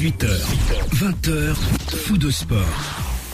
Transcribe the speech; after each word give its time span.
18h, 0.00 0.30
20h, 0.94 1.54
fou 1.94 2.16
de 2.16 2.30
sport. 2.30 2.58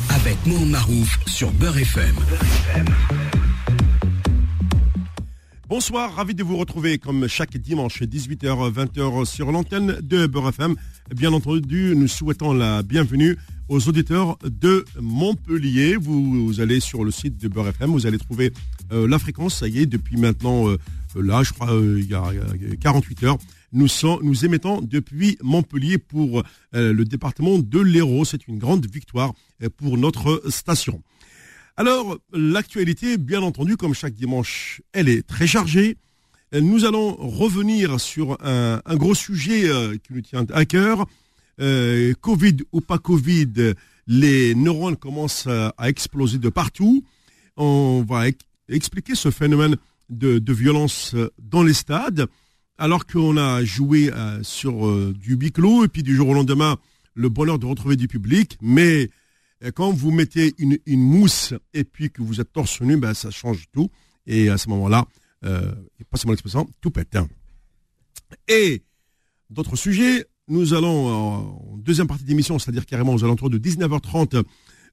Avec 0.08 0.36
Mohamed 0.46 0.70
Marouf 0.70 1.20
sur 1.28 1.52
Beurre 1.52 1.78
FM. 1.78 2.16
Bonsoir, 5.68 6.12
ravi 6.16 6.34
de 6.34 6.42
vous 6.42 6.56
retrouver 6.56 6.98
comme 6.98 7.28
chaque 7.28 7.56
dimanche 7.56 8.02
18h 8.02 8.72
20h 8.72 9.24
sur 9.26 9.52
l'antenne 9.52 9.98
de 10.02 10.26
Beurre 10.26 10.48
FM. 10.48 10.74
Bien 11.14 11.32
entendu, 11.32 11.94
nous 11.94 12.08
souhaitons 12.08 12.52
la 12.52 12.82
bienvenue 12.82 13.38
aux 13.68 13.88
auditeurs 13.88 14.36
de 14.44 14.84
Montpellier. 15.00 15.94
Vous, 15.94 16.60
allez 16.60 16.80
sur 16.80 17.04
le 17.04 17.12
site 17.12 17.38
de 17.40 17.46
Beurre 17.46 17.68
FM, 17.68 17.90
vous 17.90 18.08
allez 18.08 18.18
trouver 18.18 18.52
euh, 18.90 19.06
la 19.06 19.20
fréquence, 19.20 19.58
ça 19.58 19.68
y 19.68 19.78
est, 19.78 19.86
depuis 19.86 20.16
maintenant, 20.16 20.68
euh, 20.68 20.78
là, 21.14 21.42
je 21.42 21.52
crois, 21.52 21.72
euh, 21.72 22.00
il 22.00 22.10
y, 22.10 22.14
a, 22.14 22.32
48 22.80 23.22
heures. 23.22 23.38
Nous, 23.72 23.88
nous 24.22 24.44
émettons 24.44 24.80
depuis 24.80 25.38
Montpellier 25.42 25.98
pour 25.98 26.42
le 26.72 27.04
département 27.04 27.58
de 27.58 27.80
l'Hérault. 27.80 28.24
C'est 28.24 28.46
une 28.48 28.58
grande 28.58 28.86
victoire 28.86 29.32
pour 29.76 29.98
notre 29.98 30.42
station. 30.50 31.02
Alors, 31.76 32.16
l'actualité, 32.32 33.18
bien 33.18 33.42
entendu, 33.42 33.76
comme 33.76 33.92
chaque 33.92 34.14
dimanche, 34.14 34.80
elle 34.92 35.10
est 35.10 35.26
très 35.26 35.46
chargée. 35.46 35.98
Nous 36.52 36.86
allons 36.86 37.14
revenir 37.16 38.00
sur 38.00 38.38
un, 38.40 38.80
gros 38.96 39.14
sujet 39.14 39.68
euh, 39.68 39.96
qui 39.96 40.14
nous 40.14 40.22
tient 40.22 40.46
à 40.54 40.64
cœur. 40.64 41.06
Euh, 41.60 42.14
Covid 42.20 42.58
ou 42.72 42.80
pas 42.80 42.98
Covid, 42.98 43.74
les 44.06 44.54
neurones 44.54 44.96
commencent 44.96 45.48
à, 45.48 45.74
exploser 45.82 46.38
de 46.38 46.48
partout. 46.48 47.04
On 47.58 48.06
va 48.08 48.24
expliquer 48.68 49.14
ce 49.14 49.30
phénomène 49.30 49.76
de, 50.08 50.52
violence 50.52 51.14
dans 51.38 51.62
les 51.62 51.74
stades, 51.74 52.26
alors 52.78 53.06
qu'on 53.06 53.36
a 53.36 53.64
joué 53.64 54.12
euh, 54.12 54.42
sur 54.42 55.12
du 55.14 55.36
biclo 55.36 55.84
et 55.84 55.88
puis 55.88 56.02
du 56.02 56.14
jour 56.14 56.28
au 56.28 56.34
lendemain, 56.34 56.76
le 57.14 57.28
bonheur 57.28 57.58
de 57.58 57.66
retrouver 57.66 57.96
du 57.96 58.08
public, 58.08 58.58
mais 58.60 59.10
quand 59.74 59.90
vous 59.90 60.10
mettez 60.10 60.54
une, 60.58 60.78
mousse 60.86 61.54
et 61.72 61.84
puis 61.84 62.10
que 62.10 62.20
vous 62.20 62.40
êtes 62.40 62.52
torse 62.52 62.82
nu, 62.82 62.98
ben, 62.98 63.14
ça 63.14 63.30
change 63.30 63.64
tout. 63.72 63.88
Et 64.26 64.50
à 64.50 64.58
ce 64.58 64.68
moment-là, 64.68 65.06
euh, 65.44 65.72
passez-moi 66.10 66.34
l'expression, 66.34 66.68
tout 66.82 66.90
pète. 66.90 67.16
Et 68.48 68.82
d'autres 69.48 69.76
sujets, 69.76 70.26
nous 70.48 70.74
allons 70.74 71.08
en 71.08 71.76
deuxième 71.78 72.06
partie 72.06 72.24
d'émission, 72.24 72.58
c'est-à-dire 72.58 72.84
carrément 72.84 73.14
aux 73.14 73.24
alentours 73.24 73.48
de 73.48 73.58
19h30, 73.58 74.44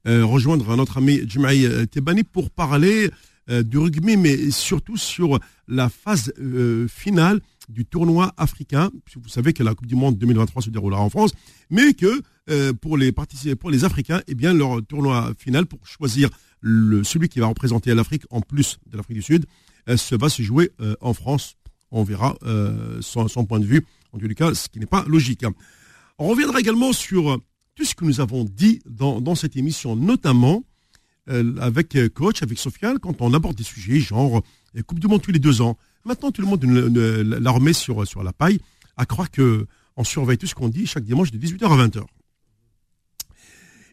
euh, 0.06 0.26
rejoindre 0.26 0.76
notre 0.76 0.98
ami 0.98 1.22
Jemaï 1.30 1.66
euh, 1.66 1.86
Tebani 1.86 2.24
pour 2.24 2.50
parler 2.50 3.10
euh, 3.50 3.64
du 3.64 3.78
rugby, 3.78 4.18
mais 4.18 4.52
surtout 4.52 4.98
sur 4.98 5.40
la 5.68 5.88
phase 5.88 6.34
finale 6.90 7.40
du 7.70 7.86
tournoi 7.86 8.34
africain. 8.38 8.92
Vous 9.16 9.30
savez 9.30 9.54
que 9.54 9.64
la 9.64 9.76
Coupe 9.76 9.88
du 9.88 9.96
Monde 9.96 10.18
2023 10.18 10.62
se 10.64 10.70
déroulera 10.70 11.02
en 11.02 11.10
France, 11.10 11.32
mais 11.70 11.94
que 11.94 12.22
pour 12.82 12.98
les 12.98 13.12
participants, 13.12 13.56
pour 13.60 13.72
les 13.72 13.86
Africains, 13.86 14.22
eh 14.28 14.36
bien 14.36 14.54
leur 14.54 14.86
tournoi 14.86 15.34
final 15.38 15.66
pour 15.66 15.86
choisir 15.88 16.30
celui 16.64 17.30
qui 17.30 17.40
va 17.40 17.48
représenter 17.48 17.94
l'Afrique 17.94 18.24
en 18.30 18.42
plus 18.42 18.80
de 18.88 18.98
l'Afrique 18.98 19.18
du 19.18 19.24
Sud, 19.24 19.46
se 19.96 20.16
va 20.16 20.30
se 20.30 20.42
jouer 20.42 20.72
euh, 20.82 20.96
en 21.02 21.14
France. 21.14 21.56
On 21.92 22.04
verra 22.04 22.36
euh, 22.44 23.02
son, 23.02 23.28
point 23.46 23.60
de 23.60 23.66
vue, 23.66 23.86
en 24.14 24.18
les 24.18 24.36
cas, 24.36 24.54
ce 24.54 24.68
qui 24.70 24.80
n'est 24.80 24.86
pas 24.86 25.06
logique. 25.08 25.46
On 26.18 26.28
reviendra 26.28 26.60
également 26.60 26.94
sur 26.94 27.40
tout 27.76 27.86
ce 27.86 27.94
que 27.96 28.06
nous 28.06 28.20
avons 28.20 28.44
dit 28.46 28.82
dans, 28.86 29.36
cette 29.36 29.56
émission, 29.56 29.96
notamment 29.96 30.64
euh, 31.30 31.56
avec 31.60 31.98
Coach, 32.14 32.42
avec 32.42 32.58
Sofiane, 32.58 33.00
quand 33.00 33.22
on 33.22 33.34
aborde 33.34 33.56
des 33.56 33.64
sujets 33.64 34.00
genre 34.00 34.42
Coupe 34.88 35.00
du 35.00 35.08
Monde 35.08 35.22
tous 35.22 35.32
les 35.32 35.40
deux 35.40 35.62
ans. 35.62 35.78
Maintenant, 36.06 36.32
tout 36.32 36.42
le 36.42 36.48
monde 36.48 36.64
la 36.66 37.52
remet 37.52 37.74
sur, 37.74 38.06
sur 38.08 38.24
la 38.24 38.34
paille, 38.34 38.60
à 38.98 39.06
croire 39.06 39.32
que 39.32 39.68
on 39.96 40.04
surveille 40.04 40.38
tout 40.38 40.48
ce 40.48 40.56
qu'on 40.56 40.70
dit 40.70 40.88
chaque 40.88 41.04
dimanche 41.04 41.32
de 41.32 41.38
18h 41.38 41.66
à 41.66 41.88
20h. 41.88 42.04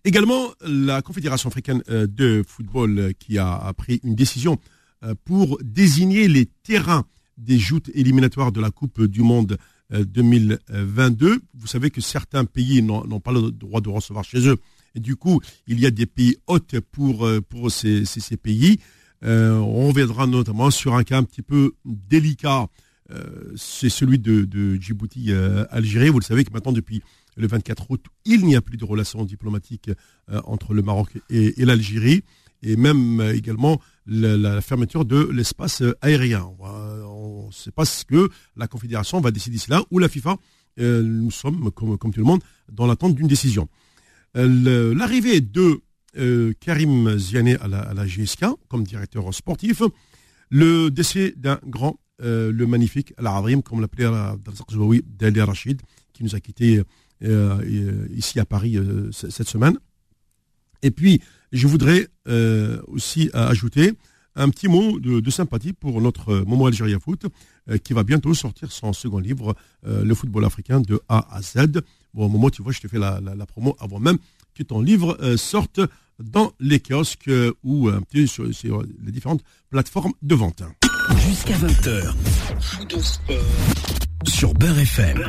Également, 0.05 0.49
la 0.63 1.03
Confédération 1.03 1.51
africaine 1.51 1.83
de 1.89 2.43
football 2.47 3.13
qui 3.19 3.39
a 3.39 3.73
pris 3.77 4.01
une 4.03 4.15
décision 4.15 4.59
euh, 5.03 5.15
pour 5.25 5.59
désigner 5.63 6.29
les 6.29 6.45
terrains 6.45 7.07
des 7.39 7.59
joutes 7.59 7.91
éliminatoires 7.95 8.53
de 8.53 8.61
la 8.61 8.71
Coupe 8.71 9.03
du 9.03 9.23
Monde 9.23 9.57
2022. 9.91 11.27
Euh, 11.31 11.39
Vous 11.55 11.67
savez 11.67 11.91
que 11.91 12.03
certains 12.03 12.45
pays 12.45 12.83
n'ont 12.83 13.21
pas 13.21 13.33
le 13.33 13.51
droit 13.51 13.81
de 13.81 13.89
recevoir 13.89 14.25
chez 14.25 14.47
eux. 14.47 14.59
Du 14.95 15.17
coup, 15.17 15.41
il 15.67 15.81
y 15.81 15.87
a 15.87 15.91
des 15.91 16.05
pays 16.05 16.37
hôtes 16.49 16.81
pour, 16.81 17.27
euh, 17.27 17.41
pour 17.41 17.71
ces, 17.71 18.05
ces, 18.05 18.37
pays. 18.37 18.79
On 19.23 19.89
reviendra 19.89 20.27
notamment 20.27 20.71
sur 20.71 20.95
un 20.95 21.05
cas 21.05 21.19
un 21.19 21.25
petit 21.25 21.43
peu 21.43 21.73
délicat. 21.85 22.69
c'est 23.57 23.89
celui 23.91 24.19
de, 24.19 24.77
Djibouti-Algérie. 24.77 26.09
Vous 26.09 26.21
le 26.21 26.25
savez 26.25 26.45
que 26.45 26.53
maintenant, 26.53 26.73
depuis 26.73 27.03
le 27.37 27.47
24 27.47 27.91
août, 27.91 28.05
il 28.25 28.45
n'y 28.45 28.57
a 28.57 28.61
plus 28.61 28.77
de 28.77 28.85
relations 28.85 29.25
diplomatiques 29.25 29.91
entre 30.45 30.75
le 30.75 30.83
Maroc 30.83 31.19
et, 31.29 31.55
l'Algérie. 31.65 32.23
Et 32.63 32.77
même 32.77 33.21
également 33.35 33.81
la, 34.07 34.61
fermeture 34.61 35.05
de 35.05 35.29
l'espace 35.33 35.83
aérien. 36.03 36.51
On 36.61 37.47
ne 37.49 37.53
sait 37.53 37.73
pas 37.73 37.85
ce 37.85 38.05
que 38.05 38.31
la 38.57 38.67
Confédération 38.67 39.21
va 39.21 39.31
décider 39.31 39.59
cela 39.59 39.83
ou 39.91 39.99
la 39.99 40.09
FIFA. 40.09 40.37
Euh, 40.79 41.03
nous 41.03 41.31
sommes, 41.31 41.71
comme, 41.73 41.99
tout 41.99 42.21
le 42.21 42.25
monde, 42.25 42.43
dans 42.71 42.87
l'attente 42.87 43.15
d'une 43.15 43.27
décision. 43.27 43.69
Euh, 44.37 44.95
l'arrivée 44.95 45.41
de 45.41 45.81
euh, 46.19 46.53
Karim 46.61 47.17
Ziané 47.19 47.57
à 47.57 47.69
la, 47.69 48.07
GSK 48.07 48.47
comme 48.69 48.85
directeur 48.85 49.33
sportif, 49.35 49.83
le 50.51 50.91
décès 50.91 51.35
d'un 51.37 51.59
grand, 51.67 51.99
le 52.19 52.65
magnifique 52.67 53.15
Al-Adrim, 53.17 53.63
comme 53.63 53.81
l'appelait 53.81 54.11
Dali 55.07 55.41
Rachid, 55.41 55.81
qui 56.13 56.25
nous 56.25 56.35
a 56.35 56.41
quittés 56.41 56.83
ici 58.15 58.41
à 58.41 58.45
Paris 58.45 58.77
cette 59.13 59.49
semaine. 59.49 59.79
Et 60.83 60.91
puis, 60.91 61.21
je 61.53 61.67
voudrais 61.67 62.09
euh, 62.29 62.81
aussi 62.87 63.31
ajouter 63.33 63.93
un 64.37 64.49
petit 64.49 64.69
mot 64.69 65.01
de, 65.01 65.31
sympathie 65.31 65.73
pour 65.73 66.01
notre 66.01 66.45
Momo 66.47 66.67
Algérie 66.67 66.95
Foot, 67.01 67.27
euh, 67.69 67.79
qui 67.79 67.93
va 67.93 68.05
bientôt 68.05 68.33
sortir 68.35 68.71
son 68.71 68.93
second 68.93 69.19
livre, 69.19 69.55
euh, 69.87 70.05
Le 70.05 70.15
football 70.15 70.45
africain 70.45 70.81
de 70.81 71.01
A 71.09 71.35
à 71.35 71.43
Z. 71.43 71.83
Bon, 72.15 72.29
Momo, 72.29 72.51
tu 72.51 72.63
vois, 72.63 72.73
je 72.73 72.81
te 72.81 72.89
fais 72.89 72.99
la, 72.99 73.21
promo 73.47 73.77
avant 73.81 73.99
même 73.99 74.19
que 74.55 74.63
ton 74.63 74.81
livre 74.81 75.17
sorte 75.37 75.81
dans 76.19 76.53
les 76.61 76.81
kiosques 76.81 77.31
ou 77.63 77.89
un 77.89 78.03
petit 78.03 78.29
sur, 78.29 78.45
les 78.45 79.13
différentes 79.13 79.43
plateformes 79.71 80.13
de 80.23 80.35
vente. 80.35 80.63
Jusqu'à 81.27 81.57
20h, 81.57 82.15
sur 84.29 84.55
Beurre 84.55 84.79
FM. 84.79 85.23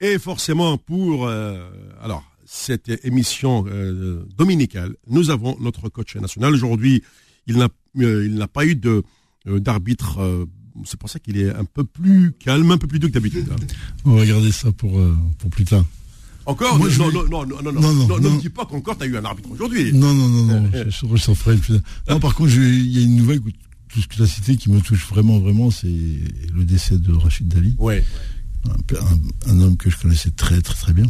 Et 0.00 0.18
forcément 0.18 0.76
pour... 0.76 1.28
alors, 1.28 2.24
cette 2.54 3.04
émission 3.04 3.64
euh, 3.66 4.24
dominicale, 4.36 4.94
nous 5.08 5.30
avons 5.30 5.56
notre 5.60 5.88
coach 5.88 6.16
national. 6.16 6.54
Aujourd'hui, 6.54 7.02
il 7.46 7.56
n'a 7.58 7.68
euh, 7.98 8.46
pas 8.46 8.64
eu 8.64 8.76
de 8.76 9.02
euh, 9.46 9.60
d'arbitre. 9.60 10.46
c'est 10.84 10.98
pour 10.98 11.10
ça 11.10 11.18
qu'il 11.18 11.38
est 11.38 11.50
un 11.50 11.64
peu 11.64 11.84
plus 11.84 12.32
calme, 12.32 12.70
un 12.70 12.78
peu 12.78 12.86
plus 12.86 12.98
doux 12.98 13.08
que 13.08 13.12
d'habitude. 13.12 13.48
On 14.04 14.14
va 14.14 14.20
regarder 14.20 14.52
ça 14.52 14.72
pour, 14.72 15.00
pour 15.38 15.50
plus 15.50 15.64
tard. 15.64 15.84
Encore 16.46 16.78
non, 16.78 16.86
non, 16.86 17.12
non, 17.12 17.46
non, 17.46 17.62
non, 17.62 17.72
non, 17.72 18.06
non, 18.06 18.18
ne 18.18 18.40
dis 18.40 18.50
pas 18.50 18.66
qu'encore 18.66 18.98
tu 18.98 19.04
as 19.04 19.06
eu 19.06 19.16
un 19.16 19.24
arbitre 19.24 19.50
aujourd'hui. 19.50 19.92
Non, 19.92 20.12
non, 20.12 20.28
non, 20.28 20.60
non, 20.60 20.70
je, 20.74 21.16
s'en 21.16 21.34
ferai 21.34 21.56
plus 21.56 21.80
Non, 22.08 22.20
par 22.20 22.34
contre, 22.34 22.52
il 22.54 22.86
y 22.86 22.98
a 22.98 23.02
une 23.02 23.16
nouvelle, 23.16 23.40
tout 23.40 24.00
ce 24.00 24.06
que 24.06 24.16
tu 24.16 24.22
as 24.22 24.26
cité 24.26 24.56
qui 24.56 24.70
me 24.70 24.80
touche 24.80 25.06
vraiment, 25.06 25.38
vraiment, 25.38 25.70
c'est 25.70 25.86
le 25.88 26.64
décès 26.64 26.98
de 26.98 27.12
Rachid 27.12 27.48
Dali. 27.48 27.74
Ouais. 27.78 28.04
Un, 28.66 29.50
un, 29.50 29.60
homme 29.60 29.76
que 29.76 29.90
je 29.90 29.96
connaissais 29.98 30.30
très, 30.30 30.60
très, 30.60 30.74
très 30.74 30.92
bien. 30.92 31.06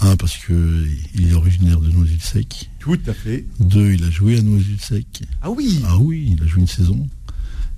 Un, 0.00 0.16
parce 0.16 0.36
qu'il 0.36 1.28
est 1.30 1.34
originaire 1.34 1.80
de 1.80 1.90
Noisy-le-Sec. 1.90 2.70
Tout 2.78 2.98
à 3.06 3.14
fait. 3.14 3.46
Deux, 3.60 3.92
il 3.92 4.04
a 4.04 4.10
joué 4.10 4.38
à 4.38 4.42
Noisy-le-Sec. 4.42 5.22
Ah 5.42 5.50
oui 5.50 5.80
Ah 5.86 5.98
oui, 5.98 6.34
il 6.36 6.42
a 6.42 6.46
joué 6.46 6.60
une 6.62 6.66
saison. 6.66 7.08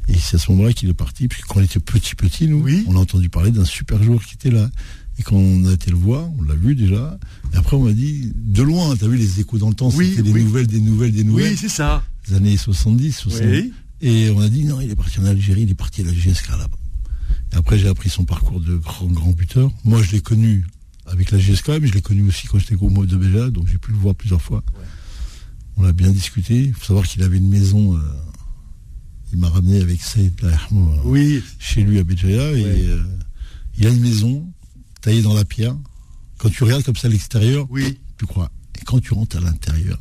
Et 0.08 0.14
c'est 0.18 0.36
à 0.36 0.38
ce 0.38 0.50
moment-là 0.52 0.72
qu'il 0.72 0.88
est 0.88 0.94
parti, 0.94 1.28
puisque 1.28 1.46
quand 1.46 1.60
on 1.60 1.62
était 1.62 1.80
petit, 1.80 2.14
petit, 2.14 2.46
nous, 2.46 2.66
on 2.86 2.96
a 2.96 2.98
entendu 2.98 3.30
parler 3.30 3.50
d'un 3.50 3.64
super 3.64 4.02
joueur 4.02 4.22
qui 4.24 4.34
était 4.34 4.50
là. 4.50 4.68
Et 5.18 5.22
quand 5.22 5.36
on 5.36 5.64
a 5.66 5.72
été 5.72 5.90
le 5.90 5.96
voir, 5.96 6.28
on 6.38 6.42
l'a 6.42 6.54
vu 6.54 6.74
déjà. 6.74 7.18
Et 7.52 7.56
après, 7.56 7.76
on 7.76 7.84
m'a 7.84 7.92
dit, 7.92 8.32
de 8.34 8.62
loin, 8.62 8.96
tu 8.96 9.04
as 9.04 9.08
vu 9.08 9.16
les 9.16 9.40
échos 9.40 9.58
dans 9.58 9.68
le 9.68 9.74
temps, 9.74 9.90
c'était 9.90 10.22
des 10.22 10.32
nouvelles, 10.32 10.66
des 10.66 10.80
nouvelles, 10.80 11.12
des 11.12 11.24
nouvelles. 11.24 11.52
Oui, 11.52 11.58
c'est 11.58 11.68
ça. 11.68 12.02
Les 12.28 12.34
années 12.34 12.56
70, 12.56 13.12
70. 13.12 13.72
Et 14.00 14.30
on 14.30 14.40
a 14.40 14.48
dit, 14.48 14.64
non, 14.64 14.80
il 14.80 14.90
est 14.90 14.96
parti 14.96 15.20
en 15.20 15.24
Algérie, 15.24 15.62
il 15.62 15.70
est 15.70 15.74
parti 15.74 16.02
à 16.02 16.04
la 16.04 16.12
GSK 16.12 16.48
là-bas. 16.48 16.76
Et 17.52 17.56
après, 17.56 17.78
j'ai 17.78 17.88
appris 17.88 18.10
son 18.10 18.24
parcours 18.24 18.60
de 18.60 18.76
grand, 18.76 19.06
grand 19.06 19.30
buteur. 19.30 19.70
Moi, 19.84 20.02
je 20.02 20.12
l'ai 20.12 20.20
connu 20.20 20.66
avec 21.06 21.30
la 21.30 21.38
GSK, 21.38 21.68
mais 21.80 21.86
je 21.86 21.94
l'ai 21.94 22.02
connu 22.02 22.26
aussi 22.26 22.46
quand 22.46 22.58
j'étais 22.58 22.74
gros 22.74 22.88
mot 22.88 23.06
de 23.06 23.16
Béja, 23.16 23.50
donc 23.50 23.68
j'ai 23.70 23.78
pu 23.78 23.92
le 23.92 23.98
voir 23.98 24.14
plusieurs 24.14 24.42
fois. 24.42 24.62
On 25.76 25.84
a 25.84 25.92
bien 25.92 26.10
discuté. 26.10 26.64
Il 26.64 26.74
faut 26.74 26.84
savoir 26.84 27.06
qu'il 27.06 27.22
avait 27.22 27.38
une 27.38 27.48
maison. 27.48 27.96
Euh, 27.96 28.00
il 29.32 29.38
m'a 29.38 29.48
ramené 29.48 29.80
avec 29.80 30.00
Saïd 30.00 30.32
oui. 31.04 31.42
chez 31.58 31.82
lui 31.82 31.98
à 31.98 32.04
Béjaïa. 32.04 32.52
Et 32.52 32.88
euh, 32.88 33.02
il 33.78 33.86
a 33.86 33.90
une 33.90 34.00
maison 34.00 34.46
taillée 35.04 35.22
dans 35.22 35.34
la 35.34 35.44
pierre. 35.44 35.76
Quand 36.38 36.48
tu 36.48 36.64
regardes 36.64 36.82
comme 36.82 36.96
ça 36.96 37.08
à 37.08 37.10
l'extérieur, 37.10 37.66
oui. 37.70 38.00
tu 38.18 38.24
crois. 38.24 38.50
Et 38.80 38.84
quand 38.84 39.00
tu 39.00 39.12
rentres 39.12 39.36
à 39.36 39.40
l'intérieur, 39.40 39.98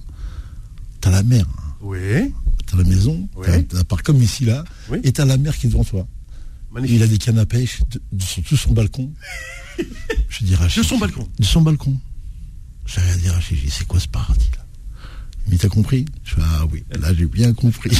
tu 1.01 1.07
as 1.09 1.11
la 1.11 1.23
mer. 1.23 1.45
Oui. 1.81 2.33
Tu 2.65 2.73
as 2.73 2.77
la 2.77 2.83
maison, 2.85 3.27
oui. 3.35 3.67
tu 3.67 3.75
as, 3.75 3.83
comme 3.83 4.21
ici 4.21 4.45
là, 4.45 4.63
et 5.03 5.11
tu 5.11 5.19
as 5.19 5.25
la 5.25 5.38
mer 5.38 5.55
qui 5.57 5.67
est 5.67 5.69
devant 5.69 5.83
toi. 5.83 6.07
Il 6.85 7.03
a 7.03 7.07
des 7.07 7.17
cannes 7.17 7.38
à 7.38 7.45
pêche 7.45 7.81
sur 8.19 8.44
tout 8.44 8.57
son 8.57 8.71
balcon. 8.71 9.11
Je 10.29 10.45
dis 10.45 10.55
Rachid. 10.55 10.81
De 10.81 10.88
son 10.88 10.97
balcon. 10.97 11.27
De 11.38 11.44
son 11.44 11.61
balcon. 11.61 12.00
J'ai 12.85 13.01
rien 13.01 13.17
dit 13.17 13.29
Rachid, 13.29 13.57
j'ai 13.57 13.65
dit 13.65 13.71
c'est 13.71 13.85
quoi 13.85 14.00
ce 14.00 14.07
paradis 14.07 14.50
là? 14.55 14.65
Mais 15.47 15.57
t'as 15.57 15.67
compris? 15.67 16.05
Je 16.23 16.35
fais 16.35 16.41
ah 16.44 16.65
oui, 16.71 16.83
là 17.00 17.13
j'ai 17.13 17.25
bien 17.25 17.53
compris. 17.53 17.91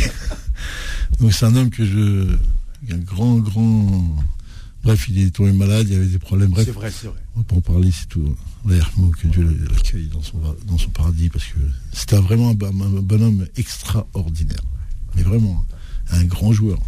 Donc 1.20 1.34
c'est 1.34 1.46
un 1.46 1.56
homme 1.56 1.70
que 1.70 1.86
je. 1.86 2.36
Un 2.90 2.98
grand, 2.98 3.38
grand. 3.38 4.18
Bref, 4.84 5.06
il 5.10 5.20
est 5.26 5.32
tombé 5.32 5.52
malade, 5.54 5.88
il 5.88 5.94
y 5.94 5.96
avait 5.96 6.06
des 6.08 6.20
problèmes. 6.20 6.50
Bref, 6.50 6.66
C'est 6.66 6.72
vrai, 6.74 6.92
c'est 6.92 7.08
vrai. 7.08 7.16
on 7.36 7.40
va 7.40 7.46
pas 7.46 7.56
en 7.56 7.62
parler, 7.62 7.90
c'est 7.92 8.08
tout. 8.10 8.36
L'Hermo, 8.68 9.12
que 9.22 9.28
Dieu 9.28 9.58
l'accueille 9.72 10.08
dans 10.08 10.22
son, 10.22 10.40
dans 10.68 10.78
son 10.78 10.90
paradis, 10.90 11.30
parce 11.30 11.46
que 11.46 11.60
c'était 11.94 12.18
vraiment 12.18 12.50
un, 12.50 12.54
bon- 12.54 12.68
un 12.84 13.02
bonhomme 13.02 13.46
extraordinaire. 13.56 14.60
Mais 15.16 15.22
vraiment, 15.24 15.66
un 16.12 16.24
grand 16.26 16.52
joueur. 16.52 16.80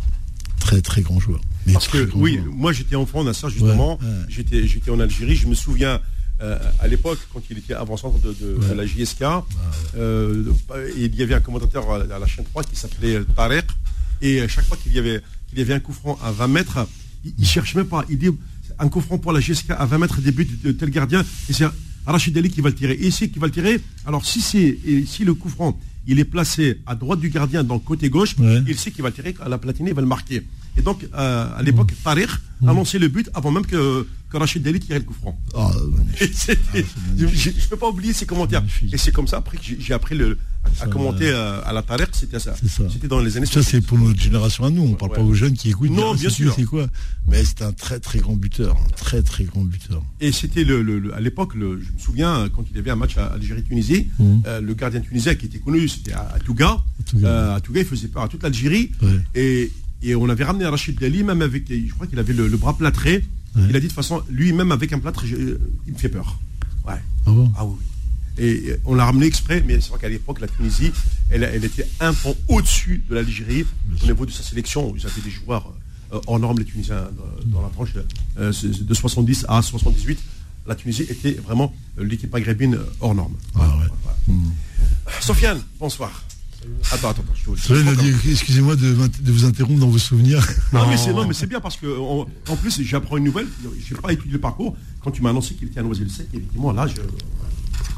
Très, 0.59 0.81
très 0.81 1.01
grand 1.03 1.19
joueur. 1.19 1.39
Mais 1.65 1.74
Parce 1.74 1.88
que, 1.88 2.09
oui, 2.15 2.36
joueur. 2.38 2.53
moi 2.53 2.74
j'étais 2.74 2.95
enfant, 2.95 3.24
Nasser, 3.24 3.50
justement. 3.50 3.98
Ouais, 4.00 4.06
ouais. 4.07 4.13
J'étais, 4.30 4.68
j'étais 4.68 4.91
en 4.91 5.00
Algérie. 5.00 5.36
Je 5.36 5.48
me 5.48 5.53
souviens, 5.56 6.01
euh, 6.41 6.59
à 6.80 6.88
l'époque, 6.88 7.19
quand 7.33 7.41
il 7.50 7.57
était 7.59 7.74
avant-centre 7.75 8.19
de, 8.19 8.33
de- 8.33 8.53
de 8.57 8.59
Ouais. 8.59 8.75
la 8.75 8.86
JSK, 8.86 9.24
euh, 9.98 10.44
il 10.98 11.15
y 11.15 11.24
avait 11.24 11.36
un 11.36 11.39
commentateur 11.39 11.89
à 11.91 12.00
la 12.19 12.27
chaîne 12.27 12.45
3 12.45 12.63
qui 12.63 12.75
s'appelait 12.75 13.21
Tarek. 13.36 13.65
Et 14.21 14.41
à 14.41 14.48
chaque 14.48 14.65
fois 14.65 14.75
qu'il 14.77 14.94
y 14.94 15.00
avait, 15.00 15.21
qu'il 15.50 15.59
y 15.59 15.62
avait 15.62 15.74
un 15.74 15.80
coup 15.80 15.94
franc 15.94 16.18
à 16.24 16.31
20 16.31 16.48
mètres, 16.48 16.88
il, 17.38 17.45
cherche 17.45 17.75
même 17.75 17.88
pas. 17.88 18.06
Il 18.10 18.18
dit 18.18 18.30
un 18.80 18.89
coup 18.89 19.01
franc 19.01 19.18
pour 19.18 19.31
la 19.31 19.39
JSK 19.39 19.72
à 19.72 19.86
20 19.86 19.98
mètres 19.98 20.22
des 20.22 20.31
buts 20.31 20.48
de 20.63 20.72
tel 20.72 20.89
gardien. 20.89 21.24
Et 21.50 21.54
c'est 21.54 21.66
Rachid 22.06 22.38
Ali 22.38 22.50
qui 22.50 22.62
va 22.62 22.69
le 22.69 22.75
tirer. 22.75 22.94
Et 22.94 23.07
ici, 23.07 23.30
qui 23.30 23.39
va 23.39 23.48
le 23.48 23.54
tirer. 23.54 23.80
Alors, 24.06 24.25
si, 24.25 24.42
c'est, 24.42 24.77
si 25.07 25.24
le 25.25 25.33
coup 25.33 25.50
franc 25.50 25.77
il 26.07 26.19
est 26.19 26.25
placé 26.25 26.80
à 26.86 26.94
droite 26.94 27.19
du 27.19 27.30
gardien, 27.30 27.63
dans 27.63 27.74
le 27.74 27.80
côté 27.80 28.10
gauche, 28.10 28.36
Ouais. 28.38 28.62
il 28.68 28.77
sait 28.77 28.92
qu'il 28.92 29.01
va 29.01 29.10
le 29.10 29.16
tirer 29.16 29.36
à 29.42 29.50
la 29.50 29.57
platinée, 29.57 29.89
il 29.89 29.95
va 29.95 30.01
le 30.01 30.07
marquer. 30.07 30.44
Et 30.77 30.81
donc, 30.81 31.07
euh, 31.13 31.48
à 31.57 31.62
l'époque, 31.63 31.94
Tariq 32.04 32.30
a 32.68 32.74
lancé 32.74 33.00
le 33.00 33.07
but 33.07 33.30
avant 33.33 33.51
même 33.51 33.66
que, 33.66 34.06
que 34.30 34.38
Rachid 34.38 34.62
Dali 34.63 34.80
tirait 34.80 35.00
le 35.00 35.06
coup 35.06 35.13
franc. 35.13 35.39
Ah, 35.56 35.72
c'était- 36.18 36.57
je 37.18 37.25
ne 37.25 37.68
peux 37.69 37.77
pas 37.77 37.89
oublier 37.89 38.13
ces 38.13 38.25
commentaires. 38.25 38.63
Et 38.92 38.98
c'est 38.98 39.12
comme 39.12 39.27
ça 39.27 39.38
après 39.38 39.57
que 39.57 39.63
j'ai 39.80 39.94
appris 39.94 40.16
le, 40.16 40.38
à, 40.63 40.69
Ça, 40.80 40.88
commenter 40.88 41.30
euh, 41.30 41.62
à 41.63 41.72
la 41.74 41.81
Tariq, 41.81 42.10
c'était 42.13 42.39
ça. 42.39 42.56
C'était 42.92 43.07
dans 43.07 43.19
les 43.19 43.38
années 43.38 43.45
Ça, 43.45 43.62
c'est 43.63 43.81
pour 43.81 43.98
notre 43.98 44.19
génération 44.19 44.66
à 44.66 44.69
nous. 44.69 44.81
On 44.83 44.94
parle 44.95 45.12
Ouais. 45.12 45.18
pas 45.18 45.24
aux 45.24 45.33
jeunes 45.33 45.54
qui 45.54 45.69
écoutent. 45.69 45.92
Non, 45.92 46.13
dire, 46.16 46.22
bien 46.22 46.30
sûr. 46.30 46.54
C'est 46.56 46.63
quoi 46.66 46.88
Mais 47.27 47.44
c'est 47.45 47.62
un 47.62 47.72
très, 47.72 48.00
très 48.00 48.19
grand 48.19 48.36
buteur. 48.36 48.75
Un 48.75 48.89
très, 48.95 49.22
très 49.22 49.44
grand 49.45 49.62
buteur. 49.63 50.01
Et 50.19 50.31
c'était 50.31 50.63
le, 50.63 50.81
le- 50.81 51.00
le- 51.00 51.13
à 51.13 51.19
l'époque, 51.22 51.51
je 51.54 51.60
me 51.66 51.80
souviens, 52.00 52.36
euh, 52.39 52.50
quand 52.54 52.66
il 52.69 52.75
y 52.75 52.80
avait 52.80 52.92
un 52.92 52.95
match 52.95 53.16
à 53.18 53.27
Algérie-Tunisie, 53.27 54.07
euh, 54.48 54.60
le 54.60 54.74
gardien 54.74 55.00
tunisien 55.01 55.36
qui 55.36 55.45
était 55.45 55.60
connu, 55.60 55.88
c'était 55.88 56.13
à, 56.13 56.31
à 56.36 56.39
Touga. 56.39 56.77
À 57.24 57.60
Touga, 57.62 57.80
il 57.81 57.86
faisait 57.86 58.07
peur 58.07 58.24
à 58.24 58.27
toute 58.27 58.44
l'Algérie. 58.44 58.92
Ouais. 59.01 59.19
Et, 59.36 59.72
et 60.03 60.15
on 60.15 60.30
avait 60.30 60.44
ramené 60.44 60.65
Rachid 60.65 61.00
Dali, 61.00 61.24
même 61.24 61.42
avec, 61.42 61.63
je 61.69 61.94
crois 61.94 62.07
qu'il 62.07 62.19
avait 62.19 62.33
le, 62.33 62.47
le 62.47 62.57
bras 62.57 62.75
plâtré. 62.77 63.24
Ouais. 63.56 63.63
Il 63.69 63.75
a 63.75 63.80
dit 63.80 63.86
de 63.88 63.92
toute 63.92 63.94
façon, 63.94 64.21
lui-même 64.30 64.71
avec 64.71 64.92
un 64.94 65.00
plâtre, 65.00 65.25
je- 65.25 65.57
il 65.88 65.94
me 65.94 65.97
fait 65.97 66.09
peur. 66.09 66.39
Ouais. 66.88 66.94
Ah 67.25 67.31
bon 67.31 67.51
Ah 67.57 67.65
oui. 67.65 67.75
Et 68.38 68.75
on 68.83 68.95
l'a 68.95 69.06
ramené 69.06 69.25
exprès, 69.27 69.63
mais 69.65 69.80
c'est 69.80 69.89
vrai 69.89 70.00
qu'à 70.00 70.09
l'époque, 70.09 70.42
la 70.42 70.47
Tunisie, 70.47 70.92
elle, 71.30 71.44
elle 71.44 71.63
était 71.63 71.88
un 72.01 72.13
point 72.13 72.33
au-dessus 72.50 73.01
de 73.09 73.15
l'Algérie 73.15 73.65
au 74.03 74.06
niveau 74.06 74.25
de 74.25 74.31
sa 74.31 74.44
sélection. 74.44 74.94
Ils 74.97 75.06
avaient 75.06 75.21
des 75.21 75.30
joueurs 75.30 75.71
euh, 76.13 76.19
hors 76.27 76.38
normes, 76.39 76.59
les 76.59 76.65
Tunisiens, 76.65 76.95
euh, 76.95 77.09
dans 77.45 77.62
la 77.62 77.69
tranche 77.69 77.89
euh, 78.38 78.51
de 78.51 78.94
70 78.94 79.45
à 79.48 79.62
78. 79.62 80.19
La 80.68 80.75
Tunisie 80.75 81.03
était 81.03 81.31
vraiment 81.31 81.74
l'équipe 81.98 82.31
maghrébine 82.33 82.77
hors 83.00 83.15
norme. 83.15 83.36
Ah 83.56 83.59
ouais. 83.77 83.86
Voilà. 84.03 84.41
Sofiane, 85.21 85.62
bonsoir. 85.80 86.24
Attends, 86.91 87.09
attends, 87.09 87.23
attends, 87.23 87.56
je 87.56 87.95
dit, 87.95 88.31
Excusez-moi 88.31 88.75
de, 88.75 88.95
vous 89.23 89.45
interrompre 89.45 89.79
dans 89.79 89.89
vos 89.89 89.97
souvenirs. 89.97 90.45
Non, 90.73 90.88
mais 90.88 90.97
c'est 90.97 91.13
non, 91.13 91.25
mais 91.25 91.33
c'est 91.33 91.47
bien 91.47 91.59
parce 91.59 91.77
que 91.77 91.88
en, 92.00 92.27
en 92.50 92.56
plus 92.56 92.81
j'apprends 92.83 93.17
une 93.17 93.25
nouvelle. 93.25 93.47
Je 93.63 93.94
n'ai 93.94 94.01
pas 94.01 94.12
étudié 94.13 94.33
le 94.33 94.39
parcours. 94.39 94.75
Quand 95.01 95.12
tu 95.12 95.21
m'as 95.21 95.29
annoncé 95.29 95.56
qu'il 95.56 95.67
était 95.67 95.79
à 95.79 95.83
Noisy-le-Sec, 95.83 96.27
effectivement 96.33 96.71
là, 96.71 96.88
je, 96.88 96.95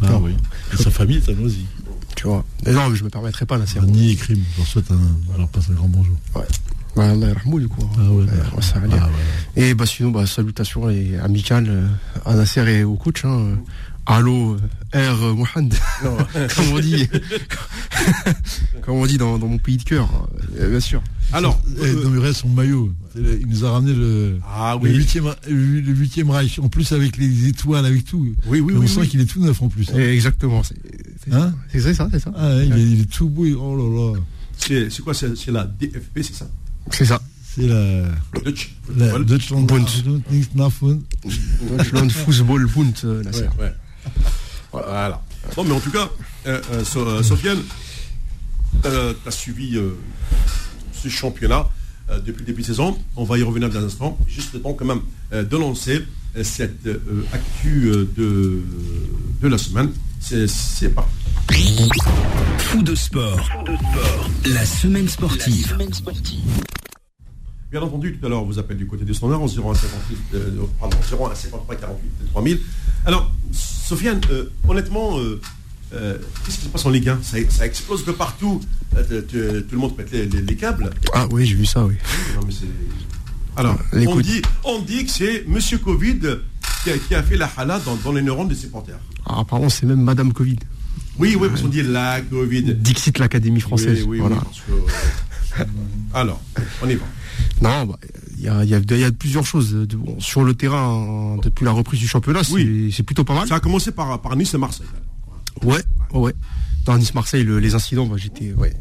Ah 0.03 0.17
oui. 0.17 0.31
Et 0.73 0.77
sa 0.77 0.91
famille 0.91 1.17
est 1.17 1.29
à 1.29 1.33
Noisy. 1.33 1.65
Tu 2.15 2.27
vois. 2.27 2.43
Mais 2.65 2.71
non, 2.71 2.89
mais 2.89 2.95
je 2.95 3.03
me 3.03 3.09
permettrai 3.09 3.45
pas, 3.45 3.57
là, 3.57 3.65
c'est 3.67 3.79
Rani 3.79 4.11
et 4.11 4.15
Crime. 4.15 4.43
Je 4.53 4.57
leur 4.57 4.67
souhaite 4.67 4.91
un, 4.91 5.37
leur 5.37 5.47
passe 5.49 5.69
un 5.69 5.73
grand 5.73 5.87
bonjour. 5.87 6.15
Ouais. 6.35 6.43
Bah, 6.97 7.11
Allah 7.11 7.27
du 7.45 7.67
coup. 7.67 7.87
Ah 7.99 8.11
ouais. 8.11 8.25
Ah 8.73 8.79
ouais. 8.79 9.05
Et 9.55 9.75
bah 9.75 9.85
sinon, 9.85 10.09
bah, 10.09 10.25
salutations 10.25 10.89
et 10.89 11.15
amicales 11.19 11.67
euh, 11.69 11.87
à 12.25 12.33
Nasser 12.33 12.67
et 12.67 12.83
au 12.83 12.95
coach. 12.95 13.23
Hein. 13.23 13.59
Allô, 14.09 14.55
R. 14.93 15.35
Mohand, 15.35 15.69
comme 16.55 16.69
on 16.71 16.79
dit, 16.79 17.09
comme 18.81 18.95
on 18.95 19.05
dit 19.05 19.17
dans, 19.17 19.37
dans 19.37 19.47
mon 19.47 19.57
pays 19.57 19.75
de 19.77 19.83
cœur, 19.83 20.07
euh, 20.57 20.69
bien 20.69 20.79
sûr. 20.79 21.01
Alors, 21.33 21.59
euh, 21.79 22.03
non, 22.05 22.11
regarde 22.17 22.33
son 22.33 22.47
maillot. 22.47 22.93
Il 23.17 23.47
nous 23.47 23.65
a 23.65 23.71
ramené 23.71 23.93
le, 23.93 24.39
ah 24.47 24.77
le 24.81 24.89
oui, 24.89 24.97
8e, 24.97 25.35
le 25.49 25.93
huitième 25.93 26.29
Reich. 26.29 26.57
En 26.59 26.69
plus, 26.69 26.89
avec 26.93 27.17
les 27.17 27.47
étoiles, 27.47 27.85
avec 27.85 28.05
tout. 28.05 28.33
oui, 28.45 28.61
oui, 28.61 28.73
on 28.77 28.79
oui, 28.79 28.87
sent 28.87 29.01
oui. 29.01 29.07
qu'il 29.09 29.19
est 29.19 29.25
tout 29.25 29.41
neuf 29.43 29.61
en 29.61 29.67
plus. 29.67 29.89
hein. 29.93 29.97
Exactement, 29.97 30.63
c'est 30.63 30.75
Hein 31.33 31.53
c'est 31.69 31.93
ça, 31.93 32.07
c'est 32.09 32.19
ça. 32.19 32.31
Ah, 32.37 32.55
ouais, 32.55 32.67
il, 32.67 32.73
est, 32.73 32.81
il 32.81 33.01
est 33.01 33.11
tout 33.11 33.27
beau. 33.27 33.45
Oh 33.59 33.75
là 33.75 34.13
là. 34.13 34.87
C'est 34.89 35.01
quoi 35.01 35.13
C'est 35.13 35.51
la 35.51 35.65
DFP, 35.65 36.21
c'est 36.21 36.33
ça? 36.35 36.47
C'est 36.91 37.05
ça. 37.05 37.21
C'est 37.43 37.67
la, 37.67 38.03
Dutch 38.45 38.73
la. 38.95 39.19
Deutschland. 39.19 39.63
Bund. 39.63 39.85
Deutschland 40.31 42.09
Fußball 42.09 42.67
Bund. 42.67 42.93
Ouais, 43.59 43.73
Voilà. 44.71 45.21
Bon, 45.55 45.63
mais 45.63 45.71
en 45.73 45.79
tout 45.79 45.91
cas, 45.91 46.09
euh, 46.45 46.61
euh, 46.73 46.83
So- 46.83 47.07
euh, 47.07 47.23
Sofiane, 47.23 47.61
tu 48.83 48.89
as, 48.89 49.31
suivi 49.31 49.77
euh, 49.77 49.97
ce 50.93 51.07
championnat 51.09 51.67
euh, 52.09 52.19
depuis 52.19 52.41
le 52.41 52.45
début 52.45 52.61
de 52.61 52.67
saison. 52.67 52.97
On 53.15 53.23
va 53.23 53.37
y 53.37 53.43
revenir 53.43 53.69
dans 53.69 53.79
un 53.79 53.83
instant. 53.85 54.17
Juste 54.27 54.53
le 54.53 54.61
temps 54.61 54.73
quand 54.73 54.85
même 54.85 55.01
euh, 55.33 55.43
de 55.43 55.57
lancer 55.57 56.03
euh, 56.35 56.43
cette 56.43 56.85
euh, 56.85 57.25
actu 57.33 57.85
euh, 57.87 58.09
de, 58.17 58.61
de 59.41 59.47
la 59.47 59.57
semaine. 59.57 59.91
C'est 60.19 60.93
parti. 60.93 61.11
Fou 62.59 62.83
de 62.83 62.93
sport. 62.95 63.39
La 64.45 64.65
semaine 64.65 65.07
sportive. 65.07 65.75
Bien 67.71 67.81
entendu, 67.81 68.17
tout 68.17 68.25
à 68.25 68.29
l'heure, 68.29 68.43
on 68.43 68.45
vous 68.45 68.59
appelle 68.59 68.77
du 68.77 68.87
côté 68.87 69.03
du 69.05 69.13
standard 69.13 69.41
en 69.41 69.47
0158, 69.47 70.17
euh, 70.35 70.49
pardon, 70.79 70.97
0153 71.09 71.75
48 71.75 72.29
3000. 72.31 72.59
Alors, 73.05 73.31
Sofiane, 73.51 74.19
euh, 74.31 74.49
honnêtement, 74.67 75.17
euh, 75.19 75.39
euh, 75.93 76.17
qu'est-ce 76.45 76.57
qui 76.57 76.63
se 76.65 76.69
passe 76.69 76.85
en 76.85 76.89
Ligue 76.89 77.09
1 77.09 77.19
ça, 77.23 77.37
ça 77.49 77.65
explose 77.65 78.05
de 78.05 78.11
partout. 78.11 78.61
Tout 78.91 78.97
le 79.71 79.77
monde 79.77 79.95
pète 79.95 80.11
les, 80.11 80.25
les- 80.25 80.41
les 80.41 80.55
câbles. 80.55 80.89
Ah 81.13 81.27
oui, 81.31 81.45
j'ai 81.45 81.55
vu 81.55 81.65
ça, 81.65 81.85
oui. 81.85 81.95
Non, 82.35 82.41
mais 82.45 82.51
c'est- 82.51 82.65
Alors, 83.55 83.77
on 83.93 83.97
L'écoute. 83.97 84.25
dit, 84.25 84.41
on 84.65 84.81
dit 84.81 85.05
que 85.05 85.11
c'est 85.11 85.45
Monsieur 85.47 85.77
Covid 85.77 86.19
qui 86.83 86.91
a, 86.91 86.97
qui 86.97 87.15
a 87.15 87.23
fait 87.23 87.37
la 87.37 87.49
hala 87.57 87.79
dans, 87.79 87.95
dans 87.95 88.11
les 88.11 88.21
neurones 88.21 88.47
des 88.49 88.55
supporters. 88.55 88.99
Ah, 89.25 89.39
apparemment, 89.39 89.69
c'est 89.69 89.85
même 89.85 90.01
Madame 90.01 90.33
Covid. 90.33 90.57
Oui, 91.19 91.35
oui, 91.39 91.47
parce 91.49 91.61
qu'on 91.61 91.67
dit 91.69 91.81
la 91.83 92.21
Covid. 92.21 92.75
Dixit 92.75 93.17
l'Académie 93.17 93.61
française. 93.61 93.99
Oui, 94.01 94.05
oui, 94.09 94.19
voilà. 94.19 94.35
oui, 94.35 94.41
parce 94.43 95.63
que, 95.63 95.67
alors, 96.13 96.41
on 96.83 96.89
y 96.89 96.95
va. 96.95 97.05
Non, 97.61 97.85
bah, 97.87 97.97
il 98.37 98.43
y, 98.43 98.47
a, 98.49 98.63
il 98.63 98.69
y 98.69 98.75
a- 98.75 98.79
il 98.89 98.99
y 98.99 99.03
a 99.03 99.11
plusieurs 99.11 99.45
choses. 99.45 99.73
Bon, 99.97 100.19
sur 100.19 100.43
le 100.43 100.53
terrain, 100.53 101.37
depuis 101.43 101.65
la 101.65 101.71
reprise 101.71 101.99
du 101.99 102.07
championnat, 102.07 102.43
c'est 102.43 102.53
Oui. 102.53 102.93
c'est 102.95 103.03
plutôt 103.03 103.23
pas 103.23 103.33
mal. 103.35 103.47
Ça 103.47 103.55
a 103.55 103.59
commencé 103.59 103.91
par, 103.91 104.21
par 104.21 104.35
Nice 104.35 104.53
et 104.53 104.57
Marseille. 104.57 104.87
Ouais, 105.63 105.81
ouais. 106.13 106.33
Dans 106.85 106.97
Nice-Marseille, 106.97 107.43
le- 107.43 107.59
les 107.59 107.75
incidents, 107.75 108.05
bah, 108.05 108.15
j'étais, 108.17 108.53
ouais, 108.53 108.73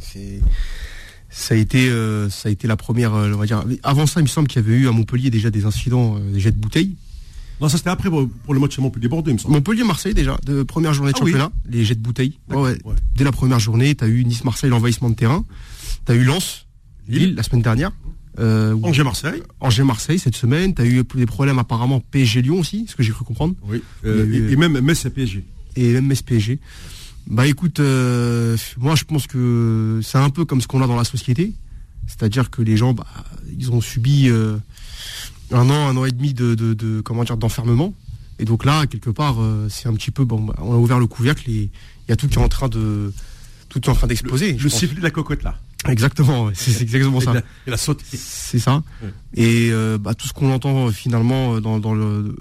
ça 1.30 1.54
a 1.54 1.56
été, 1.56 1.88
euh, 1.88 2.30
ça 2.30 2.48
a 2.48 2.52
été 2.52 2.66
la 2.68 2.76
première, 2.76 3.14
euh, 3.14 3.32
on 3.34 3.38
va 3.38 3.46
dire. 3.46 3.64
Avant 3.82 4.06
ça, 4.06 4.20
il 4.20 4.24
me 4.24 4.28
semble 4.28 4.48
qu'il 4.48 4.62
y 4.62 4.64
avait 4.64 4.76
eu 4.76 4.88
à 4.88 4.92
Montpellier 4.92 5.30
déjà 5.30 5.50
des 5.50 5.64
incidents, 5.64 6.16
euh, 6.16 6.32
des 6.32 6.40
jets 6.40 6.52
de 6.52 6.58
bouteilles. 6.58 6.96
Non, 7.60 7.68
ça 7.70 7.78
c'était 7.78 7.88
après 7.90 8.10
pour, 8.10 8.28
pour 8.44 8.52
le 8.54 8.60
match 8.60 8.76
il 8.76 8.82
me 8.84 9.38
semble. 9.38 9.54
Montpellier-Marseille 9.54 10.12
déjà, 10.14 10.38
de 10.44 10.62
première 10.62 10.92
journée 10.92 11.12
de 11.12 11.16
Ah 11.18 11.24
oui. 11.24 11.32
championnat, 11.32 11.52
les 11.68 11.84
jets 11.84 11.94
de 11.94 12.00
bouteilles. 12.00 12.38
Ouais. 12.50 12.76
Dès 13.16 13.24
la 13.24 13.32
première 13.32 13.58
journée, 13.58 13.94
t'as 13.94 14.08
eu 14.08 14.24
Nice-Marseille, 14.24 14.68
l'envahissement 14.70 15.08
de 15.08 15.14
terrain. 15.14 15.44
T'as 16.04 16.14
eu 16.14 16.22
Lens, 16.24 16.66
Lille. 17.08 17.20
Lille, 17.28 17.34
la 17.34 17.42
semaine 17.42 17.62
dernière. 17.62 17.92
Euh, 18.38 18.74
Angers-Marseille. 18.82 19.42
Angers-Marseille 19.60 20.18
cette 20.18 20.36
semaine. 20.36 20.74
T'as 20.74 20.84
eu 20.84 21.02
des 21.14 21.26
problèmes 21.26 21.58
apparemment 21.58 22.00
PSG-Lyon 22.10 22.60
aussi, 22.60 22.86
ce 22.88 22.94
que 22.96 23.02
j'ai 23.02 23.12
cru 23.12 23.24
comprendre. 23.24 23.54
Oui. 23.64 23.82
Il 24.04 24.10
y 24.10 24.12
a 24.12 24.24
eu- 24.24 24.52
et, 24.52 24.56
même 24.56 24.80
Metz 24.80 25.04
et 25.06 25.10
PSG. 25.10 25.44
et 25.76 25.92
même 25.92 26.12
PSG. 26.14 26.58
Bah 27.28 27.46
écoute, 27.46 27.80
euh, 27.80 28.56
moi 28.78 28.94
je 28.94 29.04
pense 29.04 29.26
que 29.26 30.00
c'est 30.04 30.18
un 30.18 30.30
peu 30.30 30.44
comme 30.44 30.60
ce 30.60 30.68
qu'on 30.68 30.80
a 30.82 30.86
dans 30.86 30.94
la 30.96 31.02
société, 31.04 31.52
c'est-à-dire 32.06 32.50
que 32.50 32.62
les 32.62 32.76
gens, 32.76 32.92
bah, 32.94 33.06
ils 33.58 33.72
ont 33.72 33.80
subi 33.80 34.28
euh, 34.28 34.56
un 35.50 35.68
an, 35.70 35.88
un 35.88 35.96
an 35.96 36.04
et 36.04 36.12
demi 36.12 36.34
de, 36.34 36.54
de, 36.54 36.72
de- 36.74 37.00
comment 37.00 37.24
dire 37.24 37.36
d'enfermement, 37.36 37.94
et 38.38 38.44
donc 38.44 38.64
là 38.64 38.86
quelque 38.86 39.10
part 39.10 39.42
euh, 39.42 39.66
c'est 39.68 39.88
un 39.88 39.94
petit 39.94 40.12
peu 40.12 40.24
bon, 40.24 40.40
bah, 40.42 40.54
on 40.58 40.72
a 40.72 40.76
ouvert 40.76 41.00
le 41.00 41.06
couvercle 41.08 41.50
et 41.50 41.54
il 41.62 42.10
y 42.10 42.12
a 42.12 42.16
tout 42.16 42.28
qui 42.28 42.34
est 42.38 42.42
en 42.42 42.48
train 42.48 42.68
de 42.68 43.12
tout 43.70 43.80
est 43.80 43.88
en 43.88 43.94
train 43.94 44.06
d'exploser. 44.06 44.52
Le 44.52 44.68
sifflet 44.68 44.98
de 44.98 45.02
la 45.02 45.10
cocotte 45.10 45.42
là. 45.42 45.58
Exactement, 45.92 46.50
c'est 46.54 46.82
exactement 46.82 47.20
ça. 47.20 47.34
et 47.66 47.70
la 47.70 47.76
sauté. 47.76 48.04
C'est 48.12 48.58
ça. 48.58 48.82
Et 49.34 49.68
euh, 49.70 49.98
bah, 49.98 50.14
tout 50.14 50.26
ce 50.26 50.32
qu'on 50.32 50.52
entend 50.52 50.88
euh, 50.88 50.90
finalement 50.90 51.54
euh, 51.56 51.60
dans, 51.60 51.78
dans 51.78 51.94
le 51.94 52.34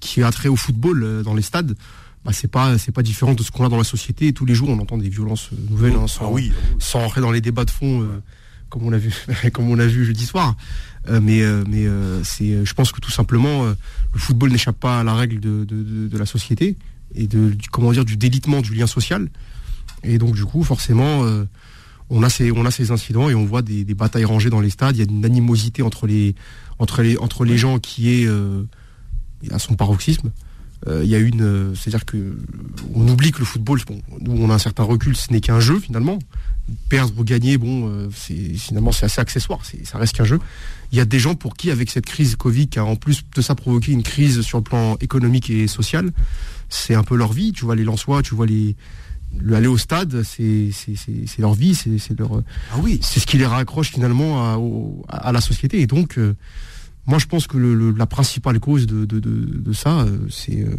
qui 0.00 0.22
a 0.22 0.30
trait 0.30 0.48
au 0.48 0.56
football 0.56 1.02
euh, 1.02 1.22
dans 1.22 1.34
les 1.34 1.42
stades, 1.42 1.76
bah, 2.24 2.32
c'est 2.34 2.48
pas 2.50 2.76
c'est 2.78 2.92
pas 2.92 3.02
différent 3.02 3.34
de 3.34 3.42
ce 3.42 3.50
qu'on 3.50 3.64
a 3.64 3.68
dans 3.68 3.76
la 3.78 3.84
société. 3.84 4.26
Et 4.28 4.32
tous 4.32 4.46
les 4.46 4.54
jours, 4.54 4.68
on 4.68 4.78
entend 4.78 4.98
des 4.98 5.08
violences 5.08 5.50
euh, 5.52 5.56
nouvelles, 5.70 5.94
hein, 5.94 6.06
sans, 6.06 6.26
Ah 6.26 6.30
oui. 6.30 6.52
sans 6.78 7.00
rentrer 7.00 7.20
dans 7.20 7.30
les 7.30 7.40
débats 7.40 7.64
de 7.64 7.70
fond 7.70 8.02
euh, 8.02 8.06
comme 8.68 8.82
on 8.84 8.90
l'a 8.90 8.98
vu, 8.98 9.12
comme 9.52 9.68
on 9.70 9.74
l'a 9.74 9.86
vu 9.86 10.04
jeudi 10.04 10.24
soir. 10.26 10.56
mais 11.08 11.42
mais 11.68 11.86
c'est, 12.22 12.64
je 12.64 12.74
pense 12.74 12.92
que 12.92 13.00
tout 13.00 13.10
simplement, 13.10 13.64
le 13.64 14.18
football 14.20 14.50
n'échappe 14.52 14.78
pas 14.78 15.00
à 15.00 15.04
la 15.04 15.14
règle 15.14 15.40
de, 15.40 15.64
de, 15.64 16.16
la 16.18 16.26
société 16.26 16.76
et 17.16 17.26
de 17.26 17.56
comment 17.72 17.90
dire 17.90 18.04
du 18.04 18.16
délitement 18.16 18.60
du 18.60 18.74
lien 18.74 18.86
social. 18.86 19.28
Et 20.04 20.18
donc 20.18 20.34
du 20.36 20.44
coup, 20.44 20.62
forcément, 20.62 21.24
on 22.10 22.22
a 22.22 22.28
ces 22.28 22.90
incidents 22.90 23.30
et 23.30 23.34
on 23.34 23.44
voit 23.44 23.62
des, 23.62 23.84
batailles 23.94 24.24
rangées 24.24 24.50
dans 24.50 24.60
les 24.60 24.70
stades. 24.70 24.96
Il 24.96 24.98
y 24.98 25.06
a 25.06 25.10
une 25.10 25.24
animosité 25.24 25.82
entre 25.82 26.06
les 26.06 27.56
gens 27.56 27.78
qui 27.78 28.10
est 28.10 28.28
à 29.50 29.58
son 29.58 29.74
paroxysme. 29.74 30.30
Euh, 30.88 31.02
il 31.04 31.10
y 31.10 31.14
a 31.14 31.18
une, 31.18 31.42
euh, 31.42 31.74
c'est-à-dire 31.74 32.06
que 32.06 32.38
on 32.94 33.06
oublie 33.06 33.32
que 33.32 33.40
le 33.40 33.44
football, 33.44 33.80
nous 34.20 34.32
on 34.32 34.48
a 34.48 34.54
un 34.54 34.58
certain 34.58 34.82
recul, 34.82 35.14
ce 35.14 35.30
n'est 35.30 35.40
qu'un 35.40 35.60
jeu 35.60 35.78
finalement. 35.78 36.18
Perdre 36.88 37.12
ou 37.18 37.24
gagner, 37.24 37.58
bon, 37.58 37.88
euh, 37.88 38.08
c'est 38.14 38.54
finalement 38.54 38.92
c'est 38.92 39.04
assez 39.04 39.20
accessoire, 39.20 39.60
ça 39.84 39.98
reste 39.98 40.16
qu'un 40.16 40.24
jeu. 40.24 40.38
Il 40.92 40.98
y 40.98 41.00
a 41.00 41.04
des 41.04 41.18
gens 41.18 41.34
pour 41.34 41.54
qui, 41.54 41.70
avec 41.70 41.90
cette 41.90 42.06
crise 42.06 42.36
Covid, 42.36 42.68
qui 42.68 42.78
a 42.78 42.84
en 42.84 42.96
plus 42.96 43.24
de 43.34 43.42
ça 43.42 43.54
provoqué 43.54 43.92
une 43.92 44.02
crise 44.02 44.40
sur 44.40 44.58
le 44.58 44.64
plan 44.64 44.96
économique 45.00 45.50
et 45.50 45.66
social, 45.66 46.12
c'est 46.68 46.94
un 46.94 47.02
peu 47.02 47.16
leur 47.16 47.32
vie. 47.32 47.52
Tu 47.52 47.64
vois 47.64 47.76
les 47.76 47.84
Lensois, 47.84 48.22
tu 48.22 48.34
vois 48.34 48.46
les 48.46 48.76
le 49.38 49.54
aller 49.54 49.66
au 49.66 49.78
stade, 49.78 50.22
c'est 50.22 50.70
leur 51.38 51.54
vie, 51.54 51.74
c'est 51.74 52.18
leur 52.18 52.42
ah 52.72 52.76
oui, 52.82 53.00
c'est 53.02 53.20
ce 53.20 53.26
qui 53.26 53.38
les 53.38 53.46
raccroche 53.46 53.90
finalement 53.90 54.42
à, 54.42 54.58
à, 55.08 55.32
la 55.32 55.40
société. 55.40 55.80
Et 55.80 55.86
donc 55.86 56.18
moi, 57.06 57.18
je 57.18 57.26
pense 57.26 57.46
que 57.46 57.58
la 57.58 58.06
principale 58.06 58.60
cause 58.60 58.86
de, 58.86 59.72
ça, 59.72 60.02
euh, 60.02 60.28
euh, 60.50 60.76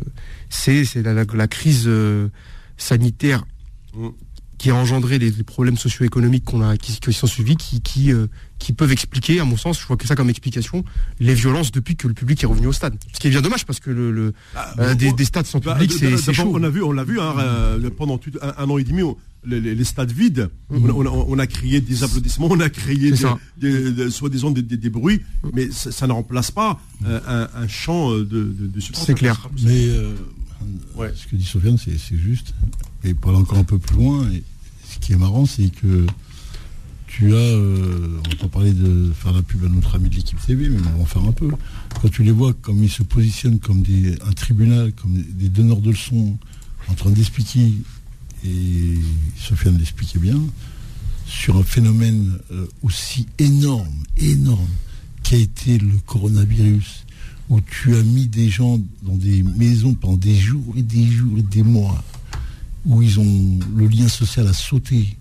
c'est 0.50 1.02
la, 1.04 1.48
crise 1.48 1.84
euh, 1.88 2.30
sanitaire 2.78 3.44
mm. 3.94 4.08
Qui 4.62 4.70
a 4.70 4.76
engendré 4.76 5.18
les, 5.18 5.32
problèmes 5.32 5.76
socio-économiques 5.76 6.46
qu'on 6.46 6.62
a, 6.62 6.78
qui, 6.78 6.94
sont 7.14 7.26
suivis, 7.26 7.56
qui, 7.56 7.82
qui, 7.82 8.74
peuvent 8.74 8.92
expliquer, 8.92 9.40
à 9.40 9.44
mon 9.44 9.58
sens, 9.58 9.82
je 9.82 9.88
vois 9.88 9.98
que 9.98 10.06
ça 10.06 10.16
comme 10.16 10.30
explication, 10.30 10.86
les 11.20 11.34
violences 11.34 11.72
depuis 11.72 11.96
que 11.96 12.08
le 12.08 12.14
public 12.14 12.44
est 12.44 12.46
revenu 12.46 12.68
au 12.68 12.72
stade. 12.72 12.96
Ce 13.12 13.20
qui 13.20 13.26
est 13.26 13.32
bien 13.32 13.42
dommage 13.42 13.66
parce 13.66 13.80
que 13.80 13.90
le, 13.90 14.34
ah, 14.56 14.94
des, 14.94 15.26
stades 15.26 15.48
sans 15.48 15.58
bah, 15.58 15.74
public, 15.74 15.92
c'est 15.92 16.32
chaud. 16.32 16.52
On 16.54 16.62
a 16.62 16.70
vu, 16.70 16.84
on 16.84 16.92
l'a 16.92 17.04
vu 17.04 17.20
hein, 17.20 17.34
pendant 17.98 18.20
un, 18.40 18.70
an 18.70 18.78
et 18.78 18.84
demi 18.84 19.02
les, 19.48 19.84
stades 19.84 20.12
vides, 20.12 20.52
mhm. 20.70 20.92
on, 20.92 21.40
a, 21.40 21.48
créé 21.48 21.82
des 21.82 22.04
applaudissements, 22.04 22.50
on 22.52 22.60
a 22.60 22.70
créé 22.70 23.12
des, 23.58 24.12
soi-disant 24.12 24.52
des, 24.52 24.90
bruits, 24.92 25.22
mais 25.54 25.72
ça, 25.72 26.06
ne 26.06 26.14
remplace 26.14 26.52
pas 26.52 26.80
euh, 27.08 27.48
un, 27.56 27.68
chant 27.68 28.12
de, 28.12 28.24
de, 28.24 28.80
C'est 28.80 29.16
clair. 29.16 29.50
Mais 29.64 29.88
euh, 29.88 30.14
ce 31.16 31.26
que 31.26 31.36
dit 31.36 31.46
Sofiane, 31.46 31.80
c'est 31.80 31.98
juste. 32.16 32.54
Et 33.04 33.16
pour 33.16 33.32
aller 33.32 33.40
encore 33.40 33.58
un 33.58 33.64
peu 33.64 33.80
plus 33.80 33.96
loin, 33.96 34.30
et 34.30 34.44
ce 34.92 35.00
qui 35.00 35.14
est 35.14 35.18
marrant, 35.18 35.46
c'est 35.46 35.70
que 35.70 36.06
tu 37.08 37.34
as, 37.34 37.38
euh, 37.38 38.20
on 38.26 38.32
entend 38.34 38.48
parler 38.48 38.74
de 38.74 39.12
faire 39.14 39.34
la 39.34 39.42
pub 39.42 39.64
à 39.66 39.68
notre 39.68 39.96
ami 39.96 40.10
de 40.10 40.16
l'équipe 40.16 40.40
TV, 40.46 40.70
mais 40.70 40.80
on 40.94 40.98
va 40.98 41.04
en 41.04 41.06
faire 41.06 41.24
un 41.24 41.32
peu. 41.32 41.50
Quand 42.02 42.10
tu 42.10 42.24
les 42.24 42.32
vois 42.32 42.54
comme 42.54 42.84
ils 42.84 42.90
se 42.90 43.04
positionnent 43.04 43.60
comme 43.60 43.84
un 44.28 44.32
tribunal, 44.32 44.94
comme 44.94 45.14
des 45.14 45.50
donneurs 45.50 45.82
de 45.82 45.92
leçons, 45.92 46.38
en 46.90 46.94
train 46.94 47.12
d'expliquer 47.12 47.74
et 48.44 48.96
Sofiane 49.38 49.78
l'expliquait 49.78 50.20
bien, 50.20 50.40
sur 51.26 51.58
un 51.58 51.64
phénomène 51.64 52.38
euh, 52.52 52.66
aussi 52.82 53.28
énorme, 53.40 54.04
énorme, 54.18 54.68
qu'a 55.24 55.38
été 55.38 55.78
le 55.78 55.94
coronavirus, 56.06 57.06
où 57.50 57.62
tu 57.62 57.96
as 57.96 58.04
mis 58.04 58.28
des 58.28 58.50
gens 58.50 58.80
dans 59.04 59.16
des 59.16 59.44
maisons 59.44 59.94
pendant 59.94 60.18
des 60.18 60.36
jours 60.36 60.74
et 60.76 60.82
des 60.82 61.06
jours 61.06 61.38
et 61.38 61.44
des 61.44 61.64
mois, 61.64 62.04
où 62.86 63.02
ils 63.02 63.20
ont 63.20 63.60
le 63.76 63.88
lien 63.88 64.08
social 64.08 64.48
a 64.48 64.54
sauté, 64.54 65.18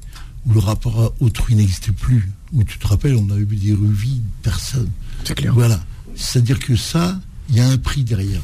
où 0.47 0.53
le 0.53 0.61
rapport 0.61 1.01
à 1.01 1.13
autrui 1.21 1.55
n'existait 1.55 1.93
plus, 1.93 2.31
où 2.53 2.65
tu 2.65 2.79
te 2.79 2.87
rappelles, 2.87 3.17
on 3.17 3.29
avait 3.31 3.45
vu 3.45 3.57
des 3.57 3.73
rues 3.73 3.93
vides, 3.93 4.23
personne. 4.43 4.91
C'est 5.25 5.35
clair. 5.35 5.53
Voilà. 5.55 5.81
C'est-à-dire 6.15 6.59
que 6.59 6.77
ça, 6.77 7.21
il 7.49 7.57
y 7.57 7.61
a 7.61 7.69
un 7.69 7.79
prix 7.79 8.05
derrière. 8.05 8.41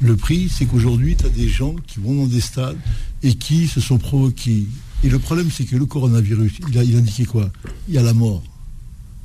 Le 0.00 0.16
prix, 0.16 0.50
c'est 0.52 0.66
qu'aujourd'hui, 0.66 1.16
tu 1.16 1.24
as 1.24 1.30
des 1.30 1.48
gens 1.48 1.74
qui 1.86 2.00
vont 2.00 2.14
dans 2.14 2.26
des 2.26 2.40
stades 2.40 2.76
et 3.22 3.34
qui 3.34 3.66
se 3.66 3.80
sont 3.80 3.98
provoqués. 3.98 4.66
Et 5.04 5.08
le 5.08 5.18
problème, 5.18 5.50
c'est 5.50 5.64
que 5.64 5.76
le 5.76 5.86
coronavirus, 5.86 6.52
il 6.68 6.78
a, 6.78 6.84
il 6.84 6.96
indiqué 6.96 7.24
quoi? 7.24 7.50
Il 7.88 7.94
y 7.94 7.98
a 7.98 8.02
la 8.02 8.12
mort. 8.12 8.42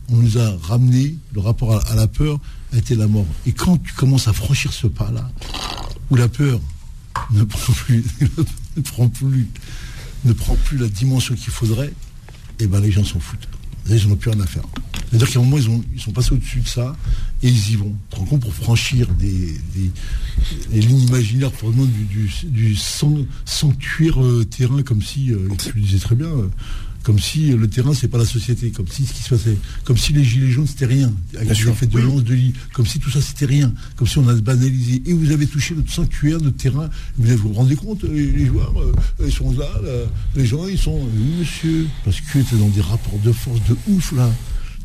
On 0.10 0.17
nous 0.17 0.38
a 0.38 0.57
ramené, 0.63 1.15
le 1.33 1.41
rapport 1.41 1.86
à, 1.88 1.95
la 1.95 2.07
peur 2.07 2.39
a 2.74 2.77
été 2.77 2.95
la 2.95 3.07
mort. 3.07 3.25
Et 3.45 3.51
quand 3.51 3.77
tu 3.77 3.93
commences 3.93 4.27
à 4.27 4.33
franchir 4.33 4.71
ce 4.74 4.88
pas-là, 4.88 5.29
où 6.10 6.15
la 6.15 6.27
peur 6.27 6.60
ne 7.31 7.43
prend 7.45 7.74
plus, 7.74 8.03
ne 8.77 8.81
prend 8.81 9.07
plus, 9.09 9.47
la 10.77 10.87
dimension 10.87 11.35
qu'il 11.35 11.51
faudrait, 11.51 11.93
eh 12.59 12.67
ben 12.67 12.79
les 12.79 12.91
gens 12.91 13.03
s'en 13.03 13.19
foutent. 13.19 13.47
Ils 13.89 14.07
n'ont 14.07 14.15
plus 14.15 14.31
rien 14.31 14.39
à 14.41 14.45
faire. 14.45 14.63
C'est-à-dire 15.09 15.29
qu'à 15.29 15.39
un 15.39 15.43
moment, 15.43 15.57
ils, 15.57 15.69
ont, 15.69 15.83
ils 15.93 15.99
sont 15.99 16.11
passés 16.11 16.33
au-dessus 16.33 16.59
de 16.59 16.67
ça 16.67 16.95
et 17.43 17.49
ils 17.49 17.71
y 17.71 17.75
vont. 17.75 17.93
Tu 18.15 18.23
compte 18.23 18.41
pour 18.41 18.53
franchir 18.53 19.07
des, 19.09 19.59
lignes 20.71 21.01
imaginaires 21.01 21.51
du, 21.51 22.29
du, 22.45 22.75
sanctuaire 23.45 24.23
euh, 24.23 24.45
terrain, 24.45 24.81
comme 24.83 25.01
si, 25.01 25.33
euh, 25.33 25.49
tu 25.57 25.73
le 25.75 25.81
disais 25.81 25.99
très 25.99 26.15
bien, 26.15 26.27
euh, 26.27 26.47
comme 27.03 27.20
si 27.20 27.51
le 27.51 27.67
terrain 27.67 27.93
c'est 27.93 28.08
pas 28.08 28.17
la 28.17 28.25
société, 28.25 28.72
comme 28.72 28.88
si 28.88 29.05
ce 29.05 29.13
qui 29.13 29.24
se 29.24 29.29
passait, 29.29 29.58
comme 29.84 29.98
si 29.98 30.13
les 30.13 30.24
gilets 30.24 30.51
jaunes 30.51 30.67
c'était 30.67 30.86
rien, 30.86 31.12
avec 31.36 31.58
les 31.58 31.74
fait 31.74 31.88
de 31.88 32.00
lance 32.00 32.24
de 32.24 32.34
lit, 32.34 32.53
comme 32.74 32.86
si 32.86 33.00
tout 33.00 33.10
ça 33.10 33.22
c'était 33.22 33.46
rien, 33.46 33.74
comme 33.96 34.08
si 34.08 34.17
on 34.17 34.27
a 34.27 34.34
banalisé. 34.36 35.01
Et 35.05 35.13
vous 35.13 35.31
avez 35.31 35.48
touché 35.48 35.75
notre 35.75 35.91
sanctuaire, 35.91 36.39
notre 36.41 36.58
terrain. 36.58 36.89
Vous 37.17 37.36
vous, 37.38 37.53
rendez 37.53 37.75
compte, 37.75 38.03
les, 38.03 38.46
joueurs, 38.46 38.74
ils 39.24 39.31
sont 39.31 39.51
là, 39.53 39.70
les 40.36 40.46
gens 40.46 40.67
ils 40.67 40.77
sont, 40.77 41.00
oui 41.15 41.39
monsieur, 41.39 41.88
parce 42.05 42.20
que 42.22 42.39
tu 42.39 42.55
es 42.55 42.58
dans 42.58 42.70
des 42.70 42.81
rapports 42.81 43.20
de 43.20 43.31
force 43.31 43.62
de 43.67 43.75
ouf 43.88 44.12
là. 44.13 44.29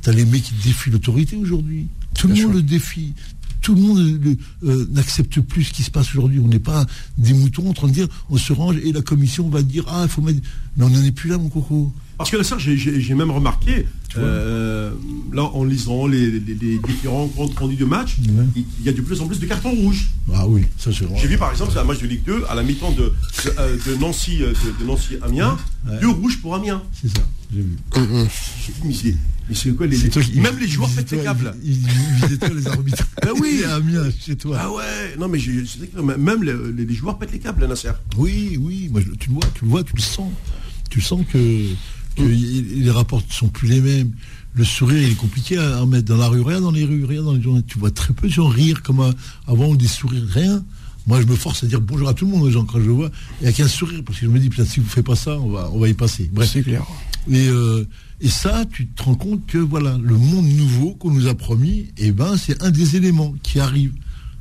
T'as 0.03 0.13
les 0.13 0.25
mecs 0.25 0.45
qui 0.45 0.55
défient 0.65 0.91
l'autorité 0.91 1.37
aujourd'hui. 1.37 1.89
Tout 2.15 2.29
le 2.29 2.35
monde 2.35 2.55
le 2.55 2.63
défie. 2.63 3.13
Tout 3.61 3.75
le 3.75 3.81
monde 3.81 4.37
euh, 4.63 4.87
n'accepte 4.93 5.41
plus 5.41 5.65
ce 5.65 5.73
qui 5.73 5.83
se 5.83 5.91
passe 5.91 6.11
aujourd'hui. 6.11 6.39
On 6.39 6.47
n'est 6.47 6.61
pas 6.61 6.87
des 7.19 7.33
moutons 7.33 7.69
en 7.69 7.73
train 7.73 7.89
de 7.89 7.93
dire 7.93 8.07
on 8.31 8.37
se 8.37 8.53
range 8.53 8.77
et 8.77 8.93
la 8.93 9.03
commission 9.03 9.49
va 9.49 9.63
dire 9.63 9.85
ah 9.89 10.03
il 10.05 10.09
faut 10.09 10.23
mettre. 10.23 10.39
Mais 10.77 10.85
on 10.85 10.91
n'en 10.91 11.03
est 11.03 11.11
plus 11.11 11.31
là 11.31 11.39
mon 11.39 11.49
coco. 11.49 11.93
Parce 12.19 12.31
que 12.31 12.43
ça, 12.43 12.57
j'ai 12.59 13.15
même 13.15 13.31
remarqué, 13.31 13.87
euh, 14.17 14.91
là, 15.33 15.43
en 15.43 15.65
lisant 15.65 16.07
les, 16.07 16.41
différents 16.41 17.29
comptes 17.29 17.59
rendus 17.59 17.77
de 17.77 17.85
match, 17.85 18.17
il 18.57 18.85
y 18.85 18.89
a 18.89 18.93
de 18.93 19.01
plus 19.03 19.21
en 19.21 19.27
plus 19.27 19.39
de 19.39 19.47
cartons 19.47 19.75
rouges. 19.75 20.09
Ah 20.33 20.47
oui, 20.47 20.65
ça 20.79 20.91
c'est 20.93 21.07
J'ai 21.17 21.29
vu 21.29 21.37
par 21.37 21.51
exemple, 21.51 21.77
un 21.79 21.85
match 21.85 22.01
de 22.01 22.07
Ligue 22.07 22.25
2, 22.25 22.45
à 22.49 22.55
la 22.55 22.63
mi-temps 22.63 22.93
de, 22.93 23.13
de, 23.45 24.01
Nancy, 24.01 24.39
de, 24.39 24.85
Nancy 24.85 25.17
Amiens, 25.23 25.59
deux 26.01 26.09
rouges 26.09 26.41
pour 26.41 26.55
Amiens. 26.55 26.83
C'est 26.93 27.09
ça, 27.09 27.23
j'ai 27.53 27.61
vu. 27.61 27.77
Mais 29.49 29.55
c'est 29.55 29.71
quoi 29.77 29.87
les, 29.87 29.97
Même 30.41 30.59
les 30.59 30.67
joueurs 30.67 30.91
pètent 30.91 31.11
les 31.13 31.23
câbles. 31.23 31.55
Ils 31.63 31.79
visaient 32.23 32.39
toi 32.39 32.49
les 32.49 32.67
arbitres. 32.67 33.07
Ben 33.23 33.33
oui 33.41 33.63
Amiens, 33.65 34.09
chez 34.19 34.37
toi. 34.37 34.59
Ah 34.61 34.71
ouais 34.71 35.17
Non 35.19 35.29
mais 35.29 35.39
même 36.17 36.43
les, 36.43 36.95
joueurs 36.95 37.19
pètent 37.19 37.33
les 37.33 37.39
câbles, 37.39 37.67
Nasser. 37.67 37.93
Oui, 38.17 38.59
oui, 38.61 38.89
moi, 38.91 39.03
tu 39.19 39.29
le 39.29 39.35
vois, 39.35 39.45
tu 39.55 39.65
le 39.65 39.71
vois, 39.71 39.85
tu 39.85 39.95
le 39.95 40.03
sens. 40.03 40.33
Tu 40.91 41.01
sens 41.01 41.25
que 41.31 41.39
que 42.17 42.23
les 42.23 42.91
rapports 42.91 43.23
ne 43.27 43.33
sont 43.33 43.49
plus 43.49 43.69
les 43.69 43.81
mêmes. 43.81 44.13
Le 44.55 44.65
sourire, 44.65 45.03
il 45.03 45.13
est 45.13 45.17
compliqué 45.17 45.59
à, 45.59 45.85
mettre 45.85 46.07
dans 46.07 46.17
la 46.17 46.29
rue, 46.29 46.41
rien 46.41 46.61
dans 46.61 46.71
les 46.71 46.85
rues, 46.85 47.05
rien 47.05 47.23
dans 47.23 47.35
les 47.35 47.43
journées. 47.43 47.63
Tu 47.67 47.79
vois 47.79 47.91
très 47.91 48.15
peu 48.15 48.27
de 48.27 48.33
gens 48.33 48.49
rire 48.49 48.83
comme 48.83 49.15
avant 49.47 49.69
ou 49.69 49.77
des 49.77 49.87
sourires, 49.87 50.27
rien. 50.27 50.65
Moi, 51.07 51.21
je 51.21 51.27
me 51.27 51.37
force 51.37 51.63
à 51.63 51.67
dire 51.67 51.81
bonjour 51.81 52.09
à 52.09 52.15
tout 52.15 52.25
le 52.25 52.33
monde, 52.33 52.47
les 52.47 52.53
gens, 52.53 52.65
quand 52.65 52.81
je 52.81 52.87
le 52.87 52.93
vois. 52.93 53.11
Il 53.41 53.45
n'y 53.45 53.49
a 53.51 53.53
qu'un 53.53 53.69
sourire, 53.69 54.03
parce 54.05 54.19
que 54.19 54.27
je 54.27 54.31
me 54.31 54.39
dis, 54.39 54.51
si 54.67 54.81
vous 54.81 54.87
ne 54.87 54.91
faites 54.91 55.05
pas 55.05 55.15
ça, 55.15 55.39
on 55.39 55.51
va, 55.51 55.71
on 55.73 55.79
va 55.79 55.89
y 55.89 55.95
passer. 55.95 56.29
Bref. 56.33 56.51
C'est 56.53 56.63
clair. 56.63 56.85
Et, 57.31 57.49
euh, 57.49 57.87
et 58.21 58.29
ça, 58.29 58.65
tu 58.65 58.87
te 58.87 59.03
rends 59.03 59.15
compte 59.15 59.47
que, 59.47 59.59
voilà, 59.59 59.99
le 60.03 60.17
monde 60.17 60.47
nouveau 60.47 60.95
qu'on 60.95 61.11
nous 61.11 61.29
a 61.29 61.35
promis, 61.35 61.89
eh 61.99 62.13
ben, 62.13 62.37
c'est 62.37 62.63
un 62.63 62.71
des 62.71 62.97
éléments 62.97 63.35
qui 63.43 63.61
arrive. 63.61 63.93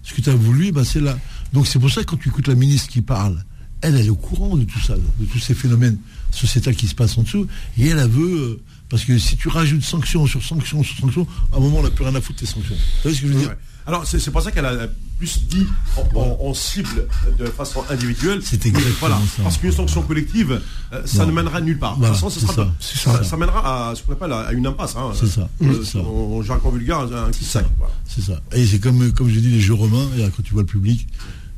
Ce 0.01 0.13
que 0.13 0.21
tu 0.21 0.29
as 0.29 0.35
voulu, 0.35 0.67
eh 0.67 0.71
ben, 0.71 0.83
c'est 0.83 1.01
là. 1.01 1.17
Donc, 1.53 1.67
c'est 1.67 1.79
pour 1.79 1.91
ça 1.91 2.01
que 2.01 2.07
quand 2.07 2.17
tu 2.17 2.29
écoutes 2.29 2.47
la 2.47 2.55
ministre 2.55 2.87
qui 2.87 3.01
parle, 3.01 3.43
elle, 3.81 3.95
elle 3.95 4.05
est 4.05 4.09
au 4.09 4.15
courant 4.15 4.55
de 4.55 4.63
tout 4.63 4.79
ça, 4.79 4.95
de 4.95 5.25
tous 5.25 5.39
ces 5.39 5.53
phénomènes 5.53 5.97
sociétale 6.35 6.75
qui 6.75 6.87
se 6.87 6.95
passe 6.95 7.17
en 7.17 7.23
dessous, 7.23 7.47
et 7.77 7.87
elle, 7.87 7.99
a 7.99 8.07
veut. 8.07 8.61
Parce 8.89 9.03
que 9.03 9.17
si 9.17 9.35
tu 9.35 9.47
rajoutes 9.47 9.83
sanction 9.83 10.27
sur 10.27 10.43
sanction 10.43 10.83
sur 10.83 10.97
sanction, 10.97 11.27
à 11.51 11.57
un 11.57 11.59
moment, 11.59 11.79
on 11.79 11.83
n'a 11.83 11.89
plus 11.89 12.05
rien 12.05 12.13
à 12.13 12.21
foutre 12.21 12.39
tes 12.39 12.45
sanctions. 12.45 12.75
Vous 12.75 13.03
savez 13.03 13.15
ce 13.15 13.21
que 13.21 13.27
je 13.27 13.33
veux 13.33 13.39
dire 13.39 13.55
Alors, 13.87 14.05
c'est 14.05 14.29
pour 14.29 14.41
ça 14.41 14.51
qu'elle 14.51 14.65
a 14.65 14.87
plus 15.17 15.47
dit 15.47 15.65
en, 16.13 16.53
cible 16.53 17.07
de 17.39 17.45
façon 17.45 17.83
individuelle. 17.89 18.41
C'est 18.43 18.65
exactement 18.65 18.95
voilà, 18.99 19.15
ça. 19.35 19.43
Parce 19.43 19.57
qu'une 19.57 19.71
sanction 19.71 20.03
collective, 20.03 20.61
euh, 20.93 21.01
ça 21.05 21.25
ne 21.25 21.31
mènera 21.31 21.61
nulle 21.61 21.79
part. 21.79 21.97
de 21.97 22.05
toute 22.05 22.13
façon, 22.13 22.29
ça, 22.29 22.73
ça, 22.79 23.23
ça, 23.23 23.37
mènera 23.37 23.89
à 23.89 23.95
ce 23.95 24.03
qu'on 24.03 24.13
appelle 24.13 24.33
à 24.33 24.51
une 24.51 24.67
impasse. 24.67 24.95
Hein. 24.95 25.11
C'est 25.15 25.27
ça. 25.27 25.49
Euh, 25.63 25.83
ça. 25.83 25.99
Jargon 26.43 26.69
vulgaire, 26.69 26.99
un 26.99 27.31
petit 27.31 27.45
sac. 27.45 27.65
C'est 28.05 28.21
ça. 28.21 28.39
Et 28.51 28.65
c'est 28.65 28.79
comme, 28.79 29.11
comme 29.13 29.29
je 29.29 29.39
dis, 29.39 29.49
les 29.49 29.61
jeux 29.61 29.73
romains, 29.73 30.07
et 30.17 30.21
quand 30.35 30.43
tu 30.43 30.53
vois 30.53 30.61
le 30.61 30.67
public, 30.67 31.07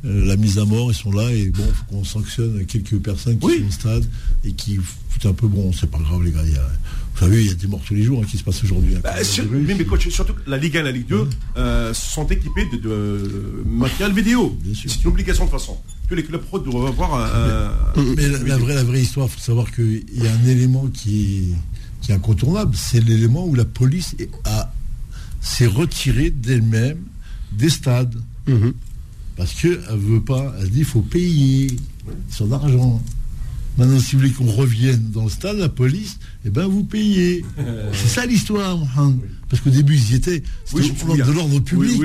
la 0.03 0.35
mise 0.35 0.59
à 0.59 0.65
mort, 0.65 0.91
ils 0.91 0.95
sont 0.95 1.11
là 1.11 1.31
et 1.31 1.49
bon, 1.49 1.63
faut 1.73 1.85
qu'on 1.85 2.03
sanctionne 2.03 2.65
quelques 2.65 2.97
personnes 2.99 3.39
qui 3.39 3.47
sont 3.47 3.67
au 3.67 3.71
stade 3.71 4.05
et 4.45 4.51
qui 4.53 4.77
foutent 5.09 5.25
un 5.25 5.33
peu 5.33 5.47
bon, 5.47 5.71
c'est 5.73 5.89
pas 5.89 5.97
grave 5.97 6.23
les 6.23 6.31
gars. 6.31 6.43
vous 6.43 7.19
savez, 7.19 7.41
il 7.41 7.47
y 7.47 7.51
a 7.51 7.55
des 7.55 7.67
morts 7.67 7.81
tous 7.85 7.95
les 7.95 8.03
jours 8.03 8.21
hein, 8.21 8.27
qui 8.29 8.37
se 8.37 8.43
passent 8.43 8.63
aujourd'hui. 8.63 8.95
Hein. 8.95 8.99
Bah, 9.03 9.15
mais, 9.51 9.73
mais 9.75 9.85
coach, 9.85 10.07
surtout 10.09 10.33
la 10.45 10.57
Ligue 10.57 10.77
1 10.77 10.81
et 10.81 10.83
la 10.83 10.91
Ligue 10.91 11.07
2 11.07 11.27
euh, 11.57 11.93
sont 11.93 12.27
équipés 12.27 12.67
de, 12.71 13.63
matériel 13.65 14.15
vidéo. 14.15 14.57
C'est 14.73 15.03
une 15.03 15.09
obligation 15.09 15.45
de 15.45 15.49
toute 15.49 15.59
façon. 15.59 15.77
Que 16.09 16.15
les 16.15 16.23
clubs 16.23 16.41
pro 16.41 16.59
doivent 16.59 16.87
avoir 16.87 17.15
un. 17.15 17.73
Mais, 18.15 18.29
la, 18.29 18.57
vraie, 18.57 18.75
la 18.75 18.83
vraie 18.83 19.01
histoire, 19.01 19.27
il 19.27 19.33
faut 19.33 19.39
savoir 19.39 19.71
qu'il 19.71 20.05
y 20.13 20.25
a 20.25 20.31
un 20.31 20.45
élément 20.45 20.87
qui 20.87 21.39
est 21.39 21.55
qui 22.01 22.11
est 22.11 22.15
incontournable, 22.15 22.75
c'est 22.75 23.03
l'élément 23.03 23.45
où 23.45 23.55
la 23.55 23.65
police 23.65 24.15
s'est 25.41 25.65
retirée 25.65 26.29
d'elle-même 26.29 26.99
des 27.51 27.69
stades. 27.69 28.15
Mhm. 28.47 28.73
Parce 29.37 29.53
qu'elle 29.53 29.79
ne 29.91 29.95
veut 29.95 30.21
pas, 30.21 30.53
elle 30.59 30.69
dit 30.69 30.79
il 30.79 30.85
faut 30.85 31.01
payer 31.01 31.67
son 32.29 32.51
argent. 32.51 33.01
Maintenant, 33.77 33.99
si 33.99 34.15
vous 34.15 34.21
voulez 34.21 34.33
qu'on 34.33 34.51
revienne 34.51 35.11
dans 35.11 35.25
le 35.25 35.29
stade, 35.29 35.57
la 35.57 35.69
police, 35.69 36.17
eh 36.45 36.49
ben 36.49 36.65
vous 36.65 36.83
payez. 36.83 37.45
c'est 37.93 38.07
ça 38.07 38.25
l'histoire, 38.25 38.79
Parce 39.49 39.61
qu'au 39.61 39.69
début, 39.69 39.95
ils 39.95 40.13
y 40.13 40.15
étaient. 40.15 40.41
C'était 40.65 40.89
de 41.23 41.31
l'ordre 41.31 41.59
public. 41.59 42.01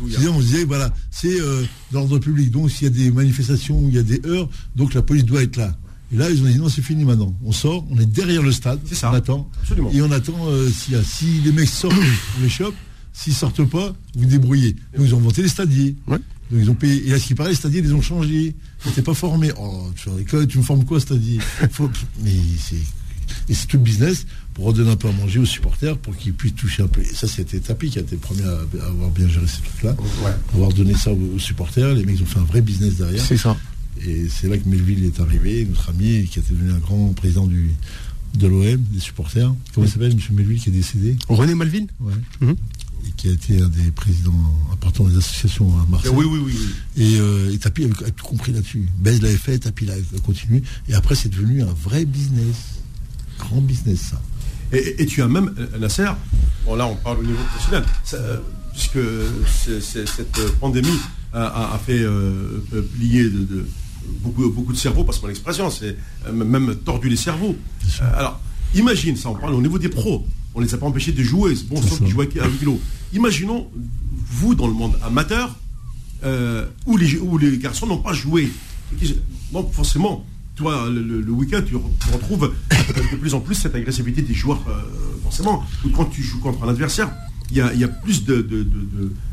on 0.00 0.40
disait, 0.40 0.64
voilà, 0.64 0.94
c'est 1.10 1.40
euh, 1.40 1.64
l'ordre 1.92 2.20
public. 2.20 2.52
Donc, 2.52 2.70
s'il 2.70 2.84
y 2.84 2.86
a 2.86 2.90
des 2.90 3.10
manifestations 3.10 3.82
il 3.88 3.94
y 3.94 3.98
a 3.98 4.04
des 4.04 4.20
heures, 4.24 4.48
donc 4.76 4.94
la 4.94 5.02
police 5.02 5.24
doit 5.24 5.42
être 5.42 5.56
là. 5.56 5.76
Et 6.12 6.16
là, 6.16 6.30
ils 6.30 6.40
ont 6.40 6.46
dit 6.46 6.58
non, 6.58 6.68
c'est 6.68 6.82
fini 6.82 7.04
maintenant. 7.04 7.34
On 7.44 7.50
sort, 7.50 7.84
on 7.90 7.98
est 7.98 8.06
derrière 8.06 8.42
le 8.42 8.52
stade. 8.52 8.78
Ça. 8.92 9.10
On 9.10 9.14
attend. 9.14 9.50
Et 9.92 10.00
on 10.02 10.12
attend 10.12 10.46
euh, 10.46 10.70
si 10.70 11.26
les 11.44 11.50
mecs 11.50 11.68
sortent, 11.68 11.96
on 12.38 12.42
les 12.42 12.48
chope. 12.48 12.74
S'ils 13.12 13.34
sortent 13.34 13.64
pas, 13.64 13.96
vous 14.14 14.26
débrouillez. 14.26 14.76
Donc, 14.96 15.06
ils 15.06 15.14
ont 15.14 15.20
monté 15.20 15.42
les 15.42 15.48
stadiers. 15.48 15.96
Donc 16.50 16.60
ils 16.62 16.70
ont 16.70 16.74
payé. 16.74 17.08
Et 17.08 17.12
à 17.12 17.18
ce 17.18 17.26
qui 17.26 17.34
paraît, 17.34 17.50
les 17.50 17.56
stadiers, 17.56 17.80
ils 17.80 17.94
ont 17.94 18.02
changé. 18.02 18.54
Ils 18.84 18.88
n'étaient 18.88 19.02
pas 19.02 19.14
formés. 19.14 19.52
Oh, 19.58 19.90
tu, 19.96 20.46
tu 20.46 20.58
me 20.58 20.62
formes 20.62 20.84
quoi, 20.84 21.00
stadier? 21.00 21.38
Mais 22.22 22.32
c'est. 22.58 22.76
Et 23.48 23.54
c'est 23.54 23.66
tout 23.66 23.76
le 23.76 23.82
business 23.82 24.26
pour 24.54 24.66
redonner 24.66 24.90
un 24.90 24.96
peu 24.96 25.08
à 25.08 25.12
manger 25.12 25.40
aux 25.40 25.44
supporters 25.46 25.98
pour 25.98 26.16
qu'ils 26.16 26.32
puissent 26.32 26.54
toucher 26.54 26.82
un 26.82 26.88
peu. 26.88 27.00
Et 27.00 27.14
ça, 27.14 27.26
c'était 27.26 27.58
Tapi 27.58 27.90
qui 27.90 27.98
a 27.98 28.02
été 28.02 28.14
le 28.14 28.20
premier 28.20 28.44
à 28.44 28.86
avoir 28.86 29.10
bien 29.10 29.28
géré 29.28 29.46
ces 29.46 29.62
trucs-là. 29.62 29.96
Avoir 30.54 30.72
donné 30.72 30.94
ça 30.94 31.12
aux, 31.12 31.38
supporters. 31.38 31.94
Les 31.94 32.04
mecs, 32.04 32.16
ils 32.16 32.22
ont 32.22 32.26
fait 32.26 32.38
un 32.38 32.44
vrai 32.44 32.60
business 32.60 32.96
derrière. 32.96 33.24
C'est 33.24 33.36
ça. 33.36 33.56
Et 34.04 34.28
c'est 34.28 34.48
là 34.48 34.58
que 34.58 34.68
Melville 34.68 35.04
est 35.04 35.20
arrivé, 35.20 35.64
notre 35.68 35.90
ami, 35.90 36.24
qui 36.30 36.38
a 36.38 36.42
devenu 36.48 36.70
un 36.70 36.78
grand 36.78 37.14
président 37.14 37.46
du, 37.46 37.70
de 38.34 38.46
l'OM, 38.46 38.80
des 38.92 39.00
supporters. 39.00 39.52
Comment 39.74 39.86
il 39.86 39.90
s'appelle, 39.90 40.12
M. 40.12 40.18
Melville, 40.32 40.60
qui 40.60 40.68
est 40.68 40.72
décédé? 40.72 41.16
René 41.28 41.54
Melville? 41.54 41.88
Ouais. 42.00 42.12
Mhm 42.40 42.56
et 43.06 43.12
qui 43.12 43.28
a 43.28 43.32
été 43.32 43.60
un 43.60 43.68
des 43.68 43.90
présidents 43.90 44.32
importants 44.72 45.04
des 45.04 45.16
associations 45.16 45.68
à 45.80 45.86
Marseille. 45.90 46.12
Oui, 46.14 46.26
oui, 46.28 46.40
oui. 46.44 46.56
Et, 46.96 47.18
euh, 47.18 47.56
Tapi 47.58 47.84
a, 47.84 48.10
tout 48.10 48.24
compris 48.24 48.52
là-dessus. 48.52 48.88
Bez 48.98 49.18
l'avait 49.20 49.36
fait, 49.36 49.58
Tapi 49.58 49.88
a 49.90 50.18
continué. 50.20 50.62
Et 50.88 50.94
après, 50.94 51.14
c'est 51.14 51.28
devenu 51.28 51.62
un 51.62 51.72
vrai 51.72 52.04
business. 52.04 52.80
Grand 53.38 53.60
business, 53.60 54.00
ça. 54.10 54.22
Et, 54.72 55.06
tu 55.06 55.22
as 55.22 55.28
même, 55.28 55.54
euh, 55.58 55.78
Nasser, 55.78 56.08
bon 56.64 56.74
là 56.74 56.88
on 56.88 56.96
parle 56.96 57.20
au 57.20 57.22
niveau 57.22 57.38
professionnel, 57.44 57.84
euh, 58.14 58.38
puisque 58.72 58.98
cette 59.80 60.40
pandémie 60.58 60.98
a, 61.32 61.78
fait 61.86 62.04
plier 62.96 63.24
de, 63.30 63.64
beaucoup, 64.22 64.50
beaucoup 64.50 64.72
de 64.72 64.78
cerveaux, 64.78 65.04
parce 65.04 65.18
que 65.18 65.26
mon 65.26 65.30
expression, 65.30 65.70
c'est 65.70 65.96
même 66.32 66.74
tordu 66.84 67.08
les 67.08 67.16
cerveaux. 67.16 67.54
alors, 68.16 68.40
imagine 68.74 69.16
ça, 69.16 69.28
on 69.28 69.34
parle 69.36 69.54
au 69.54 69.62
niveau 69.62 69.78
des 69.78 69.88
pros 69.88 70.26
on 70.56 70.60
ne 70.60 70.66
les 70.66 70.74
a 70.74 70.78
pas 70.78 70.86
empêchés 70.86 71.12
de 71.12 71.22
jouer. 71.22 71.54
Bon, 71.68 71.80
sauf 71.80 71.98
qu'ils 71.98 72.08
jouaient 72.08 72.28
avec 72.40 72.62
l'eau. 72.62 72.80
Imaginons, 73.12 73.68
vous, 74.30 74.54
dans 74.54 74.66
le 74.66 74.72
monde 74.72 74.98
amateur, 75.04 75.54
euh, 76.24 76.64
où, 76.86 76.96
les, 76.96 77.18
où 77.18 77.36
les 77.36 77.58
garçons 77.58 77.86
n'ont 77.86 77.98
pas 77.98 78.14
joué. 78.14 78.50
Donc, 79.52 79.72
forcément, 79.72 80.24
toi, 80.54 80.88
le, 80.88 81.30
week-end, 81.30 81.60
tu, 81.66 81.76
retrouves 81.76 82.52
de 83.12 83.16
plus 83.16 83.34
en 83.34 83.40
plus 83.40 83.54
cette 83.54 83.74
agressivité 83.74 84.22
des 84.22 84.32
joueurs, 84.32 84.64
euh, 84.68 84.80
forcément. 85.22 85.62
Quand 85.94 86.06
tu 86.06 86.22
joues 86.22 86.40
contre 86.40 86.64
un 86.64 86.68
adversaire, 86.70 87.12
il 87.50 87.58
y 87.58 87.84
a, 87.84 87.88
plus 87.88 88.24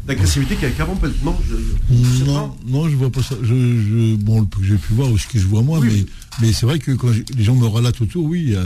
d'agressivité 0.06 0.56
qu'avant, 0.78 0.98
non 1.24 1.36
je, 1.50 2.26
non, 2.26 2.56
non, 2.68 2.90
je 2.90 2.96
vois 2.96 3.10
pas 3.10 3.24
ça. 3.24 3.36
Je, 3.42 4.16
bon, 4.18 4.46
que 4.46 4.64
j'ai 4.64 4.76
pu 4.76 4.94
voir 4.94 5.10
ou 5.10 5.18
ce 5.18 5.28
que 5.28 5.40
je 5.40 5.48
vois 5.48 5.62
moi, 5.62 5.80
mais, 5.82 6.06
mais 6.42 6.54
c'est 6.54 6.66
vrai 6.66 6.80
que 6.80 6.92
quand 6.92 7.10
les 7.36 7.44
gens 7.44 7.56
me 7.56 7.66
relatent 7.66 8.02
autour, 8.02 8.26
oui, 8.26 8.44
il 8.48 8.50
y 8.52 8.56
a, 8.56 8.64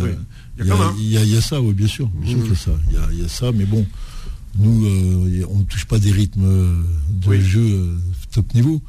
il 0.60 1.12
y, 1.12 1.38
a, 1.38 1.42
ça, 1.42 1.62
oui, 1.62 1.74
bien 1.74 1.88
sûr. 1.88 2.08
Bien 2.22 2.32
sûr 2.32 2.42
qu'il 2.42 2.50
y 2.50 2.54
a 2.54 2.56
ça. 2.56 2.72
Il 3.12 3.20
y 3.20 3.26
a, 3.26 3.28
ça, 3.28 3.52
mais 3.52 3.66
bon, 3.66 3.86
nous, 4.58 4.86
euh, 4.86 5.46
on 5.50 5.60
ne 5.60 5.64
touche 5.64 5.86
pas 5.86 6.00
des 6.00 6.12
rythmes 6.12 6.46
euh, 6.46 6.74
de 7.10 7.40
jeu 7.40 7.62
euh, 7.62 7.98
top 8.32 8.54
niveau. 8.54 8.82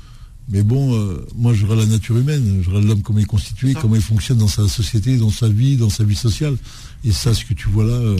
Mais 0.50 0.62
bon, 0.62 0.98
moi, 1.37 1.52
je 1.52 1.66
regarde 1.66 1.80
la 1.80 1.87
nature 1.94 2.16
humaine, 2.16 2.62
je 2.62 2.70
regarde 2.70 2.87
l'homme, 2.87 3.02
comment 3.02 3.18
il 3.18 3.25
est 3.25 3.26
constitué, 3.26 3.74
comment 3.74 3.96
il 3.96 4.00
fonctionne 4.00 4.38
dans 4.38 4.48
sa 4.48 4.66
société, 4.66 5.18
dans 5.18 5.28
sa 5.28 5.46
vie, 5.46 5.76
dans 5.76 5.90
sa 5.90 6.04
vie 6.04 6.16
sociale. 6.16 6.57
Et 7.04 7.12
ça, 7.12 7.35
ce 7.35 7.44
que 7.44 7.52
tu 7.52 7.68
vois 7.68 7.85
là, 7.85 7.92
euh, 7.92 8.16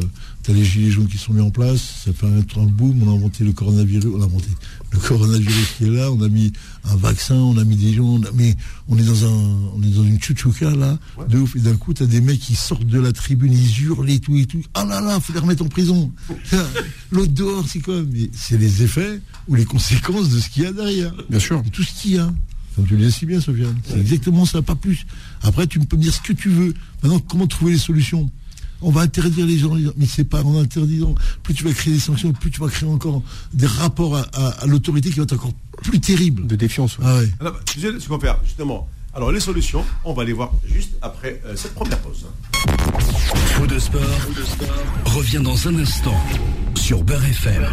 tu 0.49 0.55
as 0.55 0.57
les 0.57 0.65
gilets 0.65 0.91
jaunes 0.91 1.09
qui 1.09 1.19
sont 1.19 1.35
mis 1.35 1.43
en 1.43 1.51
place, 1.51 2.03
ça 2.05 2.13
fait 2.13 2.27
un, 2.27 2.39
un 2.39 2.67
boom, 2.67 3.03
on 3.03 3.13
a 3.13 3.15
inventé 3.15 3.45
le 3.45 3.53
coronavirus, 3.53 4.07
on 4.15 4.23
a 4.23 4.25
inventé 4.25 4.49
le 4.93 4.99
coronavirus 4.99 5.75
qui 5.77 5.85
est 5.85 5.91
là, 5.91 6.11
on 6.11 6.23
a 6.23 6.29
mis 6.29 6.53
un 6.85 6.97
vaccin, 6.97 7.35
on 7.35 7.59
a 7.59 7.65
mis 7.65 7.77
des 7.77 7.93
gens, 7.93 8.19
mais 8.35 8.57
on 8.89 8.97
est 8.97 9.03
dans 9.03 9.27
un, 9.27 9.59
on 9.75 9.83
est 9.83 9.95
dans 9.95 10.05
une 10.05 10.21
chouchouka 10.23 10.71
là, 10.71 10.99
de 11.29 11.39
ouf, 11.39 11.55
et 11.57 11.61
d'un 11.61 11.77
coup, 11.77 11.93
tu 11.93 12.03
as 12.03 12.07
des 12.07 12.23
mecs 12.23 12.41
qui 12.41 12.55
sortent 12.55 12.87
de 12.87 12.99
la 12.99 13.13
tribune, 13.13 13.53
ils 13.53 13.83
hurlent 13.85 14.09
et 14.09 14.21
tout 14.21 14.37
et 14.37 14.47
tout. 14.47 14.63
Ah 14.73 14.87
là 14.87 15.03
là, 15.03 15.21
faut 15.21 15.35
les 15.35 15.39
remettre 15.39 15.65
en 15.65 15.69
prison. 15.69 16.11
L'autre 17.13 17.33
dehors, 17.33 17.67
c'est 17.69 17.81
quoi? 17.81 18.03
Mais 18.11 18.31
c'est 18.33 18.57
les 18.57 18.83
effets 18.83 19.21
ou 19.49 19.55
les 19.55 19.67
conséquences 19.67 20.31
de 20.31 20.41
ce 20.41 20.49
qu'il 20.49 20.63
y 20.63 20.67
a 20.67 20.73
derrière. 20.73 21.13
Bien 21.29 21.41
sûr. 21.41 21.63
tout 21.73 21.83
ce 21.83 21.93
qu'il 22.01 22.15
y 22.15 22.19
a. 22.19 22.33
Comme 22.75 22.87
tu 22.87 22.97
le 22.97 23.05
dis 23.05 23.13
si 23.13 23.27
bien, 23.27 23.41
Sofiane. 23.41 23.77
C'est 23.87 23.99
exactement 23.99 24.47
ça, 24.47 24.63
pas 24.63 24.77
plus. 24.77 25.05
Après, 25.43 25.67
tu 25.67 25.79
peux 25.81 25.97
me 25.97 26.03
dire 26.03 26.15
ce 26.15 26.21
que 26.23 26.33
tu 26.33 26.49
veux. 26.49 26.73
Maintenant, 27.03 27.19
comment 27.19 27.47
trouver 27.47 27.73
les 27.73 27.79
solutions? 27.79 28.31
On 28.83 28.91
va 28.91 29.03
interdire 29.03 29.47
les 29.47 29.59
gens, 29.59 29.75
mais 29.97 30.07
c'est 30.07 30.25
pas 30.25 30.43
en 30.43 30.59
interdisant. 30.59 31.15
Plus 31.43 31.55
tu 31.55 31.65
vas 31.65 31.73
créer 31.73 31.95
des 31.95 32.01
sanctions, 32.01 32.33
plus 32.33 32.51
tu 32.51 32.61
vas 32.61 32.69
créer 32.69 32.89
encore 32.89 33.23
des 33.53 33.67
rapports 33.67 34.17
à, 34.17 34.67
l'autorité 34.67 35.11
qui 35.11 35.17
vont 35.17 35.25
être 35.25 35.35
encore 35.35 35.53
plus 35.83 36.01
terribles. 36.01 36.47
De 36.47 36.57
défiance. 36.57 36.97
Ah 37.03 37.19
ouais. 37.19 37.29
Alors, 37.41 37.63
tu 37.65 37.81
sais 37.81 37.99
ce 37.99 38.09
qu'on 38.09 38.17
va 38.17 38.21
faire, 38.21 38.39
justement. 38.45 38.89
Alors, 39.15 39.33
les 39.33 39.41
solutions, 39.41 39.85
on 40.05 40.13
va 40.13 40.25
les 40.25 40.33
voir 40.33 40.53
juste 40.65 40.93
après 41.03 41.41
euh, 41.45 41.57
cette 41.57 41.75
première 41.75 41.99
pause. 41.99 42.27
Faux 43.55 43.67
de 43.67 43.79
sport, 43.79 44.01
revient 45.07 45.41
dans 45.43 45.67
un 45.67 45.79
instant 45.79 46.15
sur 46.77 47.03
Beurre 47.03 47.25
FM. 47.25 47.65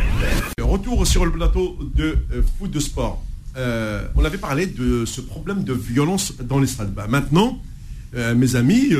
Retour 0.59 1.05
sur 1.05 1.25
le 1.25 1.31
plateau 1.31 1.77
de 1.93 2.17
euh, 2.31 2.41
foot 2.57 2.71
de 2.71 2.79
sport. 2.79 3.23
Euh, 3.57 4.07
on 4.15 4.25
avait 4.25 4.37
parlé 4.37 4.65
de 4.65 5.05
ce 5.05 5.21
problème 5.21 5.63
de 5.63 5.73
violence 5.73 6.33
dans 6.41 6.59
les 6.59 6.67
stades. 6.67 6.93
Bah, 6.93 7.05
maintenant, 7.07 7.61
mes 8.13 8.55
amis, 8.55 8.91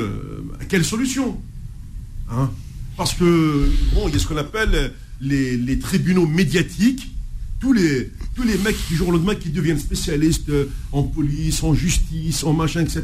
quelle 0.68 0.84
solution? 0.84 1.40
Hein? 2.32 2.50
Parce 2.98 3.14
que, 3.14 3.70
bon, 3.94 4.08
il 4.08 4.14
y 4.14 4.18
a 4.18 4.20
ce 4.20 4.28
qu'on 4.28 4.38
appelle 4.38 4.94
les, 5.22 5.80
tribunaux 5.80 6.26
médiatiques. 6.26 7.12
Tous 7.60 7.74
les, 7.74 8.12
tous 8.36 8.44
les 8.44 8.58
mecs 8.60 8.78
du 8.90 8.96
jour 8.96 9.08
au 9.08 9.12
lendemain 9.12 9.34
qui 9.34 9.50
deviennent 9.50 9.80
spécialistes 9.80 10.52
en 10.92 11.04
police, 11.04 11.64
en 11.64 11.74
justice, 11.74 12.44
en 12.44 12.54
machin, 12.54 12.82
etc. 12.82 13.04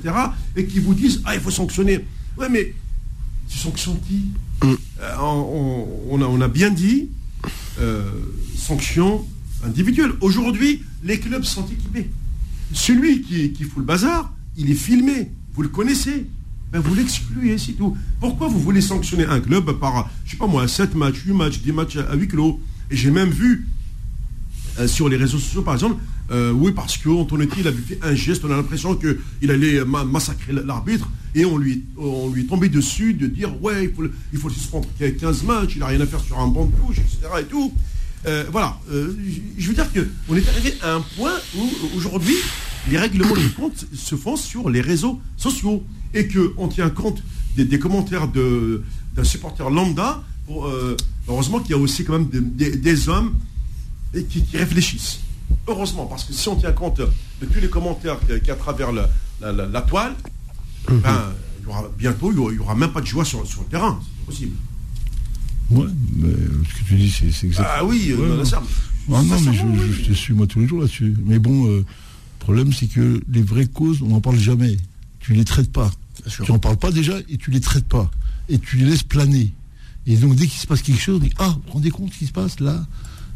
Et 0.56 0.66
qui 0.66 0.80
vous 0.80 0.94
disent, 0.94 1.22
ah, 1.26 1.34
il 1.36 1.42
faut 1.42 1.52
sanctionner. 1.52 2.06
Ouais, 2.38 2.50
mais 2.50 2.74
tu 3.50 3.58
sanctionnes 3.58 4.00
qui? 4.08 4.30
Mm. 4.64 4.74
euh, 5.02 5.16
on, 5.20 6.22
a, 6.22 6.26
on, 6.26 6.42
a, 6.42 6.48
bien 6.48 6.70
dit, 6.70 7.10
euh, 7.80 8.12
sanctions 8.56 9.26
individuelles. 9.64 10.12
Aujourd'hui, 10.22 10.84
les 11.04 11.20
clubs 11.20 11.44
sont 11.44 11.66
équipés. 11.66 12.10
Celui 12.74 13.22
qui, 13.22 13.52
qui 13.54 13.64
fout 13.64 13.80
le 13.80 13.86
bazar, 13.86 14.34
il 14.58 14.70
est 14.70 14.76
filmé. 14.76 15.32
Vous 15.54 15.64
le 15.64 15.70
connaissez. 15.70 16.28
Ben, 16.72 16.80
vous 16.80 16.96
l'excluez, 16.96 17.58
c'est 17.58 17.74
tout. 17.74 17.98
Pourquoi 18.20 18.48
vous 18.48 18.60
voulez 18.60 18.80
sanctionner 18.80 19.26
un 19.26 19.42
club 19.42 19.74
par, 19.74 20.10
je 20.26 20.32
sais 20.32 20.38
pas 20.38 20.48
moi, 20.48 20.68
7 20.68 20.96
matchs, 20.96 21.24
8 21.26 21.34
matchs, 21.34 21.60
10 21.60 21.72
matchs 21.74 21.98
à 21.98 22.16
8 22.16 22.30
kilos 22.30 22.56
Et 22.90 22.96
j'ai 22.96 23.12
même 23.12 23.30
vu 23.30 23.68
euh, 24.80 24.88
sur 24.88 25.10
les 25.10 25.18
réseaux 25.18 25.38
sociaux, 25.38 25.64
par 25.64 25.74
exemple, 25.74 26.02
euh, 26.32 26.52
oui, 26.52 26.72
parce 26.72 26.98
qu'Antonetti, 26.98 27.60
il 27.60 27.68
avait 27.68 27.82
fait 27.82 28.00
un 28.02 28.16
geste, 28.16 28.46
on 28.46 28.52
a 28.52 28.56
l'impression 28.56 28.96
qu'il 28.96 29.52
allait 29.52 29.84
massacrer 29.84 30.54
l'arbitre, 30.54 31.10
et 31.36 31.44
on 31.44 31.58
lui, 31.58 31.84
on 31.98 32.30
lui 32.30 32.44
est 32.44 32.48
tombé 32.48 32.70
dessus 32.70 33.14
de 33.14 33.28
dire, 33.28 33.62
ouais, 33.62 33.86
il 33.86 33.94
faut, 33.94 34.04
il 34.32 34.40
faut 34.40 34.50
suspendre 34.50 34.88
15 34.98 35.44
matchs, 35.44 35.72
il 35.76 35.80
n'a 35.80 35.88
rien 35.88 36.00
à 36.00 36.06
faire 36.06 36.22
sur 36.22 36.40
un 36.40 36.48
banc 36.48 36.66
de 36.66 36.72
touche, 36.78 37.00
etc. 37.00 37.20
Et 37.42 37.44
tout. 37.44 37.74
Euh, 38.28 38.46
voilà, 38.52 38.80
je 38.88 39.68
veux 39.68 39.74
dire 39.74 39.92
qu'on 39.92 40.36
est 40.36 40.48
arrivé 40.48 40.76
à 40.84 40.94
un 40.94 41.02
point 41.18 41.34
où 41.58 41.70
aujourd'hui, 41.98 42.36
les 42.90 42.98
règlements 42.98 43.36
de 43.36 43.48
compte 43.56 43.86
se 43.94 44.16
font 44.16 44.36
sur 44.36 44.70
les 44.70 44.82
réseaux 44.82 45.20
sociaux 45.38 45.84
et 46.14 46.28
qu'on 46.28 46.68
tient 46.68 46.90
compte 46.90 47.22
des, 47.56 47.80
commentaires 47.80 48.28
d'un 48.28 49.24
supporter 49.24 49.70
lambda, 49.70 50.24
euh, 50.50 50.96
heureusement 51.28 51.60
qu'il 51.60 51.72
y 51.72 51.74
a 51.74 51.78
aussi 51.78 52.04
quand 52.04 52.14
même 52.14 52.30
des, 52.30 53.10
hommes 53.10 53.36
qui, 54.30 54.44
réfléchissent. 54.54 55.20
Heureusement, 55.68 56.06
parce 56.06 56.24
que 56.24 56.34
si 56.34 56.48
on 56.48 56.56
tient 56.56 56.72
compte 56.72 57.00
de 57.00 57.46
tous 57.46 57.60
les 57.60 57.70
commentaires 57.70 58.20
qu'il 58.20 58.48
y 58.48 58.50
a 58.50 58.54
à 58.54 58.58
travers 58.58 58.92
la, 58.92 59.82
toile, 59.82 60.16
mhm. 60.90 61.00
ben, 61.00 61.34
il 61.60 61.66
y 61.66 61.68
aura, 61.68 61.84
bientôt, 61.98 62.32
il 62.32 62.56
n'y 62.56 62.60
aura, 62.60 62.76
même 62.76 62.92
pas 62.92 63.02
de 63.02 63.06
joie 63.06 63.26
sur, 63.26 63.46
sur 63.46 63.62
le 63.62 63.68
terrain. 63.68 64.00
C'est 64.20 64.26
possible. 64.26 64.56
Oui, 65.70 65.86
mais 66.16 66.34
ce 66.68 66.80
que 66.80 66.88
tu 66.88 66.96
dis, 66.96 67.10
c'est 67.10 67.26
exactement. 67.26 67.68
Ah 67.70 67.86
oui, 67.86 68.14
ouais, 68.14 68.28
non, 68.28 68.44
ça, 68.44 68.62
ah 69.14 69.22
non, 69.24 69.40
mais 69.42 69.54
je, 69.54 70.10
te 70.10 70.14
suis 70.14 70.34
moi 70.34 70.48
tous 70.48 70.60
les 70.60 70.68
jours 70.68 70.82
là-dessus. 70.82 71.16
Mais 71.26 71.40
bon, 71.40 71.68
euh, 71.70 71.86
le 72.42 72.46
problème, 72.46 72.74
c'est 72.74 72.88
que 72.88 73.22
les 73.32 73.44
vraies 73.44 73.68
causes, 73.68 74.02
on 74.02 74.08
n'en 74.08 74.20
parle 74.20 74.40
jamais. 74.40 74.76
Tu 75.20 75.34
ne 75.34 75.38
les 75.38 75.46
traites 75.46 75.72
pas. 75.72 75.92
Tu 76.28 76.52
n'en 76.52 76.58
parles 76.58 76.78
pas 76.78 76.92
déjà 76.92 77.14
et 77.30 77.38
tu 77.38 77.52
les 77.52 77.60
traites 77.62 77.86
pas. 77.86 78.10
Et 78.50 78.58
tu 78.58 78.78
les 78.78 78.86
laisses 78.86 79.04
planer. 79.04 79.54
Et 80.08 80.18
donc, 80.18 80.36
dès 80.36 80.48
qu'il 80.48 80.60
se 80.60 80.66
passe 80.66 80.82
quelque 80.82 81.00
chose, 81.00 81.18
on 81.22 81.24
dit 81.24 81.32
Ah, 81.38 81.50
vous 81.50 81.62
vous 81.68 81.74
rendez 81.74 81.92
compte 81.92 82.12
ce 82.12 82.18
qui 82.18 82.26
se 82.26 82.32
passe 82.32 82.60
là? 82.60 82.84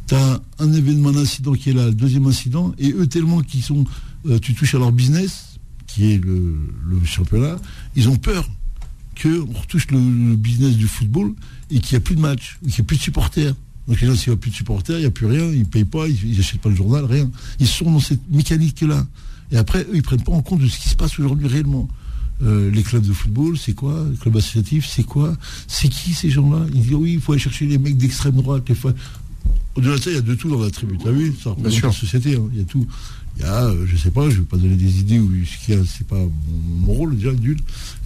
Tu 0.07 0.15
as 0.15 0.41
un 0.57 0.73
événement, 0.73 1.09
un 1.09 1.17
incident 1.17 1.53
qui 1.53 1.69
est 1.69 1.73
là, 1.73 1.85
le 1.85 1.93
deuxième 1.93 2.25
incident, 2.25 2.73
et 2.79 2.93
eux, 2.93 3.05
tellement 3.05 3.41
qu'ils 3.41 3.61
sont. 3.61 3.85
Euh, 4.25 4.39
tu 4.39 4.55
touches 4.55 4.73
à 4.73 4.79
leur 4.79 4.91
business, 4.91 5.59
qui 5.85 6.11
est 6.11 6.17
le, 6.17 6.55
championnat, 7.05 7.57
ils 7.95 8.09
ont 8.09 8.15
peur 8.15 8.49
qu'on 9.21 9.45
retouche 9.53 9.87
le, 9.91 10.35
business 10.35 10.75
du 10.77 10.87
football 10.87 11.33
et 11.69 11.79
qu'il 11.79 11.95
n'y 11.95 11.97
a 11.97 12.05
plus 12.05 12.15
de 12.15 12.21
match, 12.21 12.57
qu'il 12.61 12.69
n'y 12.69 12.81
a 12.81 12.83
plus 12.83 12.97
de 12.97 13.01
supporters. 13.03 13.53
Donc 13.87 14.01
les 14.01 14.07
gens, 14.07 14.15
s'il 14.15 14.31
n'y 14.31 14.37
a 14.37 14.37
plus 14.37 14.51
de 14.51 14.55
supporters, 14.55 14.97
il 14.97 15.01
n'y 15.01 15.05
a 15.05 15.11
plus 15.11 15.27
rien, 15.27 15.45
ils 15.51 15.59
ne 15.59 15.65
payent 15.65 15.85
pas, 15.85 16.07
ils 16.07 16.37
n'achètent 16.37 16.61
pas 16.61 16.69
le 16.69 16.75
journal, 16.75 17.05
rien. 17.05 17.29
Ils 17.59 17.67
sont 17.67 17.91
dans 17.91 17.99
cette 17.99 18.29
mécanique-là. 18.29 19.05
Et 19.51 19.57
après, 19.57 19.81
eux, 19.81 19.89
ils 19.93 19.97
ne 19.97 20.01
prennent 20.01 20.23
pas 20.23 20.31
en 20.31 20.41
compte 20.41 20.61
de 20.61 20.67
ce 20.67 20.79
qui 20.79 20.89
se 20.89 20.95
passe 20.95 21.19
aujourd'hui 21.19 21.47
réellement. 21.47 21.87
Euh, 22.41 22.69
les 22.71 22.83
clubs 22.83 23.05
de 23.05 23.13
football, 23.13 23.57
c'est 23.57 23.73
quoi? 23.73 24.05
Les 24.11 24.17
clubs 24.17 24.35
associatifs, 24.35 24.87
c'est 24.87 25.03
quoi? 25.03 25.37
C'est 25.67 25.87
qui 25.87 26.13
ces 26.13 26.29
gens-là? 26.29 26.65
Ils 26.73 26.81
disent 26.81 26.93
oui, 26.93 27.13
il 27.13 27.21
faut 27.21 27.31
aller 27.31 27.41
chercher 27.41 27.65
les 27.65 27.77
mecs 27.77 27.97
d'extrême 27.97 28.35
droite. 28.35 28.69
Au-delà 29.75 29.97
de 29.97 30.01
ça, 30.01 30.09
il 30.09 30.15
y 30.15 30.17
a 30.17 30.21
de 30.21 30.35
tout 30.35 30.49
dans 30.49 30.61
la 30.61 30.71
tribu. 30.71 30.97
Tu 30.97 31.07
as 31.07 31.11
vu? 31.11 31.33
Ça 31.41 31.51
représente 31.51 31.83
la 31.83 31.91
société. 31.91 32.35
Hein. 32.35 32.49
Il 32.53 32.59
y 32.59 32.61
a 32.61 32.65
tout. 32.65 32.85
Il 33.37 33.41
y 33.41 33.45
a, 33.45 33.65
euh, 33.65 33.85
je 33.85 33.97
sais 33.97 34.11
pas, 34.11 34.29
je 34.29 34.35
ne 34.35 34.41
vais 34.41 34.45
pas 34.45 34.57
donner 34.57 34.75
des 34.75 34.99
idées 34.99 35.19
où 35.19 35.29
c'est 35.45 36.07
pas 36.07 36.19
mon, 36.85 36.93
rôle 36.93 37.17
déjà 37.17 37.33
nul. 37.33 37.57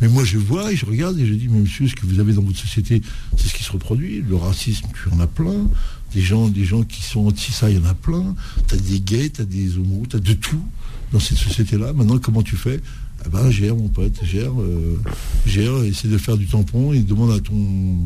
Mais 0.01 0.07
moi 0.07 0.23
je 0.23 0.37
vois 0.37 0.71
et 0.71 0.75
je 0.75 0.85
regarde 0.85 1.19
et 1.19 1.25
je 1.25 1.33
dis, 1.33 1.47
mais 1.47 1.59
monsieur, 1.59 1.87
ce 1.87 1.95
que 1.95 2.05
vous 2.05 2.19
avez 2.19 2.33
dans 2.33 2.41
votre 2.41 2.57
société, 2.57 3.01
c'est 3.37 3.47
ce 3.47 3.53
qui 3.53 3.63
se 3.63 3.71
reproduit. 3.71 4.23
Le 4.27 4.35
racisme, 4.35 4.87
tu 4.93 5.13
en 5.13 5.19
as 5.19 5.27
plein. 5.27 5.67
Des 6.13 6.21
gens, 6.21 6.47
des 6.47 6.65
gens 6.65 6.81
qui 6.81 7.03
sont 7.03 7.27
anti 7.27 7.51
ça, 7.51 7.69
il 7.69 7.77
y 7.77 7.79
en 7.79 7.85
a 7.85 7.93
plein. 7.93 8.35
Tu 8.67 8.75
as 8.75 8.77
des 8.77 8.99
gays, 8.99 9.29
tu 9.29 9.41
as 9.41 9.45
des 9.45 9.77
homos, 9.77 10.05
tu 10.09 10.15
as 10.15 10.19
de 10.19 10.33
tout 10.33 10.63
dans 11.11 11.19
cette 11.19 11.37
société-là. 11.37 11.93
Maintenant, 11.93 12.17
comment 12.17 12.41
tu 12.41 12.55
fais? 12.55 12.81
Eh 13.25 13.29
ben, 13.29 13.51
gère 13.51 13.75
mon 13.75 13.89
pote, 13.89 14.17
gère, 14.23 14.59
euh, 14.59 14.97
gère, 15.45 15.83
essaie 15.83 16.07
de 16.07 16.17
faire 16.17 16.37
du 16.37 16.47
tampon 16.47 16.93
et 16.93 16.99
demande 16.99 17.31
à 17.31 17.39
ton, 17.39 17.97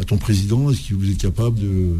à 0.00 0.04
ton 0.04 0.16
président 0.16 0.70
est-ce 0.70 0.88
que 0.88 0.94
vous 0.94 1.10
êtes 1.10 1.18
capable 1.18 1.60
de, 1.60 1.96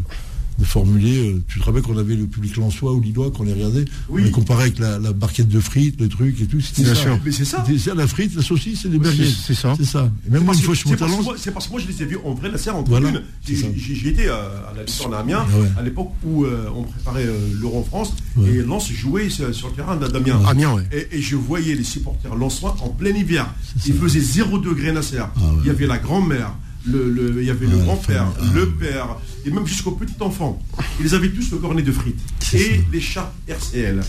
de 0.59 0.63
formuler. 0.63 1.29
Euh, 1.29 1.43
tu 1.47 1.59
te 1.59 1.65
rappelles 1.65 1.81
qu'on 1.81 1.97
avait 1.97 2.15
le 2.15 2.25
public 2.25 2.55
lançois 2.57 2.93
ou 2.93 3.01
lillois, 3.01 3.31
qu'on 3.31 3.43
les 3.43 3.53
regardait 3.53 3.85
oui. 4.09 4.21
On 4.21 4.25
les 4.25 4.31
comparait 4.31 4.63
avec 4.63 4.79
la, 4.79 4.99
barquette 5.13 5.49
de 5.49 5.59
frites, 5.59 5.99
le 5.99 6.07
truc 6.07 6.39
et 6.41 6.45
tout. 6.45 6.61
C'était 6.61 6.85
ça. 6.85 6.95
Sûr. 6.95 7.19
Mais 7.25 7.31
c'est 7.31 7.45
ça. 7.45 7.63
La 7.95 8.07
frite, 8.07 8.35
la 8.35 8.41
saucisse 8.41 8.81
c'est 8.83 8.89
des 8.89 8.99
merguez. 8.99 9.25
C'est 9.25 9.53
ça. 9.53 9.73
C'est 9.77 9.85
ça. 9.85 10.11
Et 10.27 10.31
même 10.31 10.43
moi, 10.43 10.53
une 10.53 10.61
fois, 10.61 10.73
je 10.73 10.79
suis 10.79 10.93
à 10.93 10.97
C'est 11.37 11.51
parce 11.51 11.67
que 11.67 11.71
moi, 11.71 11.81
je 11.81 11.87
les 11.87 12.03
ai 12.03 12.05
vus 12.05 12.17
en 12.23 12.33
vrai, 12.33 12.49
la 12.49 12.57
serre 12.57 12.75
en 12.75 12.83
voilà. 12.83 13.11
J'ai 13.45 14.09
été 14.09 14.27
à, 14.29 14.73
la 14.75 15.07
en 15.07 15.13
Amiens, 15.13 15.45
ah 15.49 15.79
à 15.79 15.83
l'époque 15.83 16.11
où 16.23 16.45
euh, 16.45 16.67
on 16.75 16.83
préparait 16.83 17.25
euh, 17.25 17.37
l'Euro 17.59 17.79
en 17.79 17.83
France, 17.83 18.13
et 18.45 18.61
Lens 18.61 18.91
jouait 18.91 19.29
sur, 19.29 19.47
le 19.47 19.75
terrain 19.75 19.95
d'Amiens. 19.95 20.39
Amiens, 20.45 20.77
et, 20.91 21.21
je 21.21 21.35
voyais 21.35 21.75
les 21.75 21.83
supporters 21.83 22.35
lensois 22.35 22.75
en 22.81 22.89
plein 22.89 23.11
hiver. 23.15 23.53
Il 23.85 23.93
faisait 23.93 24.19
0 24.19 24.59
degré 24.59 24.91
Nasser. 24.91 25.17
Ah 25.19 25.31
Il 25.61 25.67
y 25.67 25.69
avait 25.69 25.87
la 25.87 25.97
grand-mère, 25.97 26.53
le, 26.87 27.41
il 27.41 27.47
y 27.47 27.49
avait 27.49 27.67
le 27.67 27.77
grand-père, 27.77 28.27
le 28.53 28.69
père, 28.71 29.17
et 29.45 29.51
même 29.51 29.65
jusqu'au 29.65 29.91
petit 29.91 30.15
enfant. 30.19 30.61
Ils 30.99 31.13
avaient 31.15 31.29
tous 31.29 31.51
le 31.51 31.57
cornet 31.57 31.81
de 31.81 31.91
frites. 31.91 32.19
Et 32.53 32.81
les 32.91 33.01
chats 33.01 33.33
RCL. 33.47 34.01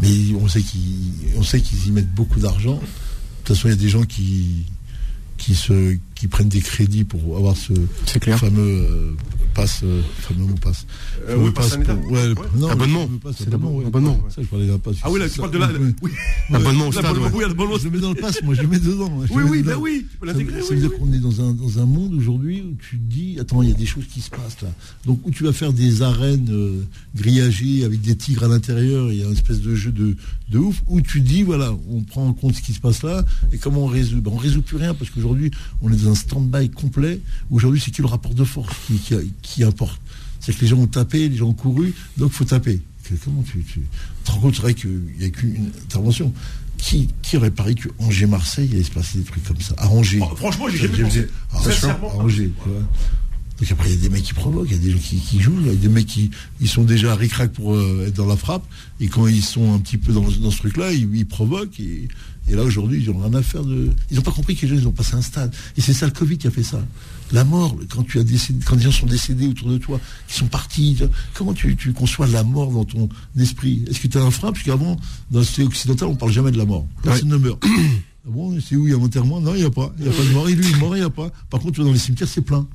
Mais 0.00 0.08
on 0.36 0.48
sait 0.48 0.62
qu'ils 0.62 1.86
y 1.86 1.90
mettent 1.90 2.14
beaucoup 2.14 2.40
d'argent. 2.40 2.76
De 2.76 2.80
toute 3.44 3.56
façon, 3.56 3.68
il 3.68 3.72
y 3.72 3.74
a 3.74 3.76
des 3.76 3.88
gens 3.88 4.04
qui, 4.04 4.64
qui, 5.36 5.54
se, 5.54 5.96
qui 6.14 6.28
prennent 6.28 6.48
des 6.48 6.60
crédits 6.60 7.04
pour 7.04 7.36
avoir 7.36 7.56
ce 7.56 7.72
fameux 8.36 8.86
euh, 8.88 9.12
passe, 9.54 9.80
euh, 9.84 10.02
fameux 10.18 10.44
mot 10.44 10.54
passe. 10.54 10.86
Euh, 11.28 11.36
oui, 11.38 11.50
passe, 11.50 11.76
pour, 11.76 12.12
ouais, 12.12 12.34
Non, 12.56 12.68
abonnement. 12.68 13.08
C'est 13.36 13.48
abonnement. 13.48 13.76
Ouais, 13.76 13.86
abonnement. 13.86 14.20
Ça, 14.28 14.42
je 14.42 14.46
parlais 14.46 14.66
d'un 14.66 14.78
passe. 14.78 14.96
Ah 15.02 15.10
oui, 15.10 15.20
là, 15.20 15.28
tu 15.28 15.38
parles 15.38 15.52
de 15.52 15.58
la. 15.58 15.68
Oui. 16.02 16.10
Abonnement 16.52 16.88
au 16.88 16.92
stade. 16.92 17.16
Oui, 17.34 17.44
abonnement. 17.44 17.78
Je 17.78 17.84
le 17.84 17.90
mets 17.90 18.00
dans 18.00 18.10
le 18.10 18.14
passe, 18.14 18.42
moi, 18.42 18.54
je 18.54 18.62
le 18.62 18.68
mets 18.68 18.78
dedans. 18.78 19.12
Oui, 19.30 19.42
oui, 19.48 19.62
ben 19.62 19.76
oui, 19.76 20.06
tu 20.10 20.16
peux 20.18 20.26
l'intégrer. 20.26 20.62
Ça 20.62 20.74
veut 20.74 20.80
dire 20.80 20.90
qu'on 20.98 21.12
est 21.12 21.18
dans 21.18 21.40
un, 21.40 21.52
dans 21.52 21.78
un 21.78 21.86
monde 21.86 22.14
aujourd'hui 22.14 22.62
où 22.62 22.76
tu 22.80 22.96
te 22.98 23.02
dis, 23.02 23.38
attends, 23.40 23.62
il 23.62 23.68
y 23.68 23.72
a 23.72 23.76
des 23.76 23.86
choses 23.86 24.06
qui 24.06 24.20
se 24.20 24.30
passent 24.30 24.60
là. 24.62 24.68
Donc, 25.06 25.20
où 25.26 25.30
tu 25.30 25.44
vas 25.44 25.52
faire 25.52 25.72
des 25.72 26.02
arènes 26.02 26.48
euh, 26.50 26.82
grillagées 27.14 27.84
avec 27.84 28.00
des 28.00 28.16
tigres 28.16 28.44
à 28.44 28.48
l'intérieur, 28.48 29.12
il 29.12 29.18
y 29.18 29.22
a 29.22 29.26
une 29.26 29.32
espèce 29.32 29.60
de 29.60 29.74
jeu 29.74 29.92
de, 29.92 30.16
de 30.50 30.58
ouf, 30.58 30.82
où 30.88 31.00
tu 31.00 31.20
dis, 31.20 31.42
voilà, 31.42 31.72
on 31.90 32.02
prend 32.02 32.26
en 32.26 32.32
compte 32.32 32.54
ce 32.54 32.62
qui 32.62 32.72
se 32.72 32.80
passe 32.80 33.02
là, 33.02 33.24
et 33.52 33.58
comment 33.58 33.84
on 33.84 33.86
résout? 33.86 34.20
Ben, 34.20 34.30
On 34.32 34.36
résout 34.36 34.62
plus 34.62 34.76
rien, 34.76 34.94
parce 34.94 35.10
qu'aujourd'hui, 35.10 35.50
on 35.82 35.92
est 35.92 35.96
dans 35.96 36.10
un 36.10 36.14
stand-by 36.14 36.70
complet. 36.70 37.20
Aujourd'hui, 37.50 37.80
c'est 37.84 37.90
que 37.90 38.02
le 38.02 38.08
rapport 38.08 38.34
de 38.34 38.44
force 38.44 38.74
qui, 38.86 38.94
qui, 38.98 39.14
qui 39.42 39.49
importe. 39.64 40.00
C'est 40.40 40.56
que 40.56 40.60
les 40.62 40.68
gens 40.68 40.78
ont 40.78 40.86
tapé, 40.86 41.28
les 41.28 41.36
gens 41.36 41.48
ont 41.48 41.54
couru, 41.54 41.94
donc 42.16 42.30
il 42.32 42.36
faut 42.36 42.44
taper. 42.44 42.80
Comment 43.24 43.42
tu, 43.42 43.62
tu 43.64 43.80
te 44.24 44.30
rends 44.30 44.38
compte, 44.38 44.54
c'est 44.54 44.62
vrai 44.62 44.74
qu'il 44.74 45.00
n'y 45.18 45.24
a 45.24 45.30
qu'une 45.30 45.70
intervention. 45.84 46.32
Qui, 46.78 47.08
qui, 47.20 47.36
aurait 47.36 47.50
parié 47.50 47.74
que 47.74 47.88
Angers-Marseille, 47.98 48.68
il 48.70 48.76
allait 48.76 48.84
se 48.84 48.90
passer 48.90 49.18
des 49.18 49.24
trucs 49.24 49.44
comme 49.44 49.60
ça? 49.60 49.74
À 49.76 49.88
Angers. 49.88 50.20
Oh, 50.22 50.34
franchement, 50.34 50.66
j'ai 50.68 50.78
jamais 50.78 51.02
pensé. 51.02 51.26
À, 51.52 51.90
à 51.90 52.14
Angers, 52.16 52.50
Donc 52.64 53.70
après, 53.70 53.90
il 53.90 53.96
y 53.96 53.98
a 53.98 54.00
des 54.00 54.08
mecs 54.08 54.22
qui 54.22 54.32
provoquent, 54.32 54.68
il 54.70 54.76
y 54.76 54.80
a 54.80 54.82
des 54.82 54.92
gens 54.92 54.98
qui, 54.98 55.40
jouent, 55.40 55.58
il 55.60 55.66
y 55.66 55.70
a 55.70 55.74
des 55.74 55.88
mecs 55.90 56.06
qui 56.06 56.30
ils 56.58 56.68
sont 56.68 56.84
déjà 56.84 57.14
ric 57.14 57.34
pour 57.52 57.74
euh, 57.74 58.06
être 58.06 58.14
dans 58.14 58.24
la 58.24 58.36
frappe, 58.36 58.64
et 58.98 59.08
quand 59.08 59.26
ils 59.26 59.42
sont 59.42 59.74
un 59.74 59.78
petit 59.78 59.98
peu 59.98 60.14
dans, 60.14 60.30
ce 60.30 60.56
truc-là, 60.56 60.92
ils, 60.92 61.26
provoquent, 61.26 61.78
et, 61.80 62.08
et 62.48 62.56
là 62.56 62.64
aujourd'hui, 62.64 63.02
ils 63.02 63.10
n'ont 63.10 63.18
rien 63.20 63.34
à 63.34 63.42
faire 63.42 63.64
de. 63.64 63.90
Ils 64.10 64.16
n'ont 64.16 64.22
pas 64.22 64.32
compris 64.32 64.56
que 64.56 64.62
les 64.62 64.68
gens 64.68 64.74
ils 64.74 64.88
ont 64.88 64.92
passé 64.92 65.14
un 65.14 65.22
stade. 65.22 65.54
Et 65.76 65.80
c'est 65.80 65.92
ça 65.92 66.06
le 66.06 66.12
Covid 66.12 66.36
qui 66.38 66.46
a 66.48 66.50
fait 66.50 66.64
ça. 66.64 66.82
La 67.32 67.44
mort, 67.44 67.76
quand 67.88 68.02
tu 68.02 68.18
as 68.18 68.24
décédé, 68.24 68.64
quand 68.64 68.74
des 68.74 68.82
gens 68.82 68.90
sont 68.90 69.06
décédés 69.06 69.46
autour 69.46 69.68
de 69.68 69.78
toi, 69.78 70.00
qui 70.26 70.34
sont 70.34 70.48
partis, 70.48 70.98
comment 71.34 71.54
tu, 71.54 71.76
conçois 71.92 72.26
la 72.26 72.42
mort 72.42 72.72
dans 72.72 72.84
ton 72.84 73.08
esprit? 73.38 73.84
Est-ce 73.88 74.00
que 74.00 74.08
tu 74.08 74.18
as 74.18 74.22
un 74.22 74.32
frein? 74.32 74.50
Puisqu'avant, 74.50 74.96
dans 75.30 75.38
le 75.38 75.44
société 75.44 75.68
occidental, 75.68 76.08
on 76.08 76.12
ne 76.12 76.16
parle 76.16 76.32
jamais 76.32 76.50
de 76.50 76.58
la 76.58 76.64
mort. 76.64 76.86
Personne 77.02 77.28
ne 77.28 77.36
meurt. 77.36 77.62
Bon, 78.26 78.54
c'est 78.60 78.76
où? 78.76 78.86
Il 78.86 78.90
y 78.90 78.94
a 78.94 78.98
un 78.98 79.02
enterrement 79.02 79.40
Non, 79.40 79.54
il 79.54 79.60
n'y 79.60 79.66
a 79.66 79.70
pas. 79.70 79.92
Il 79.98 80.04
n'y 80.04 80.10
a 80.10 80.12
pas 80.12 80.22
de 80.22 80.28
mort. 80.28 80.48
Et 80.48 80.54
lui, 80.54 80.64
il 80.68 80.76
mort, 80.76 80.94
il 80.94 81.00
n'y 81.00 81.06
a 81.06 81.10
pas. 81.10 81.30
Par 81.48 81.58
contre, 81.58 81.76
tu 81.76 81.80
dans 81.80 81.90
les 81.90 81.98
cimetières, 81.98 82.28
c'est 82.28 82.42
plein. 82.42 82.66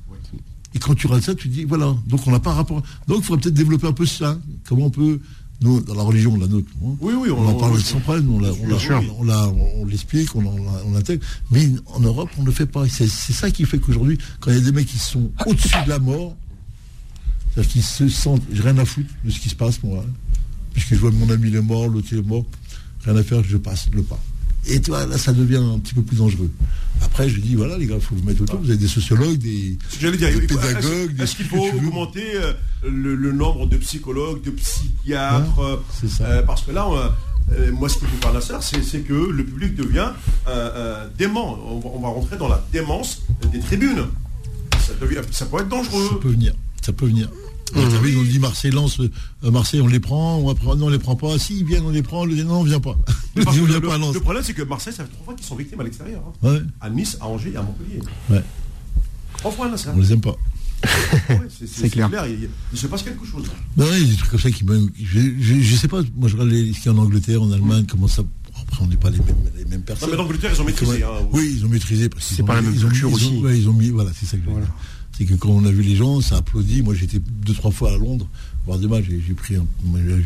Et 0.74 0.78
quand 0.78 0.94
tu 0.94 1.06
regardes 1.06 1.24
ça, 1.24 1.34
tu 1.34 1.48
te 1.48 1.54
dis, 1.54 1.64
voilà, 1.64 1.94
donc 2.06 2.26
on 2.26 2.30
n'a 2.30 2.40
pas 2.40 2.52
rapport. 2.52 2.82
Donc 3.06 3.20
il 3.20 3.24
faudrait 3.24 3.42
peut-être 3.42 3.54
développer 3.54 3.86
un 3.86 3.92
peu 3.92 4.04
ça. 4.04 4.38
Comment 4.68 4.86
on 4.86 4.90
peut 4.90 5.20
nous, 5.62 5.80
dans 5.80 5.94
la 5.94 6.02
religion, 6.02 6.36
la 6.36 6.46
nôtre, 6.46 6.68
hein. 6.84 6.96
oui, 7.00 7.14
oui, 7.14 7.30
on, 7.30 7.46
en 7.46 7.54
parle 7.54 7.80
sans 7.80 8.00
problème, 8.00 8.30
on, 8.30 8.42
on, 8.44 9.84
l'explique, 9.86 10.34
on, 10.36 10.42
l'intègre. 10.92 11.24
Mais 11.50 11.70
en 11.86 12.00
Europe, 12.00 12.28
on 12.36 12.42
ne 12.42 12.46
le 12.46 12.52
fait 12.52 12.66
pas. 12.66 12.86
C'est 12.88 13.06
ça 13.08 13.50
qui 13.50 13.64
fait 13.64 13.78
qu'aujourd'hui, 13.78 14.18
quand 14.40 14.50
il 14.50 14.58
y 14.58 14.60
a 14.60 14.64
des 14.64 14.72
mecs 14.72 14.86
qui 14.86 14.98
sont 14.98 15.30
au-dessus 15.46 15.82
de 15.84 15.88
la 15.88 15.98
mort, 15.98 16.36
c'est-à-dire 17.54 17.72
qu'ils 17.72 17.82
se 17.82 18.08
sentent, 18.08 18.42
j'ai 18.52 18.62
rien 18.62 18.76
à 18.76 18.84
foutre 18.84 19.08
de 19.24 19.30
ce 19.30 19.40
qui 19.40 19.48
se 19.48 19.54
passe, 19.54 19.82
moi. 19.82 20.04
Hein. 20.06 20.10
Puisque 20.74 20.90
je 20.90 20.96
vois 20.96 21.10
mon 21.10 21.30
ami 21.30 21.48
il 21.48 21.56
est 21.56 21.62
mort, 21.62 21.88
l'autre 21.88 22.12
est 22.12 22.20
mort, 22.20 22.44
rien 23.04 23.16
à 23.16 23.22
faire, 23.22 23.42
je 23.42 23.56
passe 23.56 23.88
le 23.94 24.02
pas. 24.02 24.20
Et 24.68 24.80
tu 24.80 24.90
vois, 24.90 25.06
là, 25.06 25.16
ça 25.18 25.32
devient 25.32 25.62
un 25.74 25.78
petit 25.78 25.94
peu 25.94 26.02
plus 26.02 26.16
dangereux. 26.16 26.50
Après, 27.02 27.28
je 27.28 27.40
dis, 27.40 27.54
voilà, 27.54 27.78
les 27.78 27.86
gars, 27.86 27.96
il 27.96 28.00
faut 28.00 28.14
vous 28.14 28.24
mettre 28.24 28.42
autour. 28.42 28.60
Vous 28.60 28.70
avez 28.70 28.78
des 28.78 28.88
sociologues, 28.88 29.38
des, 29.38 29.78
pédagogues. 30.00 31.20
Est-ce 31.20 31.36
qu'il 31.36 31.46
faut 31.46 31.64
augmenter 31.64 32.24
euh, 32.34 32.52
le, 32.82 33.32
nombre 33.32 33.66
de 33.66 33.76
psychologues, 33.76 34.42
de 34.42 34.50
psychiatres 34.50 35.82
C'est 36.00 36.08
ça. 36.08 36.24
Euh, 36.24 36.42
parce 36.42 36.62
que 36.62 36.72
là, 36.72 36.88
euh, 37.52 37.70
moi, 37.72 37.88
ce 37.88 37.98
qui 37.98 38.04
me 38.04 38.08
fait 38.08 38.32
la 38.32 38.40
ça, 38.40 38.60
c'est 38.60 39.00
que 39.00 39.12
le 39.12 39.44
public 39.44 39.74
devient 39.74 40.10
dément. 41.18 41.58
On 41.84 42.00
va, 42.00 42.08
rentrer 42.08 42.36
dans 42.36 42.48
la 42.48 42.64
démence 42.72 43.22
des 43.52 43.60
tribunes. 43.60 44.06
Ça, 44.80 44.92
ça 45.30 45.46
peut 45.46 45.60
être 45.60 45.68
dangereux. 45.68 46.08
Ça 46.10 46.16
peut 46.20 46.30
venir. 46.30 46.54
Ça 46.82 46.92
peut 46.92 47.06
venir. 47.06 47.28
Ils 47.74 48.18
ont 48.18 48.22
dit 48.22 48.38
Marseille 48.38 48.70
lance 48.70 49.00
euh, 49.00 49.50
Marseille 49.50 49.80
on 49.80 49.88
les 49.88 50.00
prend, 50.00 50.36
on 50.38 50.48
après 50.50 50.66
non 50.76 50.86
on 50.86 50.88
les 50.88 50.98
prend 50.98 51.16
pas, 51.16 51.38
si 51.38 51.58
ils 51.58 51.64
viennent 51.64 51.84
on 51.84 51.90
les 51.90 52.02
prend, 52.02 52.24
le 52.24 52.34
non 52.42 52.60
on 52.60 52.64
vient 52.64 52.80
pas. 52.80 52.96
le, 53.36 53.42
problème 54.20 54.42
c'est 54.44 54.54
que 54.54 54.62
Marseille 54.62 54.92
ça 54.92 55.04
fait 55.04 55.10
trois 55.10 55.24
fois 55.24 55.34
qu'ils 55.34 55.46
sont 55.46 55.56
victimes 55.56 55.80
à 55.80 55.84
l'extérieur. 55.84 56.22
Hein. 56.44 56.60
À 56.80 56.90
Nice, 56.90 57.16
à 57.20 57.26
Angers 57.26 57.52
et 57.52 57.56
à 57.56 57.62
Montpellier. 57.62 58.00
Ouais. 58.30 58.42
Trois 59.38 59.50
fois 59.50 59.68
là 59.68 59.76
ça. 59.76 59.92
On 59.96 60.00
les 60.00 60.12
aime 60.12 60.20
pas. 60.20 60.36
c'est 61.66 61.88
clair. 61.88 62.10
Il, 62.72 62.78
se 62.78 62.86
passe 62.86 63.02
quelque 63.02 63.24
chose. 63.24 63.44
Ben 63.76 63.86
il 63.92 64.02
y 64.02 64.04
a 64.04 64.08
des 64.10 64.16
trucs 64.16 64.30
comme 64.30 64.40
ça 64.40 64.50
qui 64.50 64.64
je, 65.02 65.20
je, 65.40 65.76
sais 65.76 65.88
pas, 65.88 66.02
moi 66.14 66.28
je 66.28 66.34
regarde 66.34 66.50
les, 66.50 66.72
ce 66.72 66.80
qu'il 66.80 66.92
y 66.92 66.94
a 66.94 66.98
en 66.98 67.02
Angleterre, 67.02 67.42
en 67.42 67.50
Allemagne, 67.50 67.86
comment 67.90 68.08
ça. 68.08 68.22
Après, 68.62 68.82
on 68.82 68.86
n'est 68.86 68.96
pas 68.96 69.10
les 69.10 69.18
mêmes, 69.18 69.36
les 69.56 69.64
mêmes 69.66 69.82
personnes. 69.82 70.08
Non, 70.08 70.16
mais 70.16 70.22
l'Angleterre, 70.22 70.50
ils 70.54 70.60
ont 70.60 70.64
maîtrisé. 70.64 71.02
Hein, 71.02 71.08
oui, 71.32 71.56
ils 71.58 71.66
ont 71.66 71.68
maîtrisé. 71.68 72.08
C'est 72.18 72.42
pas 72.42 72.54
la 72.54 72.62
même 72.62 72.74
culture 72.74 73.12
aussi. 73.12 73.38
ils 73.38 73.68
ont 73.68 73.74
mis, 73.74 73.90
voilà, 73.90 74.10
c'est 74.18 74.26
ça 74.26 74.36
que 74.38 74.44
je 74.44 74.50
veux 74.50 74.60
dire 74.60 74.72
c'est 75.16 75.24
que 75.24 75.34
quand 75.34 75.48
on 75.48 75.64
a 75.64 75.70
vu 75.70 75.82
les 75.82 75.96
gens, 75.96 76.20
ça 76.20 76.36
applaudit. 76.36 76.82
Moi, 76.82 76.94
j'étais 76.94 77.18
deux, 77.18 77.54
trois 77.54 77.70
fois 77.70 77.92
à 77.92 77.96
Londres, 77.96 78.28
voir 78.66 78.78
des 78.78 78.86
matchs, 78.86 79.06
j'ai 79.08 79.34
pris 79.34 79.56
un. 79.56 79.66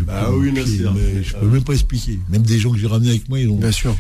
Ah 0.09 0.33
oui, 0.33 0.51
mais 0.53 0.65
je 0.65 1.37
peux 1.37 1.47
même 1.47 1.63
pas 1.63 1.75
expliquer. 1.75 2.19
Même 2.29 2.43
des 2.43 2.59
gens 2.59 2.73
que 2.73 2.79
j'ai 2.79 2.89
ramenés 2.89 3.11
avec 3.11 3.29
moi, 3.29 3.39
ils 3.39 3.49
ont. 3.49 3.59
Bien 3.59 3.71
sûr. 3.71 3.95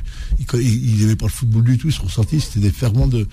Ils 0.54 0.96
n'aimaient 1.00 1.16
pas 1.16 1.26
le 1.26 1.32
football 1.32 1.62
du 1.62 1.78
tout, 1.78 1.88
ils 1.88 1.92
sont 1.92 2.04
ressortis, 2.04 2.40
c'était 2.40 2.60
des 2.60 2.72
ferments 2.72 3.06
de. 3.06 3.28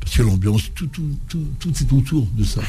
Parce 0.00 0.16
que 0.16 0.22
l'ambiance, 0.22 0.70
tout, 0.74 0.86
tout, 0.86 1.02
tout, 1.28 1.46
tout 1.58 1.70
est 1.70 1.92
autour 1.92 2.26
de 2.36 2.44
ça. 2.44 2.62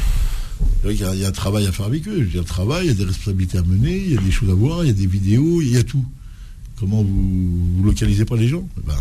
Il 0.85 0.91
y, 0.91 1.03
a, 1.03 1.13
il 1.13 1.21
y, 1.21 1.25
a, 1.25 1.27
un 1.27 1.31
travail 1.31 1.67
à 1.67 1.71
faire 1.71 1.85
avec 1.85 2.07
eux. 2.07 2.25
Il 2.27 2.33
y 2.33 2.37
a 2.37 2.41
un 2.41 2.45
travail, 2.45 2.85
il 2.85 2.87
y 2.87 2.91
a 2.91 2.93
des 2.93 3.03
responsabilités 3.03 3.57
à 3.57 3.63
mener, 3.63 3.97
il 3.97 4.13
y 4.13 4.17
a 4.17 4.21
des 4.21 4.31
choses 4.31 4.49
à 4.49 4.53
voir, 4.53 4.83
il 4.83 4.87
y 4.87 4.89
a 4.89 4.93
des 4.93 5.07
vidéos, 5.07 5.61
il 5.61 5.71
y 5.71 5.77
a 5.77 5.83
tout. 5.83 6.05
Comment 6.79 7.03
vous, 7.03 7.77
vous 7.77 7.83
localisez 7.83 8.25
pas 8.25 8.35
les 8.35 8.47
gens? 8.47 8.67
Ben, 8.85 8.95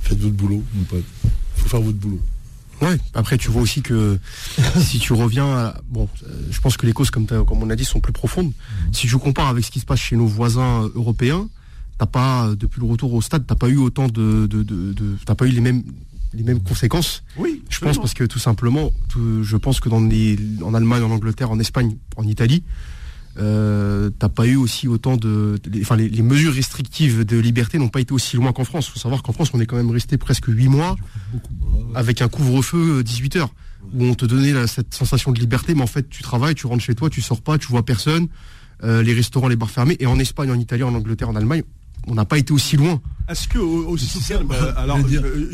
Faites 0.00 0.18
votre 0.18 0.34
boulot, 0.34 0.62
mon 0.74 0.84
pote. 0.84 1.04
Il 1.24 1.62
faut 1.62 1.68
faire 1.68 1.80
votre 1.80 1.98
boulot. 1.98 2.20
Ouais. 2.84 2.98
Après, 3.14 3.38
tu 3.38 3.50
vois 3.50 3.62
aussi 3.62 3.82
que 3.82 4.18
si 4.80 4.98
tu 4.98 5.12
reviens, 5.12 5.46
à, 5.46 5.80
bon, 5.88 6.08
euh, 6.24 6.28
je 6.50 6.60
pense 6.60 6.76
que 6.76 6.86
les 6.86 6.92
causes, 6.92 7.10
comme, 7.10 7.26
comme 7.26 7.62
on 7.62 7.70
a 7.70 7.76
dit, 7.76 7.84
sont 7.84 8.00
plus 8.00 8.12
profondes. 8.12 8.52
Si 8.92 9.08
je 9.08 9.16
compare 9.16 9.48
avec 9.48 9.64
ce 9.64 9.70
qui 9.70 9.80
se 9.80 9.86
passe 9.86 10.00
chez 10.00 10.16
nos 10.16 10.26
voisins 10.26 10.90
européens, 10.94 11.48
t'as 11.98 12.06
pas 12.06 12.50
depuis 12.56 12.80
le 12.80 12.86
retour 12.86 13.12
au 13.14 13.22
stade, 13.22 13.44
t'as 13.46 13.54
pas 13.54 13.68
eu 13.68 13.76
autant 13.76 14.08
de, 14.08 14.46
de, 14.46 14.62
de, 14.62 15.16
t'as 15.24 15.34
pas 15.34 15.46
eu 15.46 15.50
les 15.50 15.60
mêmes 15.60 15.82
les 16.34 16.42
mêmes 16.42 16.60
conséquences. 16.60 17.22
Oui. 17.36 17.62
Je 17.68 17.78
pense 17.78 17.96
parce 17.96 18.12
que 18.12 18.24
tout 18.24 18.40
simplement, 18.40 18.90
je 19.16 19.56
pense 19.56 19.78
que 19.78 19.88
dans 19.88 20.00
les, 20.00 20.36
en 20.62 20.74
Allemagne, 20.74 21.04
en 21.04 21.10
Angleterre, 21.12 21.52
en 21.52 21.60
Espagne, 21.60 21.96
en 22.16 22.24
Italie, 22.24 22.64
euh, 23.38 24.10
t'as 24.18 24.28
pas 24.28 24.46
eu 24.46 24.56
aussi 24.56 24.86
autant 24.86 25.16
de, 25.16 25.58
enfin 25.80 25.96
les, 25.96 26.22
mesures 26.22 26.52
restrictives 26.52 27.24
de 27.24 27.36
liberté 27.36 27.78
n'ont 27.78 27.88
pas 27.88 28.00
été 28.00 28.12
aussi 28.12 28.36
loin 28.36 28.52
qu'en 28.52 28.64
France. 28.64 28.86
Il 28.88 28.92
faut 28.92 29.00
savoir 29.00 29.22
qu'en 29.22 29.32
France, 29.32 29.50
on 29.54 29.60
est 29.60 29.66
quand 29.66 29.76
même 29.76 29.90
resté 29.90 30.18
presque 30.18 30.46
8 30.46 30.68
mois 30.68 30.96
avec 31.94 32.22
un 32.22 32.28
couvre-feu 32.28 33.02
18 33.02 33.36
heures 33.36 33.50
où 33.92 34.04
on 34.04 34.14
te 34.14 34.24
donnait 34.24 34.66
cette 34.66 34.94
sensation 34.94 35.32
de 35.32 35.38
liberté, 35.38 35.74
mais 35.74 35.82
en 35.82 35.86
fait 35.88 36.08
tu 36.08 36.22
travailles, 36.22 36.54
tu 36.54 36.66
rentres 36.66 36.82
chez 36.82 36.94
toi, 36.94 37.10
tu 37.10 37.20
sors 37.22 37.42
pas, 37.42 37.58
tu 37.58 37.68
vois 37.68 37.84
personne, 37.84 38.28
euh, 38.82 39.02
les 39.02 39.12
restaurants, 39.12 39.48
les 39.48 39.56
bars 39.56 39.70
fermés. 39.70 39.96
Et 40.00 40.06
en 40.06 40.18
Espagne, 40.18 40.50
en 40.50 40.58
Italie, 40.58 40.82
en 40.82 40.94
Angleterre, 40.94 41.28
en 41.28 41.36
Allemagne, 41.36 41.62
on 42.06 42.14
n'a 42.14 42.24
pas 42.24 42.38
été 42.38 42.52
aussi 42.52 42.76
loin. 42.76 43.00
Est-ce 43.28 43.48
que 43.48 43.58
aussi 43.58 44.18
bah, 44.46 44.96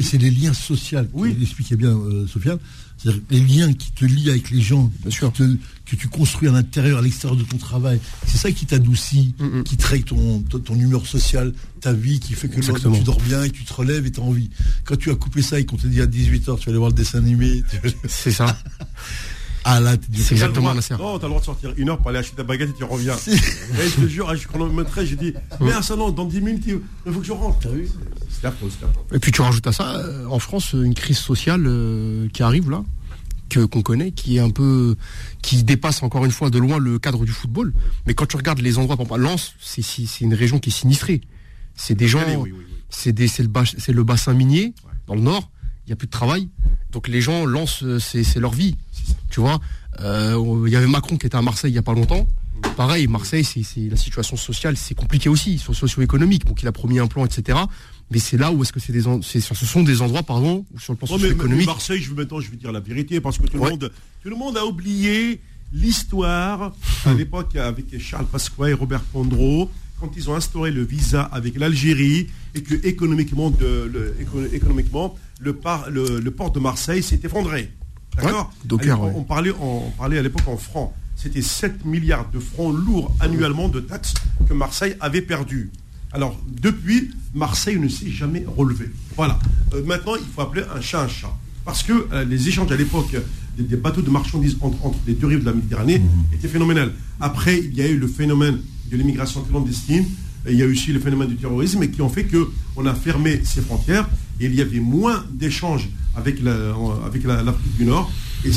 c'est 0.02 0.18
les 0.18 0.30
liens 0.30 0.52
sociaux. 0.52 1.00
Oui, 1.12 1.36
expliquait 1.40 1.76
bien 1.76 1.90
euh, 1.96 2.26
Sofiane. 2.26 2.58
C'est-à-dire 2.98 3.22
les 3.30 3.40
liens 3.40 3.72
qui 3.72 3.92
te 3.92 4.04
lient 4.04 4.28
avec 4.28 4.50
les 4.50 4.60
gens, 4.60 4.90
que 5.04 5.96
tu 5.96 6.08
construis 6.08 6.48
à 6.48 6.52
l'intérieur, 6.52 6.98
à 6.98 7.02
l'extérieur 7.02 7.38
de 7.38 7.44
ton 7.44 7.56
travail. 7.56 7.98
C'est 8.26 8.36
ça 8.36 8.52
qui 8.52 8.66
t'adoucit, 8.66 9.34
mm, 9.38 9.60
mm. 9.60 9.64
qui 9.64 9.76
traite 9.76 10.04
ton, 10.06 10.40
ton, 10.42 10.74
humeur 10.74 11.06
sociale, 11.06 11.54
ta 11.80 11.92
vie, 11.92 12.20
qui 12.20 12.34
fait 12.34 12.48
que 12.48 12.60
tu 12.60 13.02
dors 13.04 13.20
bien 13.20 13.44
et 13.44 13.50
tu 13.50 13.64
te 13.64 13.72
relèves 13.72 14.04
et 14.04 14.10
tu 14.10 14.20
as 14.20 14.22
envie. 14.22 14.50
Quand 14.84 14.96
tu 14.96 15.10
as 15.10 15.14
coupé 15.14 15.40
ça 15.40 15.58
et 15.58 15.64
qu'on 15.64 15.76
te 15.76 15.86
dit 15.86 16.02
à 16.02 16.06
18h, 16.06 16.42
tu 16.42 16.50
vas 16.50 16.56
aller 16.66 16.78
voir 16.78 16.90
le 16.90 16.96
dessin 16.96 17.18
animé. 17.18 17.62
C'est 18.08 18.32
ça. 18.32 18.58
Ah 19.64 19.80
là, 19.80 19.96
c'est 20.14 20.32
exactement 20.32 20.72
la 20.72 20.96
Non, 20.96 21.18
t'as 21.18 21.26
le 21.26 21.28
droit 21.28 21.40
de 21.40 21.44
sortir 21.44 21.72
une 21.76 21.90
heure 21.90 21.98
pour 21.98 22.08
aller 22.08 22.18
acheter 22.18 22.36
ta 22.36 22.42
baguette 22.44 22.70
et 22.70 22.74
tu 22.74 22.84
reviens. 22.84 23.16
et 23.26 23.88
je 23.88 24.00
te 24.02 24.06
jure, 24.06 24.34
je 24.34 24.48
chronométrais, 24.48 25.04
j'ai 25.06 25.16
dit, 25.16 25.34
mais 25.60 25.72
un 25.72 25.82
salon, 25.82 26.10
dans 26.10 26.24
10 26.24 26.40
minutes, 26.40 26.64
il 26.66 27.12
faut 27.12 27.20
que 27.20 27.26
je 27.26 27.32
rentre. 27.32 27.68
C'est 28.28 28.46
affreux, 28.46 28.70
Et 29.12 29.18
puis 29.18 29.32
tu 29.32 29.42
rajoutes 29.42 29.66
à 29.66 29.72
ça, 29.72 29.96
euh, 29.96 30.24
en 30.26 30.38
France, 30.38 30.72
une 30.72 30.94
crise 30.94 31.18
sociale 31.18 31.64
euh, 31.66 32.28
qui 32.32 32.42
arrive 32.42 32.70
là, 32.70 32.82
que 33.50 33.60
qu'on 33.64 33.82
connaît, 33.82 34.12
qui 34.12 34.36
est 34.36 34.40
un 34.40 34.50
peu, 34.50 34.96
qui 35.42 35.62
dépasse 35.62 36.02
encore 36.02 36.24
une 36.24 36.30
fois 36.30 36.48
de 36.48 36.58
loin 36.58 36.78
le 36.78 36.98
cadre 36.98 37.24
du 37.24 37.32
football. 37.32 37.74
Mais 38.06 38.14
quand 38.14 38.26
tu 38.26 38.36
regardes 38.36 38.60
les 38.60 38.78
endroits, 38.78 38.96
par 38.96 39.04
exemple, 39.04 39.20
Lens, 39.20 39.54
c'est 39.60 40.20
une 40.20 40.34
région 40.34 40.58
qui 40.58 40.70
est 40.70 40.72
sinistrée. 40.72 41.20
C'est 41.74 41.94
des 41.94 42.08
gens, 42.08 42.20
c'est 42.88 43.16
le, 43.18 43.92
le 43.92 44.04
bassin 44.04 44.32
minier 44.32 44.74
dans 45.06 45.14
le 45.14 45.20
nord. 45.20 45.50
Il 45.90 45.94
n'y 45.94 45.94
a 45.94 45.96
plus 45.96 46.06
de 46.06 46.12
travail. 46.12 46.48
Donc 46.92 47.08
les 47.08 47.20
gens 47.20 47.44
lancent, 47.44 47.82
euh, 47.82 47.98
c'est 47.98 48.38
leur 48.38 48.52
vie. 48.52 48.76
Tu 49.28 49.40
vois, 49.40 49.58
euh, 49.98 50.62
il 50.64 50.72
y 50.72 50.76
avait 50.76 50.86
Macron 50.86 51.16
qui 51.16 51.26
était 51.26 51.36
à 51.36 51.42
Marseille 51.42 51.72
il 51.72 51.74
n'y 51.74 51.80
a 51.80 51.82
pas 51.82 51.94
longtemps. 51.94 52.28
Pareil, 52.76 53.08
Marseille, 53.08 53.42
c'est 53.42 53.88
la 53.88 53.96
situation 53.96 54.36
sociale, 54.36 54.76
c'est 54.76 54.94
compliqué 54.94 55.28
aussi, 55.28 55.58
socio-économique. 55.58 56.44
Donc 56.46 56.62
il 56.62 56.68
a 56.68 56.70
promis 56.70 57.00
un 57.00 57.08
plan, 57.08 57.26
etc. 57.26 57.58
Mais 58.12 58.20
c'est 58.20 58.36
là 58.36 58.52
où 58.52 58.62
est-ce 58.62 58.72
que 58.72 58.78
c'est 58.78 58.92
des, 58.92 59.02
ce 59.02 59.66
sont 59.66 59.82
des 59.82 60.00
endroits, 60.00 60.22
pardon, 60.22 60.64
où 60.72 60.78
sur 60.78 60.92
le 60.92 60.96
plan 60.96 61.08
socio-économique. 61.08 61.66
Marseille, 61.66 62.00
je 62.00 62.10
veux 62.10 62.14
maintenant, 62.14 62.38
je 62.38 62.52
veux 62.52 62.56
dire 62.56 62.70
la 62.70 62.78
vérité, 62.78 63.20
parce 63.20 63.38
que 63.38 63.48
tout, 63.48 63.54
le, 63.54 63.70
monde, 63.70 63.90
tout 64.22 64.30
le 64.30 64.36
monde 64.36 64.56
a 64.58 64.64
oublié 64.64 65.40
l'histoire 65.72 66.72
à 67.04 67.14
l'époque 67.14 67.56
avec 67.56 67.98
Charles 67.98 68.26
Pasqua 68.26 68.70
et 68.70 68.74
Robert 68.74 69.02
Pondreau 69.02 69.68
quand 70.00 70.10
ils 70.16 70.30
ont 70.30 70.34
instauré 70.34 70.70
le 70.70 70.82
visa 70.82 71.22
avec 71.22 71.58
l'Algérie 71.58 72.28
et 72.54 72.62
que 72.62 72.74
économiquement, 72.86 73.52
le, 73.60 74.16
économiquement 74.52 75.16
le, 75.40 75.52
le, 76.20 76.30
port 76.30 76.50
de 76.50 76.60
Marseille 76.60 77.02
s'est 77.02 77.20
effondré. 77.22 77.70
D'accord 78.16 78.52
on, 79.14 79.22
parlait, 79.22 79.52
on 79.60 79.90
parlait 79.96 80.18
à 80.18 80.22
l'époque 80.22 80.48
en 80.48 80.56
francs. 80.56 80.92
C'était 81.16 81.42
7 81.42 81.84
milliards 81.84 82.30
de 82.30 82.38
francs 82.38 82.74
lourds 82.74 83.14
annuellement 83.20 83.68
de 83.68 83.80
taxes 83.80 84.14
que 84.48 84.54
Marseille 84.54 84.96
avait 85.00 85.22
perdu. 85.22 85.70
Alors, 86.12 86.36
depuis, 86.48 87.10
Marseille 87.34 87.78
ne 87.78 87.88
s'est 87.88 88.10
jamais 88.10 88.44
relevé. 88.56 88.86
Voilà. 89.16 89.38
Euh, 89.74 89.84
maintenant, 89.84 90.16
il 90.16 90.24
faut 90.34 90.40
appeler 90.40 90.62
un 90.74 90.80
chat 90.80 91.02
un 91.02 91.08
chat. 91.08 91.36
Parce 91.64 91.82
que 91.82 91.92
euh, 92.12 92.24
les 92.24 92.48
échanges 92.48 92.72
à 92.72 92.76
l'époque 92.76 93.14
des, 93.56 93.76
bateaux 93.76 94.00
de 94.02 94.10
marchandises 94.10 94.56
entre, 94.60 94.96
les 95.06 95.12
deux 95.12 95.26
rives 95.26 95.40
de 95.40 95.44
la 95.44 95.52
Méditerranée 95.52 95.98
mmh. 95.98 96.34
étaient 96.34 96.48
phénoménales. 96.48 96.92
Après, 97.20 97.58
il 97.58 97.74
y 97.74 97.82
a 97.82 97.86
eu 97.86 97.98
le 97.98 98.08
phénomène 98.08 98.60
de 98.90 98.96
l'immigration 98.96 99.42
clandestine. 99.42 100.04
il 100.48 100.56
y 100.56 100.62
a 100.62 100.66
eu 100.66 100.72
aussi 100.72 100.92
le 100.92 101.00
phénomène 101.00 101.28
du 101.28 101.36
terrorisme 101.36 101.86
qui 101.88 102.02
ont 102.02 102.08
fait 102.08 102.24
qu'on 102.26 102.86
a 102.86 102.94
fermé 102.94 103.40
ses 103.44 103.60
frontières 103.60 104.08
et 104.40 104.46
il 104.46 104.54
y 104.54 104.60
avait 104.60 104.80
moins 104.80 105.24
d'échanges 105.32 105.88
avec 106.16 106.42
l'Afrique 106.42 107.26
avec 107.26 107.76
du 107.78 107.84
Nord. 107.84 108.10
Et, 108.44 108.50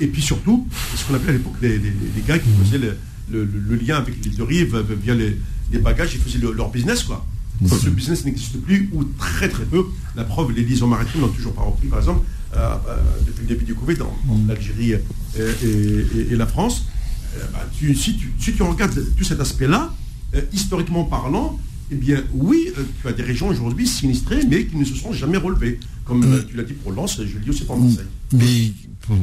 et 0.00 0.06
puis 0.08 0.20
surtout, 0.20 0.66
ce 0.96 1.04
qu'on 1.04 1.14
appelait 1.14 1.30
à 1.30 1.32
l'époque 1.34 1.54
les, 1.62 1.80
gars 2.26 2.38
qui 2.38 2.48
faisaient 2.64 2.80
le, 3.30 3.76
lien 3.76 3.96
avec 3.96 4.24
les 4.24 4.30
deux 4.30 4.42
rives 4.42 4.84
via 5.02 5.14
les, 5.14 5.78
bagages, 5.78 6.14
ils 6.14 6.20
faisaient 6.20 6.38
leur 6.38 6.70
business. 6.70 7.04
quoi. 7.04 7.24
Ce 7.66 7.88
business 7.88 8.24
n'existe 8.24 8.60
plus 8.60 8.88
ou 8.92 9.04
très 9.04 9.48
très 9.48 9.64
peu. 9.64 9.86
La 10.16 10.24
preuve, 10.24 10.52
les 10.52 10.62
liaisons 10.62 10.86
maritimes 10.86 11.22
n'ont 11.22 11.28
toujours 11.28 11.54
pas 11.54 11.62
repris, 11.62 11.88
par 11.88 11.98
exemple, 11.98 12.24
euh, 12.56 12.74
euh, 12.88 12.96
depuis 13.26 13.42
le 13.42 13.48
début 13.48 13.64
du 13.64 13.74
Covid, 13.74 13.96
dans, 13.96 14.12
l'Algérie 14.46 14.92
et, 15.36 16.36
la 16.36 16.46
France. 16.46 16.86
Euh, 17.36 17.44
bah, 17.52 17.66
si, 17.72 18.16
tu, 18.16 18.62
regardes 18.62 19.00
tout 19.16 19.24
cet 19.24 19.40
aspect-là, 19.40 19.92
historiquement 20.52 21.04
parlant, 21.04 21.58
eh 21.90 21.94
bien, 21.94 22.22
oui, 22.34 22.68
tu 23.00 23.08
as 23.08 23.12
des 23.12 23.22
régions 23.22 23.48
aujourd'hui 23.48 23.86
sinistrées, 23.86 24.40
mais 24.48 24.66
qui 24.66 24.76
ne 24.76 24.84
se 24.84 24.94
sont 24.94 25.12
jamais 25.12 25.38
relevées. 25.38 25.80
Comme 26.04 26.44
tu 26.48 26.56
l'as 26.56 26.62
dit 26.62 26.74
pour 26.74 26.92
Lens, 26.92 27.16
je 27.16 27.34
le 27.34 27.40
dis 27.40 27.50
aussi 27.50 27.64
pour 27.64 27.78
Marseille. 27.78 28.04
Mais 28.32 28.72
pour, 29.02 29.16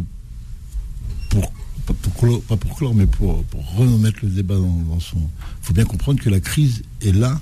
pas 1.86 2.58
pour 2.58 2.76
clore, 2.76 2.96
mais 2.96 3.06
pour, 3.06 3.44
remettre 3.76 4.20
le 4.24 4.30
débat 4.30 4.56
dans, 4.56 5.00
son. 5.00 5.18
Il 5.18 5.66
faut 5.68 5.74
bien 5.74 5.86
comprendre 5.86 6.22
que 6.22 6.30
la 6.30 6.40
crise 6.40 6.84
est 7.02 7.12
là. 7.12 7.40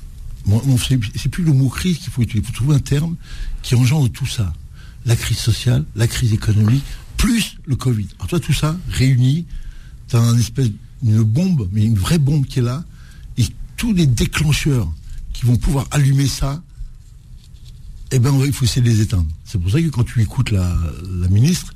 c'est 1.17 1.29
plus 1.29 1.43
le 1.43 1.53
mot 1.53 1.69
crise 1.69 1.99
qu'il 1.99 2.11
faut 2.11 2.21
utiliser. 2.21 2.45
Il 2.45 2.47
faut 2.47 2.53
trouver 2.53 2.75
un 2.75 2.79
terme 2.79 3.15
qui 3.61 3.75
engendre 3.75 4.09
tout 4.09 4.25
ça. 4.25 4.53
La 5.05 5.15
crise 5.15 5.37
sociale, 5.37 5.85
la 5.95 6.07
crise 6.07 6.33
économique, 6.33 6.83
plus 7.17 7.57
le 7.65 7.75
Covid. 7.75 8.07
Alors 8.17 8.27
toi, 8.27 8.39
tout 8.39 8.53
ça 8.53 8.77
réuni, 8.89 9.45
tu 10.13 10.17
as 10.17 10.21
un 10.21 10.37
espèce 10.37 10.69
une 11.03 11.23
bombe, 11.23 11.67
mais 11.71 11.83
une 11.83 11.97
vraie 11.97 12.19
bombe 12.19 12.45
qui 12.45 12.59
est 12.59 12.61
là, 12.61 12.83
et 13.37 13.45
tous 13.77 13.93
les 13.93 14.05
déclencheurs 14.05 14.91
qui 15.33 15.47
vont 15.47 15.57
pouvoir 15.57 15.87
allumer 15.89 16.27
ça, 16.27 16.61
eh 18.11 18.19
ben 18.19 18.31
il 18.45 18.53
faut 18.53 18.65
essayer 18.65 18.83
de 18.83 18.89
les 18.89 19.01
éteindre. 19.01 19.27
C'est 19.43 19.59
pour 19.59 19.71
ça 19.71 19.81
que 19.81 19.87
quand 19.87 20.03
tu 20.03 20.21
écoutes 20.21 20.51
la, 20.51 20.77
la 21.19 21.27
ministre, 21.29 21.73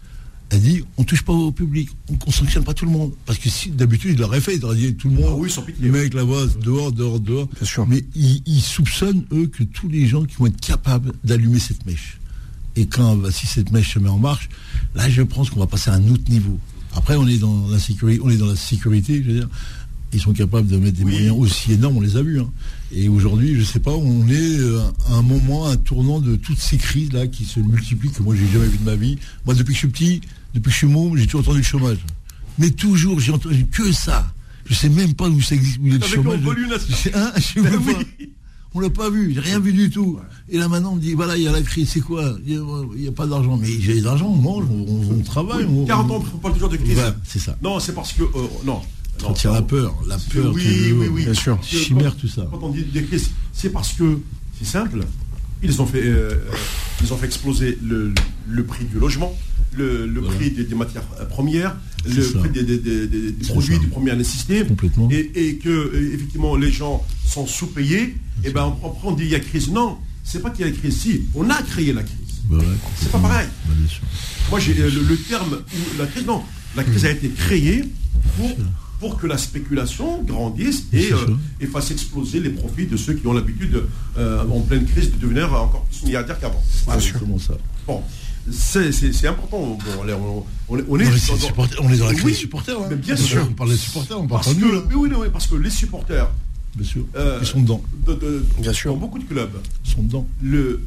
elle 0.51 0.61
dit 0.61 0.83
on 0.97 1.03
touche 1.03 1.23
pas 1.23 1.33
au 1.33 1.51
public, 1.51 1.89
on 2.09 2.27
ne 2.27 2.31
sanctionne 2.31 2.63
pas 2.63 2.75
tout 2.75 2.85
le 2.85 2.91
monde. 2.91 3.11
Parce 3.25 3.39
que 3.39 3.49
si 3.49 3.71
d'habitude 3.71 4.11
il 4.13 4.19
l'aurait 4.19 4.39
fait, 4.39 4.55
il 4.55 4.63
aurait 4.63 4.75
dit 4.75 4.93
tout 4.93 5.09
le 5.09 5.15
monde, 5.15 5.25
ah 5.29 5.35
oui, 5.35 5.51
les 5.79 5.89
mecs 5.89 6.13
là-bas, 6.13 6.45
dehors, 6.63 6.91
dehors, 6.91 7.19
dehors. 7.19 7.47
Bien 7.47 7.65
sûr. 7.65 7.87
Mais 7.87 8.05
ils, 8.15 8.61
soupçonnent, 8.61 9.25
eux, 9.31 9.47
que 9.47 9.63
tous 9.63 9.89
les 9.89 10.05
gens 10.05 10.23
qui 10.25 10.35
vont 10.35 10.45
être 10.45 10.61
capables 10.61 11.11
d'allumer 11.23 11.59
cette 11.59 11.87
mèche. 11.87 12.19
Et 12.75 12.85
quand, 12.85 13.15
bah, 13.15 13.31
si 13.31 13.47
cette 13.47 13.71
mèche 13.71 13.95
se 13.95 13.99
met 13.99 14.09
en 14.09 14.19
marche, 14.19 14.47
là 14.93 15.09
je 15.09 15.23
pense 15.23 15.49
qu'on 15.49 15.59
va 15.59 15.67
passer 15.67 15.89
à 15.89 15.95
un 15.95 16.07
autre 16.09 16.29
niveau. 16.29 16.59
Après, 16.97 17.15
on 17.15 17.27
est 17.27 17.37
dans 17.37 17.67
la 17.69 17.77
sécurité, 17.77 18.19
on 18.23 18.29
est 18.29 18.37
dans 18.37 18.47
la 18.47 18.55
sécurité, 18.55 19.21
je 19.23 19.31
veux 19.31 19.39
dire. 19.39 19.49
Ils 20.13 20.19
sont 20.19 20.33
capables 20.33 20.67
de 20.67 20.77
mettre 20.77 20.97
des 20.97 21.03
moyens 21.03 21.35
aussi 21.37 21.73
énormes, 21.73 21.97
on 21.97 22.01
les 22.01 22.17
a 22.17 22.23
vus. 22.23 22.39
Hein. 22.39 22.49
Et 22.91 23.07
aujourd'hui, 23.07 23.53
je 23.53 23.59
ne 23.59 23.65
sais 23.65 23.79
pas, 23.79 23.91
on 23.91 24.27
est 24.27 24.59
euh, 24.59 24.79
à 25.09 25.15
un 25.15 25.21
moment, 25.21 25.67
un 25.67 25.77
tournant 25.77 26.19
de 26.19 26.35
toutes 26.37 26.57
ces 26.59 26.77
crises-là 26.77 27.27
qui 27.27 27.45
se 27.45 27.59
multiplient, 27.59 28.11
que 28.11 28.23
moi 28.23 28.35
j'ai 28.35 28.47
jamais 28.47 28.67
vu 28.67 28.77
de 28.77 28.83
ma 28.83 28.95
vie. 28.95 29.19
Moi, 29.45 29.53
depuis 29.53 29.73
que 29.73 29.73
je 29.73 29.79
suis 29.79 29.87
petit, 29.89 30.21
depuis 30.55 30.69
que 30.69 30.71
je 30.71 30.77
suis 30.77 30.87
môme, 30.87 31.15
j'ai 31.17 31.25
toujours 31.25 31.41
entendu 31.41 31.59
le 31.59 31.63
chômage. 31.63 31.99
Mais 32.57 32.71
toujours, 32.71 33.19
j'ai 33.19 33.31
entendu 33.31 33.67
que 33.67 33.91
ça. 33.91 34.33
Je 34.65 34.73
ne 34.73 34.77
sais 34.77 34.89
même 34.89 35.13
pas 35.13 35.29
où 35.29 35.39
ça 35.39 35.53
existe, 35.53 35.79
où 35.79 35.85
le 35.85 35.99
chômage. 36.01 36.39
Hein, 37.13 37.31
je 37.35 37.61
ben 37.61 37.79
On 38.77 38.79
l'a 38.79 38.91
pas 38.91 39.09
vu, 39.09 39.33
j'ai 39.33 39.39
rien 39.39 39.59
vu 39.59 39.73
du 39.73 39.89
tout. 39.89 40.19
Et 40.49 40.59
là 40.59 40.67
maintenant 40.67 40.91
on 40.91 40.97
me 40.97 41.01
dit 41.01 41.15
voilà 41.15 41.35
il 41.35 41.41
y 41.41 41.47
a 41.47 41.51
la 41.51 41.63
crise, 41.63 41.89
c'est 41.89 41.99
quoi? 41.99 42.37
Il 42.45 42.61
n'y 42.95 43.07
a, 43.07 43.11
pas 43.11 43.25
d'argent. 43.25 43.57
Mais 43.57 43.67
j'ai 43.67 43.99
de 43.99 44.05
l'argent, 44.05 44.27
on 44.27 44.35
mange, 44.35 44.65
on, 44.69 45.19
travaille. 45.23 45.65
40 45.87 46.11
ans, 46.11 46.23
on 46.35 46.37
parle 46.37 46.53
toujours 46.53 46.69
de 46.69 46.77
crise. 46.77 46.99
c'est 47.23 47.39
ça. 47.39 47.57
Non, 47.63 47.79
c'est 47.79 47.93
parce 47.93 48.13
que 48.13 48.21
euh, 48.21 48.47
non. 48.65 48.79
non 49.23 49.33
tient 49.33 49.51
la 49.51 49.63
peur, 49.63 49.95
la 50.07 50.19
peur. 50.19 50.53
Oui, 50.53 50.93
oui, 50.93 51.07
oui, 51.11 51.23
bien 51.23 51.33
sûr. 51.33 51.57
Chimère, 51.63 52.15
tout 52.15 52.27
ça. 52.27 52.45
Quand 52.51 52.59
on 52.61 52.69
dit 52.69 52.83
des 52.83 53.03
crises, 53.03 53.31
c'est 53.51 53.71
parce 53.71 53.93
que 53.93 54.19
c'est 54.59 54.67
simple. 54.67 54.99
Ils 55.63 55.81
ont 55.81 55.87
fait, 55.87 56.03
euh, 56.05 56.35
ils 57.01 57.11
ont 57.11 57.17
fait 57.17 57.25
exploser 57.25 57.79
le, 57.81 58.13
le 58.47 58.63
prix 58.63 58.85
du 58.85 58.99
logement 58.99 59.35
le, 59.77 60.21
prix 60.21 60.51
des, 60.51 60.75
matières 60.75 61.03
premières, 61.29 61.75
le 62.05 62.39
prix 62.39 62.49
des, 62.49 63.33
produits 63.47 63.79
du 63.79 63.87
premier 63.87 64.15
nécessité, 64.15 64.63
et, 65.11 65.47
et, 65.49 65.57
que 65.57 65.69
euh, 65.69 66.13
effectivement 66.13 66.55
les 66.55 66.71
gens 66.71 67.05
sont 67.25 67.45
sous-payés, 67.45 68.15
et 68.43 68.51
ben 68.51 68.75
on, 68.83 68.93
on 69.03 69.11
dit 69.13 69.23
il 69.23 69.31
y 69.31 69.35
a 69.35 69.39
crise. 69.39 69.69
Non, 69.69 69.97
c'est 70.23 70.41
pas 70.41 70.49
qu'il 70.49 70.65
y 70.65 70.69
a 70.69 70.71
crise. 70.71 70.97
Si, 70.97 71.23
on 71.35 71.49
a 71.49 71.61
créé 71.63 71.93
la 71.93 72.03
crise. 72.03 72.17
Bah 72.49 72.57
c'est 72.95 73.11
pas 73.11 73.19
pareil. 73.19 73.47
Bah, 73.67 73.73
Moi 74.49 74.59
j'ai 74.59 74.79
euh, 74.79 74.89
le, 74.89 75.17
terme 75.17 75.59
la 75.97 76.05
crise. 76.05 76.25
Non, 76.25 76.43
la 76.75 76.83
crise 76.83 77.05
a 77.05 77.11
été 77.11 77.29
créée 77.29 77.83
pour 78.37 78.51
pour 78.99 79.17
que 79.17 79.27
la 79.27 79.37
spéculation 79.37 80.23
grandisse 80.23 80.85
et, 80.91 81.13
euh, 81.13 81.35
et, 81.61 81.67
fasse 81.67 81.91
exploser 81.91 82.39
les 82.39 82.49
profits 82.49 82.87
de 82.87 82.97
ceux 82.97 83.13
qui 83.13 83.27
ont 83.27 83.33
l'habitude, 83.33 83.83
en 84.17 84.59
pleine 84.61 84.85
crise, 84.85 85.11
de 85.11 85.17
devenir 85.17 85.53
encore 85.53 85.85
plus 85.85 86.03
milliardaires 86.07 86.39
qu'avant. 86.39 86.63
C'est 86.67 86.85
ça. 87.37 87.53
Bon. 87.85 88.01
C'est 88.51 89.27
important. 89.27 89.57
Bon, 89.59 89.77
on, 89.97 90.45
on, 90.69 90.77
on, 90.89 90.99
est, 90.99 91.03
dans, 91.03 91.83
on, 91.83 91.91
est 91.91 91.97
dans 91.97 92.07
la 92.07 92.13
crise 92.13 92.25
des 92.25 92.33
supporters. 92.33 92.79
Hein. 92.79 92.95
bien 92.95 93.15
sûr. 93.15 93.47
On 93.49 93.53
parle 93.53 93.71
des 93.71 93.77
supporters, 93.77 94.19
on 94.19 94.27
parle 94.27 94.43
parce 94.43 94.55
que, 94.55 94.87
mais 94.87 94.95
oui, 94.95 95.09
oui, 95.15 95.27
parce 95.31 95.47
que 95.47 95.55
les 95.55 95.69
supporters. 95.69 96.29
Bien 96.75 96.85
sûr. 96.85 97.05
Euh, 97.15 97.39
ils 97.41 97.47
sont 97.47 97.61
dedans. 97.61 97.81
bien 98.59 98.73
sûr. 98.73 98.93
Dans 98.93 98.99
beaucoup 98.99 99.19
de 99.19 99.25
clubs. 99.25 99.51
Ils 99.85 99.91
sont 99.91 100.03
dedans. 100.03 100.27
Le, 100.41 100.81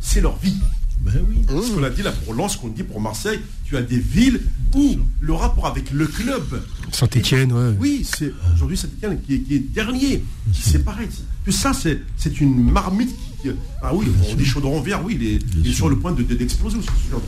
c'est 0.00 0.20
leur 0.20 0.36
vie. 0.38 0.56
Ben 1.00 1.12
oui. 1.28 1.36
Ce 1.48 1.72
qu'on 1.72 1.82
a 1.82 1.90
dit 1.90 2.02
là 2.02 2.10
pour 2.10 2.34
Lens, 2.34 2.54
ce 2.54 2.58
qu'on 2.58 2.68
dit 2.68 2.82
pour 2.82 3.00
Marseille, 3.00 3.38
tu 3.64 3.76
as 3.76 3.82
des 3.82 3.98
villes 3.98 4.40
où 4.74 4.96
le 5.20 5.32
rapport 5.34 5.66
avec 5.66 5.90
le 5.92 6.06
club. 6.06 6.62
Saint-Etienne, 6.90 7.52
ouais. 7.52 7.74
Oui, 7.78 8.06
c'est 8.16 8.32
aujourd'hui 8.54 8.76
Saint-Etienne 8.76 9.20
qui, 9.22 9.34
est 9.34 9.58
dernier. 9.72 10.24
C'est 10.52 10.84
pareil. 10.84 11.08
Tout 11.44 11.52
ça, 11.52 11.72
c'est 11.72 12.40
une 12.40 12.70
marmite 12.70 13.10
qui. 13.10 13.35
Ah 13.82 13.94
oui, 13.94 14.06
on 14.30 14.34
dit 14.34 14.44
chaudron 14.44 14.80
vert, 14.80 15.04
oui, 15.04 15.18
il 15.20 15.66
est, 15.68 15.72
sur 15.72 15.88
le 15.88 15.96
point 15.96 16.12
d'exploser 16.12 16.78
de, 16.78 16.82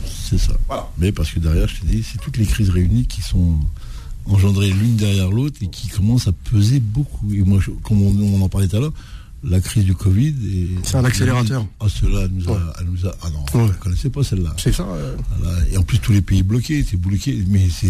C'est 0.05 0.37
ça. 0.37 0.53
Voilà. 0.67 0.89
Mais 0.97 1.11
parce 1.11 1.31
que 1.31 1.39
derrière, 1.39 1.67
je 1.67 1.81
te 1.81 1.85
dis, 1.85 2.03
c'est 2.03 2.19
toutes 2.19 2.37
les 2.37 2.45
crises 2.45 2.69
réunies 2.69 3.05
qui 3.05 3.21
sont 3.21 3.59
engendrées 4.25 4.69
l'une 4.69 4.95
derrière 4.95 5.31
l'autre 5.31 5.57
et 5.61 5.67
qui 5.67 5.87
commencent 5.87 6.27
à 6.27 6.31
peser 6.31 6.79
beaucoup. 6.79 7.33
Et 7.33 7.41
moi, 7.41 7.59
comme 7.83 8.01
on 8.01 8.41
en 8.41 8.49
parlait 8.49 8.67
tout 8.67 8.77
à 8.77 8.79
l'heure, 8.79 8.93
la 9.43 9.59
crise 9.59 9.85
du 9.85 9.95
Covid. 9.95 10.35
C'est 10.83 10.95
un 10.95 11.05
accélérateur. 11.05 11.65
Ah, 11.79 11.85
cela 11.87 12.27
nous 12.27 12.49
a, 12.51 12.73
nous 12.85 13.07
a, 13.07 13.15
Ah 13.21 13.29
non, 13.29 13.45
on 13.53 13.67
ne 13.67 13.73
connaissait 13.73 14.09
pas 14.09 14.23
celle-là. 14.23 14.53
C'est 14.57 14.73
ça. 14.73 14.87
Et 15.71 15.77
en 15.77 15.83
plus, 15.83 15.99
tous 15.99 16.11
les 16.11 16.21
pays 16.21 16.43
bloqués, 16.43 16.85
c'est 16.87 16.97
bloqué. 16.97 17.43
Mais 17.47 17.67
c'est, 17.69 17.89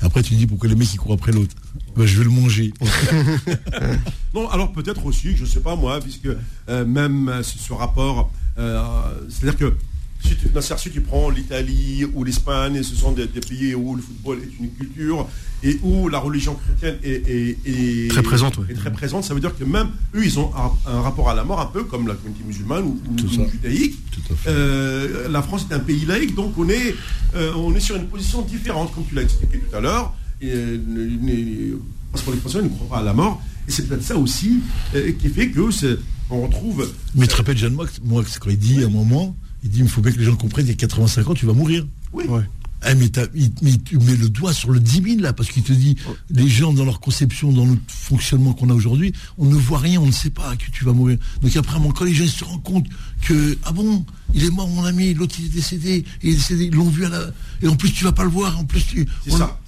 après, 0.00 0.22
tu 0.22 0.34
dis 0.34 0.46
pourquoi 0.46 0.68
les 0.68 0.74
mecs 0.74 0.92
ils 0.92 0.98
courent 0.98 1.14
après 1.14 1.32
l'autre. 1.32 1.54
Ben, 1.96 2.06
je 2.06 2.18
vais 2.18 2.24
le 2.24 2.30
manger. 2.30 2.72
non, 4.34 4.48
alors 4.48 4.72
peut-être 4.72 5.04
aussi, 5.06 5.36
je 5.36 5.42
ne 5.42 5.48
sais 5.48 5.60
pas 5.60 5.76
moi, 5.76 6.00
puisque 6.00 6.28
euh, 6.68 6.84
même 6.84 7.28
euh, 7.28 7.42
ce 7.42 7.72
rapport, 7.72 8.30
euh, 8.58 8.82
c'est-à-dire 9.28 9.58
que 9.58 9.76
si 10.22 10.36
tu, 10.36 10.48
si 10.78 10.90
tu 10.90 11.00
prends 11.00 11.30
l'Italie 11.30 12.04
ou 12.14 12.24
l'Espagne, 12.24 12.82
ce 12.82 12.94
sont 12.94 13.12
des, 13.12 13.26
pays 13.26 13.74
où 13.74 13.96
le 13.96 14.02
football 14.02 14.38
est 14.38 14.62
une 14.62 14.70
culture 14.70 15.28
et 15.62 15.78
où 15.82 16.08
la 16.08 16.18
religion 16.18 16.54
chrétienne 16.54 16.96
est, 17.04 18.10
très 18.10 18.22
présente. 18.22 18.58
très 18.74 18.92
présente, 18.92 19.24
ça 19.24 19.34
veut 19.34 19.40
dire 19.40 19.56
que 19.56 19.64
même 19.64 19.88
eux, 20.14 20.24
ils 20.24 20.38
ont 20.38 20.50
un, 20.86 21.00
rapport 21.00 21.30
à 21.30 21.34
la 21.34 21.44
mort 21.44 21.60
un 21.60 21.66
peu 21.66 21.84
comme 21.84 22.08
la 22.08 22.14
communauté 22.14 22.44
musulmane 22.44 22.84
ou, 22.84 23.00
judaïque. 23.52 23.98
Euh, 24.46 25.28
la 25.28 25.42
France 25.42 25.66
est 25.70 25.74
un 25.74 25.78
pays 25.78 26.04
laïque, 26.04 26.34
donc 26.34 26.54
on 26.58 26.68
est, 26.68 26.94
euh, 27.34 27.52
on 27.56 27.74
est 27.74 27.80
sur 27.80 27.96
une 27.96 28.06
position 28.06 28.42
différente, 28.42 28.92
comme 28.94 29.04
tu 29.06 29.14
l'as 29.14 29.22
expliqué 29.22 29.58
tout 29.58 29.76
à 29.76 29.80
l'heure. 29.80 30.14
Parce 32.12 32.24
qu'on 32.24 32.32
les 32.32 32.38
Français 32.38 32.62
ne 32.62 32.68
croient 32.68 32.88
pas 32.88 32.98
à 32.98 33.02
la 33.02 33.12
mort. 33.12 33.40
Et 33.68 33.70
c'est 33.70 33.86
peut-être 33.86 34.02
ça 34.02 34.16
aussi 34.16 34.60
euh, 34.94 35.12
qui 35.12 35.28
fait 35.28 35.50
que 35.50 35.60
on 36.30 36.42
retrouve. 36.42 36.90
Mais 37.14 37.26
tu 37.26 37.32
te 37.32 37.36
rappelles, 37.36 37.58
Jeanne, 37.58 37.74
moi, 37.74 37.86
quand 38.40 38.50
il 38.50 38.58
dit 38.58 38.82
à 38.82 38.86
un 38.86 38.90
moment, 38.90 39.36
il 39.62 39.70
dit, 39.70 39.80
il 39.80 39.88
faut 39.88 40.00
bien 40.00 40.12
que 40.12 40.18
les 40.18 40.24
gens 40.24 40.36
comprennent 40.36 40.66
qu'à 40.66 40.74
85 40.74 41.28
ans, 41.28 41.34
tu 41.34 41.46
vas 41.46 41.52
mourir. 41.52 41.86
Oui. 42.12 42.24
Eh, 42.88 42.94
mais, 42.94 43.08
tu 43.84 43.98
mets 43.98 44.16
le 44.16 44.28
doigt 44.28 44.52
sur 44.52 44.70
le 44.70 44.80
10 44.80 45.02
000 45.02 45.20
là, 45.20 45.32
parce 45.32 45.50
qu'il 45.50 45.62
te 45.62 45.72
dit, 45.72 45.96
les 46.30 46.48
gens 46.48 46.72
dans 46.72 46.84
leur 46.84 46.98
conception, 46.98 47.52
dans 47.52 47.64
le 47.64 47.76
fonctionnement 47.86 48.54
qu'on 48.54 48.70
a 48.70 48.74
aujourd'hui, 48.74 49.12
on 49.38 49.46
ne 49.46 49.54
voit 49.54 49.78
rien, 49.78 50.00
on 50.00 50.06
ne 50.06 50.12
sait 50.12 50.30
pas 50.30 50.56
que 50.56 50.70
tu 50.72 50.84
vas 50.84 50.92
mourir. 50.92 51.18
Donc 51.42 51.54
après, 51.56 51.78
quand 51.94 52.04
les 52.04 52.14
gens 52.14 52.26
se 52.26 52.44
rendent 52.44 52.62
compte 52.62 52.86
que, 53.22 53.56
ah 53.64 53.72
bon, 53.72 54.04
il 54.34 54.44
est 54.44 54.50
mort 54.50 54.66
mon 54.66 54.84
ami, 54.84 55.14
l'autre 55.14 55.36
il 55.38 55.46
est 55.46 55.50
décédé, 55.50 56.04
il 56.22 56.30
est 56.30 56.34
décédé, 56.34 56.64
ils 56.64 56.74
l'ont 56.74 56.88
vu 56.88 57.04
à 57.04 57.08
la... 57.08 57.30
Et 57.62 57.68
en 57.68 57.76
plus 57.76 57.92
tu 57.92 58.02
vas 58.02 58.12
pas 58.12 58.24
le 58.24 58.30
voir, 58.30 58.58
en 58.58 58.64
plus 58.64 58.84
tu... 58.84 59.06
C'est 59.24 59.30
ça. 59.30 59.60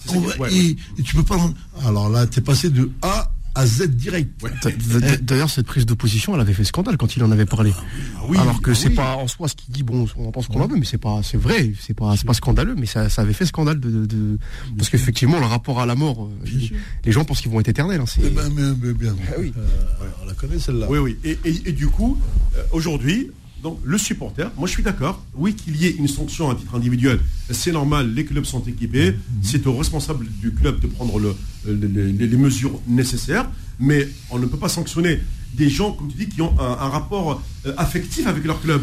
et, 0.50 0.76
et, 0.98 1.02
tu 1.02 1.14
peux 1.14 1.22
pas... 1.22 1.38
Alors 1.84 2.08
là, 2.08 2.26
tu 2.26 2.40
es 2.40 2.42
passé 2.42 2.70
de 2.70 2.90
A 3.02 3.33
à 3.54 3.66
Z 3.66 3.88
direct. 3.90 4.44
D'ailleurs, 5.22 5.50
cette 5.50 5.66
prise 5.66 5.86
d'opposition, 5.86 6.34
elle 6.34 6.40
avait 6.40 6.52
fait 6.52 6.64
scandale 6.64 6.96
quand 6.96 7.16
il 7.16 7.22
en 7.22 7.30
avait 7.30 7.46
parlé. 7.46 7.72
Ah 7.74 8.40
Alors 8.40 8.60
que 8.60 8.72
ah 8.72 8.74
c'est 8.74 8.90
pas 8.90 9.16
en 9.16 9.28
soi 9.28 9.48
ce 9.48 9.54
qu'il 9.54 9.72
dit, 9.72 9.82
bon, 9.82 10.06
on 10.16 10.30
pense 10.30 10.48
qu'on 10.48 10.60
en 10.60 10.66
veut, 10.66 10.76
mais 10.76 10.84
c'est 10.84 10.98
pas, 10.98 11.20
c'est 11.22 11.36
vrai, 11.36 11.72
c'est 11.80 11.94
pas, 11.94 12.14
pas 12.26 12.34
scandaleux, 12.34 12.74
mais 12.76 12.86
ça, 12.86 13.06
avait 13.16 13.32
fait 13.32 13.46
scandale 13.46 13.80
de, 13.80 14.38
parce 14.76 14.90
qu'effectivement, 14.90 15.38
le 15.38 15.46
rapport 15.46 15.80
à 15.80 15.86
la 15.86 15.94
mort, 15.94 16.24
euh, 16.24 16.68
les 17.04 17.12
gens 17.12 17.24
pensent 17.24 17.40
qu'ils 17.40 17.50
vont 17.50 17.60
être 17.60 17.68
éternels. 17.68 18.00
Hein, 18.00 18.20
eh 18.22 18.28
ben, 18.30 18.74
bien, 18.94 19.14
ah 19.28 19.34
oui. 19.38 19.52
Euh, 19.56 20.06
on 20.22 20.26
la 20.26 20.34
connaît 20.34 20.58
celle-là. 20.58 20.86
Oui, 20.90 20.98
oui. 20.98 21.18
Et, 21.24 21.72
du 21.72 21.88
coup, 21.88 22.18
euh, 22.56 22.62
aujourd'hui, 22.72 23.30
donc 23.64 23.80
le 23.82 23.96
supporter, 23.96 24.52
moi 24.58 24.68
je 24.68 24.72
suis 24.74 24.82
d'accord, 24.82 25.24
oui 25.34 25.54
qu'il 25.54 25.74
y 25.76 25.86
ait 25.86 25.92
une 25.92 26.06
sanction 26.06 26.50
à 26.50 26.54
titre 26.54 26.74
individuel, 26.74 27.18
c'est 27.50 27.72
normal, 27.72 28.12
les 28.12 28.26
clubs 28.26 28.44
sont 28.44 28.62
équipés, 28.64 29.16
c'est 29.40 29.66
au 29.66 29.74
responsable 29.74 30.26
du 30.42 30.52
club 30.52 30.80
de 30.80 30.86
prendre 30.86 31.18
le, 31.18 31.34
les, 31.66 32.36
mesures 32.36 32.78
nécessaires, 32.86 33.48
mais 33.80 34.06
on 34.30 34.38
ne 34.38 34.44
peut 34.44 34.58
pas 34.58 34.68
sanctionner 34.68 35.18
des 35.54 35.70
gens, 35.70 35.92
comme 35.92 36.12
tu 36.12 36.18
dis, 36.18 36.28
qui 36.28 36.42
ont 36.42 36.52
un, 36.60 36.88
rapport 36.88 37.42
euh, 37.64 37.72
affectif 37.78 38.26
avec 38.26 38.44
leur 38.44 38.60
club. 38.60 38.82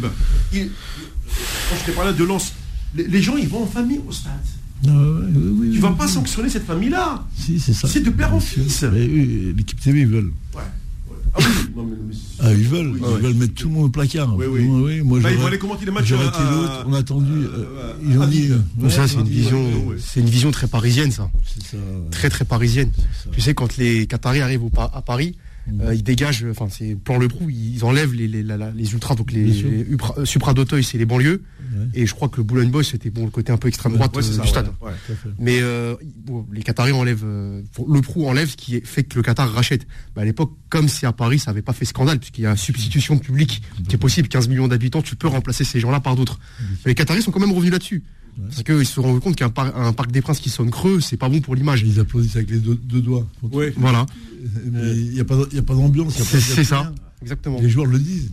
quand 0.52 0.58
je 0.58 1.84
t'ai 1.86 1.92
parlé 1.92 2.12
de 2.12 2.24
Lens, 2.24 2.52
les, 2.96 3.22
gens 3.22 3.36
ils 3.36 3.46
vont 3.48 3.62
en 3.62 3.66
famille 3.68 4.00
au 4.04 4.10
stade. 4.10 4.32
tu 4.82 4.90
ne 4.90 5.80
vas 5.80 5.92
pas 5.92 6.08
sanctionner 6.08 6.50
cette 6.50 6.66
famille-là. 6.66 7.24
Si, 7.38 7.60
c'est 7.60 7.72
ça. 7.72 7.86
C'est 7.86 8.00
de 8.00 8.10
père 8.10 8.34
en 8.34 8.40
fils. 8.40 8.82
L'équipe 8.82 9.80
TV, 9.80 10.00
ils 10.00 10.08
veulent. 10.08 10.32
Ouais. 10.56 10.62
Ah 11.34 11.40
oui, 11.40 12.16
ah, 12.40 12.52
ils 12.52 12.68
veulent, 12.68 12.92
ils 12.96 13.22
veulent 13.22 13.34
mettre 13.34 13.54
tout 13.54 13.68
le 13.68 13.74
monde 13.74 13.84
au 13.86 13.88
placard. 13.88 14.36
Oui, 14.36 14.46
oui. 14.46 15.00
Moi, 15.00 15.20
bah, 15.20 15.30
ils 15.30 15.38
vont 15.38 15.46
aller 15.46 15.58
commenter 15.58 15.86
les 15.86 15.92
matchs. 15.92 16.06
J'aurais 16.06 16.26
été 16.26 16.38
l'autre, 16.50 16.84
on 16.86 16.92
a 16.92 16.98
attendu. 16.98 17.32
Euh, 17.32 17.94
ils 18.04 18.18
ont 18.18 18.26
dit. 18.26 18.50
ça, 18.88 19.08
c'est 19.08 19.16
une 19.16 19.28
vision, 19.28 19.64
c'est 19.98 20.20
une 20.20 20.28
vision 20.28 20.50
très 20.50 20.66
parisienne, 20.66 21.10
ça. 21.10 21.30
ça 21.70 21.76
très 22.10 22.28
très 22.28 22.44
parisienne. 22.44 22.90
Tu 23.32 23.40
sais, 23.40 23.54
quand 23.54 23.76
les 23.76 24.06
Qataris 24.06 24.40
arrivent 24.40 24.68
à 24.76 25.02
Paris, 25.02 25.36
euh, 25.80 25.94
ils 25.94 26.02
dégagent, 26.02 26.44
enfin 26.50 26.66
c'est 26.68 26.96
plan 26.96 27.18
Le 27.18 27.28
Prou, 27.28 27.48
ils 27.48 27.84
enlèvent 27.84 28.14
les, 28.14 28.26
les, 28.26 28.42
les 28.42 28.92
ultras, 28.92 29.14
donc 29.14 29.30
les, 29.32 29.44
les 29.44 29.86
euh, 30.18 30.24
Supra 30.24 30.54
d'Auteuil, 30.54 30.82
c'est 30.82 30.98
les 30.98 31.06
banlieues. 31.06 31.42
Et 31.94 32.06
je 32.06 32.14
crois 32.14 32.28
que 32.28 32.36
le 32.36 32.42
Boulogne 32.42 32.70
Boys, 32.70 32.84
c'était 32.84 33.10
bon, 33.10 33.24
le 33.24 33.30
côté 33.30 33.50
un 33.52 33.56
peu 33.56 33.68
extrême 33.68 33.94
droite 33.94 34.16
euh, 34.16 34.20
du 34.20 34.48
stade. 34.48 34.70
Mais 35.38 35.60
les 36.52 36.62
Qataris 36.62 36.92
enlèvent, 36.92 37.24
le 37.24 38.00
Prou 38.00 38.28
enlève 38.28 38.48
ce 38.48 38.56
qui 38.56 38.80
fait 38.82 39.04
que 39.04 39.16
le 39.16 39.22
Qatar 39.22 39.50
rachète. 39.50 39.86
à 40.16 40.24
l'époque, 40.24 40.52
comme 40.68 40.88
c'est 40.88 41.06
à 41.06 41.12
Paris, 41.12 41.38
ça 41.38 41.50
n'avait 41.50 41.62
pas 41.62 41.72
fait 41.72 41.84
scandale, 41.84 42.18
puisqu'il 42.18 42.42
y 42.42 42.46
a 42.46 42.50
une 42.50 42.56
substitution 42.56 43.14
de 43.16 43.20
public 43.20 43.62
qui 43.88 43.94
est 43.94 43.98
possible, 43.98 44.28
15 44.28 44.48
millions 44.48 44.68
d'habitants, 44.68 45.02
tu 45.02 45.16
peux 45.16 45.28
remplacer 45.28 45.64
ces 45.64 45.80
gens-là 45.80 46.00
par 46.00 46.16
d'autres. 46.16 46.38
Mais 46.84 46.90
les 46.90 46.94
Qataris 46.94 47.22
sont 47.22 47.30
quand 47.30 47.40
même 47.40 47.52
revenus 47.52 47.72
là-dessus. 47.72 48.02
Parce 48.40 48.62
qu'ils 48.62 48.86
se 48.86 49.00
rendent 49.00 49.20
compte 49.20 49.36
qu'un 49.36 49.50
parc 49.50 50.10
des 50.10 50.22
Princes 50.22 50.40
qui 50.40 50.50
sonne 50.50 50.70
creux, 50.70 51.00
c'est 51.00 51.16
pas 51.16 51.28
bon 51.28 51.40
pour 51.40 51.54
l'image. 51.54 51.82
Ils 51.82 52.00
applaudissent 52.00 52.36
avec 52.36 52.50
les 52.50 52.58
deux, 52.58 53.00
doigts. 53.00 53.26
Voilà. 53.76 54.06
Mais 54.64 54.96
il 54.96 55.10
n'y 55.10 55.20
a 55.20 55.24
pas, 55.24 55.74
d'ambiance. 55.74 56.14
C'est 56.14 56.64
ça, 56.64 56.92
exactement. 57.20 57.60
Les 57.60 57.68
joueurs 57.68 57.86
le 57.86 57.98
disent. 57.98 58.30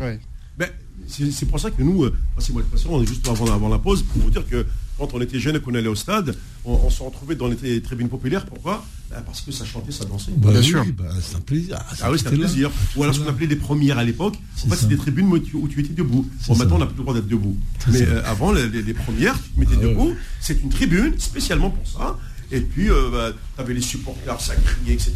Ben, 0.57 0.69
c'est 1.07 1.45
pour 1.45 1.59
ça 1.59 1.71
que 1.71 1.81
nous, 1.81 2.03
euh, 2.03 2.15
moi 2.51 2.63
on 2.89 3.01
est 3.01 3.07
juste 3.07 3.27
avant, 3.27 3.45
avant 3.47 3.69
la 3.69 3.79
pause, 3.79 4.03
pour 4.03 4.21
vous 4.21 4.29
dire 4.29 4.45
que 4.47 4.65
quand 4.99 5.13
on 5.13 5.21
était 5.21 5.39
jeune 5.39 5.55
et 5.55 5.59
qu'on 5.61 5.73
allait 5.73 5.87
au 5.87 5.95
stade, 5.95 6.35
on, 6.65 6.89
se 6.89 7.01
retrouvait 7.01 7.35
dans 7.35 7.47
les 7.47 7.81
tribunes 7.81 8.09
populaires. 8.09 8.45
Pourquoi? 8.45 8.85
Ben, 9.09 9.21
Parce 9.25 9.41
que 9.41 9.51
ça 9.51 9.65
chantait, 9.65 9.91
ça 9.91 10.05
dansait. 10.05 10.31
Bah 10.35 10.51
Bien 10.51 10.61
sûr. 10.61 10.85
Bah, 10.95 11.05
c'est 11.21 11.37
un 11.37 11.39
plaisir. 11.39 11.77
Ah, 11.79 11.93
ah 12.01 12.11
oui, 12.11 12.19
c'est 12.21 12.27
un 12.27 12.31
plaisir. 12.31 12.69
Ou 12.95 13.03
alors 13.03 13.15
ce 13.15 13.21
qu'on 13.21 13.29
appelait 13.29 13.47
les 13.47 13.55
premières 13.55 13.97
à 13.97 14.03
l'époque. 14.03 14.35
En 14.65 14.69
fait, 14.69 14.75
c'est 14.75 14.89
des 14.89 14.97
tribunes 14.97 15.27
où 15.27 15.67
tu, 15.67 15.79
étais 15.79 15.93
debout. 15.93 16.27
Bon, 16.47 16.55
maintenant, 16.55 16.75
on 16.75 16.79
n'a 16.79 16.85
plus 16.85 16.97
le 16.97 17.01
droit 17.03 17.13
d'être 17.13 17.27
debout. 17.27 17.57
Mais 17.87 18.01
euh, 18.01 18.21
avant, 18.25 18.51
les, 18.51 18.93
premières, 18.93 19.41
tu 19.41 19.49
te 19.49 19.59
mettais 19.59 19.75
ah 19.77 19.87
debout. 19.87 20.13
C'est 20.41 20.61
une 20.61 20.69
tribune 20.69 21.17
spécialement 21.17 21.71
pour 21.71 21.87
ça. 21.87 22.17
Et 22.51 22.61
puis, 22.61 22.89
euh, 22.89 23.09
bah, 23.11 23.31
tu 23.55 23.61
avais 23.61 23.73
les 23.73 23.81
supporters, 23.81 24.41
ça 24.41 24.55
criait, 24.55 24.93
etc. 24.93 25.13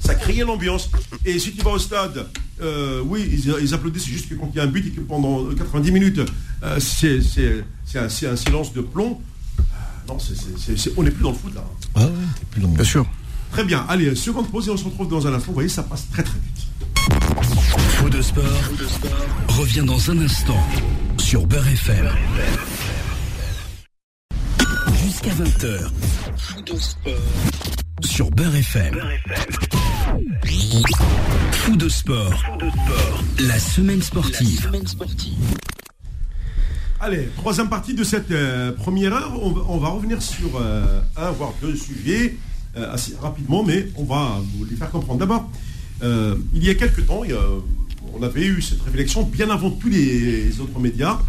Ça 0.00 0.14
criait 0.14 0.44
l'ambiance. 0.44 0.90
Et 1.24 1.38
si 1.38 1.52
tu 1.52 1.62
vas 1.62 1.70
au 1.70 1.78
stade, 1.78 2.26
euh, 2.60 3.00
oui, 3.04 3.28
ils, 3.32 3.74
applaudissent, 3.74 4.04
c'est 4.04 4.10
juste 4.10 4.28
que 4.28 4.34
quand 4.34 4.50
il 4.52 4.56
y 4.56 4.60
a 4.60 4.64
un 4.64 4.68
but 4.68 4.86
et 4.86 4.90
que 4.90 5.00
pendant 5.00 5.46
90 5.46 5.92
minutes, 5.92 6.20
euh, 6.62 6.78
c'est 6.80 7.18
un, 7.96 8.04
un, 8.04 8.36
silence 8.36 8.72
de 8.74 8.82
plomb. 8.82 9.20
non, 10.08 10.18
on 10.96 11.02
n'est 11.02 11.10
plus 11.10 11.22
dans 11.22 11.32
le 11.32 11.36
foot 11.36 11.54
là. 11.54 11.64
Ah 11.94 12.04
ouais, 12.04 12.10
plus 12.50 12.60
dans 12.60 12.68
Bien 12.68 12.84
sûr. 12.84 13.06
Très 13.50 13.64
bien. 13.64 13.86
Allez, 13.88 14.14
seconde 14.14 14.50
pause 14.50 14.68
et 14.68 14.70
on 14.70 14.76
se 14.76 14.84
retrouve 14.84 15.08
dans 15.08 15.26
un 15.26 15.32
instant. 15.32 15.48
Vous 15.48 15.54
voyez, 15.54 15.68
ça 15.68 15.84
passe 15.84 16.06
très 16.10 16.22
très 16.22 16.38
vite. 16.38 16.66
Faux 17.96 18.10
de 18.10 18.20
sport, 18.20 18.42
revient 19.48 19.84
dans 19.86 20.10
un 20.10 20.18
instant 20.18 20.62
sur 21.18 21.46
Beurre 21.46 21.68
FM. 21.68 22.08
Jusqu'à 25.14 25.30
20h. 25.30 25.90
Sur 28.04 28.32
Beurre 28.32 28.56
FM. 28.56 29.00
Fou 31.52 31.76
de 31.76 31.88
sport. 31.88 32.34
La 33.38 33.60
semaine 33.60 34.02
sportive. 34.02 34.68
Allez, 36.98 37.28
troisième 37.36 37.68
partie 37.68 37.94
de 37.94 38.02
cette 38.02 38.32
euh, 38.32 38.72
première 38.72 39.14
heure. 39.14 39.40
On, 39.40 39.78
va 39.78 39.88
revenir 39.90 40.20
sur 40.20 40.56
euh, 40.56 41.00
un, 41.16 41.30
voire 41.30 41.54
deux 41.62 41.76
sujets 41.76 42.34
euh, 42.76 42.92
assez 42.92 43.14
rapidement, 43.14 43.62
mais 43.62 43.86
on 43.94 44.02
va 44.02 44.42
vous 44.56 44.64
les 44.64 44.74
faire 44.74 44.90
comprendre. 44.90 45.20
D'abord, 45.20 45.48
il 46.02 46.64
y 46.64 46.70
a 46.70 46.74
quelques 46.74 47.06
temps, 47.06 47.22
on 48.12 48.22
avait 48.24 48.46
eu 48.46 48.60
cette 48.60 48.82
réflexion 48.82 49.22
bien 49.22 49.48
avant 49.50 49.70
tous 49.70 49.90
les 49.90 50.60
autres 50.60 50.80
médias 50.80 51.20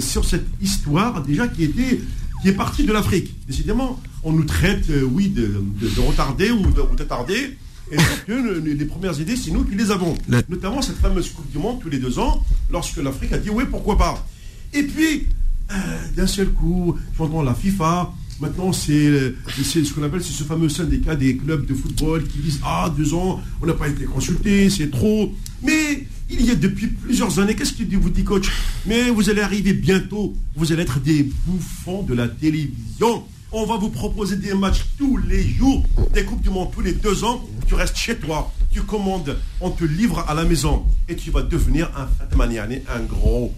sur 0.00 0.24
cette 0.24 0.46
histoire 0.60 1.22
déjà 1.22 1.48
qui 1.48 1.64
était 1.64 2.00
qui 2.46 2.50
est 2.50 2.54
partie 2.54 2.84
de 2.84 2.92
l'Afrique. 2.92 3.34
Décidément, 3.48 4.00
on 4.22 4.30
nous 4.30 4.44
traite, 4.44 4.88
euh, 4.90 5.02
oui, 5.02 5.30
de, 5.30 5.60
de, 5.80 6.00
retardés 6.00 6.52
ou 6.52 6.62
d'attardés. 6.94 7.58
Et 7.90 7.96
que 8.24 8.60
les 8.60 8.84
premières 8.84 9.20
idées, 9.20 9.34
c'est 9.34 9.50
nous 9.50 9.64
qui 9.64 9.74
les 9.74 9.90
avons. 9.90 10.14
Notamment 10.48 10.80
cette 10.80 10.98
fameuse 10.98 11.30
Coupe 11.30 11.50
du 11.50 11.58
Monde 11.58 11.80
tous 11.80 11.88
les 11.88 11.98
deux 11.98 12.20
ans, 12.20 12.44
lorsque 12.70 12.98
l'Afrique 12.98 13.32
a 13.32 13.38
dit 13.38 13.50
oui, 13.50 13.64
pourquoi 13.68 13.98
pas. 13.98 14.24
Et 14.72 14.84
puis, 14.84 15.26
euh, 15.72 15.74
d'un 16.16 16.28
seul 16.28 16.50
coup, 16.50 16.96
j'entends 17.18 17.42
la 17.42 17.52
FIFA 17.54 18.12
Maintenant, 18.40 18.72
c'est 18.72 19.32
ce 19.48 19.92
qu'on 19.94 20.02
appelle 20.02 20.22
ce 20.22 20.44
fameux 20.44 20.68
syndicat 20.68 21.16
des 21.16 21.36
clubs 21.36 21.64
de 21.64 21.74
football 21.74 22.24
qui 22.24 22.38
disent 22.38 22.60
Ah, 22.64 22.92
deux 22.96 23.14
ans, 23.14 23.40
on 23.62 23.66
n'a 23.66 23.72
pas 23.72 23.88
été 23.88 24.04
consulté, 24.04 24.68
c'est 24.68 24.90
trop. 24.90 25.32
Mais 25.62 26.06
il 26.28 26.44
y 26.44 26.50
a 26.50 26.54
depuis 26.54 26.88
plusieurs 26.88 27.38
années, 27.38 27.54
qu'est-ce 27.54 27.72
que 27.72 27.96
vous 27.96 28.10
dit, 28.10 28.24
coach? 28.24 28.50
Mais 28.84 29.10
vous 29.10 29.30
allez 29.30 29.40
arriver 29.40 29.72
bientôt, 29.72 30.34
vous 30.54 30.72
allez 30.72 30.82
être 30.82 31.00
des 31.00 31.30
bouffons 31.46 32.02
de 32.02 32.14
la 32.14 32.28
télévision. 32.28 33.24
On 33.52 33.64
va 33.64 33.76
vous 33.76 33.90
proposer 33.90 34.36
des 34.36 34.52
matchs 34.52 34.84
tous 34.98 35.16
les 35.16 35.42
jours, 35.42 35.82
des 36.12 36.24
Coupes 36.24 36.42
du 36.42 36.50
Monde 36.50 36.70
tous 36.74 36.82
les 36.82 36.92
deux 36.92 37.24
ans. 37.24 37.48
Tu 37.66 37.74
restes 37.74 37.96
chez 37.96 38.16
toi, 38.16 38.52
tu 38.70 38.82
commandes, 38.82 39.36
on 39.60 39.70
te 39.70 39.84
livre 39.84 40.24
à 40.28 40.34
la 40.34 40.44
maison 40.44 40.84
et 41.08 41.16
tu 41.16 41.30
vas 41.30 41.42
devenir 41.42 41.90
un 41.96 42.08
un 42.38 43.00
gros. 43.00 43.54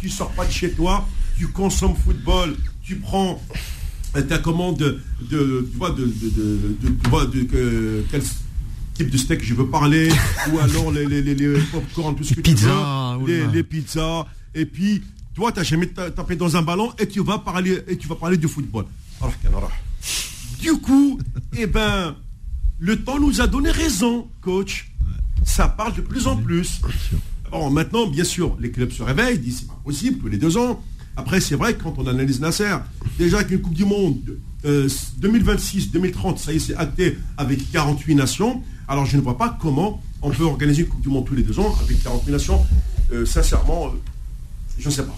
tu 0.00 0.08
sors 0.08 0.30
pas 0.32 0.46
de 0.46 0.50
chez 0.50 0.70
toi, 0.70 1.06
tu 1.36 1.48
consommes 1.48 1.94
football, 1.96 2.56
tu 2.82 2.96
prends 2.96 3.42
ta 4.22 4.38
commande 4.38 4.78
de, 4.78 5.00
tu 5.30 5.78
vois, 5.78 5.90
de, 5.90 6.04
de, 6.04 8.04
quel 8.10 8.22
type 8.94 9.10
de 9.10 9.16
steak 9.16 9.44
je 9.44 9.54
veux 9.54 9.68
parler, 9.68 10.08
ou 10.52 10.58
alors 10.58 10.92
les, 10.92 11.06
les, 11.06 11.22
les, 11.22 11.58
popcorn, 11.72 12.16
tout 12.16 12.24
ce 12.24 12.34
que 12.34 12.40
tu 12.40 12.54
veux, 12.54 13.52
les, 13.52 13.62
pizzas, 13.62 14.26
et 14.54 14.66
puis 14.66 15.02
toi, 15.34 15.52
tu 15.52 15.58
n'as 15.58 15.64
jamais 15.64 15.88
tapé 15.88 16.36
dans 16.36 16.56
un 16.56 16.62
ballon 16.62 16.92
et 16.98 17.06
tu 17.06 17.22
vas 17.22 17.38
parler, 17.38 17.82
et 17.88 17.96
tu 17.96 18.08
vas 18.08 18.14
parler 18.14 18.36
du 18.36 18.48
football. 18.48 18.86
Du 20.60 20.72
coup, 20.78 21.18
eh 21.58 21.66
ben, 21.66 22.14
le 22.78 23.02
temps 23.02 23.18
nous 23.18 23.40
a 23.40 23.46
donné 23.46 23.70
raison, 23.70 24.28
coach. 24.40 24.90
Ça 25.44 25.68
parle 25.68 25.94
de 25.94 26.00
plus 26.00 26.26
en 26.26 26.36
plus. 26.36 26.80
Bon, 27.50 27.70
maintenant, 27.70 28.06
bien 28.06 28.24
sûr, 28.24 28.56
les 28.60 28.70
clubs 28.70 28.90
se 28.90 29.02
réveillent, 29.02 29.38
disent 29.38 29.60
c'est 29.60 29.68
pas 29.68 29.80
possible 29.84 30.18
tous 30.18 30.28
les 30.28 30.38
deux 30.38 30.56
ans. 30.56 30.82
Après, 31.16 31.40
c'est 31.40 31.56
vrai 31.56 31.74
que 31.74 31.82
quand 31.82 31.94
on 31.98 32.06
analyse 32.06 32.40
Nasser, 32.40 32.76
déjà 33.18 33.42
qu'une 33.42 33.60
Coupe 33.60 33.74
du 33.74 33.86
Monde 33.86 34.20
2026-2030, 34.64 36.34
euh, 36.34 36.36
ça 36.36 36.52
y 36.52 36.56
est, 36.56 36.58
c'est 36.58 36.76
acté 36.76 37.18
avec 37.38 37.70
48 37.72 38.14
nations. 38.14 38.62
Alors, 38.86 39.06
je 39.06 39.16
ne 39.16 39.22
vois 39.22 39.38
pas 39.38 39.56
comment 39.60 40.02
on 40.20 40.30
peut 40.30 40.44
organiser 40.44 40.82
une 40.82 40.88
Coupe 40.88 41.00
du 41.00 41.08
Monde 41.08 41.24
tous 41.24 41.34
les 41.34 41.42
deux 41.42 41.58
ans 41.58 41.74
avec 41.82 42.02
48 42.02 42.32
nations. 42.32 42.64
Euh, 43.12 43.24
sincèrement, 43.24 43.86
euh, 43.86 43.90
je 44.78 44.88
ne 44.88 44.92
sais 44.92 45.04
pas. 45.04 45.16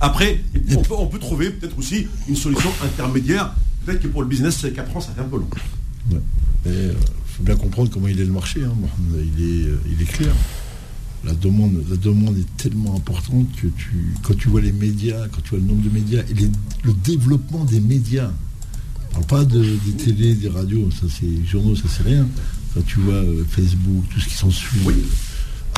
Après, 0.00 0.42
on 0.90 1.06
peut, 1.06 1.18
trouver 1.18 1.50
peut-être 1.50 1.78
aussi 1.78 2.06
une 2.28 2.36
solution 2.36 2.70
intermédiaire. 2.84 3.54
Peut-être 3.84 4.00
que 4.00 4.08
pour 4.08 4.22
le 4.22 4.28
business, 4.28 4.66
4 4.74 4.96
ans, 4.96 5.00
ça 5.00 5.12
fait 5.12 5.20
un 5.20 5.24
peu 5.24 5.38
long. 5.38 5.48
Il 6.66 6.94
faut 7.26 7.42
bien 7.42 7.56
comprendre 7.56 7.90
comment 7.90 8.08
il 8.08 8.20
est 8.20 8.24
le 8.24 8.32
marché. 8.32 8.62
Hein. 8.64 8.72
Il, 9.14 9.44
est, 9.44 9.68
il 9.90 10.02
est 10.02 10.10
clair 10.10 10.34
la 11.24 11.34
demande, 11.34 11.84
la 11.90 11.96
demande 11.96 12.38
est 12.38 12.56
tellement 12.62 12.96
importante 12.96 13.46
que 13.60 13.66
tu, 13.66 14.14
quand 14.22 14.34
tu 14.36 14.48
vois 14.48 14.60
les 14.60 14.72
médias, 14.72 15.26
quand 15.28 15.40
tu 15.42 15.50
vois 15.50 15.58
le 15.58 15.64
nombre 15.64 15.82
de 15.82 15.90
médias 15.90 16.22
et 16.22 16.34
le 16.84 16.92
développement 17.04 17.64
des 17.64 17.80
médias, 17.80 18.30
on 19.16 19.22
parle 19.22 19.46
pas 19.46 19.54
de, 19.56 19.62
des 19.84 19.92
télés, 19.92 20.34
des 20.34 20.48
radios, 20.48 20.90
ça 20.90 21.06
c'est 21.08 21.44
journaux, 21.44 21.74
ça 21.74 21.84
c'est 21.88 22.04
rien. 22.04 22.26
Quand 22.74 22.82
tu 22.86 23.00
vois 23.00 23.14
euh, 23.14 23.44
Facebook, 23.48 24.04
tout 24.10 24.20
ce 24.20 24.28
qui 24.28 24.34
s'en 24.34 24.50
suit, 24.50 24.78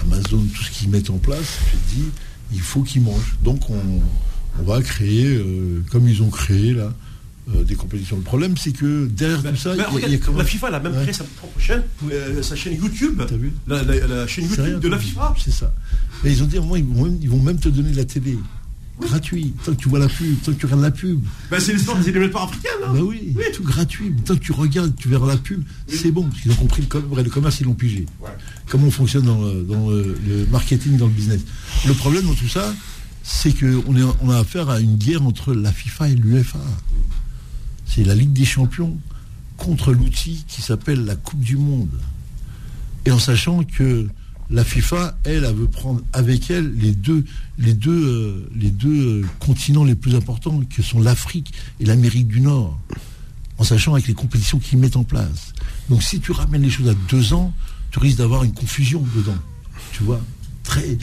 Amazon, 0.03 0.45
tout 0.55 0.63
ce 0.63 0.71
qu'ils 0.71 0.91
mettent 0.91 1.11
en 1.11 1.19
place, 1.19 1.59
tu 1.71 1.77
te 1.77 2.01
dis, 2.01 2.09
il 2.53 2.61
faut 2.61 2.83
qu'ils 2.83 3.03
mangent. 3.03 3.37
Donc 3.43 3.71
on, 3.71 4.63
va 4.65 4.83
créer, 4.83 5.27
euh, 5.27 5.83
comme 5.91 6.09
ils 6.09 6.23
ont 6.23 6.29
créé 6.29 6.75
là, 6.75 6.93
euh, 7.55 7.65
des 7.65 7.75
compétitions. 7.75 8.17
Le 8.17 8.23
problème, 8.23 8.57
c'est 8.57 8.73
que 8.73 9.07
derrière 9.07 9.43
tout 9.43 9.57
ça, 9.57 9.75
il 9.75 9.79
y, 9.79 10.15
a, 10.15 10.19
La 10.37 10.45
FIFA 10.45 10.69
a 10.69 10.81
même 10.81 10.95
créé 11.03 11.13
sa 11.13 11.25
propre 11.25 11.59
chaîne, 11.59 11.83
euh, 12.11 12.43
sa 12.43 12.57
chaîne 12.57 12.75
YouTube. 12.75 13.23
Vu 13.33 13.53
la, 13.67 14.27
chaîne 14.27 14.45
YouTube 14.45 14.81
de 14.81 14.89
la 14.89 14.99
FIFA. 14.99 15.35
C'est 15.43 15.51
ça. 15.51 15.73
Et 16.25 16.31
ils 16.31 16.43
ont 16.43 16.47
dit, 16.47 16.59
moi, 16.59 16.79
ils 16.79 16.85
vont, 16.85 17.05
même, 17.05 17.19
ils 17.21 17.31
vont 17.31 17.41
même 17.41 17.59
te 17.59 17.69
donner 17.69 17.91
de 17.91 17.97
la 17.97 18.05
télé. 18.05 18.39
Gratuit, 19.01 19.55
tant 19.65 19.73
que 19.73 19.79
tu 19.79 19.89
vois 19.89 19.99
la 19.99 20.09
pub, 20.09 20.43
tant 20.43 20.53
que 20.53 20.59
tu 20.59 20.67
regardes 20.67 20.83
la 20.83 20.91
pub. 20.91 21.21
Ben, 21.51 21.59
c'est 21.59 21.73
l'histoire 21.73 21.97
des 21.99 22.11
éléments 22.11 22.45
africains, 22.45 22.69
hein 22.85 22.93
ben 22.93 23.01
oui, 23.01 23.35
tout 23.55 23.63
gratuit. 23.63 24.13
Tant 24.27 24.35
que 24.35 24.41
tu 24.41 24.53
regardes, 24.53 24.95
tu 24.95 25.09
verras 25.09 25.27
la 25.27 25.39
pub, 25.39 25.63
c'est 25.89 26.11
bon, 26.11 26.25
parce 26.25 26.43
qu'ils 26.43 26.53
ont 26.53 26.57
compris 26.57 26.83
le, 26.83 27.23
le 27.23 27.31
commerce, 27.31 27.61
ils 27.61 27.65
l'ont 27.65 27.73
pigé. 27.73 28.05
Comment 28.69 28.89
on 28.89 28.91
fonctionne 28.91 29.25
dans, 29.25 29.41
le, 29.41 30.47
marketing, 30.51 30.99
dans 30.99 31.07
le 31.07 31.13
business. 31.13 31.41
Le 31.87 31.95
problème 31.95 32.25
dans 32.25 32.35
tout 32.35 32.49
ça, 32.49 32.75
c'est 33.23 33.53
qu'on 33.53 34.15
on 34.21 34.31
a 34.31 34.39
affaire 34.39 34.69
à 34.69 34.81
une 34.81 34.97
guerre 34.97 35.25
entre 35.25 35.55
la 35.55 35.73
FIFA 35.73 36.11
et 36.11 36.15
l'UFA 36.15 36.59
c'est 37.91 38.05
la 38.05 38.15
Ligue 38.15 38.33
des 38.33 38.45
Champions 38.45 38.97
contre 39.57 39.93
l'outil 39.93 40.45
qui 40.47 40.63
s'appelle 40.63 41.05
la 41.05 41.17
Coupe 41.17 41.41
du 41.41 41.57
Monde. 41.57 41.91
Et 43.05 43.11
en 43.11 43.19
sachant 43.19 43.65
que 43.65 44.09
la 44.49 44.65
FIFA, 44.65 45.19
elle, 45.25 45.45
elle 45.45 45.55
veut 45.55 45.67
prendre 45.67 46.01
avec 46.13 46.51
elle 46.51 46.73
les 46.77 46.93
deux, 46.93 47.25
euh, 47.61 48.49
euh, 48.87 49.25
continents 49.39 49.85
les 49.85 49.95
plus 49.95 50.15
importants, 50.15 50.61
que 50.75 50.83
sont 50.83 51.01
l'Afrique 51.01 51.53
et 51.81 51.85
l'Amérique 51.85 52.29
du 52.29 52.41
Nord. 52.41 52.79
En 53.59 53.65
sachant 53.65 53.93
avec 53.93 54.07
les 54.07 54.15
compétitions 54.15 54.59
qu'ils 54.59 54.79
mettent 54.79 54.97
en 54.97 55.05
place. 55.05 55.53
Donc 55.89 56.03
si 56.03 56.21
tu 56.21 56.33
ramènes 56.33 56.63
les 56.63 56.71
choses 56.71 56.89
à 56.89 56.95
deux 57.09 57.35
ans, 57.35 57.53
tu 57.91 57.99
risques 57.99 58.19
d'avoir 58.19 58.45
une 58.45 58.53
confusion 58.53 59.05
dedans. 59.15 59.39
Tu 59.93 60.03
vois? 60.05 60.21
Très. 60.63 60.97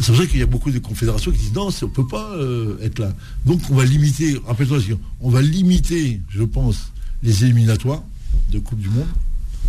C'est 0.00 0.12
vrai 0.12 0.26
qu'il 0.26 0.40
y 0.40 0.42
a 0.42 0.46
beaucoup 0.46 0.70
de 0.70 0.78
confédérations 0.78 1.30
qui 1.30 1.38
disent 1.38 1.54
non, 1.54 1.68
on 1.68 1.86
ne 1.86 1.90
peut 1.90 2.06
pas 2.06 2.32
euh, 2.34 2.76
être 2.82 2.98
là. 2.98 3.14
Donc 3.46 3.60
on 3.70 3.74
va 3.74 3.84
limiter, 3.84 4.40
rappelle-toi, 4.46 4.78
on 5.20 5.30
va 5.30 5.40
limiter, 5.40 6.20
je 6.28 6.42
pense, 6.42 6.92
les 7.22 7.44
éliminatoires 7.44 8.02
de 8.50 8.58
Coupe 8.58 8.80
du 8.80 8.88
Monde. 8.88 9.06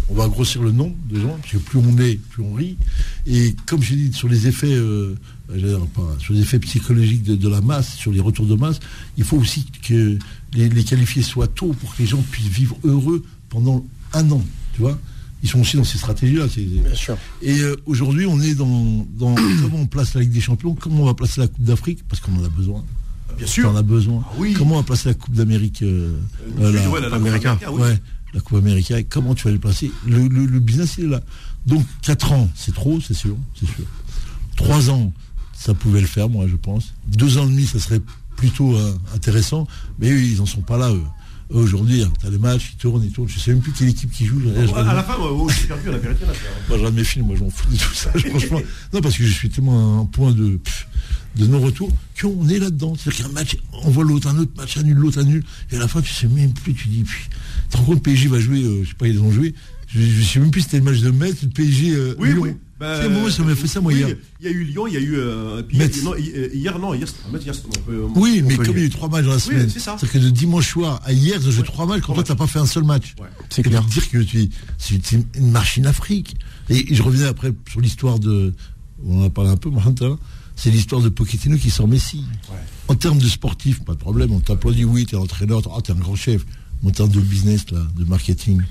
On 0.09 0.15
va 0.15 0.27
grossir 0.27 0.61
le 0.61 0.71
nombre 0.71 0.95
de 1.09 1.19
gens, 1.19 1.37
parce 1.41 1.53
que 1.53 1.57
plus 1.57 1.79
on 1.79 1.97
est, 1.97 2.15
plus 2.15 2.43
on 2.43 2.53
rit. 2.53 2.77
Et 3.25 3.55
comme 3.65 3.81
je 3.81 3.95
dis, 3.95 4.13
sur 4.13 4.27
les 4.27 4.47
effets, 4.47 4.73
euh, 4.73 5.15
sur 6.19 6.33
les 6.33 6.41
effets 6.41 6.59
psychologiques 6.59 7.23
de, 7.23 7.49
la 7.49 7.61
masse, 7.61 7.95
sur 7.95 8.11
les 8.11 8.19
retours 8.19 8.45
de 8.45 8.55
masse, 8.55 8.79
il 9.17 9.23
faut 9.23 9.37
aussi 9.37 9.65
que 9.81 10.17
les, 10.53 10.69
les 10.69 10.83
qualifiés 10.83 11.23
soient 11.23 11.47
tôt 11.47 11.73
pour 11.73 11.95
que 11.95 12.01
les 12.01 12.07
gens 12.07 12.21
puissent 12.29 12.47
vivre 12.47 12.77
heureux 12.83 13.23
pendant 13.49 13.85
un 14.13 14.29
an. 14.31 14.43
Tu 14.73 14.81
vois 14.81 14.99
ils 15.45 15.47
sont 15.47 15.61
aussi 15.61 15.77
dans 15.77 15.83
ces 15.83 15.99
stratégies-là. 15.99 16.47
Bien 16.47 16.95
sûr. 16.95 17.17
Et 17.43 17.59
euh, 17.59 17.75
aujourd'hui, 17.85 18.25
on 18.25 18.41
est 18.41 18.55
dans, 18.55 19.05
comment 19.19 19.77
on 19.77 19.85
place 19.85 20.15
la 20.15 20.21
Ligue 20.21 20.31
des 20.31 20.41
Champions, 20.41 20.73
comment 20.73 21.03
on 21.03 21.05
va 21.05 21.13
placer 21.13 21.39
la 21.39 21.47
Coupe 21.47 21.63
d'Afrique, 21.63 21.99
parce 22.09 22.19
qu'on 22.19 22.35
en 22.35 22.43
a 22.43 22.49
besoin. 22.49 22.83
Bien 23.37 23.45
sûr. 23.45 23.69
On 23.69 23.73
en 23.73 23.75
a 23.75 23.83
besoin. 23.83 24.23
Ah 24.25 24.43
comment 24.57 24.73
on 24.73 24.77
va 24.77 24.83
placer 24.83 25.09
la 25.09 25.13
Coupe 25.13 25.35
d'Amérique 25.35 25.83
euh, 25.83 26.17
euh, 26.59 26.71
la, 26.73 26.89
ouais, 26.89 26.99
la, 26.99 27.15
américaine. 27.15 27.57
Ouais, 27.71 27.99
la 28.33 28.39
Coupe 28.39 28.57
américaine. 28.57 29.05
Comment 29.07 29.35
tu 29.35 29.43
vas 29.43 29.51
les 29.51 29.59
placer? 29.59 29.91
Le, 30.07 30.27
business, 30.59 30.95
il 30.97 31.05
est 31.05 31.09
là. 31.09 31.21
Donc, 31.67 31.85
4 32.01 32.31
ans, 32.31 32.49
c'est 32.55 32.73
trop, 32.73 32.99
c'est 32.99 33.13
sûr, 33.13 33.37
c'est 33.53 33.67
sûr. 33.67 33.85
3 34.55 34.89
ans, 34.89 35.13
ça 35.53 35.75
pouvait 35.75 36.01
le 36.01 36.07
faire, 36.07 36.27
moi, 36.27 36.47
je 36.47 36.55
pense. 36.55 36.95
2 37.09 37.37
ans 37.37 37.45
et 37.45 37.51
demi, 37.51 37.67
ça 37.67 37.77
serait 37.77 38.01
plutôt 38.35 38.75
intéressant. 39.13 39.67
Mais 39.99 40.09
eux, 40.09 40.21
ils 40.23 40.37
n'en 40.37 40.47
sont 40.47 40.61
pas 40.61 40.77
là, 40.77 40.91
eux. 40.91 41.03
Aujourd'hui, 41.51 42.01
hein, 42.01 42.11
tu 42.19 42.25
as 42.25 42.29
les 42.31 42.39
matchs, 42.39 42.71
ils 42.73 42.77
tournent, 42.77 43.03
ils 43.03 43.11
tournent. 43.11 43.29
Je 43.29 43.39
sais 43.39 43.51
même 43.51 43.61
plus 43.61 43.71
quelle 43.71 43.89
équipe 43.89 44.11
qui 44.11 44.25
joue. 44.25 44.41
à 44.75 44.93
la 44.93 45.03
fin, 45.03 45.17
moi, 45.17 45.51
j'ai 45.53 45.67
perdu, 45.67 45.89
on 45.89 45.93
a 45.93 45.97
perdu. 45.99 46.25
Moi, 46.25 46.33
je 46.69 46.73
regarde 46.73 46.95
mes 46.95 47.03
films, 47.03 47.27
moi, 47.27 47.35
je 47.37 47.43
m'en 47.43 47.49
fous 47.51 47.69
de 47.71 47.77
tout 47.77 47.93
ça. 47.93 48.11
franchement, 48.29 48.61
non, 48.93 49.01
parce 49.01 49.17
que 49.17 49.23
je 49.23 49.31
suis 49.31 49.49
tellement 49.49 49.99
à 49.99 50.01
un 50.01 50.05
point 50.05 50.31
de, 50.31 50.59
de 51.35 51.45
non-retour 51.45 51.91
qu'on 52.19 52.49
est 52.49 52.57
là-dedans. 52.57 52.95
C'est-à-dire 52.95 53.25
qu'un 53.25 53.31
match, 53.31 53.57
on 53.73 53.91
voit 53.91 54.03
l'autre, 54.03 54.27
un 54.27 54.37
autre 54.39 54.51
match 54.57 54.77
annule, 54.77 54.97
l'autre 54.97 55.19
annule. 55.19 55.43
Et 55.71 55.75
à 55.75 55.79
la 55.79 55.87
fin, 55.87 56.01
tu 56.01 56.11
sais 56.11 56.27
même 56.27 56.53
plus, 56.53 56.73
tu 56.73 56.87
dis, 56.87 57.03
puis, 57.03 57.29
tu 57.29 57.67
te 57.69 57.77
rends 57.77 57.83
compte, 57.83 58.01
PSG 58.01 58.27
va 58.27 58.39
jouer, 58.39 58.63
euh, 58.63 58.83
je 58.83 58.89
sais 58.89 58.95
pas, 58.95 59.07
ils 59.07 59.21
ont 59.21 59.31
joué. 59.31 59.53
Je 59.87 59.99
ne 59.99 60.23
sais 60.23 60.39
même 60.39 60.49
plus 60.49 60.61
si 60.61 60.65
c'était 60.65 60.79
le 60.79 60.83
match 60.83 60.99
de 60.99 61.11
Metz, 61.11 61.43
le 61.43 61.49
PSG. 61.49 61.91
Euh, 61.93 62.15
oui, 62.17 62.33
oui. 62.33 62.55
Bah, 62.77 63.07
moi, 63.07 63.31
ça 63.31 63.41
m'a 63.43 63.55
fait 63.55 63.67
ça, 63.67 63.79
moi, 63.79 63.93
hier. 63.93 64.09
Il 64.41 64.45
y 64.45 64.49
a 64.49 64.51
eu 64.51 64.63
Lyon, 64.65 64.87
il 64.87 64.93
y 64.93 64.97
a 64.97 64.99
eu. 64.99 65.15
Euh, 65.15 65.61
non, 66.03 66.15
hier, 66.15 66.77
non, 66.77 66.93
hier, 66.93 67.07
c'était 67.07 67.45
hier, 67.45 67.55
Oui, 68.15 68.43
mais 68.45 68.57
comme 68.57 68.75
il 68.75 68.79
y 68.79 68.83
a 68.83 68.85
eu 68.87 68.89
trois 68.89 69.07
matchs 69.07 69.25
dans 69.25 69.31
la 69.31 69.39
semaine. 69.39 69.69
c'est 69.69 69.79
ça. 69.79 69.95
C'est 69.99 70.09
que 70.09 70.17
de 70.17 70.29
dimanche 70.29 70.69
soir 70.69 71.01
à 71.05 71.13
hier, 71.13 71.39
j'ai 71.41 71.51
joué 71.51 71.63
trois 71.63 71.85
matchs, 71.85 72.01
quand 72.05 72.13
toi, 72.13 72.23
tu 72.23 72.31
n'as 72.31 72.35
pas 72.37 72.47
fait 72.47 72.59
un 72.59 72.65
seul 72.65 72.83
match. 72.83 73.15
C'est 73.49 73.63
clair. 73.63 73.81
dire 73.83 74.09
que 74.09 74.17
tu 74.17 74.49
c'est 74.77 75.11
une 75.11 75.51
machine 75.51 75.85
Afrique. 75.85 76.35
Et 76.69 76.93
je 76.93 77.01
reviens 77.01 77.27
après 77.27 77.53
sur 77.69 77.79
l'histoire 77.79 78.19
de. 78.19 78.53
On 79.05 79.21
en 79.21 79.25
a 79.25 79.29
parlé 79.29 79.51
un 79.51 79.57
peu, 79.57 79.69
maintenant. 79.69 80.17
C'est 80.55 80.69
l'histoire 80.69 81.01
de 81.01 81.09
Pochettino 81.09 81.57
qui 81.57 81.69
sort 81.69 81.87
Messi. 81.87 82.23
En 82.87 82.95
termes 82.95 83.19
de 83.19 83.27
sportif, 83.27 83.83
pas 83.83 83.93
de 83.93 83.99
problème. 83.99 84.31
On 84.31 84.39
t'applaudit, 84.39 84.85
oui, 84.85 85.05
t'es 85.05 85.15
entraîneur, 85.15 85.61
ah, 85.75 85.81
t'es 85.81 85.91
un 85.91 85.95
grand 85.95 86.15
chef. 86.15 86.45
Mais 86.81 86.89
en 86.89 86.91
termes 86.93 87.09
de 87.09 87.19
business, 87.19 87.71
là, 87.71 87.79
de 87.95 88.05
marketing, 88.05 88.61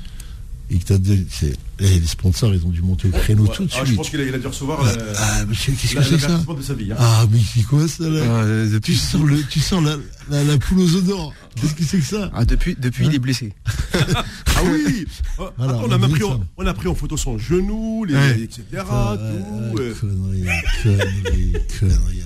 et 0.70 0.78
que 0.78 0.94
eh, 0.94 1.73
les 1.78 2.06
sponsors, 2.06 2.54
ils 2.54 2.64
ont 2.64 2.70
dû 2.70 2.82
monter 2.82 3.08
le 3.08 3.18
créneau 3.18 3.46
tout 3.46 3.64
de 3.64 3.70
suite. 3.70 3.82
Ah, 3.82 3.88
je 3.88 3.94
pense 3.94 4.10
qu'il 4.10 4.20
a, 4.20 4.24
il 4.24 4.34
a, 4.34 4.38
dû 4.38 4.46
recevoir 4.46 4.80
ah, 4.84 4.92
ah, 5.16 5.44
qu'est-ce 5.48 5.94
que 5.94 6.02
c'est 6.02 6.18
ça 6.18 6.38
de 6.38 6.62
sa 6.62 6.74
vie. 6.74 6.92
Hein. 6.92 6.96
Ah, 6.98 7.26
mais 7.30 7.38
c'est 7.54 7.62
quoi 7.62 7.86
ça 7.88 8.08
là 8.08 8.20
ah, 8.24 8.80
Tu 8.82 8.94
sens, 8.94 9.22
le, 9.22 9.42
tu 9.44 9.60
sens 9.60 9.82
la, 9.82 9.96
la, 10.30 10.44
la 10.44 10.58
poule 10.58 10.80
aux 10.80 10.96
odeurs. 10.96 11.32
Qu'est-ce 11.60 11.74
que 11.74 11.84
c'est 11.84 11.98
que 11.98 12.04
ça 12.04 12.30
ah, 12.34 12.44
Depuis, 12.44 12.76
depuis 12.78 13.04
hein 13.04 13.08
il 13.10 13.16
est 13.16 13.20
blessé. 13.20 13.52
ah 13.94 14.62
oui 14.64 15.06
Attends, 15.38 15.82
on, 15.84 15.90
a 15.90 16.08
pris, 16.08 16.22
en, 16.24 16.44
on 16.56 16.66
a 16.66 16.74
pris 16.74 16.88
en 16.88 16.94
photo 16.94 17.16
son 17.16 17.38
genou, 17.38 18.04
les, 18.04 18.14
ouais. 18.14 18.40
etc. 18.40 18.62
tout, 18.72 19.78
euh. 19.78 19.94
Connerie, 20.00 20.44
connerie, 20.82 21.52
connerie. 21.78 22.24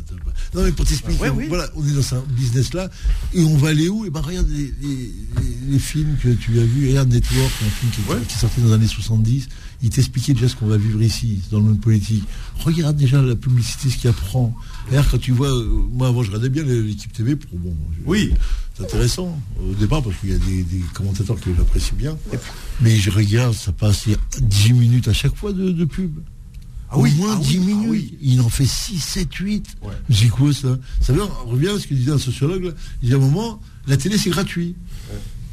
Non, 0.55 0.62
mais 0.62 0.72
pour 0.72 0.86
t'expliquer, 0.86 1.28
voilà, 1.49 1.68
on 1.76 1.86
est 1.86 1.92
dans 1.92 2.14
un 2.14 2.22
business 2.30 2.72
là, 2.72 2.88
et 3.34 3.42
on 3.42 3.57
va 3.57 3.68
aller 3.68 3.88
où? 3.88 4.05
Et 4.05 4.09
eh 4.09 4.11
ben 4.11 4.20
regarde 4.20 4.49
les, 4.49 4.72
les, 4.80 5.12
les, 5.68 5.78
films 5.78 6.16
que 6.22 6.30
tu 6.30 6.59
as 6.59 6.64
vus, 6.64 6.88
regarde 6.88 7.12
Network, 7.12 7.53
un 7.66 7.70
film 7.70 7.92
qui, 7.92 8.26
qui 8.26 8.34
est 8.34 8.38
sorti 8.38 8.61
dans 8.62 8.68
les 8.68 8.74
années 8.74 8.86
70, 8.86 9.47
il 9.83 9.91
t'expliquait 9.91 10.35
déjà 10.35 10.49
ce 10.49 10.57
qu'on 10.57 10.66
va 10.66 10.76
vivre 10.76 11.01
ici, 11.03 11.41
dans 11.51 11.59
le 11.59 11.64
monde 11.64 11.81
politique. 11.81 12.24
Regarde 12.59 12.97
déjà 12.97 13.22
la 13.22 13.37
publicité, 13.37 13.91
ce 13.91 13.97
qu'il 13.97 14.11
apprend. 14.11 14.55
D'ailleurs, 14.89 15.09
quand 15.11 15.18
tu 15.18 15.33
vois, 15.33 15.49
euh, 15.49 15.66
moi 15.93 16.09
avant 16.09 16.22
je 16.22 16.29
regardais 16.29 16.49
bien 16.49 16.64
l'équipe 16.64 17.12
TV, 17.12 17.37
pour, 17.37 17.59
bon, 17.59 17.76
oui. 18.05 18.33
c'est 18.74 18.85
intéressant 18.85 19.39
au 19.62 19.74
départ 19.74 20.03
parce 20.03 20.16
qu'il 20.16 20.31
y 20.31 20.35
a 20.35 20.39
des, 20.39 20.64
commentateurs 20.95 21.41
que 21.41 21.51
j'apprécie 21.57 21.95
bien. 21.95 22.16
Mais 22.81 22.97
je 22.97 23.11
regarde, 23.11 23.55
ça 23.55 23.72
passe 23.72 24.07
10 24.41 24.72
minutes 24.72 25.09
à 25.09 25.12
chaque 25.12 25.37
fois 25.37 25.53
de, 25.53 25.85
pub. 25.85 26.12
Ah 26.91 26.99
oui, 26.99 27.12
Au 27.18 27.22
moins 27.22 27.37
10 27.37 27.57
ah 27.57 27.64
minutes. 27.64 27.85
Ah 27.85 27.91
oui. 27.91 28.18
Il 28.20 28.41
en 28.41 28.49
fait 28.49 28.66
6, 28.66 28.99
7, 28.99 29.33
8. 29.35 29.76
C'est 30.11 30.29
quoi 30.29 30.53
ça? 30.53 30.76
Ça 31.01 31.12
veut 31.12 31.20
dire, 31.20 31.31
on 31.47 31.51
revient 31.51 31.68
à 31.68 31.79
ce 31.79 31.87
que 31.87 31.95
disait 31.95 32.12
un 32.12 32.18
sociologue. 32.18 32.74
Il 33.03 33.11
y 33.11 33.12
a 33.12 33.16
un 33.16 33.20
moment, 33.20 33.61
la 33.87 33.97
télé 33.97 34.18
c'est 34.18 34.31
gratuit. 34.31 34.74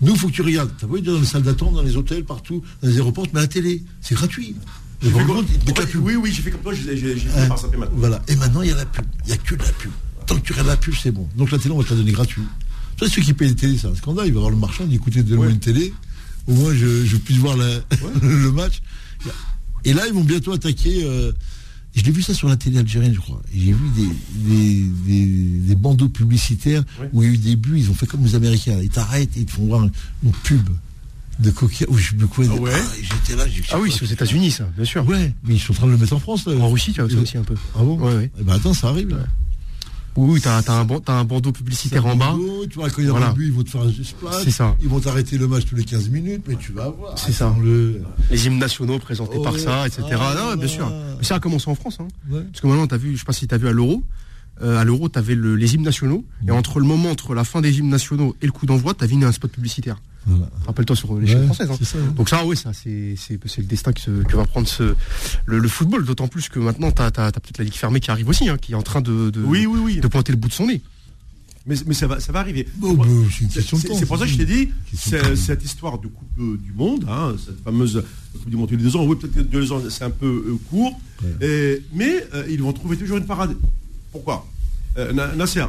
Nous, 0.01 0.13
il 0.13 0.19
faut 0.19 0.27
que 0.27 0.33
tu 0.33 0.41
regardes. 0.41 0.71
Tu 0.77 0.85
as 0.85 0.87
vu 0.87 1.01
dans 1.01 1.19
les 1.19 1.25
salles 1.25 1.43
d'attente, 1.43 1.73
dans 1.73 1.81
les 1.81 1.95
hôtels, 1.95 2.23
partout, 2.25 2.61
dans 2.81 2.89
les 2.89 2.95
aéroports, 2.95 3.27
mais 3.33 3.41
la 3.41 3.47
télé, 3.47 3.83
c'est 4.01 4.15
gratuit. 4.15 4.55
oui, 5.03 6.15
oui, 6.15 6.31
j'ai 6.33 6.41
fait 6.41 6.51
comme 6.51 6.61
toi, 6.61 6.73
j'ai 6.73 7.15
fait 7.15 7.47
par 7.47 7.57
ça 7.57 7.67
maintenant. 7.67 7.87
Voilà. 7.93 8.21
Et 8.27 8.35
maintenant, 8.35 8.61
il 8.61 8.69
y 8.69 8.71
a 8.71 8.75
la 8.75 8.85
pub. 8.85 9.05
Il 9.25 9.27
n'y 9.27 9.33
a 9.33 9.37
que 9.37 9.55
de 9.55 9.63
la 9.63 9.71
pub. 9.71 9.91
Tant 10.25 10.35
que 10.35 10.41
tu 10.41 10.53
regardes 10.53 10.69
la 10.69 10.77
pub, 10.77 10.93
c'est 11.01 11.11
bon. 11.11 11.27
Donc 11.37 11.51
la 11.51 11.59
télé, 11.59 11.73
on 11.73 11.77
va 11.77 11.83
te 11.83 11.91
la 11.91 11.97
donner 11.97 12.11
gratuit. 12.11 12.43
Tu 12.97 13.09
ceux 13.09 13.21
qui 13.21 13.33
payent 13.33 13.49
les 13.49 13.55
télé, 13.55 13.77
c'est 13.77 13.87
un 13.87 13.95
scandale. 13.95 14.27
Il 14.27 14.33
va 14.33 14.39
voir 14.39 14.51
le 14.51 14.57
marchand, 14.57 14.85
dit 14.85 14.95
écoutez, 14.95 15.21
donnez-moi 15.21 15.49
une 15.49 15.59
télé. 15.59 15.93
Au 16.47 16.53
moins, 16.53 16.73
je, 16.73 17.15
puisse 17.17 17.37
voir 17.37 17.57
le 18.21 18.51
match. 18.51 18.81
Et 19.83 19.93
là, 19.93 20.07
ils 20.07 20.13
vont 20.13 20.23
bientôt 20.23 20.53
attaquer. 20.53 21.03
Euh, 21.03 21.31
je 21.95 22.03
l'ai 22.03 22.11
vu 22.11 22.21
ça 22.21 22.33
sur 22.33 22.49
la 22.49 22.57
télé 22.57 22.79
algérienne, 22.79 23.13
je 23.13 23.19
crois. 23.19 23.41
J'ai 23.53 23.73
vu 23.73 23.89
des, 24.35 25.75
bandeaux 25.75 26.09
publicitaires 26.09 26.83
où 27.13 27.23
il 27.23 27.29
y 27.29 27.31
a 27.31 27.33
eu 27.33 27.37
des 27.37 27.55
buts, 27.55 27.77
ils 27.77 27.89
ont 27.89 27.93
fait 27.93 28.05
comme 28.05 28.23
les 28.23 28.35
Américains. 28.35 28.79
Ils 28.81 28.89
t'arrêtent 28.89 29.35
et 29.37 29.41
ils 29.41 29.45
te 29.45 29.51
font 29.51 29.65
voir 29.65 29.83
une 29.83 30.31
pub 30.43 30.69
de 31.39 31.51
coquillage. 31.51 31.93
Où 31.93 31.97
je 31.97 32.15
me 32.15 32.27
quoi. 32.27 32.45
Ah, 32.49 32.55
ouais. 32.55 32.71
ah, 32.73 32.95
j'étais 33.01 33.37
là. 33.37 33.45
Ah 33.71 33.79
oui, 33.79 33.91
c'est 33.91 34.03
aux 34.03 34.11
États-Unis, 34.11 34.51
ça, 34.51 34.69
bien 34.75 34.85
sûr. 34.85 35.07
Ouais, 35.07 35.33
mais 35.43 35.55
ils 35.55 35.59
sont 35.59 35.71
en 35.73 35.75
train 35.75 35.87
de 35.87 35.91
le 35.91 35.97
mettre 35.97 36.13
en 36.13 36.19
France. 36.19 36.47
En 36.47 36.69
Russie, 36.69 36.93
tu 36.93 37.01
as 37.01 37.05
aussi 37.05 37.37
un 37.37 37.43
peu. 37.43 37.55
Ah 37.75 37.79
bon 37.83 37.97
Ouais, 37.97 38.15
ouais. 38.15 38.31
Eh 38.39 38.43
ben 38.43 38.53
attends, 38.53 38.73
ça 38.73 38.89
arrive. 38.89 39.09
Là. 39.09 39.25
Oui, 40.17 40.39
tu 40.39 40.47
as, 40.47 40.57
un, 40.57 40.87
un, 41.07 41.23
bandeau 41.25 41.51
publicitaire 41.51 42.05
en 42.05 42.15
bas. 42.15 42.35
Tu 42.69 42.75
vois, 42.75 42.89
quand 42.89 43.01
il 43.01 43.07
y 43.07 43.09
a 43.09 43.13
un 43.13 43.33
but, 43.33 43.47
ils 43.47 43.53
vont 43.53 43.63
te 43.63 43.69
faire 43.69 43.81
un 43.81 43.91
splash. 43.91 44.43
C'est 44.43 44.51
ça. 44.51 44.75
Ils 44.81 44.87
vont 44.87 44.99
t'arrêter 44.99 45.37
le 45.37 45.47
match 45.47 45.65
tous 45.65 45.75
les 45.75 45.83
15 45.83 46.09
minutes, 46.09 46.43
mais 46.47 46.55
tu 46.55 46.71
vas 46.71 46.89
voir. 46.89 47.17
C'est 47.17 47.33
ça. 47.33 47.53
Les 48.31 48.47
hymnes 48.47 48.59
nationaux 48.59 48.99
présentés 48.99 49.41
par 49.41 49.57
ça, 49.57 49.87
etc. 49.87 50.03
Ah, 50.11 50.33
non, 50.37 50.55
bien 50.55 50.67
sûr. 50.67 50.91
ça 51.21 51.35
a 51.35 51.39
commencé 51.39 51.69
en 51.69 51.75
France. 51.75 51.97
Hein. 51.99 52.07
Parce 52.29 52.61
que 52.61 52.67
maintenant, 52.67 52.85
as 52.85 52.97
vu, 52.97 53.13
je 53.13 53.19
sais 53.19 53.25
pas 53.25 53.33
si 53.33 53.47
tu 53.47 53.53
as 53.55 53.57
vu 53.57 53.67
à 53.67 53.71
l'Euro. 53.71 54.03
Euh, 54.61 54.79
à 54.79 54.83
l'Euro, 54.83 55.09
tu 55.09 55.19
avais 55.19 55.35
les 55.35 55.75
hymnes 55.75 55.83
nationaux. 55.83 56.25
Et 56.47 56.51
entre 56.51 56.79
le 56.79 56.85
moment, 56.85 57.11
entre 57.11 57.33
la 57.33 57.43
fin 57.43 57.61
des 57.61 57.79
hymnes 57.79 57.89
nationaux 57.89 58.35
et 58.41 58.45
le 58.45 58.51
coup 58.51 58.65
d'envoi, 58.65 58.93
tu 58.93 59.03
as 59.03 59.07
vu 59.07 59.23
un 59.23 59.31
spot 59.31 59.51
publicitaire. 59.51 59.97
Rappelle-toi 60.65 60.95
sur 60.95 61.19
les 61.19 61.27
chaînes 61.27 61.45
françaises. 61.45 61.69
Hein. 61.69 62.13
Donc 62.15 62.29
ça, 62.29 62.45
oui, 62.45 62.57
ça, 62.57 62.71
c'est 62.73 63.15
le 63.57 63.63
destin 63.63 63.91
que, 63.93 64.35
va 64.35 64.45
prendre 64.45 64.67
ce, 64.67 64.95
le, 65.45 65.67
football. 65.67 66.05
D'autant 66.05 66.27
plus 66.27 66.49
que 66.49 66.59
maintenant, 66.59 66.91
tu 66.91 67.01
as, 67.01 67.11
peut-être 67.11 67.57
la 67.57 67.63
Ligue 67.63 67.75
fermée 67.75 67.99
qui 67.99 68.11
arrive 68.11 68.29
aussi, 68.29 68.49
hein, 68.49 68.57
qui 68.57 68.71
est 68.71 68.75
en 68.75 68.81
train 68.81 69.01
de, 69.01 69.29
de, 69.29 69.41
oui, 69.41 69.65
oui, 69.65 69.79
oui. 69.83 69.99
de 69.99 70.07
pointer 70.07 70.31
le 70.31 70.37
bout 70.37 70.47
de 70.47 70.53
son 70.53 70.67
nez. 70.67 70.81
Mais, 71.67 71.75
mais 71.87 71.95
ça, 71.95 72.05
va, 72.05 72.19
ça 72.19 72.31
va 72.31 72.39
arriver. 72.39 72.67
c'est 73.49 74.05
pour 74.05 74.19
ça 74.19 74.25
que 74.25 74.31
je 74.31 74.37
t'ai 74.37 74.45
dit, 74.45 74.69
cette 74.93 75.63
histoire 75.63 75.97
de 75.97 76.07
Coupe 76.07 76.27
euh, 76.39 76.57
du 76.57 76.71
Monde, 76.73 77.05
hein, 77.09 77.35
cette 77.43 77.63
fameuse 77.63 78.03
Coupe 78.33 78.49
du 78.49 78.55
Monde 78.55 78.69
tous 78.69 78.75
les 78.75 78.83
deux 78.83 78.95
ans, 78.95 79.05
oui, 79.05 79.15
peut-être 79.15 79.49
deux 79.49 79.71
ans, 79.71 79.81
c'est 79.89 80.03
un 80.03 80.11
peu 80.11 80.27
euh, 80.27 80.59
court, 80.69 80.99
mais 81.93 82.23
euh, 82.33 82.45
ils 82.49 82.61
vont 82.61 82.71
trouver 82.71 82.97
toujours 82.97 83.17
une 83.17 83.25
parade. 83.25 83.55
Pourquoi 84.15 84.47
Nasser, 85.35 85.65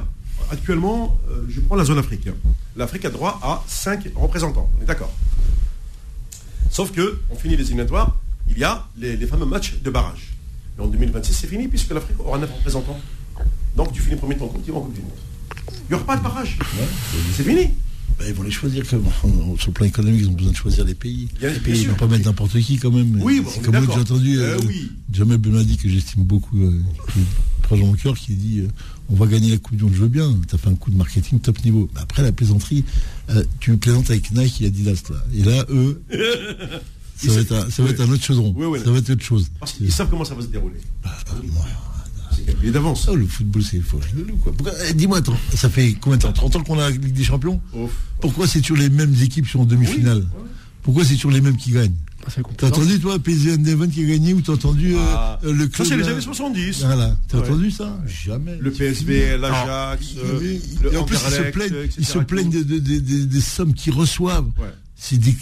actuellement, 0.52 1.18
je 1.48 1.58
prends 1.58 1.74
la 1.74 1.84
zone 1.84 1.98
Afrique 1.98 2.28
l'Afrique 2.76 3.04
a 3.06 3.10
droit 3.10 3.40
à 3.42 3.64
5 3.66 4.10
représentants. 4.14 4.70
On 4.78 4.82
est 4.82 4.86
d'accord. 4.86 5.12
Sauf 6.70 6.92
que, 6.92 7.18
on 7.28 7.34
finit 7.34 7.56
les 7.56 7.64
éliminatoires, 7.64 8.16
il 8.48 8.56
y 8.56 8.62
a 8.62 8.86
les, 8.98 9.16
fameux 9.26 9.46
matchs 9.46 9.74
de 9.82 9.90
barrage. 9.90 10.34
Et 10.78 10.82
en 10.82 10.86
2026, 10.86 11.32
c'est 11.32 11.48
fini 11.48 11.66
puisque 11.66 11.90
l'Afrique 11.90 12.20
aura 12.20 12.38
9 12.38 12.48
représentants. 12.52 13.00
Donc 13.74 13.92
tu 13.92 14.00
finis 14.00 14.14
premier 14.14 14.34
de 14.34 14.40
ton 14.40 14.46
continent 14.46 14.76
en 14.76 14.80
Coupe 14.82 14.94
du 14.94 15.00
Monde. 15.00 15.10
Il 15.68 15.88
n'y 15.88 15.94
aura 15.94 16.04
pas 16.04 16.16
de 16.16 16.22
barrage. 16.22 16.56
c'est 17.34 17.42
fini. 17.42 17.72
Ben, 18.18 18.24
ils 18.28 18.34
vont 18.34 18.44
les 18.44 18.50
choisir 18.50 18.88
comme 18.88 19.04
sur 19.58 19.68
le 19.68 19.72
plan 19.72 19.84
économique, 19.84 20.22
ils 20.22 20.28
ont 20.28 20.32
besoin 20.32 20.52
de 20.52 20.56
choisir 20.56 20.84
les 20.86 20.94
pays. 20.94 21.28
Il 21.42 21.60
pays, 21.60 21.80
ils 21.80 21.86
ne 21.86 21.90
vont 21.90 21.96
pas 21.96 22.06
mettre 22.06 22.24
n'importe 22.24 22.58
qui 22.60 22.78
quand 22.78 22.90
même. 22.90 23.20
Oui, 23.20 23.42
c'est 23.46 23.62
comme 23.62 23.74
j'ai 23.74 24.00
entendu. 24.00 24.38
Euh, 24.38 24.54
euh, 24.54 24.60
oui. 24.66 24.90
Jamel 25.12 25.38
dit 25.38 25.76
que 25.76 25.88
j'estime 25.88 26.22
beaucoup, 26.24 26.56
euh, 26.58 26.80
mon 27.74 27.94
cœur, 27.94 28.16
qui 28.16 28.34
dit 28.34 28.60
euh, 28.60 28.68
on 29.08 29.14
va 29.14 29.26
gagner 29.26 29.50
la 29.50 29.58
Coupe 29.58 29.76
du 29.76 29.84
Monde, 29.84 29.94
je 29.94 30.02
veux 30.02 30.08
bien. 30.08 30.32
Tu 30.48 30.54
as 30.54 30.58
fait 30.58 30.68
un 30.68 30.74
coup 30.74 30.90
de 30.90 30.96
marketing 30.96 31.40
top 31.40 31.64
niveau. 31.64 31.88
Mais 31.94 32.00
après 32.00 32.22
la 32.22 32.32
plaisanterie, 32.32 32.84
euh, 33.30 33.42
tu 33.60 33.76
plaisantes 33.76 34.10
avec 34.10 34.30
Nike 34.30 34.62
et 34.62 34.66
Adidas 34.66 35.02
là. 35.10 35.16
Et 35.34 35.42
là, 35.42 35.64
eux, 35.70 36.02
ça, 37.16 37.32
va 37.32 37.40
être, 37.40 37.52
un, 37.52 37.70
ça 37.70 37.82
va 37.82 37.90
être 37.90 38.00
un 38.00 38.10
autre 38.10 38.22
chaudron. 38.22 38.54
Ça 38.84 38.90
va 38.90 38.98
être 38.98 39.10
autre 39.10 39.24
chose. 39.24 39.50
Parce 39.58 39.72
qu'ils 39.72 39.92
savent 39.92 40.08
comment 40.08 40.24
ça 40.24 40.34
va 40.34 40.42
se 40.42 40.48
dérouler. 40.48 40.80
Bah, 41.02 41.16
c'est 42.62 42.70
d'avance. 42.70 43.08
Oh, 43.10 43.16
le 43.16 43.26
football, 43.26 43.62
c'est 43.62 43.80
faux. 43.80 44.00
Eh, 44.88 44.94
dis-moi, 44.94 45.20
ça 45.54 45.68
fait 45.68 45.94
combien 46.00 46.18
de 46.18 46.22
temps? 46.22 46.32
30 46.32 46.56
ans 46.56 46.62
qu'on 46.62 46.78
a 46.78 46.88
la 46.88 46.90
Ligue 46.90 47.12
des 47.12 47.24
Champions? 47.24 47.60
Pourquoi 48.20 48.46
c'est 48.46 48.60
toujours 48.60 48.76
les 48.76 48.90
mêmes 48.90 49.14
équipes 49.22 49.46
qui 49.46 49.52
sont 49.52 49.60
en 49.60 49.64
demi-finale 49.64 50.24
Pourquoi 50.86 51.04
c'est 51.04 51.16
toujours 51.16 51.32
les 51.32 51.40
mêmes 51.40 51.56
qui 51.56 51.72
gagnent 51.72 51.96
T'as 52.56 52.68
entendu, 52.68 53.00
toi, 53.00 53.18
PSV 53.18 53.54
Eindhoven 53.54 53.90
qui 53.90 54.04
a 54.04 54.06
gagné 54.06 54.34
ou 54.34 54.40
t'as 54.40 54.52
entendu 54.52 54.94
euh, 54.94 54.98
ah. 55.00 55.40
euh, 55.42 55.52
le 55.52 55.66
club 55.66 55.84
Ça, 55.84 55.84
c'est 55.84 55.96
les 55.96 56.08
années 56.08 56.20
70. 56.20 56.84
Voilà. 56.84 57.16
T'as 57.26 57.38
entendu 57.38 57.72
ça 57.72 57.98
Jamais. 58.06 58.56
Le 58.60 58.70
PSV, 58.70 59.36
l'Ajax, 59.36 60.14
euh, 60.18 60.58
Et 60.92 60.96
en 60.96 61.04
plus, 61.04 61.16
ils 61.16 61.32
se 61.32 61.42
plaignent, 61.50 61.74
ils 61.98 62.06
se 62.06 62.18
plaignent 62.18 62.50
des 62.50 63.40
sommes 63.40 63.74
qu'ils 63.74 63.94
reçoivent. 63.94 64.48
C'est 64.94 65.18
des. 65.18 65.34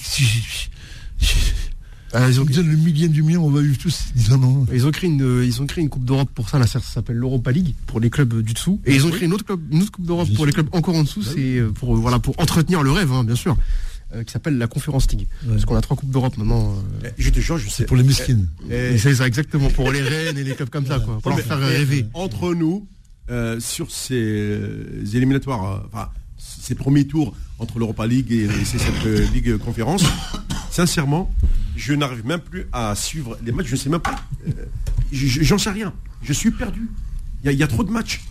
Ah, 2.15 2.31
ils 2.31 2.41
ont 2.41 2.45
le 2.45 2.77
millième 2.77 3.11
du 3.11 3.23
million, 3.23 3.45
on 3.45 3.51
va 3.51 3.61
vivre 3.61 3.77
tous. 3.77 4.05
Ils 4.73 4.87
ont 4.87 4.91
créé 4.93 5.11
une, 5.11 5.43
ils 5.45 5.61
ont 5.61 5.67
créé 5.67 5.83
une 5.83 5.91
coupe 5.91 6.05
d'Europe 6.05 6.29
pour 6.33 6.49
ça, 6.49 6.61
là, 6.61 6.67
ça 6.69 6.79
s'appelle 6.79 7.17
l'Europa 7.17 7.51
League 7.51 7.75
pour 7.87 7.99
les 7.99 8.09
clubs 8.09 8.41
du 8.41 8.53
dessous. 8.53 8.81
Et 8.87 8.95
ils 8.95 9.05
ont 9.05 9.11
créé 9.11 9.25
une 9.25 9.33
autre, 9.35 9.45
une 9.73 9.83
autre 9.83 9.91
coupe 9.91 10.07
d'Europe 10.07 10.29
pour 10.37 10.47
les 10.47 10.53
clubs 10.53 10.69
encore 10.71 10.95
en 10.95 11.03
dessous. 11.03 11.23
Bah 11.23 11.31
c'est 11.35 11.61
pour 11.75 11.97
voilà 11.97 12.21
pour 12.21 12.39
entretenir 12.41 12.85
le 12.85 12.93
rêve, 12.93 13.13
hein, 13.13 13.25
bien 13.25 13.35
sûr. 13.35 13.57
Euh, 14.15 14.23
qui 14.23 14.33
s'appelle 14.33 14.59
la 14.59 14.67
Conférence 14.67 15.11
League. 15.11 15.27
Parce 15.49 15.65
qu'on 15.65 15.77
a 15.77 15.81
trois 15.81 15.97
coupes 15.97 16.11
d'Europe 16.11 16.37
maintenant. 16.37 16.75
Euh. 17.05 17.11
Je 17.19 17.31
te 17.31 17.41
jure, 17.41 17.59
je 17.59 17.69
sais. 17.69 17.85
Pour 17.85 17.97
les 17.97 18.03
mesquines. 18.03 18.49
C'est 18.69 19.15
ça, 19.15 19.27
exactement, 19.27 19.71
pour 19.71 19.91
les 19.91 20.03
reines 20.03 20.39
et 20.39 20.45
les 20.45 20.55
clubs 20.55 20.69
comme 20.69 20.87
ça, 20.87 21.01
quoi. 21.01 21.19
Pour 21.21 21.31
leur 21.31 21.41
faire 21.41 21.59
rêver. 21.59 22.07
Entre 22.15 22.55
nous, 22.55 22.87
euh, 23.31 23.59
sur 23.59 23.91
ces 23.91 24.61
éliminatoires, 25.15 25.85
enfin, 25.93 26.11
ces 26.39 26.75
premiers 26.75 27.07
tours 27.07 27.35
entre 27.59 27.79
l'Europa 27.79 28.07
League 28.07 28.31
et, 28.31 28.49
cette 28.65 29.33
Ligue 29.33 29.57
Conférence, 29.59 30.05
sincèrement, 30.71 31.33
je 31.77 31.95
n'arrive 31.95 32.25
même 32.27 32.41
plus 32.41 32.67
à 32.73 32.95
suivre 32.95 33.39
les 33.45 33.53
matchs, 33.53 33.67
je 33.67 33.75
ne 33.75 33.81
sais 33.81 33.91
même 33.91 34.01
pas. 34.01 34.17
J'en 35.12 35.59
sais 35.59 35.71
rien. 35.71 35.93
Je 36.23 36.33
suis 36.33 36.51
perdu. 36.51 36.89
Il 37.45 37.53
y, 37.53 37.62
a 37.62 37.67
trop 37.67 37.85
de 37.85 37.91
matchs. 37.91 38.23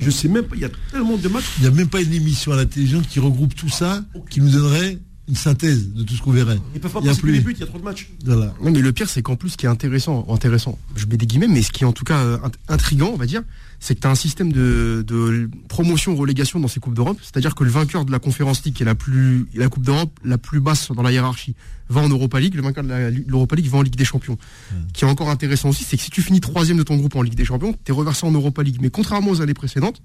Je 0.00 0.10
sais 0.10 0.28
même 0.28 0.44
pas, 0.44 0.56
il 0.56 0.62
y 0.62 0.64
a 0.64 0.70
tellement 0.90 1.16
de 1.16 1.28
matchs. 1.28 1.44
Il 1.58 1.62
n'y 1.62 1.68
a 1.68 1.70
même 1.72 1.88
pas 1.88 2.00
une 2.00 2.12
émission 2.12 2.52
à 2.52 2.56
la 2.56 2.64
télévision 2.64 3.00
qui 3.02 3.20
regroupe 3.20 3.54
tout 3.54 3.68
ça, 3.68 4.04
qui 4.30 4.40
nous 4.40 4.50
donnerait 4.50 4.98
une 5.28 5.34
synthèse 5.34 5.92
de 5.92 6.02
tout 6.02 6.14
ce 6.14 6.22
qu'on 6.22 6.30
verrait. 6.30 6.58
Ils 6.74 6.80
peuvent 6.80 6.92
pas 6.92 7.00
il 7.00 7.06
y 7.06 7.10
a 7.10 7.14
plus 7.14 7.32
les 7.32 7.40
buts, 7.40 7.52
il 7.56 7.60
y 7.60 7.62
a 7.62 7.66
trop 7.66 7.78
de 7.78 7.84
matchs. 7.84 8.10
Non, 8.24 8.52
mais 8.62 8.80
le 8.80 8.92
pire, 8.92 9.08
c'est 9.08 9.22
qu'en 9.22 9.36
plus, 9.36 9.50
ce 9.50 9.56
qui 9.56 9.66
est 9.66 9.68
intéressant, 9.68 10.26
intéressant, 10.30 10.78
je 10.94 11.06
mets 11.06 11.16
des 11.16 11.26
guillemets, 11.26 11.48
mais 11.48 11.62
ce 11.62 11.72
qui 11.72 11.82
est 11.82 11.86
en 11.86 11.92
tout 11.92 12.04
cas 12.04 12.18
euh, 12.18 12.38
intrigant, 12.68 13.10
on 13.12 13.16
va 13.16 13.26
dire, 13.26 13.42
c'est 13.80 13.94
que 13.94 14.00
tu 14.00 14.06
as 14.06 14.10
un 14.10 14.14
système 14.14 14.52
de, 14.52 15.04
de 15.06 15.50
promotion-relégation 15.68 16.60
dans 16.60 16.68
ces 16.68 16.80
Coupes 16.80 16.94
d'Europe. 16.94 17.18
C'est-à-dire 17.22 17.54
que 17.54 17.64
le 17.64 17.70
vainqueur 17.70 18.04
de 18.04 18.12
la 18.12 18.18
Conférence 18.18 18.64
League, 18.64 18.74
qui 18.74 18.84
est 18.84 18.86
la, 18.86 18.94
plus, 18.94 19.46
la 19.54 19.68
Coupe 19.68 19.84
d'Europe 19.84 20.18
la 20.24 20.38
plus 20.38 20.60
basse 20.60 20.92
dans 20.92 21.02
la 21.02 21.10
hiérarchie, 21.10 21.54
va 21.88 22.00
en 22.02 22.08
Europa 22.08 22.38
League. 22.38 22.54
Le 22.54 22.62
vainqueur 22.62 22.84
de 22.84 23.24
l'Europa 23.26 23.56
League 23.56 23.68
va 23.68 23.78
en 23.78 23.82
Ligue 23.82 23.96
des 23.96 24.04
Champions. 24.04 24.38
Qui 24.92 25.04
est 25.04 25.08
encore 25.08 25.30
intéressant 25.30 25.70
aussi, 25.70 25.84
c'est 25.84 25.96
que 25.96 26.02
si 26.02 26.10
tu 26.10 26.22
finis 26.22 26.40
troisième 26.40 26.76
de 26.78 26.82
ton 26.82 26.96
groupe 26.96 27.16
en 27.16 27.22
Ligue 27.22 27.34
des 27.34 27.44
Champions, 27.44 27.74
tu 27.84 27.92
es 27.92 27.94
reversé 27.94 28.26
en 28.26 28.32
Europa 28.32 28.62
League. 28.62 28.78
Mais 28.80 28.90
contrairement 28.90 29.30
aux 29.30 29.40
années 29.40 29.54
précédentes, 29.54 30.00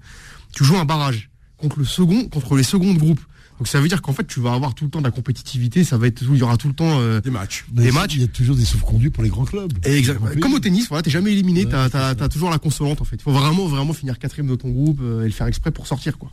tu 0.52 0.64
joues 0.64 0.76
un 0.76 0.84
barrage 0.84 1.30
contre 1.56 1.78
le 1.78 1.84
second, 1.84 2.28
contre 2.28 2.56
les 2.56 2.64
secondes 2.64 2.98
groupes. 2.98 3.20
Donc 3.62 3.68
ça 3.68 3.80
veut 3.80 3.86
dire 3.86 4.02
qu'en 4.02 4.12
fait 4.12 4.26
tu 4.26 4.40
vas 4.40 4.54
avoir 4.54 4.74
tout 4.74 4.82
le 4.82 4.90
temps 4.90 4.98
de 4.98 5.04
la 5.04 5.12
compétitivité, 5.12 5.84
ça 5.84 5.96
va 5.96 6.08
être 6.08 6.20
il 6.20 6.36
y 6.36 6.42
aura 6.42 6.56
tout 6.56 6.66
le 6.66 6.74
temps 6.74 6.98
euh, 6.98 7.20
des 7.20 7.30
matchs. 7.30 7.64
Des 7.70 7.92
matchs. 7.92 8.16
Il 8.16 8.22
y 8.22 8.24
a 8.24 8.26
toujours 8.26 8.56
des 8.56 8.64
sauf-conduits 8.64 9.10
pour 9.10 9.22
les 9.22 9.28
grands 9.28 9.44
clubs. 9.44 9.72
Exactement. 9.84 10.30
Comme 10.40 10.54
au 10.54 10.58
tennis, 10.58 10.88
voilà, 10.88 11.02
t'es 11.02 11.10
jamais 11.10 11.30
éliminé, 11.30 11.64
tu 11.64 11.70
t'as 11.70 12.28
toujours 12.28 12.50
la 12.50 12.58
consolante 12.58 13.00
en 13.00 13.04
fait. 13.04 13.14
Il 13.14 13.22
faut 13.22 13.30
vraiment 13.30 13.68
vraiment 13.68 13.92
finir 13.92 14.18
quatrième 14.18 14.48
de 14.48 14.56
ton 14.56 14.68
groupe 14.70 14.98
euh, 15.00 15.22
et 15.22 15.26
le 15.26 15.30
faire 15.30 15.46
exprès 15.46 15.70
pour 15.70 15.86
sortir 15.86 16.18
quoi. 16.18 16.28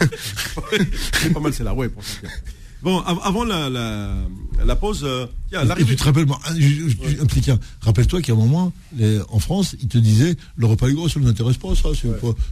c'est 1.22 1.32
pas 1.32 1.38
mal 1.38 1.54
c'est 1.54 1.62
là, 1.62 1.74
ouais 1.74 1.88
pour 1.88 2.02
sortir. 2.02 2.28
Bon, 2.84 2.98
avant 2.98 3.44
la, 3.44 3.70
la, 3.70 4.76
pause, 4.76 5.04
euh, 5.04 5.24
et 5.24 5.43
tu 5.86 5.96
te 5.96 6.04
rappelles, 6.04 6.26
un, 7.20 7.26
petit 7.26 7.40
cas. 7.40 7.58
Rappelle-toi 7.80 8.22
qu'à 8.22 8.32
un 8.32 8.36
moment, 8.36 8.72
en 9.28 9.38
France, 9.38 9.76
ils 9.80 9.88
te 9.88 9.98
disaient 9.98 10.36
l'Europa 10.56 10.88
League, 10.88 10.98
ça 11.08 11.18
ne 11.18 11.24
nous 11.24 11.30
intéresse 11.30 11.56
pas, 11.56 11.74
ça. 11.74 11.90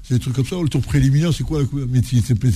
C'est 0.03 0.15
des 0.15 0.21
trucs 0.21 0.35
comme 0.35 0.47
ça. 0.47 0.57
Le 0.61 0.69
tour 0.69 0.83
préliminaire, 0.83 1.33
c'est 1.33 1.45
quoi 1.45 1.63
Mais 1.89 2.01
tu, 2.01 2.21
tu 2.23 2.35
peux, 2.35 2.51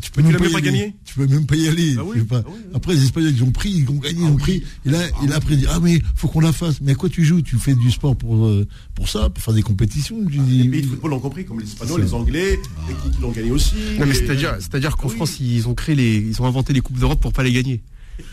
tu 0.00 0.10
peux 0.10 0.22
même, 0.22 0.36
pas, 0.52 0.60
gagner. 0.60 0.94
Tu 1.04 1.14
peux 1.14 1.26
même 1.26 1.46
pas 1.46 1.56
y 1.56 1.68
aller. 1.68 1.96
Ah 1.98 2.02
ah 2.32 2.42
après, 2.74 2.94
les 2.94 3.04
Espagnols, 3.04 3.32
ils 3.34 3.42
ont 3.42 3.50
pris, 3.50 3.70
ils 3.70 3.90
ont 3.90 3.94
gagné, 3.94 4.20
ils 4.20 4.26
ont 4.26 4.36
ah 4.38 4.42
pris. 4.42 4.62
Et 4.86 4.90
là, 4.90 4.98
et 5.22 5.26
là 5.26 5.36
après, 5.36 5.54
ils 5.54 5.60
disent 5.60 5.68
Ah, 5.70 5.80
mais 5.80 6.00
faut 6.14 6.28
qu'on 6.28 6.40
la 6.40 6.52
fasse. 6.52 6.80
Mais 6.80 6.92
à 6.92 6.94
quoi 6.94 7.08
tu 7.08 7.24
joues? 7.24 7.42
Tu 7.42 7.56
fais 7.58 7.74
du 7.74 7.90
sport 7.90 8.16
pour, 8.16 8.46
euh, 8.46 8.66
pour 8.94 9.08
ça, 9.08 9.30
pour 9.30 9.42
faire 9.42 9.54
des 9.54 9.62
compétitions. 9.62 10.16
les 10.28 10.68
pays 10.68 10.82
de 10.82 10.86
football 10.86 11.10
l'ont 11.10 11.20
compris, 11.20 11.44
comme 11.44 11.60
les 11.60 11.66
Espagnols, 11.66 12.02
les 12.02 12.14
Anglais, 12.14 12.58
qui, 12.86 13.20
l'ont 13.20 13.30
gagné 13.30 13.50
aussi. 13.50 13.74
Non, 13.98 14.06
mais 14.06 14.14
c'est-à-dire 14.14 14.96
qu'en 14.96 15.08
France, 15.08 15.38
ils 15.40 15.68
ont 15.68 15.74
créé 15.74 15.94
les, 15.94 16.16
ils 16.16 16.40
ont 16.40 16.46
inventé 16.46 16.72
les 16.72 16.80
Coupes 16.80 16.98
d'Europe 16.98 17.20
pour 17.20 17.32
pas 17.32 17.42
les 17.42 17.52
gagner. 17.52 17.80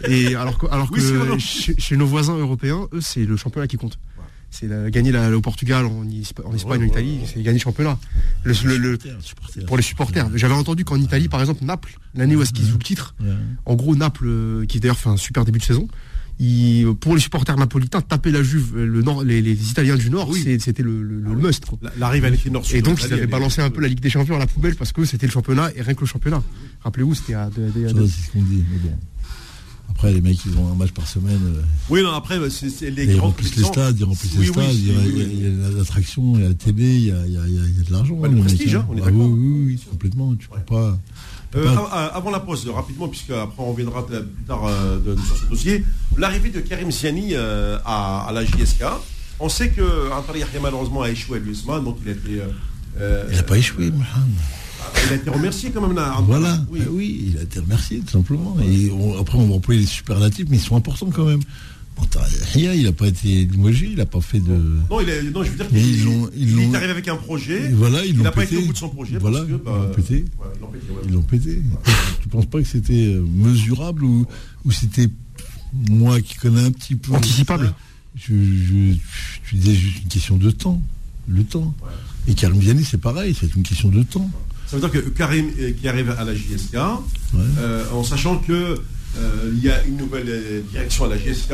Et 0.08 0.36
alors 0.36 0.58
que, 0.58 0.68
alors 0.68 0.90
que 0.92 1.00
chez, 1.40 1.98
nos 1.98 2.06
voisins 2.06 2.38
européens, 2.38 2.88
eux, 2.94 3.02
c'est 3.02 3.26
le 3.26 3.36
championnat 3.38 3.68
qui 3.68 3.78
compte. 3.78 4.00
c'est 4.50 4.70
gagner 4.92 5.16
au 5.34 5.42
Portugal, 5.42 5.86
en, 5.86 6.06
Espagne, 6.56 6.84
en 6.84 6.86
Italie, 6.86 7.20
c'est 7.26 7.42
gagner 7.42 7.60
le 7.60 7.64
championnat. 7.64 7.98
pour 9.68 9.78
les 9.78 9.84
supporters. 9.84 10.30
J'avais 10.36 10.54
entendu 10.54 10.86
qu'en 10.86 10.98
Italie, 10.98 11.28
par 11.28 11.42
exemple, 11.42 11.64
Naples, 11.64 11.98
l'année 12.16 12.36
où 12.36 12.42
est-ce 12.42 12.54
qu'ils 12.54 12.66
jouent 12.66 12.78
le 12.78 12.84
titre, 12.84 13.16
en 13.66 13.76
gros 13.76 13.96
Naples, 13.96 14.28
euh, 14.28 14.66
qui 14.66 14.80
d'ailleurs 14.80 15.00
fait 15.00 15.10
un 15.10 15.18
super 15.18 15.46
début 15.46 15.60
de 15.60 15.66
saison, 15.66 15.88
pour 17.02 17.16
les 17.16 17.22
supporters 17.22 17.58
napolitains, 17.58 18.00
taper 18.02 18.32
la 18.32 18.42
Juve, 18.42 18.78
le 18.78 19.02
nord, 19.02 19.24
les, 19.24 19.72
Italiens 19.72 19.98
du 19.98 20.10
Nord, 20.10 20.34
c'était 20.34 20.84
le, 20.84 21.04
must. 21.36 21.66
La, 21.98 22.08
rivalité 22.08 22.50
nord 22.50 22.64
Et 22.72 22.82
donc, 22.82 23.04
ils 23.04 23.14
avaient 23.14 23.28
balancé 23.28 23.62
un 23.62 23.70
peu 23.70 23.82
la 23.82 23.90
Ligue 23.90 24.00
des 24.00 24.10
Champions 24.10 24.36
à 24.36 24.40
la 24.40 24.48
poubelle 24.48 24.76
parce 24.76 24.94
que 24.94 25.04
c'était 25.04 25.26
le 25.26 25.32
championnat 25.32 25.70
et 25.76 25.82
rien 25.82 25.94
que 25.94 26.02
le 26.02 26.06
championnat. 26.06 26.42
Rappelez-vous, 26.82 27.16
c'était 27.16 27.34
à. 27.34 27.50
Après, 30.00 30.14
les 30.14 30.22
mecs, 30.22 30.46
ils 30.46 30.58
ont 30.58 30.72
un 30.72 30.76
match 30.76 30.92
par 30.92 31.06
semaine. 31.06 31.42
Euh, 31.46 31.62
oui, 31.90 32.02
non, 32.02 32.14
après, 32.14 32.40
c'est 32.50 32.90
les 32.90 33.04
Ils 33.04 33.20
remplissent 33.20 33.58
les 33.58 33.66
stades, 33.66 34.00
ils 34.00 34.06
remplissent 34.06 34.38
les 34.38 34.46
stades, 34.46 34.74
il 34.74 35.44
y 35.44 35.46
a 35.46 35.78
l'attraction, 35.78 36.36
il 36.36 36.42
y 36.42 36.46
a 36.46 36.48
la 36.48 36.54
TV, 36.54 36.84
il 36.86 37.04
y 37.04 37.12
a, 37.12 37.18
de 37.18 37.92
l'argent. 37.92 38.16
le 38.24 38.40
prestige, 38.40 38.76
hein, 38.76 38.88
on 38.90 38.96
est 38.96 39.02
ah 39.02 39.08
d'accord. 39.08 39.28
Oui, 39.30 39.64
oui, 39.66 39.80
complètement. 39.92 40.34
Tu 40.36 40.48
ne 40.56 40.64
pas. 40.64 40.98
Euh, 41.58 41.76
avant 42.14 42.32
la 42.32 42.40
pause, 42.40 42.66
rapidement, 42.70 43.10
puisque 43.10 43.32
après 43.32 43.62
on 43.62 43.72
reviendra 43.72 44.08
plus 44.08 44.24
tard 44.48 44.68
euh, 44.68 45.18
sur 45.28 45.36
ce 45.36 45.46
dossier, 45.48 45.84
l'arrivée 46.16 46.52
de 46.52 46.62
Karim 46.62 46.94
Ziani 46.94 47.36
à, 47.36 48.32
la 48.34 48.46
JSK. 48.46 48.86
On 49.42 49.50
sait 49.50 49.68
que 49.72 50.14
Antalya 50.14 50.46
malheureusement 50.62 51.02
a 51.02 51.10
échoué 51.10 51.40
à 51.40 51.42
l'USMA, 51.42 51.82
donc 51.82 51.98
il 52.04 52.08
a 52.08 52.12
été. 52.14 52.42
il 53.30 53.36
n'a 53.36 53.44
pas 53.44 53.58
échoué, 53.58 53.92
Mohamed. 53.92 54.38
Il 55.06 55.14
a 55.14 55.16
été 55.16 55.30
remercié 55.30 55.72
quand 55.72 55.82
même 55.82 55.96
là. 55.96 56.18
Voilà, 56.26 56.60
oui. 56.70 56.80
Ah 56.84 56.90
oui. 56.92 57.26
il 57.28 57.38
a 57.38 57.44
été 57.44 57.60
remercié 57.60 58.00
tout 58.00 58.12
simplement. 58.12 58.58
Et 58.62 58.92
après, 59.20 59.38
on 59.38 59.48
va 59.48 59.56
employer 59.56 59.82
les 59.82 59.88
superlatifs, 59.88 60.46
mais 60.50 60.58
ils 60.58 60.62
sont 60.62 60.76
importants 60.76 61.10
quand 61.14 61.26
même. 61.26 61.42
il 62.56 62.84
n'a 62.84 62.92
pas 62.92 63.08
été 63.08 63.46
limogé, 63.46 63.88
il 63.92 63.98
n'a 63.98 64.06
pas 64.06 64.22
fait 64.22 64.40
de. 64.40 64.58
Non, 64.90 65.02
il 65.02 65.10
est, 65.10 65.24
non 65.24 65.44
je 65.44 65.52
veux 65.52 65.58
dire 65.58 65.68
qu'il 65.68 65.80
il 66.36 66.60
est 66.60 66.76
arrivé 66.76 66.92
avec 66.92 67.08
un 67.08 67.18
projet. 67.18 67.70
voilà, 67.70 68.06
il 68.06 68.18
n'a 68.22 68.32
pas 68.32 68.44
été 68.44 68.58
au 68.58 68.62
bout 68.62 68.74
de 68.74 68.78
son 68.78 68.90
projet. 68.90 69.18
Voilà, 69.18 69.44
ils 69.48 69.52
l'ont 69.52 69.92
pété. 69.96 70.26
ils 71.06 71.14
l'ont 71.14 71.22
pété. 71.22 71.62
tu 72.22 72.28
ne 72.28 72.32
penses 72.32 72.46
pas 72.46 72.60
que 72.60 72.68
c'était 72.68 73.08
euh, 73.08 73.22
mesurable 73.22 74.04
ou, 74.04 74.26
ou 74.66 74.72
c'était 74.72 75.10
moi 75.90 76.20
qui 76.22 76.36
connais 76.36 76.64
un 76.64 76.72
petit 76.72 76.96
peu. 76.96 77.14
Anticipable 77.14 77.74
je, 78.16 78.34
je, 79.44 79.56
disais 79.56 79.76
juste 79.76 80.04
une 80.04 80.10
question 80.10 80.38
de 80.38 80.52
temps. 80.52 80.82
Le 81.28 81.44
temps. 81.44 81.74
Et 82.28 82.34
Karim 82.34 82.60
Vianney, 82.60 82.84
c'est 82.84 82.98
pareil, 83.00 83.36
c'est 83.40 83.56
une 83.56 83.64
question 83.64 83.90
de 83.90 84.04
temps. 84.04 84.30
Ça 84.70 84.78
veut 84.78 84.88
dire 84.88 84.92
que 84.92 85.10
Karim 85.10 85.50
euh, 85.60 85.72
qui 85.72 85.88
arrive 85.88 86.12
à 86.12 86.24
la 86.24 86.36
JSK, 86.36 86.76
euh, 86.76 87.86
en 87.92 88.04
sachant 88.04 88.38
que 88.38 88.80
euh, 89.18 89.52
il 89.52 89.64
y 89.64 89.72
a 89.72 89.84
une 89.86 89.98
nouvelle 89.98 90.64
direction 90.72 91.06
à 91.06 91.08
la 91.08 91.18
JSK, 91.18 91.54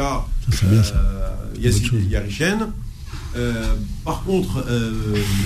Yazid 1.58 2.12
Yarichen. 2.12 2.74
par 4.04 4.24
contre, 4.24 4.66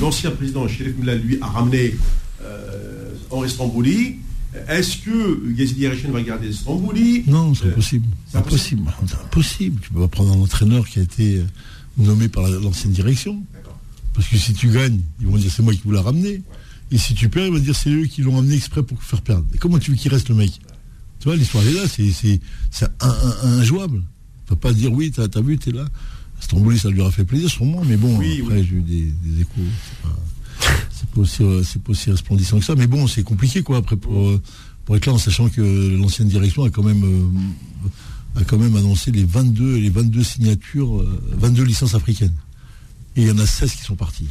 l'ancien 0.01 0.31
président 0.31 0.67
Chérif 0.67 0.97
Moula, 0.97 1.13
lui, 1.13 1.37
a 1.41 1.45
ramené 1.45 1.95
en 3.29 3.47
Stambouli. 3.47 4.15
Est-ce 4.67 4.97
que 4.97 5.53
Yazid 5.55 5.77
Yarichen 5.77 6.11
va 6.11 6.23
garder 6.23 6.51
Stambouli 6.51 7.23
Non, 7.27 7.53
c'est 7.53 7.67
impossible. 7.67 8.07
C'est 8.31 8.37
impossible. 8.39 8.91
impossible. 9.25 9.79
Tu 9.81 9.91
peux 9.91 9.99
pas 9.99 10.07
prendre 10.07 10.33
un 10.33 10.41
entraîneur 10.41 10.87
qui 10.87 10.97
a 10.97 11.03
été 11.03 11.43
nommé 11.99 12.29
par 12.29 12.47
l'ancienne 12.47 12.93
direction. 12.93 13.43
Parce 14.15 14.27
que 14.27 14.37
si 14.37 14.55
tu 14.55 14.69
gagnes, 14.69 15.01
ils 15.19 15.27
vont 15.27 15.37
dire 15.37 15.51
c'est 15.55 15.61
moi 15.61 15.71
qui 15.71 15.81
vous 15.85 15.91
l'a 15.91 16.01
ramené. 16.01 16.41
Et 16.91 16.97
si 16.97 17.13
tu 17.13 17.29
perds, 17.29 17.47
il 17.47 17.53
va 17.53 17.59
dire 17.59 17.75
c'est 17.75 17.89
eux 17.89 18.05
qui 18.05 18.21
l'ont 18.21 18.37
amené 18.37 18.55
exprès 18.55 18.83
pour 18.83 19.01
faire 19.03 19.21
perdre. 19.21 19.45
Et 19.53 19.57
comment 19.57 19.77
tu 19.79 19.91
veux 19.91 19.97
qu'il 19.97 20.11
reste 20.11 20.29
le 20.29 20.35
mec? 20.35 20.51
Tu 21.19 21.25
vois, 21.25 21.35
l'histoire 21.35 21.65
est 21.65 21.73
là, 21.73 21.83
c'est 21.87 22.39
injouable. 23.41 24.03
Peut 24.45 24.55
pas 24.55 24.73
dire 24.73 24.91
oui, 24.91 25.11
t'as 25.11 25.27
as 25.33 25.41
vu, 25.41 25.57
t'es 25.57 25.71
là. 25.71 25.85
Stambouli, 26.39 26.79
ça 26.79 26.89
lui 26.89 27.01
aura 27.01 27.11
fait 27.11 27.25
plaisir 27.25 27.49
sûrement, 27.49 27.83
mais 27.85 27.97
bon, 27.97 28.15
après 28.15 28.63
j'ai 28.63 28.75
eu 28.75 28.81
des, 28.81 29.41
échos. 29.41 29.61
C'est 30.91 31.09
pas, 31.09 31.21
aussi, 31.21 31.43
pas 31.43 31.91
aussi 31.91 32.11
resplendissant 32.11 32.59
que 32.59 32.65
ça. 32.65 32.75
Mais 32.75 32.87
bon, 32.87 33.07
c'est 33.07 33.23
compliqué 33.23 33.61
quoi 33.61 33.77
après 33.77 33.97
pour, 33.97 34.39
pour 34.85 34.95
être 34.95 35.05
là 35.05 35.13
en 35.13 35.17
sachant 35.17 35.49
que 35.49 35.61
l'ancienne 35.95 36.27
direction 36.27 36.63
a 36.63 36.69
quand 36.69 36.83
même 36.83 37.03
euh, 37.03 38.39
a 38.39 38.43
quand 38.43 38.57
même 38.57 38.75
annoncé 38.75 39.11
les 39.11 39.23
22 39.23 39.75
les 39.75 39.89
22 39.89 40.23
signatures, 40.23 41.05
22 41.33 41.61
euh, 41.61 41.65
licences 41.65 41.93
africaines. 41.93 42.35
Et 43.15 43.21
il 43.21 43.27
y 43.27 43.31
en 43.31 43.37
a 43.37 43.45
16 43.45 43.73
qui 43.73 43.83
sont 43.83 43.95
partis. 43.95 44.27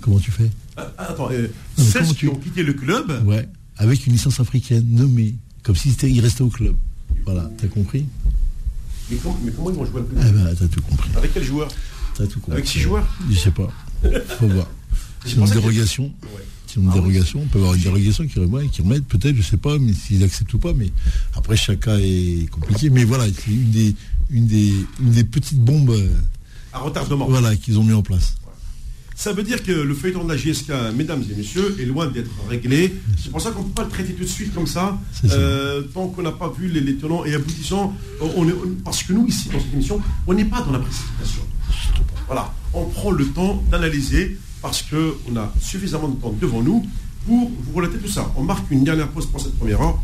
Comment 0.00 0.18
tu 0.18 0.30
fais 0.30 0.50
ah, 0.76 0.92
ah, 0.98 1.10
Attends, 1.10 1.28
euh, 1.30 1.48
16 1.76 2.14
qui 2.14 2.28
ont 2.28 2.36
quitté 2.36 2.62
le 2.62 2.74
club 2.74 3.22
Ouais, 3.26 3.48
avec 3.76 4.06
une 4.06 4.12
licence 4.12 4.40
africaine 4.40 4.86
nommée, 4.88 5.34
comme 5.62 5.76
si 5.76 5.90
il 6.02 6.20
restait 6.20 6.42
au 6.42 6.48
club. 6.48 6.76
Voilà, 7.24 7.50
t'as 7.58 7.68
compris 7.68 8.06
mais, 9.08 9.18
comment 9.18 9.70
ils 9.70 9.76
vont 9.76 9.84
jouer 9.84 10.00
le 10.00 10.06
club 10.06 10.24
Eh 10.26 10.32
ben, 10.32 10.54
t'as 10.58 10.66
tout 10.66 10.80
compris. 10.82 11.10
Avec 11.16 11.32
quel 11.32 11.44
joueur 11.44 11.68
T'as 12.16 12.26
tout 12.26 12.40
compris. 12.40 12.54
Avec 12.54 12.66
6 12.66 12.80
joueurs 12.80 13.06
Je 13.30 13.38
sais 13.38 13.50
pas. 13.50 13.68
Faut 14.38 14.48
voir. 14.48 14.66
C'est 15.24 15.36
une 15.36 15.44
dérogation. 15.44 16.12
Une 16.76 16.88
ah 16.90 16.94
dérogation. 16.94 17.40
On 17.42 17.46
peut 17.46 17.58
avoir 17.58 17.74
une 17.74 17.80
dérogation 17.80 18.26
qui, 18.26 18.38
ouais, 18.38 18.68
qui 18.68 18.82
remettent, 18.82 19.06
peut-être, 19.06 19.34
je 19.34 19.42
sais 19.42 19.56
pas, 19.56 19.78
mais 19.78 19.94
s'ils 19.94 20.22
acceptent 20.22 20.52
ou 20.52 20.58
pas. 20.58 20.74
Mais 20.74 20.90
après, 21.34 21.56
chaque 21.56 21.80
cas 21.80 21.96
est 21.98 22.50
compliqué. 22.50 22.90
Mais 22.90 23.04
voilà, 23.04 23.24
c'est 23.24 23.50
une 23.50 23.70
des, 23.70 23.94
une 24.30 24.46
des, 24.46 24.72
une 25.00 25.10
des 25.10 25.24
petites 25.24 25.60
bombes. 25.60 25.90
Euh, 25.90 26.10
à 26.74 26.80
retardement. 26.80 27.26
Voilà, 27.28 27.56
qu'ils 27.56 27.78
ont 27.78 27.84
mis 27.84 27.94
en 27.94 28.02
place. 28.02 28.34
Ça 29.16 29.32
veut 29.32 29.42
dire 29.42 29.62
que 29.62 29.72
le 29.72 29.94
feuilleton 29.94 30.24
de 30.24 30.28
la 30.28 30.36
GSK, 30.36 30.70
mesdames 30.94 31.24
et 31.30 31.34
messieurs, 31.34 31.74
est 31.80 31.86
loin 31.86 32.06
d'être 32.06 32.30
réglé. 32.50 32.94
C'est 33.16 33.32
pour 33.32 33.40
ça 33.40 33.50
qu'on 33.50 33.62
ne 33.62 33.68
peut 33.68 33.72
pas 33.72 33.84
le 33.84 33.88
traiter 33.88 34.12
tout 34.12 34.24
de 34.24 34.28
suite 34.28 34.54
comme 34.54 34.66
ça, 34.66 34.98
euh, 35.30 35.80
tant 35.94 36.08
qu'on 36.08 36.20
n'a 36.20 36.32
pas 36.32 36.50
vu 36.50 36.68
les, 36.68 36.96
tenants 36.96 37.24
et 37.24 37.34
aboutissants. 37.34 37.96
On 38.20 38.46
est, 38.46 38.52
parce 38.84 39.02
que 39.02 39.14
nous, 39.14 39.26
ici, 39.26 39.48
dans 39.48 39.58
cette 39.58 39.72
émission, 39.72 40.02
on 40.26 40.34
n'est 40.34 40.44
pas 40.44 40.60
dans 40.60 40.70
la 40.70 40.80
précipitation. 40.80 41.40
Voilà, 42.26 42.52
on 42.74 42.84
prend 42.84 43.10
le 43.10 43.26
temps 43.28 43.64
d'analyser 43.70 44.36
parce 44.60 44.82
qu'on 44.82 45.36
a 45.36 45.50
suffisamment 45.62 46.08
de 46.08 46.20
temps 46.20 46.34
devant 46.38 46.60
nous 46.60 46.86
pour 47.26 47.50
vous 47.50 47.72
relater 47.72 47.96
tout 47.96 48.10
ça. 48.10 48.30
On 48.36 48.42
marque 48.42 48.70
une 48.70 48.84
dernière 48.84 49.08
pause 49.08 49.26
pour 49.26 49.40
cette 49.40 49.56
première 49.56 49.80
heure. 49.80 49.98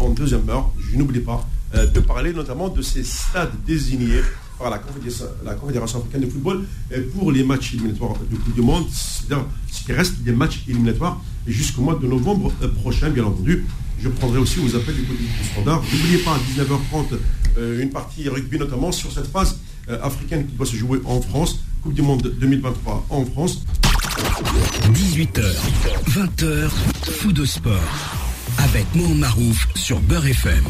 En 0.00 0.10
deuxième 0.10 0.48
heure, 0.50 0.72
je 0.90 0.96
n'oublie 0.96 1.20
pas 1.20 1.48
euh, 1.76 1.86
de 1.86 2.00
parler 2.00 2.32
notamment 2.32 2.68
de 2.68 2.82
ces 2.82 3.04
stades 3.04 3.52
désignés 3.64 4.22
la 4.64 5.54
Confédération, 5.54 5.98
africaine 5.98 6.22
de 6.22 6.30
football 6.30 6.64
pour 7.14 7.32
les 7.32 7.44
matchs 7.44 7.74
éliminatoires 7.74 8.14
de 8.30 8.36
Coupe 8.36 8.54
du 8.54 8.62
Monde, 8.62 8.86
c'est-à-dire 8.90 9.44
ce 9.70 9.84
qui 9.84 9.92
reste 9.92 10.18
des 10.22 10.32
matchs 10.32 10.62
éliminatoires 10.68 11.20
jusqu'au 11.46 11.82
mois 11.82 11.98
de 12.00 12.06
novembre 12.06 12.52
euh, 12.62 12.68
prochain, 12.68 13.10
bien 13.10 13.24
entendu. 13.24 13.64
Je 14.00 14.08
prendrai 14.08 14.38
aussi 14.38 14.58
vos 14.58 14.76
appels 14.76 14.94
du 14.94 15.04
côté 15.04 15.22
du 15.22 15.48
standard. 15.48 15.82
N'oubliez 15.92 16.18
pas, 16.18 16.32
à 16.32 16.38
19h30, 16.38 17.18
euh, 17.58 17.82
une 17.82 17.90
partie 17.90 18.28
rugby, 18.28 18.58
notamment 18.58 18.92
sur 18.92 19.10
cette 19.12 19.26
phase 19.26 19.58
euh, 19.88 20.02
africaine 20.02 20.46
qui 20.46 20.54
doit 20.54 20.66
se 20.66 20.76
jouer 20.76 21.00
en 21.04 21.20
France. 21.20 21.60
Coupe 21.82 21.94
du 21.94 22.02
Monde 22.02 22.34
2023 22.40 23.06
en 23.10 23.24
France. 23.24 23.62
18h, 24.92 25.54
20h, 26.08 26.68
fou 27.12 27.32
de 27.32 27.44
sport. 27.44 27.72
Avec 28.58 28.86
Mon 28.94 29.14
Marouf 29.14 29.68
sur 29.74 30.00
Beurre 30.00 30.26
FM. 30.26 30.64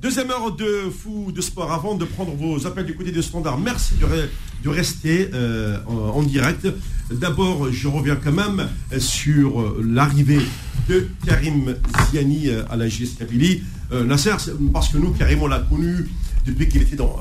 Deuxième 0.00 0.30
heure 0.30 0.50
de 0.52 0.88
fou 0.88 1.30
de 1.30 1.42
sport. 1.42 1.70
Avant 1.70 1.94
de 1.94 2.06
prendre 2.06 2.34
vos 2.34 2.66
appels 2.66 2.86
du 2.86 2.94
côté 2.94 3.12
de 3.12 3.20
Standard, 3.20 3.58
merci 3.58 3.92
de, 3.96 4.68
rester 4.70 5.28
euh, 5.34 5.76
en, 5.86 6.22
direct. 6.22 6.66
D'abord, 7.10 7.70
je 7.70 7.86
reviens 7.86 8.16
quand 8.16 8.32
même 8.32 8.66
sur 8.98 9.60
euh, 9.60 9.84
l'arrivée 9.86 10.40
de 10.88 11.06
Karim 11.26 11.76
Ziani 12.10 12.48
euh, 12.48 12.62
à 12.70 12.76
la 12.76 12.88
GS 12.88 13.18
Kabylie. 13.18 13.62
Nasser, 13.92 14.30
parce 14.72 14.88
que 14.88 14.96
nous, 14.96 15.10
Karim, 15.10 15.42
on 15.42 15.48
l'a 15.48 15.58
connu 15.58 16.08
depuis 16.46 16.66
qu'il 16.68 16.80
était 16.80 16.96
dans. 16.96 17.18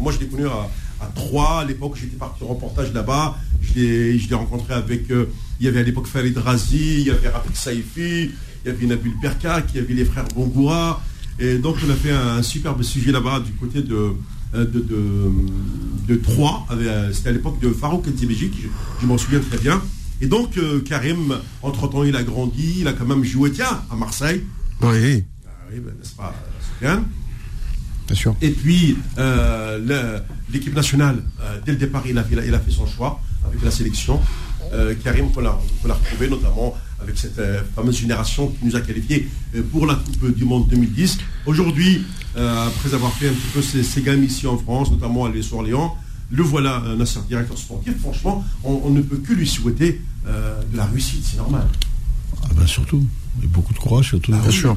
moi, 0.00 0.10
je 0.10 0.18
l'ai 0.18 0.26
connu 0.26 0.46
à, 0.48 0.68
à 1.00 1.06
Troyes. 1.14 1.60
À 1.60 1.64
l'époque, 1.64 1.96
j'étais 2.00 2.16
parti 2.16 2.42
en 2.42 2.48
reportage 2.48 2.92
là-bas. 2.94 3.36
Je 3.60 3.74
l'ai 3.78 4.34
rencontré 4.34 4.74
avec. 4.74 5.04
il 5.10 5.66
y 5.66 5.68
avait 5.68 5.80
à 5.80 5.82
l'époque 5.84 6.08
Farid 6.08 6.36
Razi, 6.36 7.02
il 7.02 7.06
y 7.06 7.10
avait 7.10 7.28
Rafik 7.28 7.54
Saifi, 7.54 8.30
il 8.64 8.66
y 8.66 8.70
avait 8.70 8.86
Nabil 8.86 9.12
Berka, 9.22 9.62
il 9.72 9.80
y 9.80 9.84
avait 9.84 9.94
les 9.94 10.04
frères 10.04 10.26
Bongoura. 10.34 11.00
Et 11.38 11.58
donc 11.58 11.76
on 11.86 11.90
a 11.90 11.94
fait 11.94 12.10
un, 12.10 12.42
superbe 12.42 12.82
sujet 12.82 13.12
là-bas 13.12 13.40
du 13.40 13.52
côté 13.52 13.82
de, 13.82 14.12
euh, 14.54 14.64
de, 14.64 14.84
de, 16.08 16.16
Troyes. 16.16 16.64
Euh, 16.72 17.12
c'était 17.12 17.28
à 17.28 17.32
l'époque 17.32 17.60
de 17.60 17.70
Farouk 17.70 18.08
Belgique, 18.08 18.54
je, 18.60 18.68
je 19.00 19.06
m'en 19.06 19.18
souviens 19.18 19.40
très 19.40 19.58
bien. 19.58 19.80
Et 20.20 20.26
donc 20.26 20.56
euh, 20.56 20.80
Karim, 20.80 21.38
entre-temps, 21.62 22.02
il 22.02 22.16
a 22.16 22.24
grandi, 22.24 22.78
il 22.80 22.88
a 22.88 22.92
quand 22.92 23.06
même 23.06 23.22
joué, 23.22 23.52
tiens, 23.52 23.82
à 23.90 23.94
Marseille. 23.94 24.42
Oui. 24.82 25.24
Ah 25.46 25.50
oui, 25.70 25.80
ben, 25.80 25.92
n'est-ce 25.98 26.14
pas, 26.14 26.34
bien 26.80 27.04
Bien 28.06 28.16
sûr. 28.16 28.34
Et 28.40 28.50
puis, 28.50 28.96
l'équipe 30.50 30.74
nationale, 30.74 31.22
dès 31.66 31.72
le 31.72 31.78
départ, 31.78 32.04
il 32.06 32.16
a, 32.16 32.24
il 32.30 32.54
a, 32.54 32.58
fait 32.58 32.70
son 32.70 32.86
choix 32.86 33.20
avec 33.44 33.62
la 33.62 33.70
sélection. 33.70 34.18
Karim, 35.04 35.30
qu'on 35.30 35.44
a, 35.44 35.60
a 35.88 35.92
retrouvé 35.92 36.28
notamment 36.28 36.74
avec 37.00 37.16
cette 37.18 37.38
euh, 37.38 37.62
fameuse 37.74 37.98
génération 37.98 38.48
qui 38.48 38.66
nous 38.66 38.76
a 38.76 38.80
qualifiés 38.80 39.28
euh, 39.54 39.62
pour 39.70 39.86
la 39.86 39.94
Coupe 39.94 40.34
du 40.34 40.44
Monde 40.44 40.68
2010. 40.68 41.18
Aujourd'hui, 41.46 42.04
euh, 42.36 42.66
après 42.66 42.94
avoir 42.94 43.12
fait 43.12 43.28
un 43.28 43.32
petit 43.32 43.48
peu 43.52 43.62
ses, 43.62 44.02
gammes 44.02 44.24
ici 44.24 44.46
en 44.46 44.58
France, 44.58 44.90
notamment 44.90 45.24
à 45.24 45.30
l'Est 45.30 45.52
Orléans, 45.52 45.96
le 46.30 46.42
voilà, 46.42 46.82
Nasser, 46.98 47.20
directeur 47.26 47.56
sportif. 47.56 47.98
Franchement, 48.00 48.44
on, 48.62 48.90
ne 48.90 49.00
peut 49.00 49.16
que 49.16 49.32
lui 49.32 49.48
souhaiter 49.48 50.02
de 50.26 50.76
la 50.76 50.84
réussite, 50.84 51.24
c'est 51.24 51.38
normal. 51.38 51.66
Ah 52.42 52.48
ben 52.54 52.66
surtout, 52.66 53.02
et 53.42 53.46
beaucoup 53.46 53.72
de 53.72 53.78
courage 53.78 54.08
surtout. 54.08 54.32
Bien 54.32 54.50
sûr. 54.50 54.76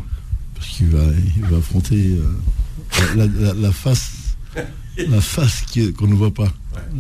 Parce 0.55 0.67
qu'il 0.69 0.88
va, 0.88 1.03
il 1.36 1.43
va 1.43 1.57
affronter 1.57 2.17
la, 3.17 3.72
face 3.74 4.11
la 4.97 5.19
face 5.19 5.65
qu'on 5.97 6.07
ne 6.07 6.15
voit 6.15 6.34
pas. 6.34 6.53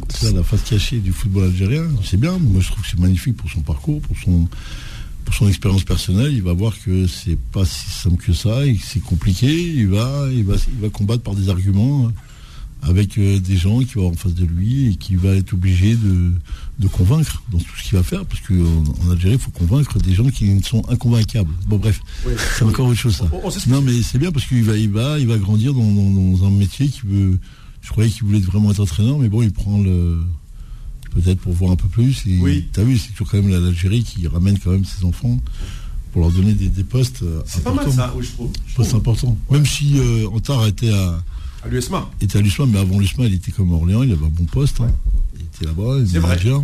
C'est 0.09 0.33
la 0.33 0.43
face 0.43 0.63
cachée 0.63 0.99
du 0.99 1.13
football 1.13 1.45
algérien. 1.45 1.87
C'est 2.03 2.19
bien. 2.19 2.37
Moi, 2.37 2.61
je 2.61 2.67
trouve 2.67 2.83
que 2.83 2.89
c'est 2.89 2.99
magnifique 2.99 3.37
pour 3.37 3.49
son 3.49 3.61
parcours, 3.61 4.01
pour 4.01 4.17
son, 4.17 4.49
pour 5.25 5.33
son 5.33 5.47
expérience 5.47 5.83
personnelle. 5.83 6.33
Il 6.33 6.43
va 6.43 6.53
voir 6.53 6.73
que 6.83 7.07
c'est 7.07 7.37
pas 7.37 7.65
si 7.65 7.89
simple 7.89 8.23
que 8.23 8.33
ça 8.33 8.65
et 8.65 8.75
que 8.75 8.85
c'est 8.85 8.99
compliqué. 8.99 9.47
Il 9.49 9.89
va, 9.89 10.27
il 10.31 10.43
va, 10.43 10.55
il 10.55 10.81
va 10.81 10.89
combattre 10.89 11.23
par 11.23 11.35
des 11.35 11.49
arguments 11.49 12.07
hein, 12.07 12.13
avec 12.83 13.17
euh, 13.17 13.39
des 13.39 13.57
gens 13.57 13.79
qui 13.79 13.95
vont 13.95 14.09
en 14.09 14.13
face 14.13 14.33
de 14.33 14.45
lui 14.45 14.89
et 14.91 14.95
qui 14.95 15.15
va 15.15 15.29
être 15.35 15.53
obligé 15.53 15.95
de, 15.95 16.31
de 16.79 16.87
convaincre 16.87 17.43
dans 17.51 17.59
tout 17.59 17.77
ce 17.77 17.89
qu'il 17.89 17.97
va 17.97 18.03
faire, 18.03 18.25
parce 18.25 18.41
qu'en 18.41 19.11
Algérie, 19.11 19.35
il 19.35 19.39
faut 19.39 19.51
convaincre 19.51 19.99
des 19.99 20.13
gens 20.13 20.27
qui 20.29 20.61
sont 20.63 20.83
inconvaincables. 20.89 21.53
Bon, 21.67 21.77
bref, 21.77 22.01
c'est 22.57 22.65
encore 22.65 22.87
autre 22.87 22.99
chose 22.99 23.15
ça. 23.15 23.25
non, 23.67 23.81
mais 23.81 24.01
c'est 24.01 24.17
bien 24.17 24.31
parce 24.31 24.45
qu'il 24.45 24.63
va, 24.63 24.75
il 24.77 24.89
va, 24.89 25.19
il 25.19 25.27
va 25.27 25.37
grandir 25.37 25.73
dans, 25.73 25.83
dans 25.83 26.45
un 26.45 26.49
métier 26.49 26.87
qui 26.87 27.01
veut 27.05 27.39
je 27.81 27.89
croyais 27.89 28.09
qu'il 28.09 28.23
voulait 28.23 28.39
vraiment 28.39 28.71
être 28.71 28.79
entraîneur, 28.79 29.17
mais 29.17 29.29
bon, 29.29 29.41
il 29.41 29.51
prend 29.51 29.79
le. 29.79 30.19
Peut-être 31.11 31.39
pour 31.39 31.53
voir 31.53 31.71
un 31.71 31.75
peu 31.75 31.87
plus. 31.87 32.25
Et 32.25 32.39
oui. 32.39 32.67
T'as 32.71 32.83
vu, 32.83 32.97
c'est 32.97 33.11
toujours 33.11 33.29
quand 33.29 33.41
même 33.41 33.51
l'Algérie 33.51 34.03
qui 34.03 34.27
ramène 34.27 34.57
quand 34.57 34.71
même 34.71 34.85
ses 34.85 35.03
enfants 35.05 35.37
pour 36.11 36.21
leur 36.21 36.31
donner 36.31 36.53
des, 36.53 36.83
postes. 36.83 37.23
Euh, 37.23 37.41
c'est 37.45 37.63
pas 37.63 37.73
mal 37.73 37.91
ça, 37.91 38.13
oui, 38.15 38.25
je 38.25 38.31
trouve. 38.31 38.51
Postes 38.75 38.93
importants. 38.93 39.37
Même 39.49 39.65
si 39.65 39.97
euh, 39.97 40.27
Antar 40.29 40.67
était 40.67 40.91
à. 40.91 41.21
À 41.63 41.67
l'USMA. 41.67 42.09
était 42.21 42.39
à 42.39 42.41
l'USMA, 42.41 42.65
mais 42.65 42.79
avant 42.79 42.99
l'USMA, 42.99 43.25
il 43.25 43.35
était 43.35 43.51
comme 43.51 43.71
Orléans, 43.71 44.03
il 44.03 44.11
avait 44.11 44.25
un 44.25 44.29
bon 44.29 44.45
poste. 44.45 44.81
Hein. 44.81 44.91
Il 45.35 45.41
était 45.41 45.65
là-bas, 45.65 45.99
il 45.99 46.09
était 46.09 46.19
manager. 46.19 46.63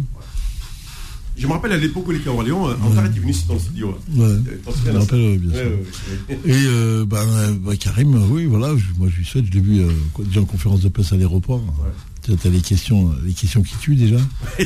Je 1.38 1.46
me 1.46 1.52
rappelle 1.52 1.74
à 1.74 1.78
l'époque 1.78 2.08
où 2.08 2.12
il 2.12 2.18
était 2.18 2.30
à 2.30 2.34
Orléans, 2.34 2.68
Antar 2.84 3.06
était 3.06 3.20
venu 3.20 3.34
dans 3.48 3.54
le 3.54 3.60
studio. 3.60 4.00
Ouais. 4.16 4.24
Euh, 4.24 4.42
je 4.86 4.92
me 4.92 4.98
rappelle, 4.98 5.38
bien 5.38 5.54
sûr. 5.54 5.72
Et 6.46 7.06
ben, 7.06 7.54
bah, 7.62 7.76
Karim, 7.76 8.16
oui, 8.32 8.46
voilà, 8.46 8.74
moi 8.98 9.08
je 9.10 9.18
lui 9.18 9.26
souhaite, 9.26 9.46
je 9.46 9.52
l'ai 9.52 9.62
vu 9.62 9.84
déjà 10.20 10.42
en 10.42 10.46
conférence 10.46 10.82
de 10.82 10.90
presse 10.90 11.14
à 11.14 11.16
l'aéroport. 11.16 11.62
Tu 12.36 12.48
as 12.48 12.52
les 12.52 12.62
questions, 12.62 13.14
les 13.26 13.34
questions 13.34 13.62
qui 13.62 13.76
tuent 13.78 13.96
déjà. 13.96 14.18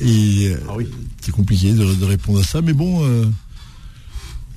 Et 0.00 0.54
ah 0.68 0.72
c'est 1.20 1.32
compliqué 1.32 1.72
de, 1.72 2.04
répondre 2.04 2.40
à 2.40 2.42
ça, 2.42 2.62
mais 2.62 2.72
bon, 2.72 3.04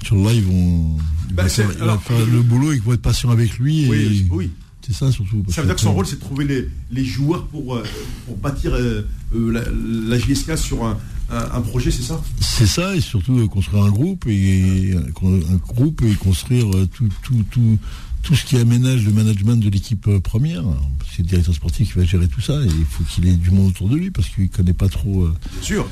sur 0.04 0.16
le 0.16 0.22
live, 0.30 0.46
vont. 0.46 0.98
Bah, 1.32 1.48
faire, 1.50 1.70
le 1.70 2.42
boulot, 2.42 2.74
ils 2.74 2.82
vont 2.82 2.94
être 2.94 3.02
patients 3.02 3.30
avec 3.30 3.58
lui. 3.60 3.88
Oui, 3.88 4.26
oui. 4.32 4.52
C'est 4.86 4.94
ça 4.94 5.12
surtout. 5.12 5.44
Ça 5.50 5.62
veut 5.62 5.68
dire 5.68 5.76
que 5.76 5.82
son 5.82 5.94
rôle, 5.94 6.06
c'est 6.06 6.16
de 6.16 6.22
trouver 6.22 6.46
les, 6.46 6.70
les 6.92 7.06
joueurs 7.06 7.46
pour, 7.48 7.82
pour 8.26 8.38
bâtir 8.38 8.72
la, 8.72 9.62
la, 9.64 10.20
JSK 10.20 10.58
sur 10.58 10.86
un, 10.86 10.98
un, 11.30 11.62
projet, 11.62 11.92
c'est 11.92 12.04
ça? 12.04 12.22
C'est 12.40 12.68
ça, 12.68 12.96
et 12.96 13.02
surtout 13.02 13.40
euh, 13.40 13.48
construire 13.48 13.84
un 13.84 13.90
groupe 13.90 14.26
et 14.28 14.94
un 14.96 15.56
groupe 15.56 16.02
et 16.04 16.14
construire 16.16 16.68
euh, 16.76 16.88
tout, 16.94 17.10
tout, 17.24 17.44
tout, 17.50 17.78
tout 18.26 18.36
ce 18.36 18.44
qui 18.44 18.58
aménage 18.58 19.06
le 19.06 19.14
management 19.14 19.56
de 19.56 19.70
l'équipe 19.70 20.08
euh, 20.08 20.20
première. 20.20 20.64
C'est 21.12 21.22
le 21.22 21.28
directeur 21.28 21.54
sportif 21.54 21.94
qui 21.94 22.00
va 22.00 22.06
gérer 22.06 22.28
tout 22.28 22.42
ça 22.42 22.60
et 22.60 22.66
il 22.66 22.86
faut 22.86 23.04
qu'il 23.04 23.28
ait 23.28 23.36
du 23.36 23.52
monde 23.52 23.68
autour 23.68 23.88
de 23.88 23.96
lui 23.96 24.10
parce 24.10 24.28
qu'il 24.28 24.46
ne 24.46 24.50
connaît 24.50 24.74
pas 24.74 24.90
trop 24.90 25.30
sûr. 25.62 25.88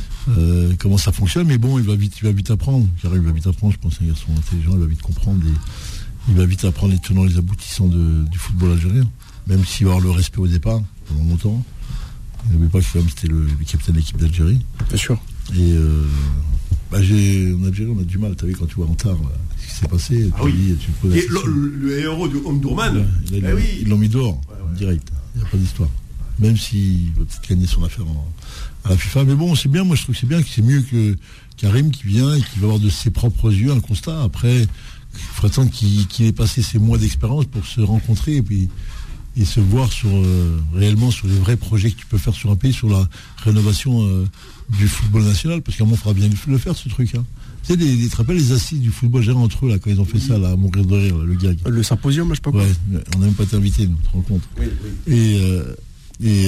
comment 0.80 0.98
ça 0.98 1.12
fonctionne. 1.12 1.48
Mais 1.48 1.58
bon, 1.58 1.78
il 1.78 1.86
va 1.86 1.96
vite, 1.96 2.18
il 2.18 2.26
va 2.26 2.32
vite 2.32 2.52
apprendre. 2.52 2.88
il 3.04 3.10
va 3.10 3.32
vite 3.32 3.48
apprendre. 3.48 3.72
Je 3.72 3.78
pense 3.78 4.02
un 4.02 4.08
garçon 4.08 4.32
intelligent, 4.36 4.72
il 4.74 4.80
va 4.80 4.88
vite 4.88 5.02
comprendre. 5.02 5.46
Et 5.48 6.30
il 6.30 6.36
va 6.36 6.46
vite 6.46 6.66
apprendre 6.66 6.92
les 6.92 7.00
tenants, 7.00 7.24
les 7.24 7.38
aboutissants 7.38 7.88
du 7.88 8.38
football 8.38 8.72
algérien. 8.72 9.08
Même 9.48 9.64
s'il 9.64 9.86
va 9.86 9.94
avoir 9.94 10.04
le 10.04 10.12
respect 10.12 10.40
au 10.40 10.48
départ 10.48 10.82
pendant 11.08 11.30
longtemps. 11.30 11.64
N'oubliez 12.50 12.70
pas 12.70 12.80
que 12.80 12.86
c'était 12.86 13.28
le, 13.28 13.48
capitaine 13.66 13.96
de 13.96 14.00
l'équipe 14.00 14.18
d'Algérie. 14.18 14.60
Bien 14.90 14.98
sûr. 14.98 15.22
Et 15.56 15.74
euh, 15.74 16.04
bah, 16.92 16.98
en 16.98 17.66
Algérie, 17.68 17.92
on 17.96 18.00
a 18.00 18.04
du 18.04 18.18
mal. 18.18 18.36
Tu 18.36 18.46
vu, 18.46 18.56
quand 18.56 18.66
tu 18.66 18.76
vois 18.76 18.88
en 18.88 18.96
tard 18.96 19.18
qui 19.74 19.80
s'est 19.80 19.88
passé, 19.88 20.30
ah 20.38 20.44
oui. 20.44 20.78
Et 21.14 21.26
le, 21.30 22.00
héros 22.00 22.28
du 22.28 22.38
Omdurman, 22.38 23.08
eh 23.34 23.42
ils 23.82 23.88
l'ont 23.88 23.98
mis 23.98 24.10
dehors, 24.10 24.40
direct. 24.76 25.08
Il 25.36 25.42
n'y 25.42 25.48
a 25.48 25.50
pas 25.50 25.58
d'histoire. 25.58 25.90
Même 26.40 26.58
s'il 26.58 27.12
va 27.12 27.26
peut-être 27.26 27.50
gagner 27.50 27.68
son 27.68 27.84
affaire 27.84 28.06
à 28.84 28.90
la 28.90 28.98
FIFA. 28.98 29.24
Mais 29.24 29.36
bon, 29.36 29.56
c'est 29.56 29.70
bien, 29.70 29.84
moi 29.84 29.96
je 29.96 30.04
trouve 30.04 30.16
que 30.16 30.22
c'est 30.22 30.28
bien, 30.28 30.42
que 30.42 30.50
c'est 30.50 30.62
mieux 30.62 30.82
que 30.82 31.16
Karim 31.58 31.92
qui 31.92 32.08
vient 32.08 32.34
et 32.36 32.42
qui 32.42 32.60
va 32.60 32.66
avoir 32.66 32.80
de 32.80 32.90
ses 32.90 33.10
propres 33.10 33.52
yeux 33.52 33.72
un 33.72 33.80
constat. 33.80 34.22
Après, 34.24 34.62
il 34.62 35.20
faudrait 35.20 35.48
attendre 35.48 35.72
qu'il 35.72 36.26
ait 36.26 36.32
passé 36.32 36.62
ses 36.62 36.80
mois 36.80 36.98
d'expérience 36.98 37.46
pour 37.46 37.66
se 37.66 37.82
rencontrer 37.82 38.38
et 38.38 38.42
puis 38.42 38.70
et 39.36 39.46
se 39.46 39.60
voir 39.60 39.92
sur 39.92 40.10
euh, 40.10 40.62
réellement 40.76 41.10
sur 41.10 41.28
les 41.28 41.36
vrais 41.36 41.58
projets 41.58 41.90
que 41.90 41.98
tu 41.98 42.06
peux 42.06 42.20
faire 42.20 42.36
sur 42.36 42.52
un 42.52 42.56
pays, 42.56 42.74
sur 42.74 42.88
la 42.88 43.08
rénovation 43.38 44.08
euh, 44.08 44.28
du 44.70 44.88
football 44.88 45.24
national, 45.24 45.62
parce 45.62 45.76
qu'à 45.76 45.84
un 45.84 45.88
moment, 45.88 45.98
il 45.98 46.04
faudra 46.04 46.14
bien 46.14 46.30
le 46.48 46.58
faire, 46.60 46.76
ce 46.76 46.88
truc. 46.88 47.16
Hein. 47.16 47.26
Tu 47.64 47.74
sais, 47.74 47.76
les, 47.78 47.98
tu 47.98 48.10
te 48.10 48.18
rappelles 48.18 48.38
les 48.38 48.52
assises 48.52 48.80
du 48.80 48.92
football 48.92 49.22
gérant 49.22 49.44
entre 49.44 49.66
eux, 49.66 49.70
là, 49.70 49.80
quand 49.80 49.90
ils 49.90 50.00
ont 50.00 50.06
fait 50.06 50.20
ça, 50.20 50.38
là, 50.38 50.52
à 50.52 50.56
mourir 50.56 50.86
de 50.86 50.96
rire, 50.96 51.18
le 51.18 51.34
gag. 51.36 51.58
Le 51.66 51.84
symposium, 51.84 52.30
je 52.30 52.36
sais 52.36 52.42
pas 52.42 52.52
quoi. 52.52 52.64
on 53.16 53.20
n'a 53.20 53.26
même 53.26 53.36
pas 53.36 53.44
été 53.44 53.56
invité, 53.56 53.88
nous, 53.88 53.96
tu 53.96 54.08
te 54.08 54.14
rends 54.14 54.22
compte. 54.22 54.42
Et, 55.08 55.40
euh, 55.42 55.76
et 56.22 56.48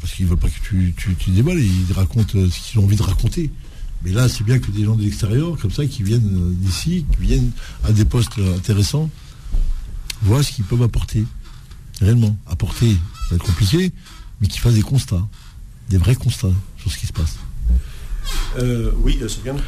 parce 0.00 0.12
qu'ils 0.14 0.26
veulent 0.26 0.38
pas 0.38 0.48
que 0.48 0.60
tu, 0.62 0.92
tu, 0.96 1.14
tu 1.14 1.30
déballes, 1.30 1.60
ils 1.60 1.92
racontent 1.92 2.32
ce 2.32 2.70
qu'ils 2.70 2.80
ont 2.80 2.84
envie 2.84 2.96
de 2.96 3.02
raconter. 3.02 3.50
Mais 4.04 4.10
là, 4.10 4.28
c'est 4.28 4.44
bien 4.44 4.58
que 4.58 4.70
des 4.70 4.84
gens 4.84 4.94
de 4.94 5.02
l'extérieur, 5.02 5.56
comme 5.56 5.70
ça, 5.70 5.86
qui 5.86 6.02
viennent 6.02 6.54
d'ici, 6.54 7.06
qui 7.12 7.26
viennent 7.26 7.50
à 7.84 7.92
des 7.92 8.04
postes 8.04 8.38
intéressants, 8.56 9.08
voient 10.22 10.42
ce 10.42 10.52
qu'ils 10.52 10.64
peuvent 10.64 10.82
apporter 10.82 11.24
réellement, 12.00 12.36
apporter, 12.46 12.92
ça 12.92 13.30
va 13.30 13.36
être 13.36 13.44
compliqué, 13.44 13.92
mais 14.40 14.48
qui 14.48 14.58
fasse 14.58 14.74
des 14.74 14.82
constats, 14.82 15.26
des 15.88 15.98
vrais 15.98 16.14
constats 16.14 16.52
sur 16.78 16.90
ce 16.90 16.98
qui 16.98 17.06
se 17.06 17.12
passe. 17.12 17.36
Euh, 18.58 18.92
oui, 19.02 19.18
euh, 19.20 19.28
Sofiane 19.28 19.60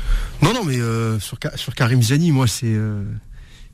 Non, 0.42 0.52
non, 0.52 0.64
mais 0.64 0.80
euh, 0.80 1.18
sur, 1.20 1.38
sur, 1.56 1.74
Karim 1.74 2.02
Ziani, 2.02 2.32
moi, 2.32 2.46
c'est 2.46 2.76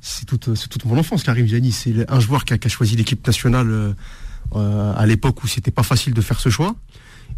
c'est 0.01 0.27
toute, 0.27 0.51
toute, 0.69 0.85
mon 0.85 0.99
enfance, 0.99 1.23
Karim 1.23 1.47
Ziani. 1.47 1.73
C'est 1.73 2.11
un 2.11 2.21
joueur 2.21 2.45
qui 2.45 2.55
a, 2.55 2.69
choisi 2.69 2.97
l'équipe 2.97 3.27
nationale 3.27 3.95
à 4.55 5.07
l'époque 5.07 5.43
où 5.43 5.47
c'était 5.47 5.71
pas 5.71 5.83
facile 5.83 6.15
de 6.15 6.21
faire 6.21 6.41
ce 6.41 6.49
choix 6.49 6.77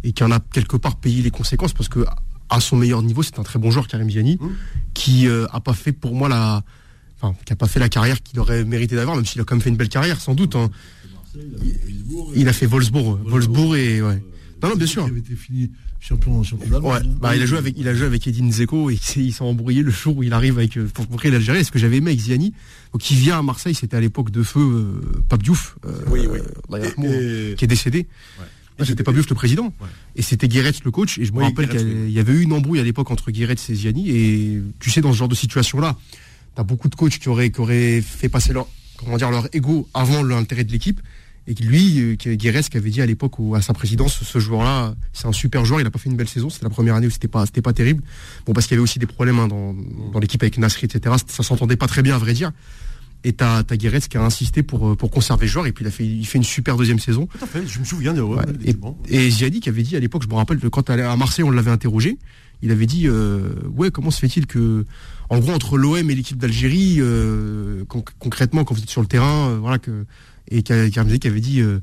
et 0.03 0.11
qui 0.11 0.23
en 0.23 0.31
a 0.31 0.39
quelque 0.39 0.75
part 0.75 0.97
payé 0.97 1.21
les 1.21 1.31
conséquences 1.31 1.73
parce 1.73 1.89
que 1.89 2.05
à 2.49 2.59
son 2.59 2.75
meilleur 2.75 3.01
niveau, 3.01 3.23
c'est 3.23 3.39
un 3.39 3.43
très 3.43 3.59
bon 3.59 3.71
joueur, 3.71 3.87
Karim 3.87 4.09
Ziani, 4.09 4.37
mmh. 4.39 4.47
qui 4.93 5.27
a 5.27 5.59
pas 5.59 5.73
fait 5.73 5.93
pour 5.93 6.13
moi 6.13 6.29
la. 6.29 6.63
Enfin, 7.19 7.35
qui 7.45 7.53
a 7.53 7.55
pas 7.55 7.67
fait 7.67 7.79
la 7.79 7.89
carrière 7.89 8.21
qu'il 8.21 8.39
aurait 8.39 8.63
mérité 8.63 8.95
d'avoir, 8.95 9.15
même 9.15 9.25
s'il 9.25 9.41
a 9.41 9.43
quand 9.43 9.55
même 9.55 9.61
fait 9.61 9.69
une 9.69 9.77
belle 9.77 9.89
carrière, 9.89 10.21
sans 10.21 10.35
doute. 10.35 10.55
Hein. 10.55 10.69
Il 12.35 12.47
a 12.47 12.53
fait 12.53 12.65
Wolfsburg, 12.65 13.19
Wolfsburg 13.25 13.75
et 13.75 14.01
ouais. 14.01 14.21
Non, 14.61 14.69
non, 14.69 14.75
bien 14.75 14.87
sûr. 14.87 15.07
Il 15.07 15.17
avait 15.17 15.35
fini 15.35 15.71
champion, 15.99 16.43
champion 16.43 16.79
ouais. 16.79 16.99
bah, 17.19 17.35
il 17.35 17.41
a 17.41 17.45
joué 17.45 17.57
avec, 17.57 17.75
il 17.77 17.87
a 17.87 17.93
joué 17.93 18.05
avec 18.05 18.27
Edine 18.27 18.51
Zeko 18.51 18.89
et 18.89 18.99
il 19.15 19.33
s'est 19.33 19.41
embrouillé 19.41 19.83
le 19.83 19.91
jour 19.91 20.17
où 20.17 20.23
il 20.23 20.33
arrive 20.33 20.57
avec, 20.57 20.77
euh, 20.77 20.87
pour 20.93 21.07
créer 21.17 21.31
l'Algérie. 21.31 21.63
Ce 21.65 21.71
que 21.71 21.79
j'avais 21.79 21.97
aimé 21.97 22.11
avec 22.11 22.21
Ziani, 22.21 22.53
qui 22.99 23.15
vient 23.15 23.39
à 23.39 23.41
Marseille, 23.41 23.75
c'était 23.75 23.97
à 23.97 23.99
l'époque 23.99 24.31
de 24.31 24.43
feu 24.43 24.59
euh, 24.59 25.01
Pape 25.29 25.43
Diouf, 25.43 25.77
euh, 25.85 25.91
oui, 26.09 26.27
oui. 26.27 27.55
qui 27.55 27.65
est 27.65 27.67
décédé. 27.67 28.07
Ouais. 28.39 28.45
C'était 28.85 29.11
Diouf 29.11 29.29
le 29.29 29.35
président. 29.35 29.73
Et 30.15 30.21
c'était 30.21 30.47
Guéretz 30.47 30.83
le 30.83 30.91
coach. 30.91 31.17
Et 31.17 31.25
je 31.25 31.33
me 31.33 31.41
rappelle 31.41 31.67
qu'il 31.69 32.11
y 32.11 32.19
avait 32.19 32.33
eu 32.33 32.41
une 32.41 32.53
embrouille 32.53 32.79
à 32.79 32.83
l'époque 32.83 33.09
entre 33.11 33.31
Guéretz 33.31 33.69
et 33.69 33.75
Ziani. 33.75 34.09
Et 34.09 34.61
tu 34.79 34.91
sais, 34.91 35.01
dans 35.01 35.11
ce 35.13 35.17
genre 35.17 35.27
de 35.27 35.35
situation-là, 35.35 35.97
t'as 36.55 36.63
beaucoup 36.63 36.89
de 36.89 36.95
coachs 36.95 37.17
qui 37.17 37.29
auraient, 37.29 37.49
qui 37.49 37.59
auraient 37.59 38.01
fait 38.01 38.29
passer 38.29 38.53
leur, 38.53 38.67
comment 38.97 39.17
dire, 39.17 39.31
leur 39.31 39.47
ego 39.53 39.87
avant 39.93 40.21
l'intérêt 40.23 40.63
de 40.63 40.71
l'équipe. 40.71 41.01
Et 41.47 41.53
lui, 41.53 41.99
euh, 41.99 42.15
Guérez, 42.35 42.63
qui 42.63 42.75
avait 42.75 42.89
dit 42.89 43.01
à 43.01 43.05
l'époque 43.05 43.35
à 43.55 43.61
sa 43.61 43.73
présidence, 43.73 44.21
ce 44.21 44.39
joueur-là, 44.39 44.95
c'est 45.13 45.27
un 45.27 45.31
super 45.31 45.63
joueur, 45.63 45.79
il 45.79 45.85
n'a 45.85 45.91
pas 45.91 45.97
fait 45.97 46.09
une 46.09 46.17
belle 46.17 46.27
saison, 46.27 46.49
c'était 46.49 46.65
la 46.65 46.69
première 46.69 46.95
année 46.95 47.07
où 47.07 47.09
c'était 47.09 47.29
pas, 47.29 47.45
c'était 47.45 47.61
pas 47.61 47.71
terrible. 47.71 48.03
Bon, 48.45 48.51
parce 48.51 48.67
qu'il 48.67 48.75
y 48.75 48.77
avait 48.77 48.83
aussi 48.83 48.99
des 48.99 49.05
problèmes 49.05 49.39
hein, 49.39 49.47
dans, 49.47 50.19
l'équipe 50.19 50.43
avec 50.43 50.57
Nasri, 50.57 50.85
etc. 50.85 51.15
Ça 51.25 51.43
s'entendait 51.43 51.77
pas 51.77 51.87
très 51.87 52.01
bien, 52.01 52.15
à 52.15 52.17
vrai 52.17 52.33
dire. 52.33 52.51
Et 53.23 53.31
t'as, 53.31 53.59
as 53.59 53.77
Guérez 53.77 54.01
qui 54.01 54.17
a 54.17 54.21
insisté 54.21 54.61
pour, 54.61 54.89
euh, 54.89 54.95
pour 54.95 55.09
conserver 55.09 55.45
le 55.45 55.51
joueur, 55.51 55.67
et 55.67 55.71
puis 55.71 55.85
il 55.85 55.87
a 55.87 55.91
fait, 55.91 56.05
il 56.05 56.25
fait 56.25 56.37
une 56.37 56.43
super 56.43 56.75
deuxième 56.75 56.99
saison. 56.99 57.27
Tout 57.27 57.43
à 57.43 57.47
fait, 57.47 57.65
je 57.65 57.79
me 57.79 57.85
souviens 57.85 58.13
de, 58.13 58.21
ouais, 58.21 58.43
et, 58.65 58.75
et 59.07 59.29
Ziadi 59.29 59.61
qui 59.61 59.69
avait 59.69 59.83
dit 59.83 59.95
à 59.95 59.99
l'époque, 59.99 60.23
je 60.23 60.27
me 60.27 60.33
rappelle, 60.33 60.59
quand 60.69 60.89
à 60.89 61.15
Marseille, 61.15 61.45
on 61.45 61.51
l'avait 61.51 61.71
interrogé, 61.71 62.17
il 62.61 62.71
avait 62.71 62.87
dit, 62.87 63.07
euh, 63.07 63.53
ouais, 63.73 63.89
comment 63.89 64.11
se 64.11 64.19
fait-il 64.19 64.47
que, 64.47 64.85
en 65.29 65.39
gros, 65.39 65.51
entre 65.51 65.77
l'OM 65.77 66.09
et 66.09 66.15
l'équipe 66.15 66.37
d'Algérie, 66.37 66.99
concrètement, 68.19 68.65
quand 68.65 68.75
vous 68.75 68.81
êtes 68.81 68.89
sur 68.89 69.01
le 69.01 69.07
terrain, 69.07 69.57
voilà 69.59 69.77
que 69.77 70.05
et 70.49 70.63
qui 70.63 70.71
avait 70.71 71.39
dit 71.39 71.61
euh, 71.61 71.79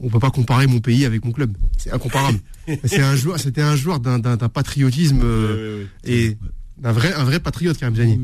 on 0.00 0.08
peut 0.08 0.18
pas 0.18 0.30
comparer 0.30 0.66
mon 0.66 0.80
pays 0.80 1.04
avec 1.04 1.24
mon 1.24 1.32
club. 1.32 1.56
C'est 1.78 1.92
incomparable. 1.92 2.38
c'est 2.84 3.00
un 3.00 3.16
joueur, 3.16 3.38
c'était 3.38 3.62
un 3.62 3.76
joueur 3.76 4.00
d'un 4.00 4.36
patriotisme 4.48 5.20
euh, 5.22 5.84
et 6.04 6.36
d'un 6.78 6.92
vrai, 6.92 7.12
un 7.14 7.24
vrai 7.24 7.40
patriote, 7.40 7.78
Karim 7.78 7.94
Ziani. 7.94 8.20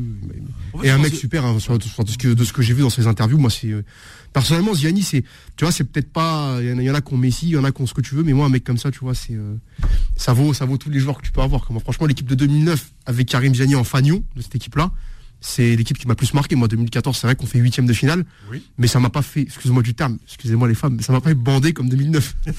et 0.83 0.91
un 0.91 0.99
mec 0.99 1.15
super, 1.15 1.43
hein, 1.45 1.55
de 1.55 1.59
ce 1.59 2.17
que, 2.17 2.27
de 2.27 2.43
ce 2.43 2.53
que 2.53 2.61
j'ai 2.61 2.73
vu 2.73 2.81
dans 2.81 2.91
ses 2.91 3.07
interviews. 3.07 3.39
Moi, 3.39 3.49
c'est 3.49 3.71
euh, 3.71 3.83
personnellement 4.31 4.75
Ziani, 4.75 5.01
c'est, 5.01 5.23
tu 5.55 5.65
vois, 5.65 5.71
c'est 5.71 5.85
peut-être 5.85 6.11
pas, 6.11 6.59
il 6.61 6.81
y, 6.81 6.91
en 6.91 6.93
a 6.93 7.01
qui 7.01 7.13
ont 7.13 7.17
Messi, 7.17 7.47
il 7.47 7.53
y 7.53 7.57
en 7.57 7.63
a 7.63 7.71
qui 7.71 7.81
ont 7.81 7.87
ce 7.87 7.95
que 7.95 8.01
tu 8.01 8.13
veux, 8.13 8.23
mais 8.23 8.33
moi, 8.33 8.45
un 8.45 8.49
mec 8.49 8.63
comme 8.63 8.77
ça, 8.77 8.91
tu 8.91 8.99
vois, 8.99 9.15
c'est, 9.15 9.35
ça 10.15 10.33
vaut, 10.33 10.53
ça 10.53 10.65
vaut 10.65 10.77
tous 10.77 10.91
les 10.91 10.99
joueurs 10.99 11.17
que 11.17 11.25
tu 11.25 11.31
peux 11.31 11.41
avoir. 11.41 11.67
Franchement, 11.81 12.05
l'équipe 12.05 12.27
de 12.27 12.35
2009 12.35 12.91
avec 13.07 13.27
Karim 13.27 13.55
Ziani 13.55 13.73
en 13.73 13.83
fanion 13.83 14.23
de 14.35 14.41
cette 14.43 14.55
équipe-là, 14.55 14.91
c'est 15.43 15.75
l'équipe 15.75 15.97
qui 15.97 16.07
m'a 16.07 16.15
plus 16.15 16.33
marqué. 16.33 16.55
Moi, 16.55 16.69
2014, 16.69 17.17
c'est 17.17 17.27
vrai 17.27 17.35
qu'on 17.35 17.45
fait 17.45 17.59
huitième 17.59 17.85
de 17.85 17.93
finale, 17.93 18.23
mais 18.77 18.87
ça 18.87 18.99
m'a 18.99 19.09
pas 19.09 19.21
fait, 19.21 19.41
excusez-moi 19.41 19.83
du 19.83 19.93
terme, 19.93 20.17
excusez-moi 20.25 20.69
les 20.69 20.73
femmes, 20.73 20.95
mais 20.95 21.03
ça 21.03 21.11
m'a 21.11 21.19
pas 21.19 21.29
fait 21.29 21.35
bander 21.35 21.73
comme 21.73 21.89
2009. 21.89 22.35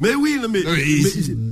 mais 0.00 0.14
oui, 0.16 0.40
mais, 0.50 0.64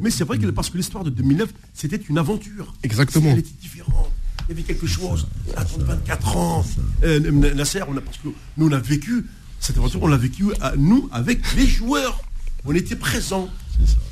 mais, 0.01 0.11
c'est 0.11 0.25
vrai 0.25 0.39
que 0.39 0.47
parce 0.49 0.71
que 0.71 0.77
l'histoire 0.77 1.05
de 1.05 1.11
2009, 1.11 1.51
c'était 1.73 2.01
une 2.09 2.19
aventure. 2.19 2.75
Exactement. 2.83 3.31
Elle 3.31 3.39
était 3.39 3.55
différente. 3.61 4.11
Il 4.49 4.51
y 4.51 4.53
avait 4.55 4.63
quelque 4.63 4.89
chose. 4.89 5.29
On 5.57 5.85
24 5.85 6.37
ans. 6.37 6.67
Euh, 7.05 7.21
Nasser, 7.55 7.83
on 7.89 7.97
a, 7.97 8.01
parce 8.01 8.19
que 8.19 8.29
nous, 8.57 8.67
on 8.67 8.73
a 8.73 8.81
vécu 8.81 9.25
Cette 9.61 9.79
aventure, 9.79 10.03
on 10.03 10.09
l'a 10.09 10.17
vécu 10.17 10.47
à 10.61 10.75
nous 10.77 11.09
avec 11.13 11.41
les 11.55 11.67
joueurs. 11.67 12.21
On 12.65 12.75
était 12.75 12.97
présents. 12.97 13.49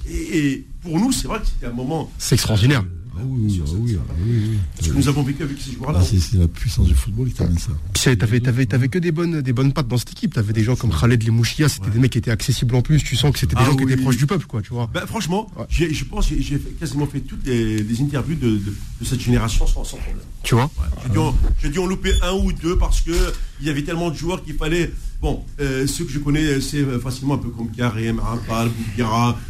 Et, 0.08 0.64
pour 0.82 1.00
nous, 1.00 1.10
c'est 1.10 1.26
vrai 1.26 1.40
que 1.40 1.46
c'était 1.46 1.66
un 1.66 1.72
moment. 1.72 2.12
C'est 2.18 2.36
extraordinaire. 2.36 2.84
Ah 3.16 3.22
oui, 3.24 3.61
ah 3.64 3.70
oui, 3.78 3.96
ah 3.98 4.12
oui, 4.26 4.58
Ce 4.80 4.88
que 4.88 4.94
nous 4.94 5.08
avons 5.08 5.22
vécu 5.22 5.42
avec 5.42 5.61
ces 5.61 5.72
joueurs-là. 5.72 6.00
Ah, 6.02 6.04
c'est 6.06 6.38
la 6.38 6.48
puissance 6.48 6.86
du 6.86 6.94
football 6.94 7.28
qui 7.28 7.34
t'amène 7.34 7.58
ça. 7.58 7.70
Puis 7.92 8.16
t'avais, 8.16 8.40
t'avais, 8.40 8.66
t'avais 8.66 8.88
que 8.88 8.98
des 8.98 9.12
bonnes, 9.12 9.42
des 9.42 9.52
bonnes 9.52 9.72
pattes 9.72 9.88
dans 9.88 9.98
cette 9.98 10.12
équipe. 10.12 10.34
T'avais 10.34 10.52
des 10.52 10.62
gens 10.62 10.76
comme 10.76 10.90
Khaled 10.90 11.22
Lemouchia, 11.24 11.68
c'était 11.68 11.90
des 11.90 11.98
mecs 11.98 12.12
qui 12.12 12.18
étaient 12.18 12.30
accessibles 12.30 12.74
en 12.74 12.82
plus. 12.82 13.02
Tu 13.02 13.16
sens 13.16 13.32
que 13.32 13.38
c'était 13.38 13.56
des 13.56 13.62
Ah 13.62 13.66
gens 13.66 13.76
qui 13.76 13.82
étaient 13.84 13.96
proches 13.96 14.16
du 14.16 14.26
peuple, 14.26 14.46
quoi, 14.46 14.62
tu 14.62 14.70
vois. 14.72 14.88
Ben, 14.94 15.06
franchement, 15.06 15.50
j'ai- 15.68 15.92
je 15.92 16.04
pense 16.04 16.28
que 16.28 16.40
j'ai 16.40 16.58
quasiment 16.78 17.06
fait 17.06 17.20
toutes 17.20 17.44
les, 17.46 17.82
les 17.82 18.00
interviews 18.00 18.36
de, 18.36 18.50
de- 18.50 18.58
de 19.00 19.04
cette 19.04 19.20
génération 19.20 19.66
sans, 19.66 19.84
sans 19.84 19.96
problème. 19.98 20.22
Tu 20.42 20.54
vois. 20.54 20.70
J'ai 21.04 21.11
dû, 21.11 21.18
en- 21.18 21.34
j'ai 21.62 21.68
dû 21.68 21.78
en 21.78 21.86
louper 21.86 22.12
un 22.22 22.32
ou 22.32 22.52
deux 22.52 22.78
parce 22.78 23.00
que 23.02 23.12
il 23.61 23.66
y 23.66 23.70
avait 23.70 23.82
tellement 23.82 24.11
de 24.11 24.16
joueurs 24.16 24.42
qu'il 24.42 24.54
fallait. 24.54 24.90
Bon, 25.20 25.44
euh, 25.61 25.86
ceux 25.86 26.04
que 26.04 26.12
je 26.12 26.18
connais, 26.18 26.61
c'est 26.62 26.78
euh, 26.78 26.98
facilement 26.98 27.34
un 27.34 27.38
peu 27.38 27.50
comme 27.50 27.70
Karim, 27.70 28.20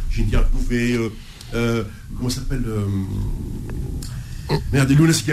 j'ai 0.09 0.23
interviewé. 0.23 0.93
Euh, 0.97 1.09
euh, 1.53 1.83
comment 2.17 2.29
s'appelle 2.29 2.63
euh, 2.67 2.85
Merde, 4.71 4.91
Lounas 4.91 5.21
qui 5.23 5.31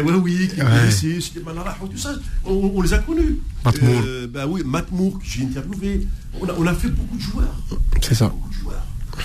Manara, 1.45 1.77
tout 1.81 1.97
ça, 1.97 2.15
on, 2.45 2.73
on 2.75 2.83
les 2.83 2.93
a 2.93 2.99
connus. 2.99 3.39
Matmour. 3.65 4.03
Euh, 4.05 4.27
bah 4.27 4.47
oui, 4.47 4.63
Matmour, 4.65 5.19
que 5.19 5.25
j'ai 5.25 5.43
interviewé. 5.45 6.07
On 6.41 6.49
a, 6.49 6.53
on 6.57 6.67
a 6.67 6.75
fait 6.75 6.89
beaucoup 6.89 7.17
de 7.17 7.23
joueurs. 7.23 7.57
C'est 8.01 8.15
ça. 8.15 8.29
Beaucoup 8.29 8.49
de 8.49 8.55
joueurs. 8.55 8.83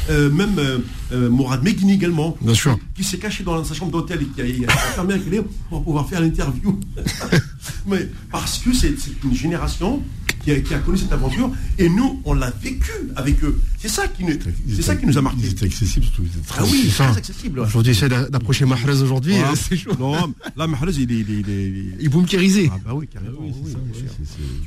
Euh, 0.10 0.30
même 0.30 0.58
euh, 0.58 0.80
euh, 1.12 1.30
Mourad 1.30 1.64
Meghini 1.64 1.94
également. 1.94 2.36
Bien 2.42 2.54
sûr. 2.54 2.78
Qui 2.96 3.04
s'est 3.04 3.20
caché 3.20 3.44
dans 3.44 3.64
sa 3.64 3.74
chambre 3.74 3.92
d'hôtel 3.92 4.22
et 4.22 4.26
qui 4.26 4.42
a, 4.42 4.46
il 4.46 4.66
a 4.66 4.70
fermé 4.70 5.14
un 5.14 5.20
clé 5.20 5.42
pour 5.70 5.84
pouvoir 5.84 6.08
faire 6.10 6.22
l'interview. 6.22 6.80
Mais 7.88 8.10
parce 8.32 8.60
que 8.60 8.74
c'est 8.74 8.96
une 9.24 9.36
génération 9.36 10.02
qui 10.44 10.52
a, 10.52 10.60
qui 10.60 10.74
a 10.74 10.80
connu 10.80 10.98
cette 10.98 11.12
aventure 11.14 11.52
et 11.78 11.90
nous, 11.90 12.22
on 12.26 12.34
l'a 12.34 12.52
vécu 12.62 12.92
avec 13.16 13.44
eux. 13.44 13.60
C'est 13.80 13.90
ça 13.90 14.08
qui 14.08 14.24
nous, 14.24 14.34
c'est 14.74 14.82
ça 14.82 14.96
qui 14.96 15.06
nous 15.06 15.18
a 15.18 15.22
marqué. 15.22 15.40
Ils 15.44 15.52
étaient 15.52 15.66
accessibles 15.66 16.06
surtout. 16.06 16.24
Très 16.48 16.62
Ah 16.62 16.66
oui, 16.72 16.88
très 16.90 17.04
accessible. 17.18 17.60
ouais. 17.60 17.66
Aujourd'hui, 17.66 17.92
essaie 17.92 18.08
d'a- 18.10 18.30
d'approcher 18.30 18.66
Mahrez 18.66 19.02
aujourd'hui, 19.02 19.36
Ah, 19.44 19.54
c'est 19.56 19.76
chaud. 19.76 19.92
Non, 20.00 20.34
là, 20.56 20.68
Mahrez, 20.68 20.92
il 20.98 21.12
est. 21.12 21.16
Il 21.16 21.32
est, 21.32 21.40
il 21.40 21.50
est-. 21.50 22.70
Ah 22.72 22.80
bah 22.86 22.92
oui, 22.94 23.08
Ah 23.10 23.14
carrément. 23.20 23.38
oui, 23.42 23.52
oui, 23.64 23.72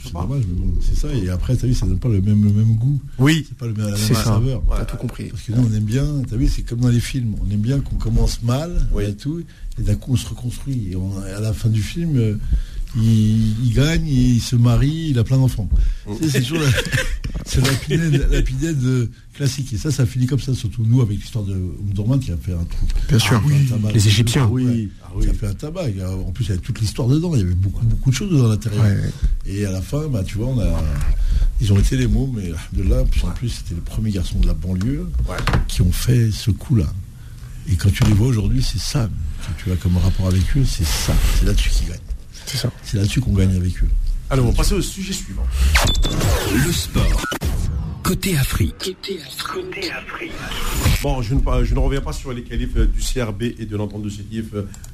c'est 0.04 0.12
dommage, 0.12 0.42
mais 0.48 0.54
bon, 0.60 0.74
c'est 0.80 0.96
ça. 0.96 1.08
Et 1.14 1.28
après, 1.28 1.56
t'as 1.56 1.66
vu, 1.66 1.74
ça 1.74 1.86
donne 1.86 1.98
pas 1.98 2.08
le 2.08 2.20
même, 2.20 2.44
le 2.44 2.50
même 2.52 2.74
goût. 2.76 3.00
Oui. 3.18 3.44
C'est 3.48 3.56
pas 3.56 3.66
le 3.66 3.72
même, 3.74 3.86
la 3.86 3.92
même 3.92 3.98
ça. 3.98 4.22
saveur. 4.24 4.62
T'as 4.70 4.84
tout 4.84 4.96
compris. 4.96 5.24
Parce 5.30 5.42
que 5.42 5.52
nous, 5.52 5.66
on 5.70 5.72
aime 5.74 5.84
bien, 5.84 6.04
t'as 6.28 6.36
vu, 6.36 6.48
c'est 6.48 6.62
comme 6.62 6.80
dans 6.80 6.88
les 6.88 7.00
films. 7.00 7.34
On 7.46 7.50
aime 7.50 7.60
bien 7.60 7.80
qu'on 7.80 7.96
commence 7.96 8.42
mal 8.42 8.86
Oui. 8.92 9.04
et 9.04 9.14
tout, 9.14 9.42
et 9.78 9.82
d'un 9.82 9.94
coup, 9.94 10.12
on 10.12 10.16
se 10.16 10.28
reconstruit. 10.28 10.88
Et 10.92 10.96
on- 10.96 11.18
à 11.20 11.40
la 11.40 11.52
fin 11.52 11.68
du 11.68 11.82
film, 11.82 12.16
euh, 12.16 12.36
il, 12.96 13.66
il 13.66 13.72
gagne, 13.74 14.06
il 14.06 14.40
se 14.40 14.56
marie, 14.56 15.08
il 15.10 15.18
a 15.18 15.24
plein 15.24 15.38
d'enfants. 15.38 15.68
Mm. 16.06 16.12
C'est- 16.30 16.40
toujours 16.42 16.58
la, 16.60 16.70
c'est 17.44 17.60
la 17.60 17.72
pinède, 17.72 18.28
la 18.30 18.42
pinède, 18.42 18.82
euh, 18.84 19.10
classique. 19.34 19.72
Et 19.72 19.76
ça, 19.78 19.90
ça 19.90 20.06
finit 20.06 20.26
comme 20.26 20.40
ça, 20.40 20.54
surtout 20.54 20.84
nous, 20.86 21.00
avec 21.02 21.18
l'histoire 21.18 21.44
de 21.44 21.54
Oumdourman 21.54 22.18
qui 22.20 22.32
a 22.32 22.36
fait 22.36 22.52
un 22.52 22.64
truc. 22.64 22.88
Bien 23.08 23.18
sûr. 23.18 23.42
qui 23.44 23.52
a 23.52 23.56
fait 23.56 23.64
un 23.64 23.76
tabac. 23.76 23.92
Les 23.92 24.08
Égyptiens. 24.08 24.46
Ouais, 24.46 24.62
Oui. 24.64 24.88
Ah 25.02 25.10
oui. 25.14 25.24
Qui 25.24 25.30
a 25.30 25.34
fait 25.34 25.46
un 25.48 25.54
tabac. 25.54 25.82
En 26.26 26.32
plus, 26.32 26.44
il 26.44 26.48
y 26.48 26.52
avait 26.52 26.60
toute 26.60 26.80
l'histoire 26.80 27.08
dedans. 27.08 27.32
Il 27.34 27.40
y 27.40 27.44
avait 27.44 27.54
beaucoup, 27.54 27.84
beaucoup 27.84 28.10
de 28.10 28.14
choses 28.14 28.30
dans 28.40 28.48
l'intérieur. 28.48 28.82
Ouais. 28.84 29.10
Et 29.46 29.66
à 29.66 29.72
la 29.72 29.82
fin, 29.82 30.06
bah, 30.08 30.22
tu 30.24 30.38
vois, 30.38 30.48
on 30.48 30.58
a, 30.60 30.82
ils 31.60 31.72
ont 31.72 31.78
été 31.78 31.96
les 31.96 32.06
mots, 32.06 32.32
mais 32.34 32.50
de 32.72 32.88
là, 32.88 33.04
puis 33.10 33.22
en 33.24 33.30
plus, 33.30 33.48
c'était 33.50 33.74
les 33.74 33.80
premiers 33.80 34.10
garçons 34.10 34.38
de 34.38 34.46
la 34.46 34.54
banlieue 34.54 35.08
Ouais. 35.28 35.36
qui 35.68 35.82
ont 35.82 35.92
fait 35.92 36.30
ce 36.30 36.50
coup-là. 36.50 36.86
Et 37.68 37.74
quand 37.74 37.90
tu 37.92 38.04
les 38.04 38.12
vois 38.12 38.28
aujourd'hui, 38.28 38.62
c'est 38.62 38.78
ça 38.80 39.08
que 39.58 39.62
tu 39.64 39.72
as 39.72 39.76
comme 39.76 39.96
rapport 39.98 40.28
avec 40.28 40.42
eux, 40.56 40.64
c'est 40.64 40.86
ça. 40.86 41.12
C'est 41.38 41.44
là-dessus 41.46 41.70
qu'ils 41.70 41.88
gagnent. 41.88 41.98
C'est 42.46 42.56
ça. 42.58 42.70
C'est 42.82 42.96
là-dessus 42.96 43.20
qu'on 43.20 43.32
gagne 43.32 43.54
avec 43.56 43.72
eux. 43.82 43.88
Alors, 44.30 44.46
on 44.46 44.50
va 44.50 44.56
passer 44.56 44.74
au 44.74 44.80
sujet 44.82 45.12
suivant. 45.12 45.46
Le 46.66 46.72
sport. 46.72 47.22
Côté 48.02 48.36
Afrique. 48.36 48.96
Bon, 51.02 51.22
je 51.22 51.34
ne, 51.34 51.40
pas- 51.40 51.64
je 51.64 51.74
ne 51.74 51.78
reviens 51.80 52.00
pas 52.00 52.12
sur 52.12 52.32
les 52.32 52.42
qualifs 52.42 52.76
euh, 52.76 52.86
du 52.86 53.00
CRB 53.00 53.42
et 53.58 53.66
de 53.66 53.76
l'entente 53.76 54.02
de 54.02 54.08
Sétif 54.08 54.46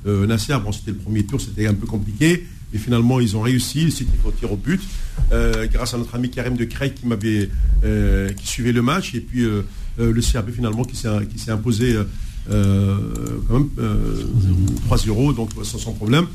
euh, 0.07 0.27
Nasser. 0.27 0.55
Bon, 0.65 0.73
c'était 0.73 0.93
le 0.93 0.97
premier 0.97 1.25
tour, 1.25 1.39
c'était 1.41 1.67
un 1.67 1.75
peu 1.75 1.87
compliqué. 1.87 2.47
Mais 2.73 2.79
finalement, 2.79 3.21
ils 3.21 3.37
ont 3.37 3.43
réussi. 3.43 3.91
C'était 3.91 4.11
au 4.25 4.31
tir 4.31 4.51
au 4.51 4.57
but. 4.57 4.81
euh, 5.31 5.67
grâce 5.67 5.93
à 5.93 5.99
notre 5.99 6.15
ami 6.15 6.31
Karim 6.31 6.57
de 6.57 6.65
Creil 6.65 6.95
qui 6.95 7.07
m'avait 7.07 7.51
euh, 7.85 8.31
qui 8.33 8.47
suivait 8.47 8.73
le 8.73 8.81
match. 8.81 9.15
Et 9.15 9.21
puis 9.21 9.43
euh, 9.45 9.63
euh, 10.01 10.11
le 10.11 10.21
CRB 10.23 10.51
finalement 10.51 10.85
qui 10.85 10.97
s'est 10.97 11.51
imposé 11.51 11.93
euh, 11.95 12.05
euh, 12.51 12.97
quand 13.47 13.59
même 13.59 13.69
euh, 13.79 14.25
3-0, 14.91 15.35
donc 15.37 15.51
sans, 15.65 15.77
sans 15.79 15.93
problème. 15.93 16.27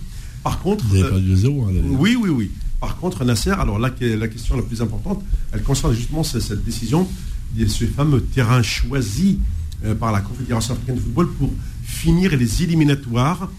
Par 0.48 0.60
contre, 0.60 0.86
Vous 0.86 0.96
avez 0.96 1.10
perdu 1.10 1.28
le 1.28 1.36
zéro. 1.36 1.66
hein, 1.66 1.72
oui, 1.84 2.16
oui, 2.20 2.30
oui. 2.30 2.52
Par 2.80 2.98
contre, 2.98 3.26
Nasser, 3.26 3.50
alors 3.52 3.80
là, 3.80 3.92
la 4.00 4.28
question 4.28 4.56
la 4.56 4.62
plus 4.62 4.82
importante, 4.82 5.24
elle 5.52 5.62
concerne 5.64 5.94
justement 5.94 6.24
cette, 6.24 6.42
cette 6.42 6.64
décision 6.64 7.08
de 7.56 7.66
ce 7.68 7.86
fameux 7.86 8.22
terrain 8.22 8.62
choisi 8.62 9.40
euh, 9.84 9.94
par 9.96 10.12
la 10.12 10.22
Confédération 10.22 10.74
africaine 10.74 10.96
de 10.96 11.02
football 11.02 11.28
pour 11.34 11.50
finir 11.84 12.36
les 12.38 12.64
éliminatoires 12.64 13.50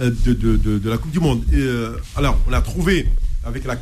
euh, 0.00 0.10
de, 0.26 0.32
de- 0.34 0.56
de- 0.56 0.78
de 0.78 0.90
la 0.90 0.98
Coupe 0.98 1.12
du 1.12 1.20
Monde. 1.20 1.42
Et, 1.52 1.56
euh, 1.56 1.96
alors, 2.16 2.36
on 2.48 2.52
a 2.52 2.60
trouvé, 2.60 3.08
avec 3.44 3.64
la, 3.64 3.78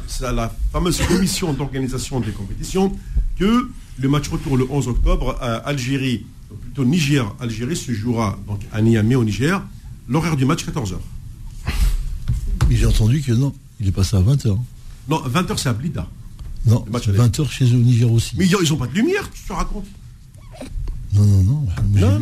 fameuse 0.72 1.00
commission 1.08 1.52
d'organisation 1.54 2.20
des 2.20 2.32
compétitions, 2.32 2.92
que 3.38 3.68
le 3.98 4.08
match 4.08 4.28
retour 4.28 4.56
le 4.56 4.66
11 4.70 4.88
octobre 4.88 5.36
à 5.40 5.54
Algérie, 5.68 6.26
plutôt 6.60 6.84
Niger-Algérie, 6.84 7.76
se 7.76 7.92
jouera 7.92 8.38
donc 8.46 8.60
à 8.72 8.80
Niamey 8.82 9.14
au 9.16 9.24
Niger. 9.24 9.62
L'horaire 10.08 10.36
du 10.36 10.44
match, 10.44 10.64
14h. 10.66 10.96
Mais 12.72 12.78
j'ai 12.78 12.86
entendu 12.86 13.20
que 13.20 13.32
non, 13.32 13.52
il 13.80 13.88
est 13.88 13.92
passé 13.92 14.16
à 14.16 14.20
20h. 14.20 14.56
Non, 15.08 15.22
20h, 15.26 15.56
c'est 15.58 15.68
à 15.68 15.72
Blida. 15.72 16.08
Non, 16.66 16.82
Le 16.86 16.92
match 16.92 17.02
c'est 17.04 17.10
aller. 17.10 17.18
20h 17.18 17.50
chez 17.50 17.64
eux 17.66 17.74
au 17.76 17.80
Niger 17.80 18.10
aussi. 18.10 18.34
Mais 18.38 18.46
ils 18.46 18.68
n'ont 18.70 18.76
pas 18.76 18.86
de 18.86 18.94
lumière, 18.94 19.28
tu 19.34 19.42
te 19.42 19.52
racontes 19.52 19.86
Non, 21.14 21.24
non, 21.26 21.42
non. 21.42 21.66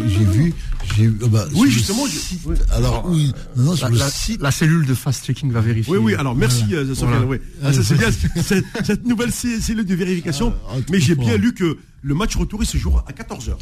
J'ai 0.09 0.25
vu- 0.25 0.55
j'ai 0.97 1.07
bah, 1.09 1.45
Oui, 1.55 1.71
justement, 1.71 2.07
je- 2.07 2.19
site- 2.19 2.41
oui. 2.47 2.57
Alors, 2.71 3.05
oui, 3.09 3.33
non, 3.57 3.65
non, 3.65 3.77
sur 3.77 3.85
La, 3.87 3.93
le 3.93 3.99
la- 3.99 4.11
site. 4.11 4.41
la 4.43 4.51
cellule 4.51 4.87
de 4.87 4.95
fast-checking 4.95 5.53
va 5.53 5.61
vérifier. 5.61 5.93
Oui, 5.93 5.99
oui, 5.99 6.15
alors 6.15 6.35
merci 6.35 6.65
euh, 6.73 6.93
Voilà. 6.99 7.25
oui. 7.25 7.37
Ah, 7.63 7.73
ça, 7.73 7.85
c'est 7.85 7.97
bien, 7.97 8.09
cette, 8.43 8.65
cette 8.85 9.07
nouvelle 9.07 9.31
cellule 9.31 9.85
de 9.85 9.95
vérification. 9.95 10.55
Ah, 10.67 10.73
ah, 10.73 10.81
mais 10.91 10.99
j'ai 11.01 11.15
bien 11.15 11.37
lu 11.37 11.55
que 11.55 11.79
le 12.03 12.15
match 12.15 12.35
retour, 12.35 12.63
il 12.63 12.67
se 12.67 12.79
jouera 12.79 13.05
à 13.07 13.13
14h. 13.13 13.57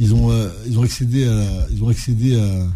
ils 0.00 0.12
ont, 0.14 0.30
euh, 0.30 0.50
ils 0.66 0.78
ont 0.78 0.82
accédé 0.82 1.26
à, 1.26 1.32
la- 1.34 1.66
ils 1.70 1.82
ont 1.82 1.88
accédé 1.88 2.38
à, 2.38 2.66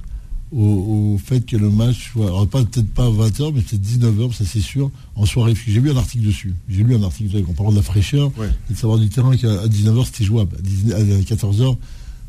au, 0.52 1.14
au 1.14 1.18
fait 1.18 1.40
que 1.46 1.56
le 1.56 1.70
match 1.70 2.12
soit, 2.12 2.26
alors 2.26 2.46
peut-être 2.46 2.92
pas 2.92 3.04
à 3.06 3.10
20h, 3.10 3.52
mais 3.54 3.62
peut-être 3.62 3.80
19h, 3.82 4.32
ça 4.34 4.44
c'est 4.46 4.60
sûr, 4.60 4.90
en 5.16 5.24
soirée. 5.26 5.54
J'ai 5.66 5.80
lu 5.80 5.90
un 5.90 5.96
article 5.96 6.26
dessus. 6.26 6.54
J'ai 6.68 6.82
lu 6.82 6.94
un 6.94 7.02
article 7.02 7.36
en 7.48 7.52
parlant 7.52 7.72
de 7.72 7.76
la 7.76 7.82
fraîcheur 7.82 8.30
Ouais. 8.38 8.48
et 8.70 8.74
de 8.74 8.78
savoir 8.78 8.98
du 8.98 9.08
terrain 9.08 9.36
qu'à 9.36 9.66
19h 9.66 10.04
c'était 10.06 10.24
jouable. 10.24 10.56
À 10.58 10.62
19 10.62 11.00
à 11.00 11.34
14h, 11.34 11.76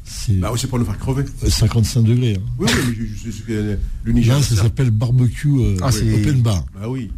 c'est 0.06 0.34
Bah 0.40 0.50
oui, 0.54 0.60
c'est 0.60 0.68
pour 0.68 0.80
nous 0.80 0.86
faire 0.86 0.98
crever. 1.00 1.24
55 1.48 2.02
degrés. 2.04 2.36
hein. 2.36 2.42
Oui, 2.60 2.68
oui, 2.70 2.82
mais 2.88 3.32
je, 3.32 4.12
le. 4.12 4.22
Là, 4.22 4.42
ça 4.42 4.56
s'appelle 4.56 4.92
barbecue 4.92 5.48
euh, 5.60 5.78
Ah, 5.82 5.90
open 5.90 6.42
bar. 6.42 6.66
Bah 6.74 6.88
oui. 6.90 7.10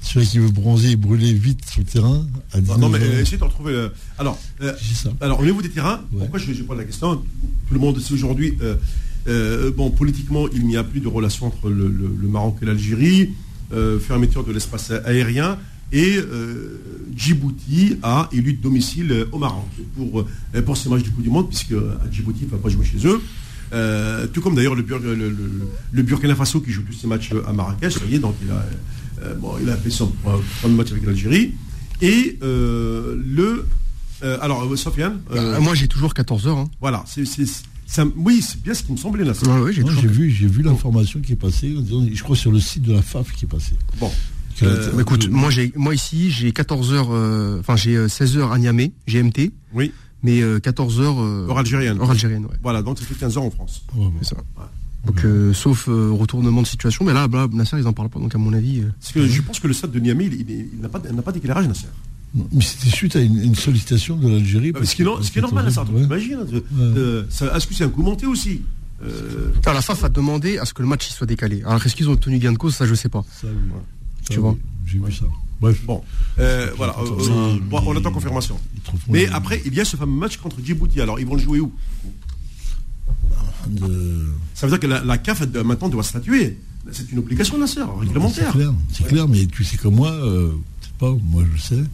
Celui 0.00 0.26
qui 0.26 0.38
veut 0.38 0.50
bronzer 0.50 0.90
et 0.90 0.96
brûler 0.96 1.32
vite 1.32 1.60
sur 1.66 1.80
le 1.80 1.86
terrain, 1.86 2.26
à 2.52 2.60
19h. 2.60 2.68
Non, 2.72 2.78
non, 2.78 2.88
mais 2.90 2.98
euh, 3.00 3.22
essayez 3.22 3.38
de 3.38 3.44
retrouver. 3.44 3.72
euh, 3.72 3.88
alors, 4.18 4.38
euh, 4.60 4.74
ça. 4.94 5.10
alors, 5.22 5.40
au 5.40 5.44
niveau 5.44 5.62
des 5.62 5.70
terrains, 5.70 6.02
Ouais. 6.12 6.18
pourquoi 6.20 6.38
je, 6.38 6.52
je 6.52 6.62
pose 6.62 6.76
la 6.76 6.84
question? 6.84 7.16
Tout 7.16 7.72
le 7.74 7.80
monde 7.80 7.98
sait 7.98 8.12
aujourd'hui. 8.12 8.52
Euh, 9.28 9.70
bon, 9.70 9.90
politiquement, 9.90 10.46
il 10.52 10.66
n'y 10.66 10.76
a 10.76 10.84
plus 10.84 11.00
de 11.00 11.08
relation 11.08 11.46
entre 11.46 11.70
le, 11.70 11.88
le- 11.88 12.14
le 12.20 12.28
Maroc 12.28 12.56
et 12.62 12.66
l'Algérie, 12.66 13.30
euh, 13.72 13.98
fermeture 13.98 14.44
de 14.44 14.52
l'espace 14.52 14.90
aérien, 15.04 15.58
et 15.92 16.16
euh, 16.18 16.80
Djibouti 17.16 17.96
a 18.02 18.28
élu 18.32 18.54
de 18.54 18.62
domicile 18.62 19.26
au 19.32 19.38
Maroc 19.38 19.64
pour, 19.96 20.20
euh, 20.54 20.62
pour 20.62 20.76
ces 20.76 20.88
matchs 20.88 21.02
du 21.04 21.10
Coup 21.10 21.22
du 21.22 21.30
Monde, 21.30 21.48
puisque 21.48 21.72
à 21.72 22.10
Djibouti 22.10 22.44
ne 22.44 22.50
va 22.50 22.58
pas 22.58 22.68
jouer 22.68 22.84
chez 22.84 23.06
eux. 23.06 23.20
Tout 24.32 24.40
comme 24.40 24.54
d'ailleurs 24.54 24.74
le, 24.76 24.82
Bur- 24.82 25.00
le- 25.00 25.14
le- 25.14 25.34
le 25.92 26.02
Burkina 26.02 26.34
Faso 26.36 26.60
qui 26.60 26.70
joue 26.70 26.82
tous 26.82 26.92
ses 26.92 27.06
matchs 27.08 27.30
à 27.46 27.52
Marrakech, 27.52 27.92
ça 27.94 28.00
y 28.08 28.14
est, 28.16 28.18
donc 28.20 28.36
il 28.44 28.50
a, 28.50 29.34
bon, 29.34 29.54
il 29.60 29.68
a 29.68 29.76
fait 29.76 29.90
son 29.90 30.12
premier 30.60 30.74
match 30.74 30.92
avec 30.92 31.04
l'Algérie. 31.04 31.54
Et 32.00 32.38
le. 32.40 33.66
alors, 34.40 34.76
Sofiane, 34.78 35.18
Bah, 35.32 35.58
moi, 35.60 35.74
j'ai 35.74 35.88
toujours 35.88 36.14
14 36.14 36.46
heures. 36.46 36.58
Hein. 36.58 36.70
voilà, 36.80 37.02
c'est, 37.06 37.24
oui, 38.16 38.42
c'est 38.42 38.62
bien 38.62 38.74
ce 38.74 38.82
qui 38.82 38.92
me 38.92 38.96
semblait 38.96 39.24
là. 39.24 39.32
Ouais, 39.44 39.60
ouais, 39.60 39.72
j'ai 39.72 39.82
Non, 39.82 39.88
toujours. 39.88 40.02
J'ai 40.02 40.08
vu, 40.08 40.30
j'ai 40.30 40.46
vu 40.46 40.62
l'information 40.62 41.20
qui 41.20 41.32
est 41.32 41.36
passée, 41.36 41.74
en 41.76 41.80
disant- 41.80 42.06
je 42.12 42.22
crois 42.22 42.36
sur 42.36 42.50
le 42.52 42.60
site 42.60 42.82
de 42.82 42.92
la 42.92 43.02
FAF 43.02 43.32
qui 43.32 43.44
est 43.44 43.48
passé. 43.48 43.72
Bon, 44.00 44.10
Que 44.58 44.64
Euh, 44.66 45.00
écoute, 45.00 45.28
moi, 45.30 45.50
j'ai, 45.50 45.72
moi 45.74 45.94
ici, 45.94 46.30
j'ai 46.30 46.52
14 46.52 46.92
heures, 46.92 47.08
euh, 47.10 47.58
enfin, 47.60 47.74
j'ai 47.76 47.96
euh, 47.96 48.08
16 48.08 48.36
heures 48.36 48.52
à 48.52 48.58
Niamey, 48.58 48.92
GMT, 49.08 49.52
oui, 49.72 49.92
mais 50.22 50.40
euh, 50.42 50.60
14 50.60 51.00
heures 51.00 51.20
euh, 51.20 51.48
heure 51.48 51.58
algérienne. 51.58 51.98
heure 52.00 52.10
algérienne, 52.10 52.44
ouais. 52.46 52.56
Voilà, 52.62 52.82
donc 52.82 52.98
ça 52.98 53.04
fait 53.04 53.14
15 53.16 53.36
heures 53.36 53.42
en 53.42 53.50
France. 53.50 53.82
Ouais, 53.96 54.04
ouais. 54.06 54.12
C'est 54.22 54.28
ça. 54.36 54.36
Donc, 55.06 55.22
euh, 55.24 55.52
sauf 55.52 55.88
euh, 55.88 56.10
retournement 56.12 56.62
de 56.62 56.66
situation, 56.66 57.04
mais 57.04 57.12
là, 57.12 57.26
là, 57.30 57.46
Nasser, 57.52 57.76
ils 57.78 57.86
en 57.86 57.92
parlent 57.92 58.08
pas. 58.08 58.18
Donc, 58.20 58.34
à 58.34 58.38
mon 58.38 58.52
avis, 58.54 58.80
euh, 58.80 58.90
Parce 59.00 59.12
que 59.12 59.26
je 59.26 59.42
pense 59.42 59.58
que 59.60 59.66
le 59.66 59.74
stade 59.74 59.90
de 59.90 59.98
Niamey, 60.00 60.26
il, 60.26 60.32
il- 60.48 60.68
il 60.74 60.80
n'a 60.80 60.88
pas, 60.88 61.02
il 61.10 61.14
n'a 61.14 61.20
pas 61.22 61.32
d'éclairage, 61.32 61.66
Nasser. 61.66 61.88
Mais 62.52 62.62
c'était 62.64 62.90
suite 62.90 63.14
à 63.16 63.20
une, 63.20 63.40
une 63.42 63.54
sollicitation 63.54 64.16
de 64.16 64.28
l'Algérie. 64.28 64.72
Parce 64.72 64.86
ce 64.90 64.96
qui 64.96 65.02
est, 65.02 65.04
no- 65.04 65.22
ce 65.22 65.30
qui 65.30 65.38
est 65.38 65.42
normal, 65.42 65.66
Ouais. 65.68 66.02
t'imagines 66.02 66.38
hein, 66.40 66.46
de- 66.72 67.26
ça- 67.30 67.56
Est-ce 67.56 67.66
que 67.66 67.74
c'est 67.74 67.84
un 67.84 67.88
coup 67.88 68.02
monté 68.02 68.26
aussi 68.26 68.62
Euh, 69.04 69.50
Alors, 69.64 69.74
la 69.74 69.82
FAF 69.82 70.02
a 70.04 70.08
demandé 70.08 70.56
à 70.58 70.64
ce 70.64 70.72
que 70.72 70.80
le 70.82 70.88
match 70.88 71.08
soit 71.10 71.26
décalé. 71.26 71.62
Alors, 71.66 71.84
est-ce 71.84 71.94
qu'ils 71.94 72.08
ont 72.08 72.12
obtenu 72.12 72.38
gain 72.38 72.52
de 72.52 72.56
cause? 72.58 72.74
Ça, 72.74 72.86
je 72.86 72.94
sais 72.94 73.08
pas. 73.10 73.24
Ça, 73.40 73.46
oui. 73.48 73.52
Ça, 74.22 74.34
Tu 74.34 74.40
vois. 74.40 74.52
oui, 74.52 74.58
J'ai 74.86 74.98
vu 74.98 75.12
ça. 75.12 75.26
Bref. 75.60 75.84
Bon, 75.84 76.02
euh, 76.38 76.70
voilà, 76.76 76.94
euh, 76.98 77.58
on 77.70 77.96
attend 77.96 78.10
confirmation. 78.12 78.58
Mais 79.08 79.26
après, 79.28 79.62
il 79.66 79.74
y 79.74 79.80
a 79.80 79.84
ce 79.84 79.96
fameux 79.96 80.16
match 80.18 80.36
contre 80.38 80.56
Djibouti. 80.64 81.00
Alors, 81.00 81.20
ils 81.20 81.26
vont 81.26 81.34
le 81.34 81.40
jouer 81.42 81.60
où? 81.60 81.72
Ça 84.54 84.66
veut 84.66 84.70
dire 84.78 84.80
que 84.80 84.86
la, 84.86 85.18
CAF 85.18 85.42
maintenant 85.64 85.88
doit 85.88 86.02
statuer. 86.02 86.58
C'est 86.92 87.10
une 87.12 87.18
obligation, 87.18 87.58
la 87.58 87.66
sœur, 87.66 87.98
réglementaire. 87.98 88.50
C'est 88.52 88.58
clair, 88.58 88.74
c'est 88.92 89.06
clair, 89.06 89.28
mais 89.28 89.46
tu 89.46 89.64
sais 89.64 89.76
comme 89.78 89.94
moi, 89.94 90.10
euh, 90.12 90.52
pas, 90.98 91.10
moi 91.30 91.42
je 91.54 91.60
sais, 91.62 91.84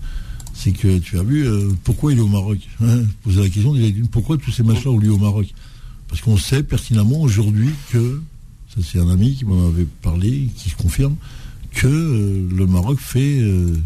c'est 0.63 0.73
que 0.73 0.99
tu 0.99 1.19
as 1.19 1.23
vu 1.23 1.47
pourquoi 1.85 2.13
il 2.13 2.19
est 2.19 2.23
au 2.23 2.29
Maroc. 2.29 2.59
Hein, 2.83 3.03
poser 3.23 3.43
la 3.43 3.49
question, 3.49 3.75
pourquoi 4.11 4.37
tous 4.37 4.51
ces 4.51 4.63
matchs-là 4.63 4.91
ont 4.91 4.99
lieu 4.99 5.11
au 5.11 5.19
Maroc 5.19 5.47
Parce 6.09 6.21
qu'on 6.21 6.37
sait 6.37 6.63
pertinemment 6.63 7.21
aujourd'hui 7.21 7.71
que, 7.91 8.21
ça 8.75 8.81
c'est 8.83 8.99
un 8.99 9.09
ami 9.09 9.35
qui 9.35 9.45
m'en 9.45 9.69
avait 9.69 9.87
parlé, 10.03 10.49
qui 10.57 10.71
se 10.71 10.77
confirme, 10.77 11.17
que 11.73 11.87
euh, 11.87 12.49
le 12.55 12.67
Maroc 12.67 12.99
fait 12.99 13.41
euh, 13.41 13.77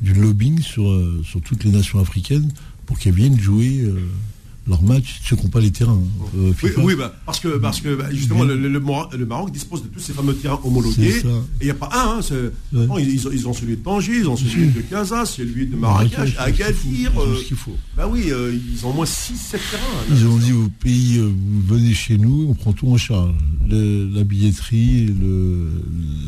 du 0.00 0.14
lobbying 0.14 0.60
sur, 0.60 0.88
euh, 0.88 1.22
sur 1.24 1.40
toutes 1.40 1.64
les 1.64 1.70
nations 1.70 1.98
africaines 1.98 2.50
pour 2.86 2.98
qu'elles 2.98 3.14
viennent 3.14 3.38
jouer 3.38 3.84
leur 4.68 4.82
match, 4.82 5.20
ceux 5.24 5.36
qui 5.36 5.44
n'ont 5.44 5.48
pas 5.48 5.60
les 5.60 5.70
terrains. 5.70 5.98
Euh, 6.36 6.52
oui, 6.78 6.94
bah, 6.94 7.14
parce 7.24 7.40
que, 7.40 7.56
parce 7.58 7.80
que 7.80 7.94
bah, 7.94 8.08
justement, 8.12 8.44
le, 8.44 8.54
le, 8.54 8.80
Maroc 9.26 9.50
dispose 9.50 9.82
de 9.82 9.88
tous 9.88 10.00
ces 10.00 10.12
fameux 10.12 10.34
terrains 10.34 10.60
homologués. 10.62 11.16
Et 11.16 11.22
il 11.62 11.64
n'y 11.64 11.70
a 11.70 11.74
pas 11.74 11.90
un. 11.92 12.18
Hein, 12.20 12.88
ils, 12.98 13.48
ont 13.48 13.52
celui 13.52 13.76
de 13.76 13.82
Tanger, 13.82 14.18
ils 14.18 14.28
ont 14.28 14.36
celui 14.36 14.68
de 14.68 14.80
Casa, 14.82 15.24
celui 15.24 15.66
de 15.66 15.76
Marrakech, 15.76 16.36
Agadir. 16.38 17.12
Euh, 17.18 17.36
ce 17.38 17.44
qu'il 17.44 17.56
faut. 17.56 17.76
Bah 17.96 18.06
oui, 18.08 18.30
euh, 18.30 18.56
ils 18.72 18.84
ont 18.84 18.90
au 18.90 18.92
moins 18.92 19.06
6-7 19.06 19.50
terrains. 19.50 19.60
ils 20.10 20.26
ont 20.26 20.36
dit 20.36 20.52
au 20.52 20.68
pays, 20.68 21.18
vous 21.18 21.62
venez 21.66 21.94
chez 21.94 22.18
nous, 22.18 22.46
on 22.50 22.54
prend 22.54 22.72
tout 22.72 22.88
en 22.88 22.98
charge. 22.98 23.32
la 23.68 24.24
billetterie, 24.24 25.14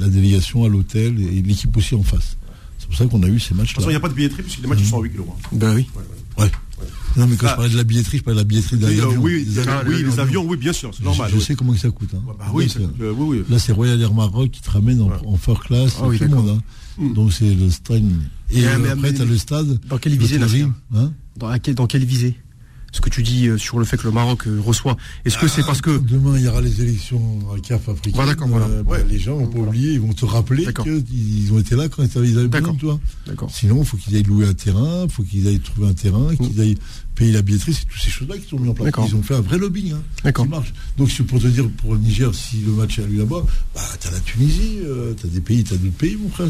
la 0.01 0.09
délégation 0.09 0.65
à 0.65 0.69
l'hôtel 0.69 1.21
et 1.21 1.43
l'équipe 1.43 1.77
aussi 1.77 1.95
en 1.95 2.03
face. 2.03 2.39
C'est 2.79 2.87
pour 2.87 2.97
ça 2.97 3.07
qu'on 3.07 3.23
a 3.23 3.29
eu 3.29 3.39
ces 3.39 3.55
matchs-là. 3.55 3.63
De 3.63 3.67
toute 3.67 3.77
façon, 3.77 3.91
il 3.91 3.93
n'y 3.93 3.97
a 3.97 4.01
pas 4.01 4.09
de 4.09 4.15
billetterie 4.15 4.43
puisque 4.43 4.63
les 4.63 4.67
matchs 4.67 4.83
sont 4.85 4.99
à 4.99 5.03
8 5.03 5.11
kg. 5.11 5.21
Ben 5.53 5.75
oui. 5.75 5.87
ouais. 6.39 6.51
Non, 7.17 7.27
mais 7.27 7.37
quand 7.37 7.47
je 7.47 7.53
ah. 7.53 7.57
parlais 7.57 7.71
de 7.71 7.77
la 7.77 7.85
billetterie, 7.85 8.19
je 8.19 8.23
parlais 8.23 8.37
de 8.37 8.41
la 8.41 8.49
billetterie 8.49 8.77
de 8.77 8.83
l'avion. 8.87 9.09
Oui, 9.19 9.47
oui, 9.87 10.05
les 10.05 10.21
avions, 10.21 10.45
oui, 10.47 10.57
bien 10.57 10.73
sûr, 10.73 10.91
c'est 10.95 11.05
normal. 11.05 11.31
Je, 11.35 11.41
sais 11.41 11.55
comment 11.55 11.75
ça 11.77 11.91
coûte. 11.91 12.11
Hein. 12.15 12.23
Bah, 12.27 12.47
oui, 12.53 12.73
euh, 13.01 13.13
oui, 13.17 13.43
Là, 13.49 13.59
c'est 13.59 13.73
Royal 13.73 14.01
Air 14.01 14.15
Maroc 14.15 14.51
qui 14.51 14.61
te 14.61 14.71
ramène 14.71 15.01
en, 15.03 15.11
en 15.27 15.37
first 15.37 15.63
class, 15.63 15.97
ah, 16.01 16.05
tout 16.05 16.25
le 16.25 16.29
monde. 16.29 16.49
Hein. 16.49 16.63
Hmm. 16.99 17.15
Donc, 17.15 17.33
c'est 17.33 17.55
le 17.55 17.71
stade. 17.71 18.05
Et, 18.51 18.65
euh, 18.65 18.93
après, 18.93 19.13
tu 19.13 19.23
as 19.23 19.25
le 19.25 19.37
stade. 19.37 19.81
Dans 19.89 19.99
quelle 19.99 20.17
visée, 20.17 20.39
hein 20.95 21.13
dans, 21.37 21.51
dans 21.75 21.87
quelle 21.87 22.05
visée 22.05 22.37
ce 22.93 23.01
que 23.01 23.11
tu 23.11 23.23
dis 23.23 23.47
euh, 23.49 23.59
sur 23.59 23.79
le 23.79 23.85
fait 23.85 23.97
que 23.97 24.05
le 24.05 24.13
Maroc 24.13 24.47
euh, 24.47 24.61
reçoit. 24.61 24.97
Est-ce 25.25 25.39
que 25.39 25.49
c'est 25.49 25.65
parce 25.65 25.81
que 25.81 25.99
demain 25.99 26.37
il 26.37 26.45
y 26.45 26.49
aura 26.49 26.61
les 26.61 26.81
élections 26.81 27.39
à 27.55 27.59
CAF 27.61 27.89
africaine 27.89 28.21
euh, 28.21 28.83
bah, 28.83 28.97
Les 29.09 29.19
gens 29.19 29.37
vont 29.37 29.47
pas 29.47 29.59
oublier, 29.59 29.93
ils 29.93 30.01
vont 30.01 30.13
te 30.13 30.25
rappeler 30.25 30.67
qu'ils 30.85 31.53
ont 31.53 31.59
été 31.59 31.77
là 31.77 31.89
quand 31.89 32.03
ils 32.03 32.39
avaient 32.39 32.49
besoin 32.49 32.75
de 32.75 32.79
toi. 32.79 33.01
Sinon, 33.49 33.79
il 33.81 33.85
faut 33.85 33.97
qu'ils 33.97 34.17
aillent 34.17 34.23
louer 34.23 34.47
un 34.47 34.55
terrain, 34.55 35.05
il 35.05 35.11
faut 35.11 35.23
qu'ils 35.23 35.47
aillent 35.47 35.61
trouver 35.61 35.89
un 35.89 35.95
terrain, 35.95 36.35
qu'ils 36.37 36.61
aillent 36.61 36.79
payer 37.21 37.33
la 37.33 37.43
billetterie, 37.43 37.75
c'est 37.75 37.85
toutes 37.85 38.01
ces 38.01 38.11
choses-là 38.11 38.39
qui 38.39 38.49
sont 38.49 38.59
mises 38.59 38.71
en 38.71 38.75
place. 38.75 38.93
Ils 39.09 39.15
ont 39.15 39.23
fait 39.23 39.35
un 39.35 39.41
vrai 39.41 39.59
lobbying 39.59 39.95
hein, 40.25 40.33
qui 40.33 40.49
marche. 40.49 40.73
Donc 40.97 41.11
pour 41.23 41.41
te 41.41 41.47
dire, 41.47 41.69
pour 41.77 41.95
le 41.95 42.01
Niger, 42.01 42.35
si 42.35 42.61
le 42.67 42.73
match 42.73 42.99
a 42.99 43.03
lieu 43.03 43.19
là-bas, 43.19 43.45
bah, 43.75 43.81
tu 44.01 44.09
as 44.09 44.11
la 44.11 44.21
Tunisie, 44.21 44.79
tu 45.21 45.27
as 45.27 45.29
des 45.29 45.41
pays, 45.41 45.63
tu 45.63 45.75
as 45.75 45.77
d'autres 45.77 45.93
pays, 45.95 46.17
mon 46.17 46.31
frère. 46.31 46.49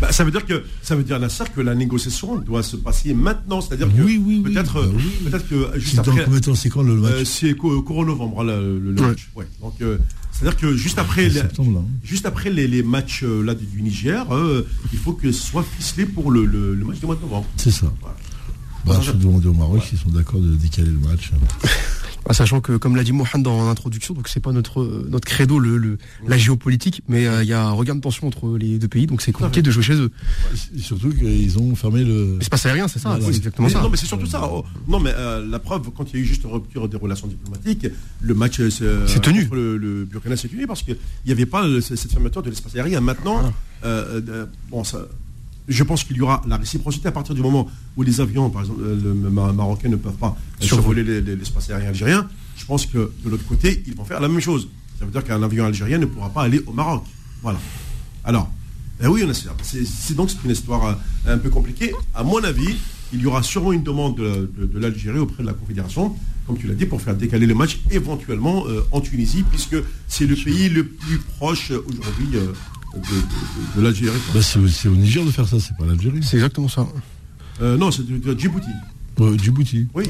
Bah, 0.00 0.12
ça 0.12 0.24
veut 0.24 0.30
dire 0.30 0.46
que 0.46 0.62
ça 0.82 0.94
veut 0.94 1.02
dire 1.02 1.18
Nasser 1.18 1.44
que 1.54 1.60
la 1.60 1.74
négociation 1.74 2.36
doit 2.38 2.62
se 2.62 2.76
passer 2.76 3.14
maintenant, 3.14 3.60
c'est-à-dire 3.60 3.88
que 3.94 4.02
oui, 4.02 4.22
oui, 4.24 4.40
peut-être 4.40 4.74
bah 4.82 5.30
peut-être 5.30 5.48
que 5.48 5.78
juste 5.78 5.98
après. 5.98 6.24
Combien 6.24 6.40
de 6.40 6.44
temps 6.44 6.54
c'est 6.54 6.68
quand 6.68 6.82
le 6.82 6.94
match 6.94 7.12
euh, 7.12 7.24
C'est 7.24 7.54
courant 7.54 8.04
novembre 8.04 8.40
hein, 8.40 8.44
le, 8.44 8.92
match. 8.92 9.30
Ouais. 9.34 9.46
Donc 9.60 9.74
euh, 9.80 9.98
c'est-à-dire 10.32 10.58
que 10.58 10.76
juste 10.76 10.98
après, 10.98 11.28
les, 11.28 11.40
hein. 11.40 11.48
juste 12.02 12.26
après 12.26 12.50
les, 12.50 12.82
matchs 12.82 13.22
euh, 13.22 13.42
là 13.42 13.54
du, 13.54 13.82
Niger, 13.82 14.26
il 14.92 14.98
faut 14.98 15.12
que 15.12 15.30
ce 15.30 15.46
soit 15.46 15.64
ficelé 15.78 16.06
pour 16.06 16.30
le, 16.30 16.74
match 16.84 16.98
du 16.98 17.06
mois 17.06 17.16
de 17.16 17.20
novembre. 17.20 17.46
C'est 17.56 17.70
ça. 17.70 17.92
Bah, 18.86 18.98
je 19.00 19.12
vais 19.12 19.18
demander 19.18 19.48
au 19.48 19.54
Maroc 19.54 19.82
s'ils 19.82 19.98
sont 19.98 20.10
d'accord 20.10 20.40
de 20.40 20.54
décaler 20.54 20.90
le 20.90 20.98
match. 20.98 21.30
Bah, 22.26 22.32
sachant 22.32 22.62
que, 22.62 22.76
comme 22.78 22.96
l'a 22.96 23.04
dit 23.04 23.12
Mohamed 23.12 23.42
dans 23.42 23.66
l'introduction, 23.66 24.14
donc 24.14 24.28
c'est 24.28 24.40
pas 24.40 24.52
notre 24.52 24.82
notre 25.10 25.26
credo 25.28 25.58
le, 25.58 25.98
la 26.26 26.38
géopolitique, 26.38 27.02
mais 27.06 27.26
euh, 27.26 27.42
il 27.42 27.48
y 27.48 27.52
a 27.52 27.62
un 27.62 27.72
regain 27.72 27.94
de 27.94 28.00
tension 28.00 28.26
entre 28.26 28.56
les 28.56 28.78
deux 28.78 28.88
pays, 28.88 29.06
donc 29.06 29.20
c'est 29.20 29.32
compliqué 29.32 29.60
de 29.60 29.70
jouer 29.70 29.82
chez 29.82 29.94
eux. 29.94 30.10
surtout 30.78 31.10
qu'ils 31.10 31.58
ont 31.58 31.74
fermé 31.74 32.02
le. 32.02 32.36
L'espace 32.38 32.64
aérien, 32.64 32.88
c'est 32.88 32.98
ça. 32.98 33.18
C'est 33.20 33.28
exactement 33.28 33.68
ça. 33.68 33.82
Non, 33.82 33.90
mais 33.90 33.98
c'est 33.98 34.06
surtout 34.06 34.26
ça. 34.26 34.48
Oh, 34.50 34.64
non, 34.88 35.00
mais 35.00 35.12
euh, 35.14 35.46
la 35.46 35.58
preuve, 35.58 35.90
quand 35.94 36.10
il 36.12 36.16
y 36.16 36.18
a 36.20 36.22
eu 36.22 36.26
juste 36.26 36.44
une 36.44 36.52
rupture 36.52 36.88
des 36.88 36.96
relations 36.96 37.26
diplomatiques, 37.26 37.86
le 38.22 38.34
match 38.34 38.58
euh, 38.60 39.06
c'est 39.06 39.20
tenu. 39.20 39.46
Le, 39.52 39.76
le, 39.76 40.04
Burkina 40.06 40.36
s'est 40.36 40.48
tenu 40.48 40.66
parce 40.66 40.82
qu'il 40.82 40.96
n'y 41.26 41.32
avait 41.32 41.46
pas 41.46 41.66
cette 41.80 42.10
fermeture 42.10 42.42
de 42.42 42.48
l'espace 42.48 42.74
aérien. 42.74 43.00
Maintenant, 43.02 43.52
bon, 44.70 44.82
ça 44.82 45.06
je 45.68 45.82
pense 45.82 46.04
qu'il 46.04 46.16
y 46.16 46.20
aura 46.20 46.42
la 46.46 46.56
réciprocité 46.56 47.08
à 47.08 47.12
partir 47.12 47.34
du 47.34 47.40
moment 47.40 47.68
où 47.96 48.02
les 48.02 48.20
avions, 48.20 48.50
par 48.50 48.62
exemple, 48.62 48.80
euh, 48.82 49.00
le, 49.02 49.30
marocains 49.30 49.88
ne 49.88 49.96
peuvent 49.96 50.16
pas 50.16 50.36
survoler 50.60 51.02
l'espace 51.22 51.70
aérien 51.70 51.88
algérien. 51.88 52.28
Je 52.56 52.64
pense 52.66 52.86
que 52.86 53.12
de 53.24 53.30
l'autre 53.30 53.46
côté, 53.46 53.82
ils 53.86 53.94
vont 53.94 54.04
faire 54.04 54.20
la 54.20 54.28
même 54.28 54.40
chose. 54.40 54.68
Ça 54.98 55.04
veut 55.04 55.10
dire 55.10 55.24
qu'un 55.24 55.42
avion 55.42 55.64
algérien 55.64 55.98
ne 55.98 56.06
pourra 56.06 56.30
pas 56.30 56.42
aller 56.42 56.60
au 56.66 56.72
Maroc. 56.72 57.04
Voilà. 57.42 57.58
Alors, 58.24 58.50
eh 59.02 59.06
oui, 59.06 59.24
c'est 59.62 60.14
donc 60.14 60.30
une 60.44 60.50
histoire 60.50 60.86
euh, 60.86 61.34
un 61.34 61.38
peu 61.38 61.50
compliquée. 61.50 61.92
À 62.14 62.22
mon 62.22 62.42
avis, 62.44 62.76
il 63.12 63.20
y 63.20 63.26
aura 63.26 63.42
sûrement 63.42 63.72
une 63.72 63.82
demande 63.82 64.16
de, 64.16 64.78
l'Algérie 64.78 65.18
auprès 65.18 65.42
de 65.42 65.48
la 65.48 65.54
Confédération, 65.54 66.14
comme 66.46 66.58
tu 66.58 66.66
l'as 66.66 66.74
dit, 66.74 66.86
pour 66.86 67.00
faire 67.00 67.14
décaler 67.14 67.46
le 67.46 67.54
match 67.54 67.80
éventuellement 67.90 68.66
euh, 68.66 68.82
en 68.92 69.00
Tunisie, 69.00 69.44
puisque 69.50 69.76
c'est 70.08 70.26
le 70.26 70.36
pays 70.36 70.68
le 70.68 70.86
plus 70.86 71.18
proche 71.18 71.70
aujourd'hui 71.70 72.38
de, 73.76 73.82
l'Algérie. 73.82 74.16
Bah, 74.34 74.40
c'est 74.42 74.88
au 74.88 74.94
Niger 74.94 75.24
de 75.24 75.30
faire 75.30 75.48
ça, 75.48 75.58
c'est 75.60 75.76
pas 75.76 75.86
l'Algérie. 75.86 76.20
C'est 76.22 76.36
exactement 76.36 76.68
ça. 76.68 76.86
Euh, 77.62 77.76
non, 77.76 77.90
c'est 77.90 78.06
de, 78.06 78.38
Djibouti. 78.38 78.70
Djibouti. 79.40 79.86
Oui. 79.94 80.04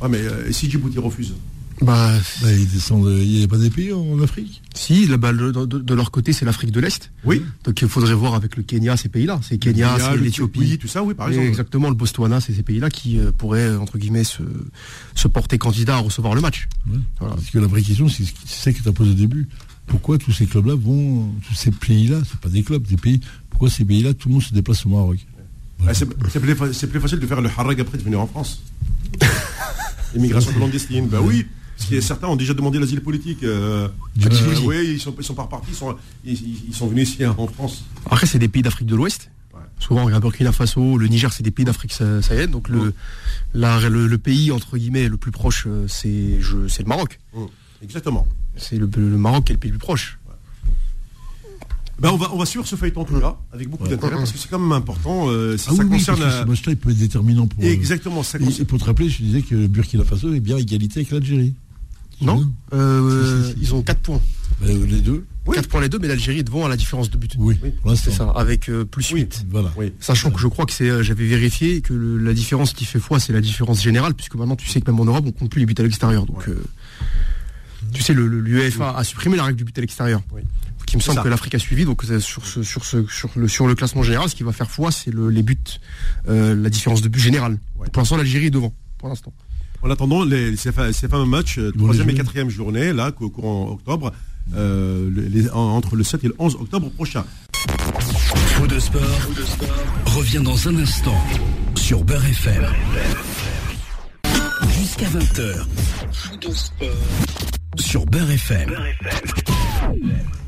Ouais. 0.00 0.08
mais 0.08 0.18
euh, 0.18 0.50
si 0.52 0.70
Djibouti 0.70 0.98
refuse 0.98 1.34
bah, 1.82 2.12
bah, 2.40 2.52
ils 2.52 2.70
descendent. 2.70 3.12
Il 3.18 3.38
n'y 3.38 3.44
a 3.44 3.48
pas 3.48 3.58
des 3.58 3.70
pays 3.70 3.92
en 3.92 4.20
Afrique? 4.22 4.62
Si, 4.74 5.06
là, 5.06 5.16
de, 5.16 5.94
leur 5.94 6.10
côté, 6.10 6.32
c'est 6.32 6.44
l'Afrique 6.44 6.70
de 6.70 6.80
l'Est. 6.80 7.10
Oui. 7.24 7.42
Donc 7.64 7.82
il 7.82 7.88
faudrait 7.88 8.14
voir 8.14 8.34
avec 8.34 8.56
le 8.56 8.62
Kenya 8.62 8.96
ces 8.96 9.08
pays-là. 9.08 9.40
C'est 9.42 9.58
Kenya, 9.58 9.96
c'est 9.98 10.16
l'Éthiopie. 10.16 10.78
tout 10.78 10.88
ça, 10.88 11.02
oui, 11.02 11.14
par 11.14 11.28
exemple. 11.28 11.46
exactement, 11.46 11.88
le 11.88 11.94
Botswana, 11.94 12.40
c'est 12.40 12.52
ces 12.52 12.62
pays-là 12.62 12.90
qui 12.90 13.18
euh, 13.18 13.32
pourraient, 13.36 13.74
entre 13.76 13.98
guillemets, 13.98 14.24
se, 14.24 14.42
se 15.14 15.28
porter 15.28 15.58
candidat 15.58 15.96
à 15.96 15.98
recevoir 15.98 16.34
le 16.34 16.40
match. 16.40 16.68
Parce 17.18 17.50
que 17.50 17.58
la 17.58 17.66
vraie 17.66 17.82
question, 17.82 18.08
c'est 18.08 18.24
ça 18.46 18.72
que 18.72 18.80
tu 18.80 18.88
as 18.88 18.92
posé 18.92 19.10
au 19.10 19.14
début 19.14 19.48
pourquoi 19.86 20.18
tous 20.18 20.32
ces 20.32 20.46
clubs-là 20.46 20.74
vont, 20.74 21.30
tous 21.46 21.54
ces 21.54 21.70
pays-là, 21.70 22.18
c'est 22.28 22.40
pas 22.40 22.48
des 22.48 22.62
clubs, 22.62 22.82
des 22.82 22.96
pays, 22.96 23.20
pourquoi 23.50 23.70
ces 23.70 23.84
pays-là, 23.84 24.14
tout 24.14 24.28
le 24.28 24.34
monde 24.34 24.42
se 24.42 24.54
déplace 24.54 24.84
au 24.86 24.88
Maroc? 24.88 25.18
Ah, 25.86 25.92
c'est 25.94 26.06
plus, 26.06 27.00
facile 27.00 27.20
de 27.20 27.26
faire 27.26 27.40
le 27.40 27.50
harag 27.56 27.80
après 27.80 27.98
de 27.98 28.02
venir 28.02 28.20
en 28.20 28.26
France. 28.26 28.62
Immigration 30.14 30.52
clandestine, 30.52 31.06
ben 31.08 31.20
oui. 31.20 31.46
Parce 31.76 31.90
que 31.90 32.00
certains 32.00 32.28
ont 32.28 32.36
déjà 32.36 32.54
demandé 32.54 32.78
l'asile 32.78 33.00
politique. 33.00 33.42
Euh, 33.42 33.88
oui, 34.64 34.92
ils 34.92 35.00
sont, 35.00 35.14
sont 35.20 35.34
pas 35.34 35.42
repartis, 35.42 35.72
ils 36.24 36.74
sont, 36.74 36.86
venus 36.86 37.10
ici 37.10 37.24
hein, 37.24 37.34
en 37.36 37.48
France. 37.48 37.84
Après, 38.06 38.26
c'est 38.26 38.38
des 38.38 38.48
pays 38.48 38.62
d'Afrique 38.62 38.86
de 38.86 38.94
l'Ouest. 38.94 39.30
Souvent, 39.80 40.04
regarde 40.04 40.22
Burkina 40.22 40.52
Faso, 40.52 40.96
le 40.96 41.08
Niger, 41.08 41.32
c'est 41.32 41.42
des 41.42 41.50
pays 41.50 41.64
d'Afrique 41.64 41.92
sahélienne. 41.92 42.50
Donc, 42.50 42.68
le, 42.68 42.94
le, 43.52 44.16
pays, 44.16 44.50
entre 44.52 44.78
guillemets, 44.78 45.08
le 45.08 45.16
plus 45.16 45.32
proche, 45.32 45.66
euh, 45.66 45.86
c'est 45.88 46.38
le 46.40 46.86
Maroc. 46.86 47.18
Exactement. 47.82 48.26
C'est 48.56 48.76
le, 48.76 48.88
Maroc 48.96 49.44
qui 49.44 49.52
est 49.52 49.54
le 49.54 49.60
pays 49.60 49.70
plus 49.70 49.78
proche. 49.78 50.18
Ben 52.00 52.10
on, 52.10 52.16
va, 52.16 52.32
on 52.32 52.38
va 52.38 52.44
suivre 52.44 52.66
ce 52.66 52.74
feuilleton 52.74 53.04
tout 53.04 53.20
là, 53.20 53.36
avec 53.52 53.68
beaucoup 53.68 53.86
d'intérêt, 53.86 54.16
parce 54.16 54.32
que 54.32 54.38
c'est 54.38 54.48
quand 54.48 54.58
même 54.58 54.72
important. 54.72 55.30
Euh, 55.30 55.54
ah 55.54 55.58
ça 55.58 55.84
concerne. 55.84 56.18
ce 56.18 56.44
match-là, 56.44 56.72
il 56.72 56.76
peut 56.76 56.90
être 56.90 56.98
déterminant 56.98 57.46
pour. 57.46 57.62
Exactement, 57.62 58.22
ça 58.22 58.38
et, 58.38 58.64
pour 58.64 58.78
te 58.80 58.84
rappeler, 58.84 59.08
je 59.08 59.22
disais 59.22 59.42
que 59.42 59.66
Burkina 59.66 60.04
Faso 60.04 60.34
est 60.34 60.40
bien 60.40 60.56
égalité 60.56 61.00
avec 61.00 61.12
l'Algérie. 61.12 61.54
Non 62.20 62.48
euh, 62.72 63.52
Ils 63.60 63.74
ont 63.74 63.82
4 63.82 64.00
points. 64.00 64.20
Ben, 64.60 64.86
les 64.86 65.00
deux 65.00 65.24
4 65.52 65.68
points 65.68 65.80
les 65.80 65.88
deux, 65.88 65.98
mais 65.98 66.08
l'Algérie 66.08 66.38
est 66.38 66.44
devant 66.44 66.64
à 66.64 66.68
la 66.68 66.76
différence 66.76 67.10
de 67.10 67.18
but. 67.18 67.34
Oui, 67.38 67.56
c'est 67.96 68.10
ça, 68.10 68.30
avec 68.30 68.68
euh, 68.68 68.84
plus 68.84 69.08
8. 69.08 69.46
Voilà. 69.50 69.72
Sachant 70.00 70.30
que 70.30 70.40
je 70.40 70.48
crois 70.48 70.66
que 70.66 70.72
c'est, 70.72 71.04
j'avais 71.04 71.26
vérifié 71.26 71.80
que 71.80 71.92
la 71.92 72.34
différence 72.34 72.72
qui 72.72 72.86
fait 72.86 72.98
foi, 72.98 73.20
c'est 73.20 73.32
la 73.32 73.40
différence 73.40 73.82
générale, 73.82 74.14
puisque 74.14 74.34
maintenant 74.34 74.56
tu 74.56 74.68
sais 74.68 74.80
que 74.80 74.90
même 74.90 74.98
en 75.00 75.04
Europe, 75.04 75.24
on 75.28 75.32
compte 75.32 75.50
plus 75.50 75.60
les 75.60 75.66
buts 75.66 75.74
à 75.78 75.82
l'extérieur. 75.82 76.26
Donc, 76.26 76.48
tu 77.92 78.02
sais, 78.02 78.14
l'UEFA 78.14 78.96
a 78.96 79.04
supprimé 79.04 79.36
la 79.36 79.44
règle 79.44 79.58
du 79.58 79.64
but 79.64 79.76
à 79.78 79.80
l'extérieur. 79.80 80.22
Qui 80.86 80.96
me 80.96 81.02
semble 81.02 81.22
que 81.22 81.28
l'Afrique 81.28 81.54
a 81.54 81.58
suivi. 81.58 81.84
Donc 81.84 82.04
sur, 82.20 82.46
ce, 82.46 82.62
sur, 82.62 82.84
ce, 82.84 83.06
sur, 83.06 83.30
le, 83.36 83.48
sur 83.48 83.66
le 83.66 83.74
classement 83.74 84.02
général, 84.02 84.28
ce 84.28 84.34
qui 84.34 84.42
va 84.42 84.52
faire 84.52 84.70
foi, 84.70 84.90
c'est 84.90 85.12
les 85.14 85.42
buts, 85.42 85.56
euh, 86.28 86.54
la 86.54 86.70
différence 86.70 87.00
de 87.02 87.08
but 87.08 87.20
générale. 87.20 87.58
Pour 87.92 88.00
l'instant, 88.00 88.16
l'Algérie 88.16 88.46
est 88.46 88.50
devant. 88.50 88.72
Pour 88.98 89.08
l'instant. 89.08 89.32
En 89.82 89.90
attendant 89.90 90.24
les, 90.24 90.56
ces, 90.56 90.72
fameux 90.72 91.26
matchs, 91.26 91.58
euh, 91.58 91.72
troisième 91.72 92.08
et 92.10 92.14
quatrième 92.14 92.48
journée, 92.48 92.92
là, 92.92 93.12
au 93.20 93.28
courant 93.28 93.70
octobre, 93.72 94.12
euh, 94.54 95.48
entre 95.52 95.96
le 95.96 96.04
7 96.04 96.24
et 96.24 96.28
le 96.28 96.34
11 96.38 96.56
octobre 96.60 96.90
prochain. 96.90 97.24
Faux 97.98 98.66
de 98.66 98.78
sport, 98.78 99.02
revient 100.06 100.40
dans 100.42 100.68
un 100.68 100.76
instant 100.76 101.18
sur 101.74 102.04
Beurre 102.04 102.24
FM. 102.24 102.64
Jusqu'à 104.78 105.06
20h. 105.06 105.66
Faux 106.14 106.36
de 106.36 106.54
sport 106.54 106.88
sur 107.76 108.06
Beurre 108.06 108.30
FM. 108.30 108.72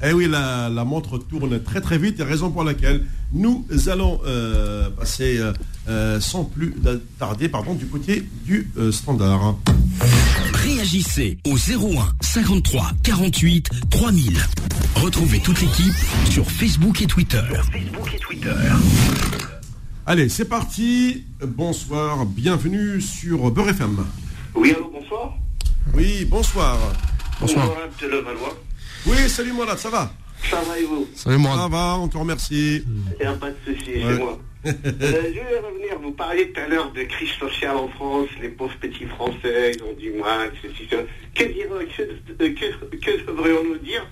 Eh 0.04 0.12
oui, 0.12 0.28
la, 0.28 0.70
montre 0.84 1.18
tourne 1.18 1.60
très 1.60 1.80
très 1.80 1.98
vite, 1.98 2.22
raison 2.22 2.52
pour 2.52 2.62
laquelle 2.62 3.04
nous 3.32 3.66
allons 3.88 4.20
euh, 4.24 4.88
passer 4.90 5.38
euh, 5.38 5.52
euh, 5.88 6.20
sans 6.20 6.44
plus 6.44 6.72
tarder 7.18 7.48
pardon, 7.48 7.74
du 7.74 7.86
côté 7.86 8.24
du 8.44 8.70
standard. 8.92 9.56
Réagissez 10.54 11.38
au 11.44 11.56
01 11.56 12.12
53 12.20 12.92
48 13.02 13.68
3000. 13.90 14.38
Retrouvez 14.96 15.40
toute 15.40 15.60
l'équipe 15.60 15.94
sur 16.30 16.48
Facebook 16.48 17.02
et 17.02 17.06
Twitter. 17.06 17.42
Facebook 17.72 18.14
et 18.14 18.18
Twitter. 18.18 18.54
Allez, 20.06 20.28
c'est 20.28 20.48
parti. 20.48 21.24
Bonsoir, 21.44 22.24
bienvenue 22.24 23.00
sur 23.00 23.50
Beurre 23.50 23.70
FM. 23.70 24.06
Oui, 24.54 24.72
allô, 24.72 24.90
bonsoir. 24.92 25.36
Oui, 25.94 26.24
bonsoir. 26.24 26.78
Bonsoir. 27.40 27.76
Oui, 29.06 29.16
salut 29.28 29.52
Mourad, 29.52 29.78
ça 29.78 29.90
va 29.90 30.12
Ça 30.50 30.60
va 30.62 30.78
et 30.78 30.84
vous 30.84 31.06
Salut 31.14 31.38
Mourad. 31.38 31.58
Ça 31.58 31.68
va, 31.68 31.98
on 31.98 32.08
te 32.08 32.16
remercie. 32.18 32.84
Il 32.86 33.20
n'y 33.20 33.26
a 33.26 33.32
pas 33.34 33.50
de 33.50 33.56
souci, 33.64 33.92
c'est 33.94 34.18
moi. 34.18 34.38
euh, 34.66 34.72
je 34.84 35.00
vais 35.04 35.60
revenir, 35.60 36.00
vous 36.02 36.10
parliez 36.10 36.50
tout 36.50 36.60
à 36.60 36.66
l'heure 36.66 36.90
de 36.92 37.02
crise 37.04 37.30
sociale 37.38 37.76
en 37.76 37.88
France, 37.88 38.28
les 38.42 38.48
pauvres 38.48 38.74
petits 38.80 39.04
Français, 39.04 39.72
ils 39.76 39.82
ont 39.84 39.94
du 39.96 40.10
mal, 40.12 40.50
ceci, 40.60 40.88
cela. 40.90 41.02
Que, 41.36 41.44
que, 41.44 42.48
que, 42.48 42.96
que 42.96 43.26
devrions-nous 43.30 43.78
dire 43.78 44.04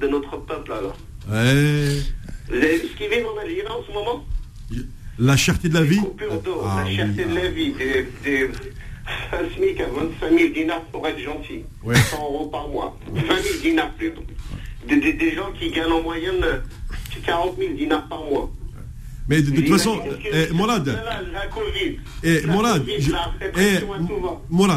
de 0.00 0.08
notre 0.08 0.36
peuple 0.38 0.72
alors 0.72 0.96
Ouais. 1.30 2.02
Vous 2.48 2.56
avez 2.56 2.76
vu 2.76 2.88
ce 2.88 2.96
qu'ils 2.98 3.08
vivent 3.08 3.26
en 3.34 3.40
Algérie 3.40 3.66
en 3.66 3.82
ce 3.86 3.92
moment 3.92 4.26
La 5.18 5.38
cherté 5.38 5.70
de 5.70 5.74
la 5.74 5.82
vie 5.82 6.00
ah, 6.64 6.84
La 6.84 6.90
cherté 6.90 7.24
de 7.24 7.34
la 7.34 7.48
vie, 7.48 7.72
des, 7.72 8.06
des 8.22 8.50
un 9.32 9.56
SMIC 9.56 9.80
à 9.80 9.86
25 9.86 10.38
000 10.38 10.52
dinars 10.52 10.82
pour 10.92 11.06
être 11.06 11.18
gentil. 11.18 11.62
100 11.82 12.16
euros 12.22 12.46
par 12.46 12.68
mois. 12.68 12.98
20 13.12 13.20
000 13.22 13.54
dinars 13.62 13.90
plutôt. 13.92 14.22
Des, 14.86 15.34
gens 15.34 15.50
qui 15.58 15.70
gagnent 15.70 15.92
en 15.92 16.02
moyenne 16.02 16.44
40 17.24 17.56
000 17.58 17.74
dinars 17.74 18.06
par 18.08 18.24
mois. 18.24 18.50
Mais 19.28 19.40
de, 19.40 19.50
toute 19.50 19.68
façon, 19.68 19.98
eh, 20.32 20.52
Molad, 20.52 20.86
la, 20.86 21.46
Covid, 21.46 21.98
eh, 22.22 22.42
Molad, 22.46 22.84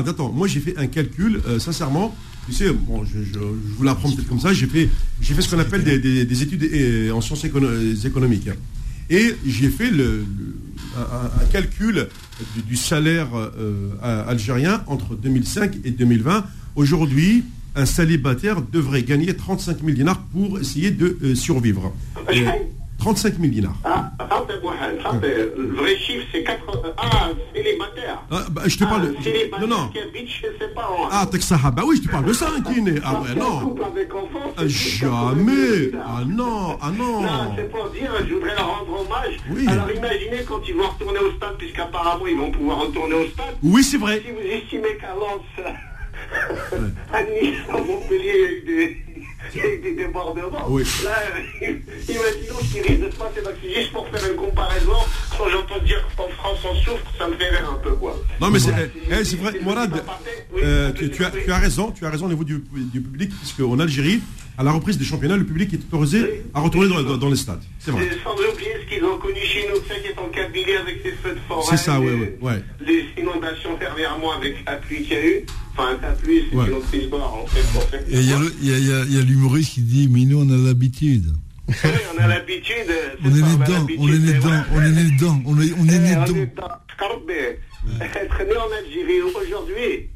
eh, 0.05 0.09
attends, 0.09 0.29
moi 0.29 0.47
j'ai 0.47 0.61
fait 0.61 0.77
un 0.77 0.87
calcul, 0.87 1.41
euh, 1.45 1.59
sincèrement, 1.59 2.15
tu 2.45 2.53
sais, 2.53 2.71
bon, 2.71 3.03
je, 3.03 3.23
je, 3.23 3.39
vous 3.39 3.83
l'apprends 3.83 4.09
peut-être 4.09 4.29
comme 4.29 4.39
ça, 4.39 4.53
j'ai 4.53 4.67
fait, 4.67 4.87
j'ai 5.19 5.33
fait 5.33 5.41
ce 5.41 5.53
qu'on 5.53 5.59
appelle 5.59 5.83
des, 5.83 6.43
études 6.43 6.63
eh, 6.63 7.11
en 7.11 7.19
sciences 7.19 7.43
économiques. 7.43 8.49
Et 9.09 9.35
j'ai 9.45 9.69
fait 9.69 9.89
le, 9.89 10.23
un, 10.97 11.45
calcul 11.51 12.07
du, 12.67 12.75
salaire 12.75 13.27
euh, 13.35 13.91
algérien 14.27 14.83
entre 14.87 15.15
2005 15.15 15.77
et 15.83 15.91
2020. 15.91 16.45
Aujourd'hui, 16.75 17.43
un 17.75 17.85
célibataire 17.85 18.61
devrait 18.61 19.03
gagner 19.03 19.35
35 19.35 19.79
000 19.79 19.91
dinars 19.91 20.21
pour 20.31 20.59
essayer 20.59 20.91
de 20.91 21.17
euh, 21.21 21.35
survivre. 21.35 21.93
35 22.99 23.35
000 23.35 23.47
dinars. 23.47 23.75
Ah, 23.83 24.11
le 25.57 25.75
vrai 25.75 25.95
chiffre, 25.97 26.25
c'est 26.31 26.43
4... 26.43 26.63
Ah, 26.97 27.29
célibataire. 27.53 28.21
Ah, 28.31 28.45
bah, 28.49 28.63
je 28.65 28.77
te 28.77 28.83
parle 28.83 29.09
de... 29.09 29.15
Ah, 29.53 29.61
non, 29.61 29.67
non. 29.67 29.89
Ah, 31.11 31.25
Texaha, 31.29 31.71
bah 31.71 31.83
oui, 31.85 31.97
je 31.97 32.07
te 32.07 32.11
parle 32.11 32.25
de 32.25 32.33
ça, 32.33 32.47
Kine. 32.65 32.99
Ah, 33.03 33.21
ouais, 33.21 33.35
non. 33.35 33.75
Ah, 34.57 34.67
jamais. 34.67 35.91
Ah, 35.95 36.23
non, 36.25 36.77
ah, 36.81 36.91
non. 36.91 37.21
Non, 37.21 37.53
c'est 37.55 37.69
pour 37.69 37.89
dire, 37.91 38.11
je 38.27 38.33
voudrais 38.33 38.55
leur 38.55 38.79
rendre 38.79 39.01
hommage. 39.01 39.37
Oui. 39.51 39.67
Alors, 39.67 39.91
imaginez 39.91 40.43
quand 40.47 40.61
ils 40.67 40.75
vont 40.75 40.89
retourner 40.89 41.19
au 41.19 41.31
stade, 41.37 41.57
puisqu'apparemment, 41.57 42.27
ils 42.27 42.37
vont 42.37 42.51
pouvoir 42.51 42.79
retourner 42.79 43.15
au 43.15 43.27
stade. 43.27 43.55
Oui, 43.63 43.83
c'est 43.83 43.97
vrai. 43.97 44.21
Si 44.25 44.31
vous 44.31 44.39
estimez 44.39 44.97
qu'à 44.99 45.13
Lens, 45.13 45.67
à 47.13 47.23
Nice, 47.23 47.57
à 47.69 47.77
Montpellier, 47.77 48.33
il 48.33 48.41
y 48.41 48.45
a 48.45 48.51
eu 48.51 48.61
des 48.61 49.06
il 49.55 49.61
y 49.61 49.63
a 49.63 49.77
des 49.77 49.95
débordements. 49.95 50.65
Oui. 50.67 50.83
Là, 51.03 51.15
imaginons 51.61 52.59
ce 52.61 52.73
qui 52.73 52.81
risque 52.81 53.01
de 53.01 53.11
se 53.11 53.15
passer. 53.15 53.41
Donc, 53.43 53.53
juste 53.63 53.91
pour 53.91 54.07
faire 54.09 54.29
une 54.29 54.37
comparaison, 54.37 54.97
quand 55.37 55.49
j'entends 55.49 55.83
dire 55.83 56.07
qu'en 56.15 56.27
France 56.29 56.59
on 56.63 56.75
souffre, 56.75 57.11
ça 57.17 57.27
me 57.27 57.35
fait 57.35 57.49
rire 57.49 57.69
un 57.71 57.77
peu, 57.77 57.91
quoi. 57.91 58.15
Non, 58.41 58.49
mais 58.49 58.59
c'est 58.59 58.71
eh, 59.09 59.35
vrai, 59.35 59.59
Morad, 59.61 60.03
euh, 60.61 60.91
tu, 60.93 61.25
as, 61.25 61.31
tu, 61.31 61.51
as, 61.51 61.57
raison, 61.57 61.91
tu 61.91 62.05
as 62.05 62.09
raison 62.09 62.25
au 62.25 62.29
niveau 62.29 62.43
du, 62.43 62.63
du 62.73 63.01
public, 63.01 63.31
puisque 63.39 63.61
en 63.61 63.79
Algérie, 63.79 64.21
à 64.57 64.63
la 64.63 64.71
reprise 64.71 64.97
des 64.97 65.05
championnats, 65.05 65.37
le 65.37 65.45
public 65.45 65.73
est 65.73 65.77
autorisé 65.77 66.43
à 66.53 66.61
retourner 66.61 66.89
dans, 66.89 67.29
les 67.29 67.35
stades. 67.35 67.61
C'est 67.79 67.91
vrai. 67.91 68.09
Sans 68.23 68.33
oublier 68.33 68.71
ce 68.83 68.95
qu'ils 68.95 69.03
ont 69.03 69.17
connu 69.17 69.39
chez 69.41 69.67
nous, 69.67 69.75
ça 69.87 69.95
qui 69.99 70.07
est 70.07 70.17
en 70.17 70.29
Kabylie 70.29 70.73
avec 70.73 70.99
ces 71.03 71.11
feux 71.11 71.35
de 71.35 71.39
forêt. 71.47 71.65
C'est 71.69 71.77
ça, 71.77 71.99
oui, 71.99 72.11
oui. 72.11 72.27
Ouais. 72.41 72.63
Les 72.79 73.05
inondations 73.21 73.77
dernièrement 73.77 74.33
avec 74.33 74.55
la 74.65 74.77
pluie 74.77 75.03
qu'il 75.03 75.13
y 75.13 75.15
a 75.15 75.25
eu. 75.25 75.45
Enfin, 75.73 75.97
la 76.01 76.11
pluie, 76.11 76.45
c'est 76.49 76.55
une 76.55 76.73
autre 76.73 76.95
histoire, 76.95 77.33
en 77.35 77.45
fait. 77.45 78.05
Et 78.09 78.19
il 78.19 79.13
y 79.13 79.17
a 79.17 79.21
l'humoriste 79.21 79.75
qui 79.75 79.81
dit, 79.81 80.09
mais 80.11 80.21
nous, 80.21 80.41
on 80.41 80.49
a 80.49 80.57
l'habitude. 80.57 81.33
Oui, 81.67 81.75
on 82.15 82.23
a 82.23 82.27
l'habitude. 82.27 82.75
On 83.23 83.29
est 83.29 83.41
né 83.41 83.57
dedans, 83.57 83.85
on 83.99 84.07
est 84.07 84.19
né 84.19 84.31
dedans, 84.31 84.63
on 84.73 84.81
est 84.81 84.89
né 84.89 85.03
dedans, 85.03 85.41
on 85.45 85.59
est 85.59 85.99
né 85.99 86.15
dedans. 86.15 86.67
Être 88.01 88.43
né 88.43 88.57
en 88.57 88.71
Algérie 88.71 89.21
aujourd'hui, 89.21 90.09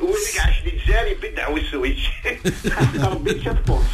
واللي 0.00 0.40
عاش 0.40 0.64
لي 0.64 0.72
الجزائري 0.72 1.14
بدع 1.14 1.48
والسويج 1.48 1.98
ربي 2.98 3.34
تشافوش 3.34 3.86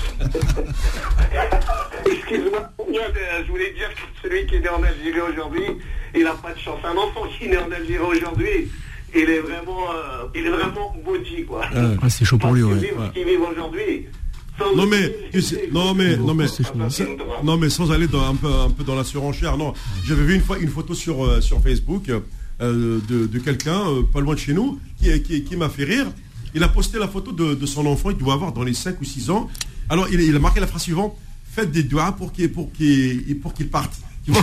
Excuse-moi, 2.07 2.63
je 2.79 3.51
voulais 3.51 3.73
dire 3.73 3.91
que 3.95 4.05
celui 4.23 4.47
qui 4.47 4.55
est 4.57 4.61
né 4.61 4.69
en 4.69 4.83
Algérie 4.83 5.21
aujourd'hui, 5.21 5.69
il 6.15 6.25
n'a 6.25 6.35
pas 6.35 6.53
de 6.55 6.59
chance. 6.59 6.79
Un 6.85 6.97
enfant 6.97 7.25
qui 7.33 7.47
est 7.47 7.49
né 7.49 7.59
en 7.59 7.71
Algérie 7.71 7.99
aujourd'hui, 7.99 8.69
il 9.15 9.29
est 9.29 9.41
vraiment, 9.41 9.83
euh, 9.93 10.39
il 10.39 10.47
est 10.47 10.51
vraiment 10.51 10.95
maudit, 11.05 11.45
quoi. 11.45 11.63
Ah, 11.75 12.09
c'est 12.09 12.25
chaud 12.25 12.39
pour 12.39 12.53
lui, 12.53 12.63
ouais. 12.63 12.81
Ce 12.81 13.13
qu'il 13.13 13.25
vit 13.25 13.37
aujourd'hui. 13.37 14.07
Non 14.59 14.87
mais, 14.87 15.15
non 15.71 15.95
mais, 15.95 16.17
non 16.17 16.35
mais, 16.35 16.49
non 17.43 17.57
mais 17.59 17.69
sans 17.69 17.93
aller 17.93 18.07
dans, 18.07 18.25
un 18.25 18.35
peu, 18.35 18.49
un 18.49 18.71
peu 18.71 18.85
dans 18.85 18.95
la 18.95 19.05
surenchère. 19.05 19.59
Non, 19.59 19.75
j'avais 20.07 20.25
vu 20.25 20.35
une 20.35 20.41
fois 20.41 20.59
une 20.59 20.71
photo 20.71 20.95
sur 20.95 21.25
euh, 21.25 21.43
sur 21.43 21.61
Facebook 21.61 22.09
euh, 22.09 22.21
de, 22.62 23.40
quelqu'un 23.40 23.88
euh, 23.88 24.04
pas 24.04 24.20
loin 24.20 24.36
de 24.36 24.40
chez 24.40 24.54
nous 24.54 24.80
qui, 25.02 25.44
qui, 25.44 25.56
m'a 25.56 25.70
fait 25.70 25.84
rire. 25.84 26.08
Il 26.54 26.64
a 26.64 26.68
posté 26.68 27.00
la 27.00 27.08
photo 27.08 27.32
de, 27.32 27.66
son 27.66 27.86
enfant, 27.86 28.12
il 28.12 28.18
doit 28.18 28.34
avoir 28.34 28.52
dans 28.52 28.64
les 28.64 28.74
5 28.74 29.00
ou 29.02 29.06
6 29.06 29.30
ans. 29.30 29.50
Alors 29.90 30.08
il, 30.10 30.36
a 30.36 30.40
marqué 30.40 30.60
la 30.60 30.68
phrase 30.68 30.84
suivante 30.84 31.16
Faites 31.54 31.72
des 31.72 31.84
doigts 31.84 32.14
pour 32.14 32.32
qu'il 32.32 32.50
pour 32.50 32.72
qu'il 32.72 33.38
pour 33.42 33.54
qu'il 33.54 33.70
parte. 33.70 33.94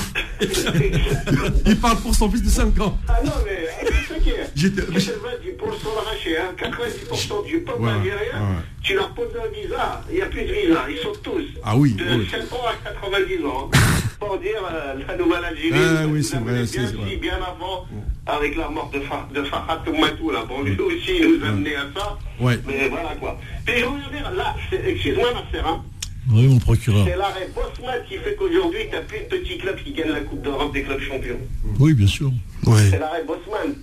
il 1.67 1.77
parle 1.77 1.99
pour 2.01 2.15
son 2.15 2.31
fils 2.31 2.43
de 2.43 2.51
5 2.51 2.79
ans. 2.81 2.99
Ah 3.09 3.21
non, 3.25 3.33
mais 3.47 3.67
c'est 4.09 4.23
qui 4.23 4.31
est. 4.31 5.09
pour 5.59 5.75
son 5.75 5.91
arracher, 5.99 6.37
90% 6.57 7.47
du 7.47 7.61
peuple 7.61 7.89
algérien, 7.89 8.63
tu 8.83 8.95
leur 8.95 9.13
poses 9.15 9.33
un 9.37 9.49
visa, 9.49 10.03
il 10.11 10.17
n'y 10.17 10.23
a 10.23 10.27
plus 10.27 10.45
de 10.45 10.53
visa, 10.53 10.87
ils 10.91 10.99
sont 10.99 11.13
tous 11.23 11.45
ah 11.63 11.77
oui, 11.77 11.93
de 11.93 12.25
7 12.25 12.53
ans 12.53 12.67
à 12.67 12.91
90 12.91 13.45
ans. 13.47 13.71
Pour 14.19 14.39
dire 14.39 14.61
euh, 14.71 14.95
la 15.07 15.17
nouvelle 15.17 15.45
Algérie, 15.45 15.73
ah, 15.75 16.07
oui, 16.09 16.23
c'est 16.23 16.39
vrai, 16.39 16.65
bien, 16.65 16.83
vrai. 16.83 17.17
bien 17.17 17.37
avant, 17.37 17.87
avec 18.27 18.57
la 18.57 18.69
mort 18.69 18.91
de, 18.93 19.01
Fa, 19.01 19.29
de 19.35 19.43
Farhat 19.45 19.83
Toumatou, 19.85 20.31
là. 20.31 20.45
Bon, 20.49 20.63
lui 20.63 20.79
aussi, 20.81 21.19
il 21.21 21.39
nous 21.39 21.45
a 21.45 21.49
amené 21.49 21.77
à 21.77 21.87
ça. 21.95 22.19
Ouais. 22.41 22.59
Mais 22.67 22.89
voilà, 22.89 23.15
quoi. 23.17 23.39
Mais 23.67 23.81
je 23.81 23.85
veux 23.85 24.17
dire, 24.17 24.31
là, 24.37 24.55
excuse-moi, 24.73 25.29
ma 25.33 25.51
sœur, 25.51 25.67
hein. 25.69 25.85
Oui, 26.31 26.47
mon 26.47 26.59
procureur. 26.59 27.07
C'est 27.07 27.17
l'arrêt 27.17 27.49
Bosman 27.55 28.01
qui 28.07 28.19
fait 28.19 28.35
qu'aujourd'hui, 28.35 28.81
tu 28.91 28.97
n'as 28.97 29.01
plus 29.03 29.19
de 29.21 29.25
petits 29.25 29.57
clubs 29.57 29.77
qui 29.83 29.93
gagnent 29.93 30.13
la 30.13 30.21
Coupe 30.21 30.43
d'Europe 30.43 30.73
des 30.75 30.83
clubs 30.83 31.01
champions. 31.01 31.39
Oui, 31.79 31.95
bien 31.95 32.07
sûr. 32.07 32.31
Ouais. 32.67 32.91
C'est 32.91 32.99
l'arrêt 32.99 33.25
Bosman. 33.25 33.75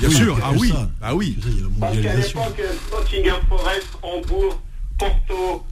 Bien 0.00 0.10
sûr, 0.10 0.36
ah 0.42 0.50
oui, 0.58 0.72
ah 1.00 1.14
oui. 1.14 1.38
Parce 1.78 1.96
qu'à 1.98 2.14
l'époque, 2.14 2.60
Nottingham 2.90 3.40
Forest, 3.48 3.88
Hambourg, 4.02 4.60
Porto, 4.98 5.64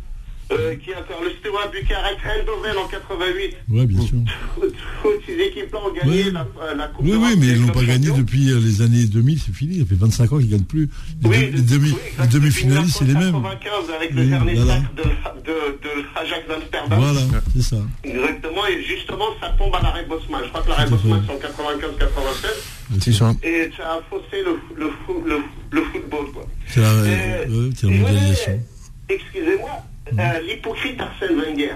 euh, 0.53 0.75
qui 0.77 0.93
a 0.93 0.99
encore 1.01 1.23
le 1.23 1.31
Steaua 1.31 1.67
Bucarest, 1.69 2.19
Eindhoven 2.25 2.77
en 2.77 2.89
88. 2.89 3.57
Oui, 3.69 3.87
bien 3.87 4.01
sûr. 4.03 4.19
Toutes 4.61 5.25
ces 5.27 5.35
équipes-là 5.39 5.79
ont 5.87 5.93
gagné 5.93 6.31
la, 6.31 6.47
la, 6.77 6.89
Coupe 6.89 7.05
Oui, 7.05 7.13
oui, 7.15 7.35
mais 7.39 7.47
ils 7.49 7.61
n'ont 7.65 7.73
pas 7.73 7.85
gagné 7.85 8.11
depuis 8.11 8.51
euh, 8.51 8.59
les 8.59 8.83
années 8.83 9.05
2000, 9.05 9.39
c'est 9.39 9.55
fini. 9.55 9.79
Ça 9.79 9.87
fait 9.87 9.95
25 9.95 10.33
ans 10.33 10.39
qu'ils 10.39 10.47
ne 10.47 10.53
gagnent 10.53 10.65
plus. 10.65 10.89
Les, 11.23 11.29
oui, 11.29 11.51
demi, 11.63 11.93
oui, 11.93 12.29
demi-finalistes, 12.29 12.97
c'est 12.99 13.05
les 13.05 13.15
mêmes. 13.15 13.33
95 13.33 13.91
avec 13.97 14.11
le 14.13 14.25
dernier 14.27 14.55
voilà. 14.55 14.75
sac 14.75 14.95
de, 14.95 15.03
de, 15.03 15.53
de 15.83 16.49
d'Amsterdam. 16.49 16.99
Voilà, 17.01 17.21
c'est 17.55 17.63
ça. 17.63 17.77
Exactement, 18.05 18.67
et 18.67 18.83
justement, 18.83 19.27
ça 19.41 19.51
tombe 19.59 19.75
à 19.75 19.83
l'arrêt 19.83 20.05
Bosman. 20.07 20.41
Je 20.45 20.49
crois 20.49 20.63
que 20.63 20.69
l'arrêt 20.69 20.91
Bosman, 20.91 21.23
c'est 21.27 21.33
en 21.33 21.39
95-96. 21.39 23.01
C'est 23.01 23.13
ça. 23.13 23.33
Et 23.43 23.71
ça 23.77 23.95
a 23.95 24.01
faussé 24.11 24.43
le, 24.45 24.59
le, 24.77 24.91
le, 25.27 25.37
le 25.71 25.83
football, 25.85 26.27
quoi. 26.33 26.47
C'est 26.67 26.81
la, 26.81 26.93
la 26.93 27.47
mondialisation. 27.49 28.61
Excusez-moi, 29.09 29.85
euh, 30.19 30.41
l'hypocrite 30.41 31.01
Arsène 31.01 31.37
Wenger. 31.37 31.75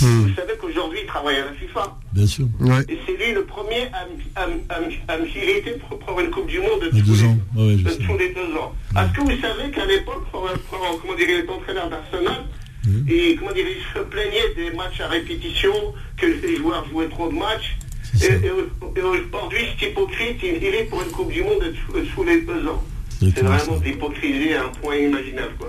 Hmm. 0.00 0.28
Vous 0.28 0.34
savez 0.34 0.52
qu'aujourd'hui, 0.60 1.00
il 1.02 1.06
travaille 1.06 1.36
à 1.36 1.46
la 1.46 1.52
FIFA. 1.52 1.96
Bien 2.12 2.26
sûr. 2.26 2.46
Ouais. 2.60 2.82
Et 2.88 2.98
c'est 3.06 3.16
lui 3.16 3.32
le 3.32 3.44
premier 3.44 3.88
à, 3.92 4.06
à, 4.40 4.44
à, 4.44 5.14
à 5.14 5.18
me 5.18 5.78
pour 5.78 5.98
prendre 5.98 6.20
une 6.20 6.30
Coupe 6.30 6.46
du 6.46 6.60
Monde 6.60 6.80
de, 6.82 6.90
tous, 6.90 7.02
deux 7.02 7.12
les, 7.14 7.24
ans. 7.24 7.38
Ouais, 7.56 7.76
de 7.76 8.06
tous 8.06 8.18
les 8.18 8.34
deux 8.34 8.54
ans. 8.56 8.74
Est-ce 8.96 9.12
que 9.14 9.20
vous 9.22 9.40
savez 9.40 9.70
qu'à 9.70 9.86
l'époque, 9.86 10.24
comment 10.30 11.14
dire, 11.16 11.28
il 11.28 11.44
est 11.44 11.48
entraîneur 11.48 11.88
d'Arsenal, 11.88 12.44
et 13.08 13.36
comment 13.36 13.52
dire, 13.52 13.66
il 13.68 13.82
se 13.94 14.04
plaignait 14.04 14.54
des 14.56 14.70
matchs 14.76 15.00
à 15.00 15.08
répétition, 15.08 15.72
que 16.16 16.26
les 16.26 16.56
joueurs 16.56 16.86
jouaient 16.90 17.08
trop 17.08 17.28
de 17.28 17.34
matchs. 17.34 17.76
Et, 18.22 18.46
et, 18.46 19.02
aujourd'hui, 19.02 19.66
cet 19.78 19.90
hypocrite, 19.90 20.38
il, 20.42 20.62
il, 20.62 20.74
est 20.74 20.84
pour 20.84 21.02
une 21.02 21.10
Coupe 21.10 21.32
du 21.32 21.42
Monde 21.42 21.60
de 21.94 22.00
tous 22.14 22.24
les 22.24 22.40
deux 22.42 22.66
ans. 22.68 22.82
C'est 23.20 23.42
vraiment 23.42 23.78
de 23.78 23.84
l'hypocrisie 23.84 24.52
à 24.54 24.64
un 24.64 24.68
point 24.68 24.96
imaginable, 24.96 25.54
quoi. 25.58 25.68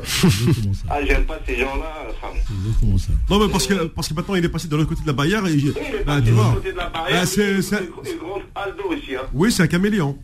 Ah, 0.89 0.99
j'aime 1.05 1.25
pas 1.25 1.39
ces 1.47 1.57
gens-là. 1.57 2.07
Enfin... 2.09 2.33
exactement 2.37 2.97
ça. 2.97 3.11
Non, 3.29 3.39
mais 3.39 3.51
parce 3.51 3.65
que, 3.67 3.85
parce 3.85 4.07
que 4.07 4.13
maintenant, 4.13 4.35
il 4.35 4.45
est 4.45 4.49
passé 4.49 4.67
de 4.67 4.75
l'autre 4.75 4.89
côté 4.89 5.01
de 5.01 5.07
la 5.07 5.13
barrière. 5.13 5.45
Et, 5.47 5.51
oui, 5.53 5.61
il 5.63 5.69
est 5.69 6.03
bah, 6.03 6.13
passé 6.17 6.23
tu 6.23 6.29
de 6.29 6.35
vois. 6.35 6.43
l'autre 6.43 6.55
côté 6.57 6.71
de 6.73 6.77
la 6.77 6.89
barrière. 6.89 7.19
Bah, 7.21 7.25
c'est- 7.25 7.51
et 7.57 7.61
c'est- 7.61 7.83
et 7.83 8.17
grand 8.19 8.41
Aldo 8.55 8.83
aussi, 8.89 9.15
hein. 9.15 9.21
Oui, 9.33 9.51
c'est 9.51 9.63
un 9.63 9.67
caméléon. 9.67 10.17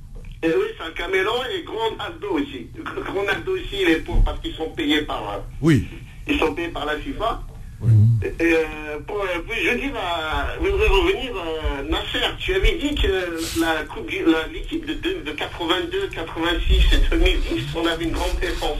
Et 0.43 0.47
oui, 0.49 0.65
c'est 0.77 0.85
un 0.85 0.91
caméléon 0.91 1.31
et 1.57 1.63
grand 1.63 2.05
Aldo 2.05 2.27
aussi. 2.35 2.67
Grand 2.83 3.27
Aldo 3.27 3.53
aussi, 3.53 3.81
il 3.81 3.89
est 3.89 4.01
pour 4.05 4.23
parce 4.23 4.39
qu'ils 4.41 4.53
sont 4.53 4.69
payés 4.75 5.01
par, 5.01 5.23
euh, 5.23 5.37
Oui. 5.61 5.87
ils 6.27 6.37
sont 6.37 6.53
payés 6.53 6.67
par 6.67 6.85
la 6.85 6.97
FIFA. 6.99 7.41
Euh, 7.83 8.99
pour, 9.05 9.17
euh, 9.17 9.25
je 9.49 9.77
dis, 9.77 9.89
bah, 9.91 10.47
je 10.63 10.69
voudrais 10.69 10.87
revenir, 10.87 11.31
euh, 11.35 11.89
Nasser, 11.89 12.25
tu 12.39 12.53
avais 12.55 12.77
dit 12.77 12.95
que 12.95 13.59
la 13.59 13.83
coupe, 13.83 14.09
l'équipe 14.53 14.85
de, 14.85 14.93
de, 14.93 15.23
de 15.25 15.31
82, 15.31 16.09
86 16.13 16.75
et 16.93 17.09
2010, 17.15 17.63
on 17.75 17.85
avait 17.85 18.05
une 18.05 18.11
grande 18.11 18.39
défense. 18.41 18.79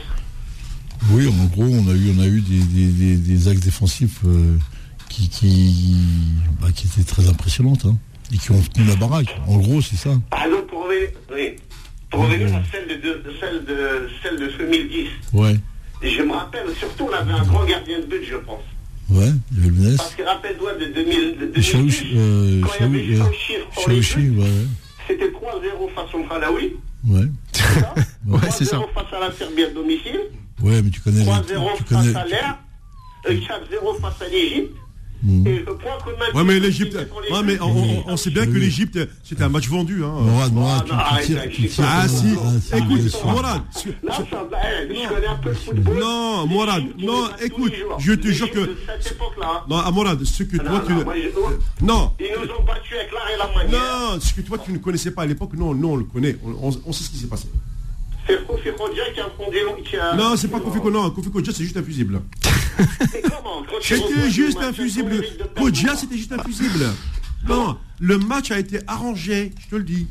Oui, 1.10 1.28
en 1.28 1.44
gros, 1.46 1.64
on 1.64 1.88
a 1.88 1.94
eu, 1.94 2.12
on 2.16 2.20
a 2.22 2.26
eu 2.26 2.40
des, 2.40 2.58
des, 2.58 2.86
des- 2.86 3.16
des 3.16 3.48
axes 3.48 3.60
défensifs 3.60 4.20
euh, 4.24 4.56
qui, 5.08 5.28
qui, 5.28 5.96
bah, 6.60 6.68
qui 6.74 6.86
étaient 6.88 7.04
très 7.08 7.28
impressionnantes 7.28 7.84
hein, 7.86 7.96
et 8.34 8.38
qui 8.38 8.50
ont 8.50 8.60
tenu 8.60 8.86
la 8.88 8.96
baraque. 8.96 9.36
En 9.46 9.58
gros, 9.58 9.80
c'est 9.82 9.96
ça. 9.96 10.10
Exemple, 10.44 10.66
pour 10.68 10.84
revenir, 10.84 11.08
oui, 11.32 11.56
pour 12.10 12.20
revenir 12.22 12.48
à 12.56 12.62
celle 12.72 12.88
de, 12.88 12.94
de- 12.94 13.22
celle 13.38 13.64
de, 13.64 14.08
celle 14.22 14.38
de 14.40 14.48
2010, 14.58 15.08
Ouais, 15.32 15.56
et 16.02 16.10
je 16.10 16.22
me 16.22 16.32
rappelle, 16.32 16.66
surtout, 16.78 17.08
on 17.10 17.14
avait 17.14 17.32
un 17.32 17.44
grand 17.44 17.64
gardien 17.64 18.00
de 18.00 18.06
but, 18.06 18.24
je 18.28 18.36
pense. 18.36 18.62
Ouais, 19.10 19.32
avait 19.56 19.66
le 19.68 19.72
Menez. 19.72 19.96
Parce 19.96 20.14
que 20.14 20.22
rappelle-toi 20.22 20.74
de 20.74 20.86
2000, 20.86 21.38
de 21.38 21.46
2010, 21.46 21.62
Chaouchi, 21.62 22.12
euh, 22.16 22.60
quand 22.62 22.68
il 22.80 22.82
y 22.82 22.84
avait 22.84 22.98
Chaou- 23.04 23.12
euh, 23.12 23.16
Chaouchi 23.24 23.54
pour 23.74 23.88
les 23.88 24.02
Chaouchi, 24.02 24.26
buts, 24.28 24.38
ouais, 24.40 24.66
c'était 25.08 25.30
3-0 25.30 25.88
face 25.94 26.14
au 26.14 26.24
Malawi, 26.24 26.72
ouais. 27.08 27.26
c'est 27.52 27.62
ça 27.80 27.94
Ouais, 28.26 28.40
c'est 28.50 28.64
ça. 28.64 28.76
3-0 28.78 28.88
face 28.94 29.12
à 29.12 29.20
la 29.20 29.32
Serbie 29.32 29.64
à 29.64 29.70
domicile, 29.70 30.20
Ouais, 30.62 30.82
mais 30.82 30.90
tu 30.90 31.00
connais. 31.00 31.20
les- 31.20 31.24
3-0 31.24 31.68
tu 31.76 31.84
face 31.84 31.88
connais. 32.04 32.16
à 32.16 32.24
l'air, 32.26 32.58
euh, 33.28 33.40
4-0 33.46 33.94
face 34.00 34.22
à 34.22 34.28
l'Égypte, 34.28 34.74
Et 35.46 35.58
le 35.58 35.64
point 35.64 35.92
commun... 36.04 36.26
Ouais, 36.34 36.44
mais 36.44 36.60
l'Égypte. 36.60 36.94
Ouais, 37.30 37.42
mais 37.44 37.58
on, 37.60 37.66
on- 37.66 38.04
on 38.08 38.16
sait 38.16 38.30
bien 38.30 38.44
que 38.46 38.50
Oui. 38.52 38.60
l'Égypte, 38.60 38.98
c'était 39.24 39.42
un 39.44 39.48
match 39.48 39.68
vendu. 39.68 40.04
Hein. 40.04 40.12
Morad, 40.22 40.52
Morad, 40.52 40.84
Ah, 40.90 41.18
tu, 41.24 41.32
non, 41.32 41.38
tu 41.38 41.38
arrête, 41.38 41.50
tu 41.52 41.68
tires. 41.68 41.84
Ah 41.86 42.08
sur- 42.08 42.18
si, 42.20 42.26
ah, 42.38 42.50
si, 42.60 42.82
écoute. 42.82 43.24
Morad, 43.24 43.62
eh, 43.74 43.90
je 44.08 45.08
connais 45.08 45.26
un 45.26 45.34
peu 45.36 45.48
le 45.50 45.54
football. 45.54 45.98
Non, 45.98 46.46
Morad, 46.46 46.84
non, 46.98 47.28
écoute, 47.42 47.72
je 47.98 48.12
te 48.12 48.28
jure 48.28 48.50
que- 48.50 48.60
hein. 48.60 49.62
non, 49.68 49.76
à 49.78 49.90
Morad, 49.90 50.22
ce 50.24 50.42
que 50.42 50.56
Ah, 50.60 50.64
toi 50.64 50.78
non, 50.80 50.84
tu 50.86 50.92
non, 50.92 50.98
ne- 50.98 51.04
moi, 51.04 51.14
je- 51.16 51.84
non, 51.84 52.12
Ils 52.20 52.26
nous 52.36 52.52
ont 52.54 52.64
battus 52.64 52.92
avec 52.98 53.12
l'art 53.12 53.28
et 53.34 53.38
la 53.38 53.46
manière. 53.64 53.80
non, 54.12 54.20
ce 54.20 54.34
que 54.34 54.40
toi 54.42 54.58
tu 54.58 54.72
ne 54.72 54.78
connaissais 54.78 55.10
pas 55.10 55.22
à 55.22 55.26
l'époque, 55.26 55.50
nous, 55.54 55.74
nous 55.74 55.88
on 55.88 55.96
le 55.96 56.04
connaît, 56.04 56.36
on, 56.44 56.68
on- 56.68 56.80
on 56.86 56.92
sait 56.92 57.04
ce 57.04 57.10
qui 57.10 57.16
s'est 57.18 57.26
passé. 57.26 57.48
C'est 58.28 58.46
Kofi 58.46 58.68
Kodja 58.76 59.02
qui 59.14 59.20
a 59.20 59.30
fondé. 59.36 59.58
Qui 59.84 59.96
a... 59.96 60.14
Non, 60.14 60.36
c'est 60.36 60.48
pas 60.48 60.60
Kofi 60.60 60.80
Kodja, 60.80 60.98
non, 60.98 61.10
Kofi 61.10 61.30
Kodja 61.30 61.52
c'est 61.52 61.62
juste 61.64 61.76
un 61.76 61.82
fusible. 61.82 62.20
Comment 63.22 63.62
C'était 63.80 64.30
juste 64.30 64.58
match 64.58 64.66
un 64.68 64.72
fusible. 64.72 65.24
C'était 65.96 66.16
juste 66.16 66.32
un 66.32 66.42
fusible. 66.42 66.84
Non, 67.48 67.76
le 68.00 68.18
match 68.18 68.50
a 68.50 68.58
été 68.58 68.80
arrangé, 68.86 69.52
je 69.60 69.68
te 69.68 69.76
le 69.76 69.84
dis. 69.84 70.08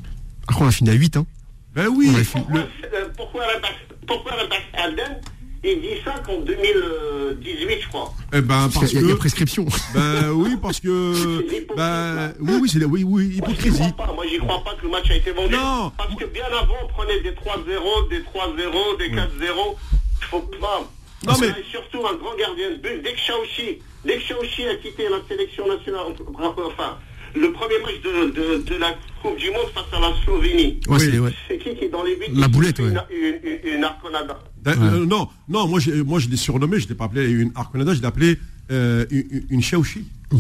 Après, 0.48 0.64
on 0.64 0.68
a 0.68 0.72
fini 0.72 0.90
à 0.90 0.94
8, 0.94 1.18
hein. 1.18 1.26
Ben 1.74 1.88
oui, 1.90 2.10
Pourquoi, 2.32 2.54
le- 2.60 2.62
euh, 2.98 3.08
pourquoi, 3.18 3.46
la- 3.48 3.60
pourquoi 4.08 4.32
la 4.38 4.48
Basse 4.48 4.60
Alden 4.74 5.20
il 5.66 5.82
dit 5.82 6.02
ça 6.04 6.14
qu'en 6.26 6.40
2018, 6.42 7.82
je 7.82 7.88
crois. 7.90 8.14
eh 8.34 8.42
ben 8.42 8.70
Parce 8.74 8.90
qu'il 8.90 9.08
y, 9.08 9.12
a 9.12 9.16
prescription. 9.16 9.66
ben 9.94 10.32
oui, 10.34 10.52
parce 10.62 10.80
que, 10.80 11.44
ben 11.76 12.16
là. 12.16 12.34
oui, 12.40 12.54
oui, 12.62 12.70
c'est 12.70 12.84
oui, 12.86 13.04
oui, 13.04 13.36
hypocrisie. 13.38 13.80
crois 13.94 14.06
pas. 14.08 14.14
Moi, 14.14 14.26
j'y 14.30 14.38
crois 14.38 14.64
pas 14.64 14.76
que 14.76 14.84
le 14.84 14.90
match 14.90 15.10
a 15.10 15.16
été 15.16 15.32
vendu. 15.32 15.54
Non. 15.54 15.92
Parce 15.98 16.16
que 16.16 16.26
bien 16.26 16.46
avant, 16.46 16.76
on 16.84 16.88
prenait 16.88 17.20
des 17.22 17.32
3-0, 17.32 18.10
des 18.10 18.20
3-0, 18.20 18.98
des 19.00 19.10
4-0. 19.10 19.76
Il 20.22 20.26
faut 20.28 20.40
pas. 20.40 20.84
Non, 21.26 21.34
mais- 21.42 21.48
Et 21.48 21.66
surtout 21.72 22.06
un 22.06 22.16
grand 22.16 22.36
gardien 22.38 22.72
de 22.72 22.76
but. 22.76 23.02
Dès 23.04 23.14
que 23.14 23.20
Chaouchi, 23.20 23.80
dès 24.06 24.18
que 24.18 24.70
a 24.72 24.76
quitté 24.76 25.04
la 25.10 25.20
sélection 25.28 25.68
nationale, 25.68 26.14
enfin, 26.38 26.98
le 27.36 27.52
premier 27.52 27.80
match 27.80 28.02
de, 28.04 28.30
de, 28.32 28.64
de 28.64 28.76
la 28.76 28.94
Coupe 29.22 29.38
du 29.38 29.50
Monde 29.52 29.68
face 29.74 29.86
à 29.94 30.00
la 30.00 30.14
Slovénie. 30.24 30.80
Ouais, 30.88 31.00
c'est 31.00 31.20
ouais. 31.20 31.32
Qui 31.50 31.76
qui 31.76 31.86
est 31.86 31.90
dans 31.90 32.04
les 32.04 32.16
buts? 32.16 32.26
La 32.34 32.48
boulette, 32.48 32.80
ouais. 32.80 32.94
Une, 33.10 33.40
une, 33.44 33.74
une 33.78 33.84
arconada. 33.84 34.40
Ben, 34.66 34.82
euh, 34.82 35.06
non, 35.06 35.28
non, 35.48 35.68
moi, 35.68 35.80
j'ai- 35.80 36.04
moi 36.04 36.20
je 36.20 36.28
l'ai 36.30 36.38
surnommé, 36.38 36.80
je 36.80 36.86
ne 36.86 36.90
l'ai 36.90 36.96
pas 36.96 37.06
appelé 37.06 37.30
une 37.30 37.52
Arconada, 37.56 37.94
je 37.94 38.02
l'ai 38.02 38.08
appelé 38.08 38.38
euh, 38.72 39.06
une, 39.12 39.44
une 39.50 39.62
Chaouchi. 39.62 40.06
Une. 40.32 40.40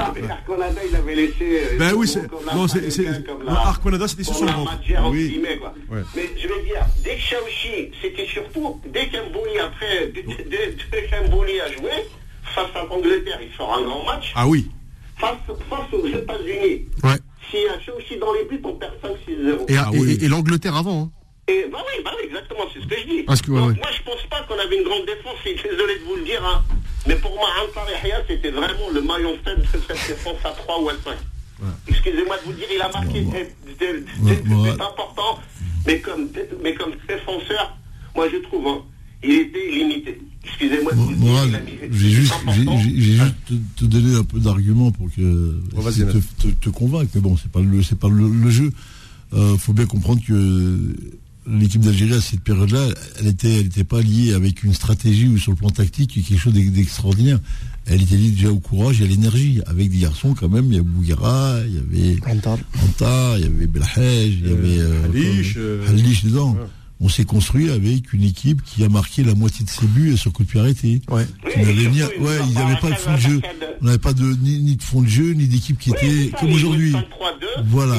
Ah, 0.00 0.12
mais 0.20 0.28
Arconada, 0.30 0.80
il 0.88 0.94
avait 0.96 1.14
laissé. 1.14 1.34
euh, 1.42 1.78
Ben 1.78 1.92
oui, 1.94 2.06
comme 2.12 2.28
c'est. 2.48 2.54
Non, 2.54 2.68
c'est. 2.68 3.06
Arconada, 3.48 4.08
c'était 4.08 4.24
sur 4.24 4.34
son 4.34 4.46
ventre. 4.46 4.78
Oui. 5.10 5.40
quoi. 5.60 5.74
Ouais. 5.90 6.02
Mais 6.16 6.28
je 6.36 6.48
veux 6.48 6.62
dire, 6.64 6.84
dès 7.04 7.14
que 7.16 7.20
Chaouchi, 7.20 7.90
c'était 8.02 8.26
surtout, 8.26 8.80
dès 8.92 9.08
qu'Embouli, 9.08 9.58
après, 9.60 10.12
dès, 10.14 10.22
dès, 10.22 10.76
dès 10.92 11.06
qu'Embouli 11.08 11.60
a 11.60 11.70
joué, 11.72 11.90
face 12.54 12.66
à 12.74 12.84
l'Angleterre, 12.84 13.38
il 13.42 13.56
sort 13.56 13.74
un 13.78 13.82
grand 13.82 14.04
match, 14.04 14.32
Ah 14.34 14.46
oui. 14.48 14.68
face, 15.18 15.36
face 15.70 15.92
aux 15.92 16.06
États-Unis. 16.06 16.86
Ouais. 17.04 17.18
S'il 17.50 17.60
y 17.60 17.68
a 17.68 17.80
Chaouchi 17.80 18.18
dans 18.18 18.32
les 18.34 18.44
buts, 18.44 18.60
on 18.64 18.74
perd 18.74 18.92
5-6-0. 19.02 19.64
Et, 19.68 19.76
Ah 19.76 19.90
et- 19.94 19.98
oui. 19.98 20.18
et 20.20 20.28
l'Angleterre 20.28 20.76
avant, 20.76 21.02
hein. 21.04 21.10
Et 21.48 21.64
bah 21.72 21.78
oui, 21.86 22.02
bah 22.04 22.10
oui, 22.18 22.26
exactement, 22.28 22.64
c'est 22.72 22.80
ce 22.82 22.86
que 22.86 22.96
je 23.00 23.06
dis. 23.08 23.22
Parce 23.22 23.40
que, 23.40 23.50
ouais, 23.50 23.58
Donc, 23.60 23.70
ouais. 23.70 23.76
Moi, 23.80 23.90
je 23.96 24.02
pense 24.04 24.22
pas 24.30 24.42
qu'on 24.42 24.58
avait 24.60 24.76
une 24.76 24.84
grande 24.84 25.06
défense, 25.06 25.36
je 25.44 25.48
suis 25.56 25.68
désolé 25.68 25.98
de 25.98 26.04
vous 26.04 26.16
le 26.16 26.24
dire, 26.24 26.44
hein. 26.44 26.62
mais 27.06 27.14
pour 27.16 27.34
moi, 27.34 27.48
Antar 27.64 27.86
Yahya, 27.90 28.22
c'était 28.28 28.50
vraiment 28.50 28.90
le 28.92 29.00
maillon 29.00 29.32
faible 29.44 29.62
de 29.62 29.66
cette 29.72 30.08
défense 30.08 30.36
à 30.44 30.50
3 30.50 30.82
ou 30.82 30.88
à 30.90 30.92
5. 31.02 31.16
Excusez-moi 31.88 32.36
de 32.38 32.42
vous 32.44 32.52
dire, 32.52 32.68
il 32.72 32.80
a 32.80 32.88
marqué 32.92 33.20
Ouais, 33.22 33.52
des, 33.66 33.72
des- 33.74 33.92
des- 33.92 34.04
Ouais, 34.22 34.36
des 34.42 34.54
ouais. 34.54 34.72
buts 34.76 34.82
importants, 34.82 35.38
mais 35.86 36.00
comme, 36.00 36.28
mais 36.62 36.74
comme 36.74 36.92
défenseur, 37.08 37.76
moi 38.14 38.28
je 38.30 38.36
trouve, 38.46 38.66
hein, 38.68 38.82
il 39.24 39.32
était 39.32 39.70
limité. 39.70 40.20
Excusez-moi 40.44 40.92
de 40.92 40.96
vous 40.98 41.14
dire. 41.14 41.18
Morad, 41.26 41.48
il 41.48 41.54
a 41.56 41.60
mis- 41.60 41.72
j'ai 41.90 42.08
juste, 42.10 42.32
j'ai- 42.46 42.60
important. 42.62 42.78
juste 42.78 43.34
te, 43.46 43.54
te 43.80 43.84
donner 43.86 44.16
un 44.16 44.24
peu 44.24 44.38
d'arguments 44.38 44.92
pour 44.92 45.08
que 45.08 45.60
te, 45.74 46.42
te- 46.42 46.54
te 46.54 46.68
convaincre. 46.68 47.10
Mais 47.14 47.20
bon, 47.20 47.36
c'est 47.36 47.50
pas 47.50 47.60
le, 47.60 47.82
c'est 47.82 47.98
pas 47.98 48.08
le, 48.08 48.28
le 48.28 48.50
jeu. 48.50 48.70
Euh, 49.34 49.56
faut 49.58 49.72
bien 49.72 49.86
comprendre 49.86 50.20
que 50.26 50.78
l'équipe 51.50 51.80
d'Algérie 51.80 52.14
à 52.14 52.20
cette 52.20 52.40
période-là, 52.40 52.86
elle 53.20 53.26
était, 53.28 53.60
elle 53.60 53.66
était 53.66 53.84
pas 53.84 54.00
liée 54.00 54.32
avec 54.34 54.62
une 54.62 54.74
stratégie 54.74 55.28
ou 55.28 55.38
sur 55.38 55.52
le 55.52 55.56
plan 55.56 55.70
tactique 55.70 56.12
quelque 56.26 56.38
chose 56.38 56.52
d'ex- 56.52 56.70
d'extraordinaire. 56.70 57.38
Elle 57.86 58.02
était 58.02 58.16
liée 58.16 58.30
déjà 58.30 58.50
au 58.50 58.58
courage 58.58 59.00
et 59.00 59.04
à 59.04 59.06
l'énergie, 59.06 59.60
avec 59.66 59.90
des 59.90 59.98
garçons 59.98 60.34
quand 60.34 60.48
même. 60.48 60.66
Il 60.66 60.72
y 60.72 60.76
avait 60.76 60.84
Bouguera, 60.84 61.58
il 61.66 61.74
y 61.74 62.10
avait 62.12 62.20
Antar, 62.32 63.38
il 63.38 63.44
y 63.44 63.46
avait 63.46 63.66
Belhaj, 63.66 64.26
il 64.26 64.46
y 64.46 64.50
Euh, 64.50 64.52
avait 64.58 64.78
euh, 64.78 65.04
Halish, 65.06 65.52
quoi, 65.54 65.62
euh, 65.62 65.88
Halish 65.88 66.24
dedans. 66.24 66.52
ouais. 66.52 66.58
On 67.00 67.08
s'est 67.08 67.24
construit 67.24 67.70
avec 67.70 68.12
une 68.12 68.24
équipe 68.24 68.60
qui 68.64 68.82
a 68.82 68.88
marqué 68.88 69.22
la 69.22 69.36
moitié 69.36 69.64
de 69.64 69.70
ses 69.70 69.86
buts 69.86 70.16
sur 70.16 70.32
coup 70.32 70.42
de 70.42 70.48
pied 70.48 70.58
arrêté. 70.58 71.00
Ouais. 71.08 71.24
Oui, 71.46 71.52
et 71.54 71.62
ouais, 71.62 72.38
ils 72.48 72.54
va 72.54 72.64
n'avaient 72.64 72.74
pas 72.74 72.88
pas 72.88 72.90
de 72.90 72.94
fond 72.96 73.14
de 73.14 73.20
jeu. 73.20 73.40
On 73.80 73.84
n'avait 73.84 73.98
pas 73.98 74.12
de, 74.12 74.24
ni, 74.42 74.58
ni 74.58 74.74
de 74.74 74.82
fond 74.82 75.00
de 75.02 75.06
jeu, 75.08 75.32
ni 75.32 75.46
d'équipe 75.46 75.78
qui 75.78 75.90
Oui, 75.92 75.96
était 75.96 76.30
ça, 76.32 76.38
comme 76.40 76.50
aujourd'hui. 76.52 76.90
jouait 76.90 77.00
5-3-2, 77.00 77.64
Voilà. 77.68 77.96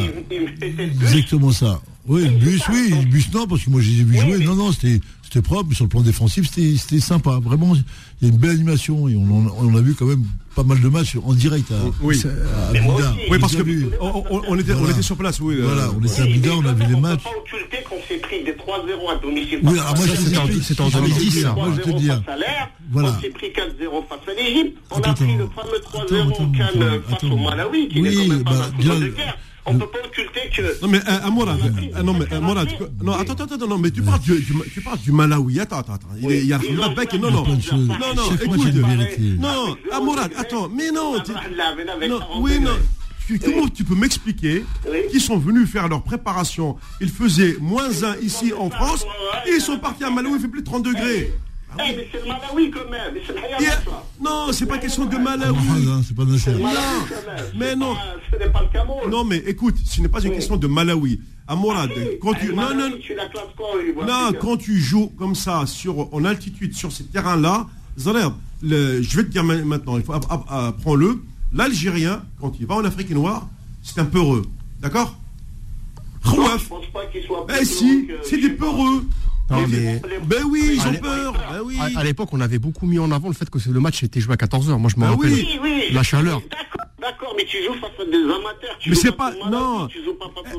Exactement 1.01 1.51
ça. 1.53 1.81
Oui, 2.09 2.23
le 2.23 2.29
bus, 2.31 2.61
oui, 2.69 2.89
le 2.89 3.05
bus, 3.05 3.31
non, 3.33 3.45
parce 3.47 3.63
que 3.63 3.69
moi, 3.69 3.81
je 3.81 3.89
les 3.91 3.99
ai 4.01 4.03
vus 4.03 4.15
Oui, 4.15 4.19
jouer. 4.19 4.37
mais- 4.39 4.45
Non, 4.45 4.55
non, 4.55 4.71
c'était 4.71 4.99
c'était 5.23 5.41
propre. 5.43 5.67
mais 5.69 5.75
Sur 5.75 5.85
le 5.85 5.89
plan 5.89 6.01
défensif, 6.01 6.47
c'était 6.49 6.75
c'était 6.75 6.99
sympa. 6.99 7.39
Vraiment, 7.41 7.75
il 7.75 8.27
y 8.27 8.31
a 8.31 8.33
une 8.33 8.39
belle 8.39 8.49
animation. 8.51 9.07
Et 9.07 9.15
on, 9.15 9.21
en- 9.23 9.55
on 9.59 9.75
a 9.75 9.81
vu 9.81 9.93
quand 9.93 10.05
même 10.07 10.23
pas 10.55 10.63
mal 10.63 10.81
de 10.81 10.87
matchs 10.89 11.17
en 11.23 11.33
direct 11.33 11.71
à, 11.71 11.75
Oui. 12.01 12.19
à 12.25 12.71
Mais 12.73 12.81
moi 12.81 12.95
Abidjan. 12.95 13.11
aussi. 13.11 13.19
Oui, 13.31 13.37
parce 13.39 13.53
On 13.53 13.57
que 13.59 13.63
vu. 13.63 13.87
on, 14.01 14.23
on- 14.31 14.41
on 14.47 14.57
était, 14.59 14.73
on 14.73 14.89
était 14.89 15.01
sur 15.03 15.17
place, 15.17 15.39
oui. 15.39 15.55
euh, 15.59 15.65
Voilà, 15.67 15.91
on 15.95 16.03
était 16.03 16.21
à 16.21 16.23
Abidjan, 16.23 16.57
on 16.57 16.65
a 16.65 16.73
vu 16.73 16.83
les 16.91 16.99
matchs. 16.99 17.21
On 17.25 17.29
peut 17.29 17.35
pas 17.35 17.55
occulter 17.57 17.77
qu'on 17.87 18.01
s'est 18.07 18.17
pris 18.21 18.43
des 18.43 18.53
3-0 18.53 19.09
à 19.11 19.15
domicile. 19.21 19.59
Oui, 19.61 19.77
alors 19.77 19.87
à 19.91 19.93
moi, 19.95 20.05
c'était 20.07 20.37
en- 20.37 20.41
t'explique. 20.47 20.63
c'était 20.63 20.81
en 20.81 20.89
Je 20.89 20.97
t'explique, 20.97 21.19
2010, 21.19 21.41
ça. 21.43 21.53
Moi, 21.53 21.69
je 21.75 21.81
te 21.81 21.89
3-0 21.89 21.99
dire. 21.99 22.23
face 22.25 22.33
à 22.33 22.37
l'air, 22.39 22.69
Voilà. 22.91 23.15
on 23.17 23.21
s'est 23.21 23.29
pris 23.29 23.51
4-0 23.53 24.03
face 24.09 24.19
à 24.27 24.33
l'Égypte, 24.41 24.77
on 24.89 24.97
a 24.99 25.13
pris 25.13 25.37
le 25.37 25.47
fameux 25.55 25.79
3-0 25.83 26.31
Attends, 26.33 26.43
au 26.43 26.57
Cannes 26.57 26.81
attends, 26.81 27.09
face 27.19 27.23
au 27.31 27.37
Malawi, 27.37 27.87
qui 27.87 28.01
n'est 28.01 28.13
quand 28.15 28.27
même 28.27 28.43
pas 28.43 28.51
bah, 28.51 28.65
un 28.73 28.99
de 28.99 29.07
guerre. 29.09 29.37
On 29.69 29.73
ne 29.73 29.79
peut 29.79 29.87
pas 29.87 29.99
occulter 30.05 30.41
que... 30.55 30.81
Non 30.81 30.87
mais 30.89 30.97
euh, 30.97 31.01
euh, 31.25 31.29
Morad, 31.31 31.59
euh, 31.95 32.03
non 32.03 32.13
mais 32.13 32.25
euh, 32.31 32.41
Morad, 32.41 32.67
que- 32.77 33.03
non 33.03 33.13
attends 33.13 33.33
attends 33.33 33.55
attends 33.55 33.67
non 33.67 33.77
mais 33.77 33.91
tu 33.91 34.01
parles 34.01 34.19
du, 34.19 34.33
du- 34.39 34.53
tu 34.73 34.81
parles 34.81 34.99
du 34.99 35.11
Malawi. 35.11 35.59
Attends 35.59 35.77
attends 35.79 35.93
attends. 35.93 36.07
Il, 36.19 36.31
est- 36.31 36.39
il 36.39 36.47
y 36.47 36.53
a 36.53 36.57
non 36.57 36.83
à 36.83 36.89
non 37.17 37.31
non. 37.31 37.43
non 37.43 37.55
match, 37.55 37.69
écoute. 38.41 39.39
Non 39.39 39.77
Morad 40.03 40.31
attends 40.37 40.69
mais 40.69 40.91
non 40.91 41.13
non 41.13 42.19
40 42.19 42.23
oui 42.41 42.59
non. 42.59 42.71
Tu- 43.27 43.37
comment 43.37 43.67
tu 43.67 43.83
peux 43.83 43.93
m'expliquer 43.95 44.65
Oui. 44.89 44.97
qu'ils 45.11 45.21
sont 45.21 45.37
venus 45.37 45.69
faire 45.69 45.87
leur 45.87 46.01
préparation? 46.01 46.77
Ils 46.99 47.09
faisaient 47.11 47.55
moins 47.61 47.89
1 48.03 48.17
ici 48.23 48.53
en 48.57 48.71
France 48.71 49.05
et 49.47 49.51
ils 49.55 49.61
sont 49.61 49.77
partis 49.77 50.03
à 50.03 50.09
Malawi 50.09 50.35
il 50.37 50.41
fait 50.41 50.47
plus 50.47 50.61
de 50.61 50.65
30 50.65 50.83
degrés 50.83 51.31
Eh, 51.77 51.95
mais 51.95 52.07
c'est 52.11 52.19
le 52.21 52.27
Malawi 52.27 52.71
quand 52.71 52.89
même, 52.89 53.13
mais 53.13 53.21
c'est 53.25 53.33
le 53.33 53.37
Hayat, 53.39 53.59
Et- 53.61 53.65
ça. 53.65 54.03
non 54.19 54.51
c'est 54.51 54.65
pas 54.65 54.77
question 54.79 55.05
de 55.05 55.15
Ah, 55.15 55.19
Malawi 55.19 55.57
non, 55.85 56.01
C'est 56.05 56.15
pas 56.15 56.25
Malawi, 56.25 56.53
même. 56.55 57.45
mais 57.57 57.75
non. 57.75 57.93
pas- 57.95 58.01
Ce 58.31 58.35
n'est 58.43 58.49
pas 58.51 58.61
le 58.63 58.67
Cameroun. 58.73 59.09
non 59.09 59.23
mais 59.23 59.37
écoute 59.45 59.75
ce 59.85 60.01
n'est 60.01 60.07
pas 60.09 60.19
une 60.21 60.31
question 60.33 60.57
de 60.57 60.67
Malawi 60.67 61.19
à 61.47 61.55
Morad 61.55 61.91
Ah, 61.95 61.99
quand 62.21 62.33
tu 62.33 62.47
non 62.49 62.55
Malawi, 62.55 62.91
non 63.97 64.05
Non, 64.05 64.33
quand 64.39 64.57
tu 64.57 64.79
joues 64.79 65.07
comme 65.17 65.35
ça 65.35 65.65
sur, 65.67 66.13
en 66.13 66.25
altitude 66.25 66.73
sur 66.75 66.91
ces 66.91 67.05
terrains-là, 67.05 67.67
Zalher, 67.97 68.29
le- 68.61 69.01
je 69.01 69.17
vais 69.17 69.23
te 69.23 69.29
dire 69.29 69.43
ma- 69.43 69.55
maintenant, 69.57 69.97
il 69.97 70.03
faut 70.03 70.13
app- 70.13 70.25
app- 70.29 70.45
apprends-le. 70.49 71.21
L'Algérien, 71.53 72.23
quand 72.41 72.53
il 72.59 72.65
va 72.65 72.75
en 72.75 72.85
Afrique 72.85 73.09
noire, 73.11 73.47
c'est 73.83 73.99
un 73.99 74.05
peureux. 74.05 74.43
D'accord? 74.81 75.17
Rouaf. 76.23 76.63
Je 76.63 76.67
pense 76.69 76.85
pas 76.87 77.05
qu'ils 77.07 77.23
soient 77.23 77.45
Eh 77.59 77.65
si, 77.65 78.07
c'est 78.23 78.37
des 78.37 78.49
peureux. 78.51 79.05
Non, 79.49 79.67
mais- 79.67 80.01
Ben 80.27 80.43
oui, 80.47 80.71
ils 80.75 80.87
ont 80.87 80.93
peur. 81.01 81.33
Ben 81.33 81.61
oui. 81.65 81.77
À, 81.95 81.99
à 81.99 82.03
l'époque, 82.03 82.29
on 82.31 82.39
avait 82.41 82.59
beaucoup 82.59 82.85
mis 82.85 82.99
en 82.99 83.11
avant 83.11 83.27
le 83.29 83.33
fait 83.33 83.49
que 83.49 83.57
le 83.69 83.79
match 83.79 84.03
était 84.03 84.19
joué 84.19 84.33
à 84.33 84.37
14h. 84.37 84.77
Moi, 84.77 84.89
je 84.93 84.99
me 84.99 85.05
Ah 85.05 85.11
rappelle. 85.11 85.31
oui. 85.33 85.47
Oui, 85.53 85.59
oui. 85.63 85.83
La 85.93 86.03
chaleur. 86.03 86.41
D'accord, 86.49 86.85
d'accord, 87.01 87.33
mais 87.37 87.45
tu 87.45 87.57
joues 87.65 87.73
face 87.79 87.89
à 87.99 88.05
des 88.05 88.17
amateurs. 88.23 88.77
Tu 88.79 88.89
Mais 88.91 88.95
c'est 88.95 89.11
pas 89.11 89.33
Non. 89.49 89.87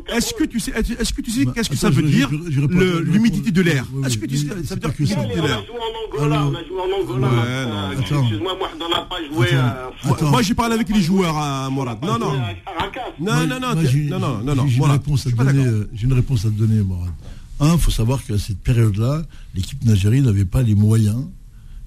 Est-ce 0.08 0.34
que 0.34 0.44
tu 0.44 0.58
sais, 0.60 0.72
est-ce 0.72 1.12
que 1.12 1.22
tu 1.22 1.30
sais 1.30 1.44
Bah, 1.44 1.52
qu'est-ce 1.54 1.70
que 1.70 1.76
ça 1.76 1.90
veut 1.90 2.02
je- 2.02 2.08
dire 2.12 2.28
l'humidité 2.32 3.50
de 3.50 3.62
l'air? 3.62 3.84
Est-ce 4.04 4.18
que 4.18 4.26
tu 4.26 4.36
sais 4.36 4.48
Ça 4.64 4.74
veut 4.74 4.80
dire 4.80 4.92
que 4.94 5.02
l'humidité 5.02 5.34
de 5.36 5.40
On 5.40 5.44
a 5.44 5.46
l'air 5.46 5.64
joué 5.66 5.76
en 5.78 6.18
Angola, 6.18 6.46
on 6.46 6.54
a 6.54 6.64
joué 6.64 6.80
en 6.80 7.02
Angola. 7.02 7.26
Ouais, 7.28 7.34
euh. 7.46 7.92
Excuse-moi, 8.00 8.56
moi, 8.58 8.68
on 8.74 8.88
n'a 8.88 9.00
pas 9.02 9.16
joué. 9.18 9.48
Moi- 10.04 10.14
Attends. 10.14 10.30
Moi, 10.30 10.42
j'ai 10.42 10.54
parlé 10.54 10.74
avec 10.74 10.88
les 10.88 11.00
joueurs 11.00 11.36
à 11.38 11.70
Morad. 11.70 11.98
Non, 12.02 12.18
non. 12.18 12.32
Non, 12.32 13.46
non, 13.46 13.46
non, 13.46 13.46
non, 13.46 13.60
non, 13.60 13.74
non, 13.74 13.80
j'ai- 13.82 14.08
non. 14.08 14.66
J'ai 14.66 14.76
une 14.78 14.84
réponse 14.90 15.26
à 15.26 15.30
te 15.30 15.36
donner. 15.36 15.64
euh, 15.64 15.88
J'ai 15.94 16.06
une 16.06 16.12
réponse 16.14 16.40
à 16.44 16.48
te 16.48 16.54
donner, 16.54 16.82
Morad. 16.82 17.10
Un, 17.60 17.74
il 17.74 17.78
faut 17.78 17.90
savoir 17.90 18.24
qu'à 18.24 18.38
cette 18.38 18.58
période-là, 18.60 19.22
l'équipe 19.54 19.84
nigérienne 19.84 20.24
n'avait 20.24 20.44
pas 20.44 20.62
les 20.62 20.74
moyens 20.74 21.24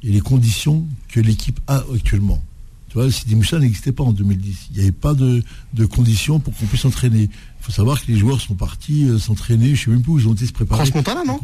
et 0.03 0.11
les 0.11 0.21
conditions 0.21 0.85
que 1.09 1.19
l'équipe 1.19 1.59
a 1.67 1.83
actuellement. 1.93 2.41
Tu 2.89 2.99
vois, 2.99 3.09
Sidi 3.11 3.33
Moussa 3.35 3.57
n'existait 3.57 3.91
pas 3.91 4.03
en 4.03 4.11
2010. 4.11 4.67
Il 4.71 4.75
n'y 4.77 4.83
avait 4.83 4.91
pas 4.91 5.15
de, 5.15 5.41
de 5.73 5.85
conditions 5.87 6.39
pour 6.39 6.55
qu'on 6.55 6.65
puisse 6.67 6.81
s'entraîner. 6.81 7.23
Il 7.23 7.29
faut 7.65 7.71
savoir 7.71 7.99
que 7.99 8.11
les 8.11 8.17
joueurs 8.19 8.39
sont 8.39 8.53
partis 8.53 9.05
euh, 9.05 9.17
s'entraîner, 9.17 9.67
je 9.69 9.71
ne 9.71 9.75
sais 9.77 9.89
même 9.91 10.01
plus 10.03 10.11
où 10.11 10.19
ils 10.19 10.27
ont 10.27 10.33
été 10.33 10.45
se 10.45 10.51
préparer. 10.53 10.83
Transmontana, 10.83 11.23
non? 11.25 11.39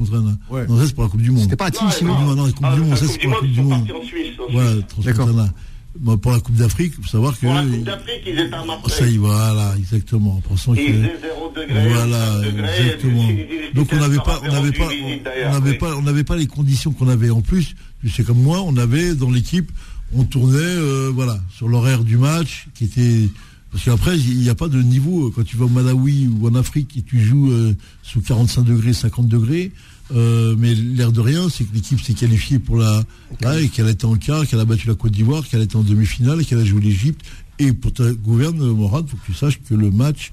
Ouais. 0.52 0.68
Non, 0.68 0.78
ça 0.78 0.86
c'est 0.86 0.94
pour 0.94 1.06
la 1.06 1.10
Coupe 1.10 1.22
du 1.24 1.32
Monde. 1.32 1.44
C'était 1.44 1.56
pas 1.56 1.68
à 1.68 1.70
Non, 1.72 1.90
sinon. 1.90 2.20
Non, 2.20 2.36
non, 2.36 2.46
la 2.46 2.52
Coupe 2.52 2.66
Ah, 2.68 2.76
du 2.76 2.82
Monde, 2.82 2.96
ça 2.98 3.08
c'est 3.08 3.18
pour 3.18 3.30
la 3.30 3.30
Monde, 3.30 3.40
Coupe 3.40 3.48
ils 3.48 3.52
du 3.54 3.56
sont 3.58 3.64
Monde. 3.64 3.88
partis 3.88 3.92
en 4.04 4.06
Suisse. 4.08 4.28
en 4.48 4.52
Voilà. 4.52 4.82
Transmontana. 4.84 5.54
Bon, 6.00 6.18
pour 6.18 6.32
la 6.32 6.40
Coupe 6.40 6.56
d'Afrique, 6.56 6.94
il 6.98 7.04
faut 7.04 7.10
savoir 7.10 7.34
que. 7.38 7.46
Pour 7.46 7.54
la 7.54 7.64
Coupe 7.64 7.84
d'Afrique, 7.84 8.22
ils 8.26 8.40
étaient 8.40 8.54
à 8.56 8.90
Ça 8.90 9.06
y 9.08 9.18
voilà, 9.18 9.76
exactement. 9.78 10.36
En 10.38 10.42
pensant 10.42 10.74
Ils 10.74 10.86
que. 10.86 10.92
faisaient 10.94 11.20
0 11.22 11.52
degré, 11.56 11.90
Voilà, 11.90 12.42
5 12.42 12.46
degrés, 12.46 12.82
exactement. 12.82 13.30
Donc 13.76 13.90
on 13.92 13.96
n'avait 13.98 14.18
pas, 14.18 14.40
on 14.44 14.48
n'avait 14.52 14.72
pas, 14.72 14.88
visite, 14.88 15.04
on 15.22 15.24
d'ailleurs, 15.24 15.52
n'avait 15.52 15.72
oui. 15.72 15.78
pas, 15.78 15.96
on 15.98 16.02
n'avait 16.02 16.24
pas 16.24 16.36
les 16.38 16.48
conditions 16.48 16.92
qu'on 16.92 17.10
avait. 17.10 17.30
En 17.30 17.42
plus, 17.42 17.76
tu 18.02 18.10
sais 18.10 18.24
comme 18.24 18.42
moi, 18.42 18.62
on 18.62 18.78
avait 18.78 19.14
dans 19.14 19.30
l'équipe, 19.30 19.72
on 20.16 20.24
tournait, 20.24 20.58
euh, 20.58 21.12
voilà, 21.14 21.38
sur 21.54 21.68
l'horaire 21.68 22.04
du 22.06 22.18
match 22.18 22.68
qui 22.76 22.86
était. 22.86 23.28
Parce 23.72 23.84
qu'après, 23.84 24.18
il 24.18 24.40
n'y 24.40 24.50
a 24.50 24.56
pas 24.56 24.68
de 24.68 24.82
niveau. 24.82 25.32
Quand 25.36 25.44
tu 25.44 25.56
vas 25.58 25.66
au 25.66 25.70
Malawi 25.70 26.28
ou 26.28 26.48
en 26.48 26.56
Afrique 26.56 26.98
et 26.98 27.02
tu 27.04 27.20
joues 27.20 27.52
euh, 27.52 27.76
sous 28.02 28.22
45 28.22 28.64
degrés, 28.64 28.94
50 28.94 29.28
degrés, 29.28 29.72
euh, 30.16 30.56
mais 30.58 30.74
l'air 30.74 31.12
de 31.12 31.22
rien, 31.22 31.50
c'est 31.50 31.64
que 31.64 31.74
l'équipe 31.74 32.02
s'est 32.02 32.14
qualifiée 32.14 32.60
pour 32.60 32.78
la. 32.78 33.04
Là, 33.42 33.60
et 33.60 33.70
qu'elle 33.70 33.90
était 33.90 34.06
en 34.06 34.16
quart, 34.16 34.48
qu'elle 34.48 34.60
a 34.60 34.66
battu 34.66 34.88
la 34.88 34.96
Côte 34.96 35.12
d'Ivoire, 35.12 35.48
qu'elle 35.48 35.62
était 35.62 35.76
en 35.76 35.84
demi-finale 35.84 36.44
qu'elle 36.46 36.60
a 36.60 36.66
joué 36.66 36.82
l'Égypte. 36.82 37.22
Et 37.60 37.74
pour 37.74 37.94
ta 37.94 38.12
gouverne, 38.12 38.58
Morad, 38.72 39.06
il 39.06 39.12
faut 39.12 39.18
que 39.18 39.26
tu 39.26 39.34
saches 39.34 39.60
que 39.62 39.76
le 39.76 39.92
match, 39.92 40.32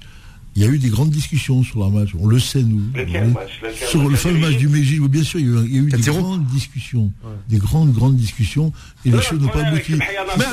il 0.57 0.63
y 0.63 0.65
a 0.65 0.69
eu 0.69 0.79
des 0.79 0.89
grandes 0.89 1.11
discussions 1.11 1.63
sur 1.63 1.85
le 1.85 1.91
match. 1.91 2.09
On 2.19 2.25
le 2.27 2.39
sait, 2.39 2.63
nous. 2.63 2.81
Lequel 2.95 3.25
On- 3.25 3.31
match 3.33 3.61
Lequel 3.61 3.87
sur 3.89 4.09
le 4.09 4.15
fameux 4.15 4.39
match 4.39 4.57
du 4.57 4.67
Mexique, 4.67 5.01
bien 5.03 5.23
sûr, 5.23 5.39
il 5.39 5.45
y 5.45 5.49
a 5.49 5.51
eu, 5.61 5.65
il 5.67 5.75
y 5.75 5.77
a 5.77 5.81
eu 5.83 5.85
des 5.91 5.97
4-0. 5.97 6.19
grandes 6.21 6.45
discussions. 6.47 7.11
Des 7.47 7.57
grandes, 7.59 7.93
grandes 7.93 8.15
discussions. 8.17 8.73
Et 9.05 9.09
les 9.11 9.17
Le 9.17 9.21
choses 9.21 9.39
n'ont 9.39 9.49
pas 9.49 9.63
abouti. 9.63 9.93
Mais 9.93 10.05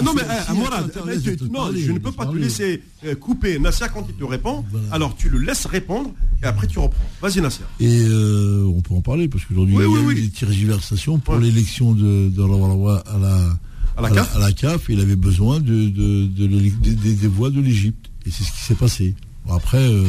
non, 0.05 0.13
mais 0.15 0.23
Morad, 0.55 0.91
tu- 0.93 0.99
non, 1.47 1.53
parler, 1.53 1.81
je 1.81 1.93
ne 1.93 1.99
peux 1.99 2.13
pas 2.13 2.27
te 2.27 2.37
laisser 2.37 2.83
euh, 3.07 3.15
couper 3.15 3.59
Nasser 3.59 3.87
quand 3.95 4.07
il 4.09 4.15
te 4.15 4.25
répond. 4.25 4.63
Voilà. 4.71 4.87
Alors 4.93 5.17
tu 5.17 5.31
le 5.31 5.39
laisses 5.39 5.65
répondre 5.67 6.11
et 6.43 6.47
après 6.47 6.67
tu 6.67 6.79
reprends. 6.79 7.03
Vas-y 7.23 7.41
Nasser. 7.41 7.63
Et 7.81 8.05
euh, 8.07 8.65
on 8.67 8.83
peut 8.83 8.95
en 8.95 9.01
parler 9.01 9.29
parce 9.29 9.45
qu'aujourd'hui, 9.47 9.75
Oui, 9.77 9.85
il 9.87 9.91
y 9.91 9.97
a 9.97 9.99
oui, 10.01 10.03
eu 10.03 10.07
oui. 10.17 10.23
des 10.23 10.29
tergiversations 10.31 11.19
pour 11.19 11.35
Ouais. 11.37 11.41
l'élection 11.41 11.93
de, 11.93 12.29
de 12.29 12.41
Rawarawa 12.43 13.03
à 13.07 13.19
la, 13.19 13.59
À 13.97 14.03
la 14.03 14.11
CAF 14.11 14.37
à 14.37 14.39
la 14.39 14.53
CAF. 14.53 14.83
Il 14.91 15.01
avait 15.01 15.17
besoin 15.17 15.61
de, 15.61 15.89
de- 15.89 16.27
de 16.27 16.47
des 16.93 17.27
voix 17.29 17.49
de 17.51 17.61
l'Égypte. 17.61 18.11
Et 18.27 18.31
c'est 18.31 18.43
ce 18.45 18.53
qui 18.53 18.59
s'est 18.59 18.75
passé. 18.75 19.15
Bon, 19.47 19.55
après, 19.55 19.79
euh, 19.89 20.07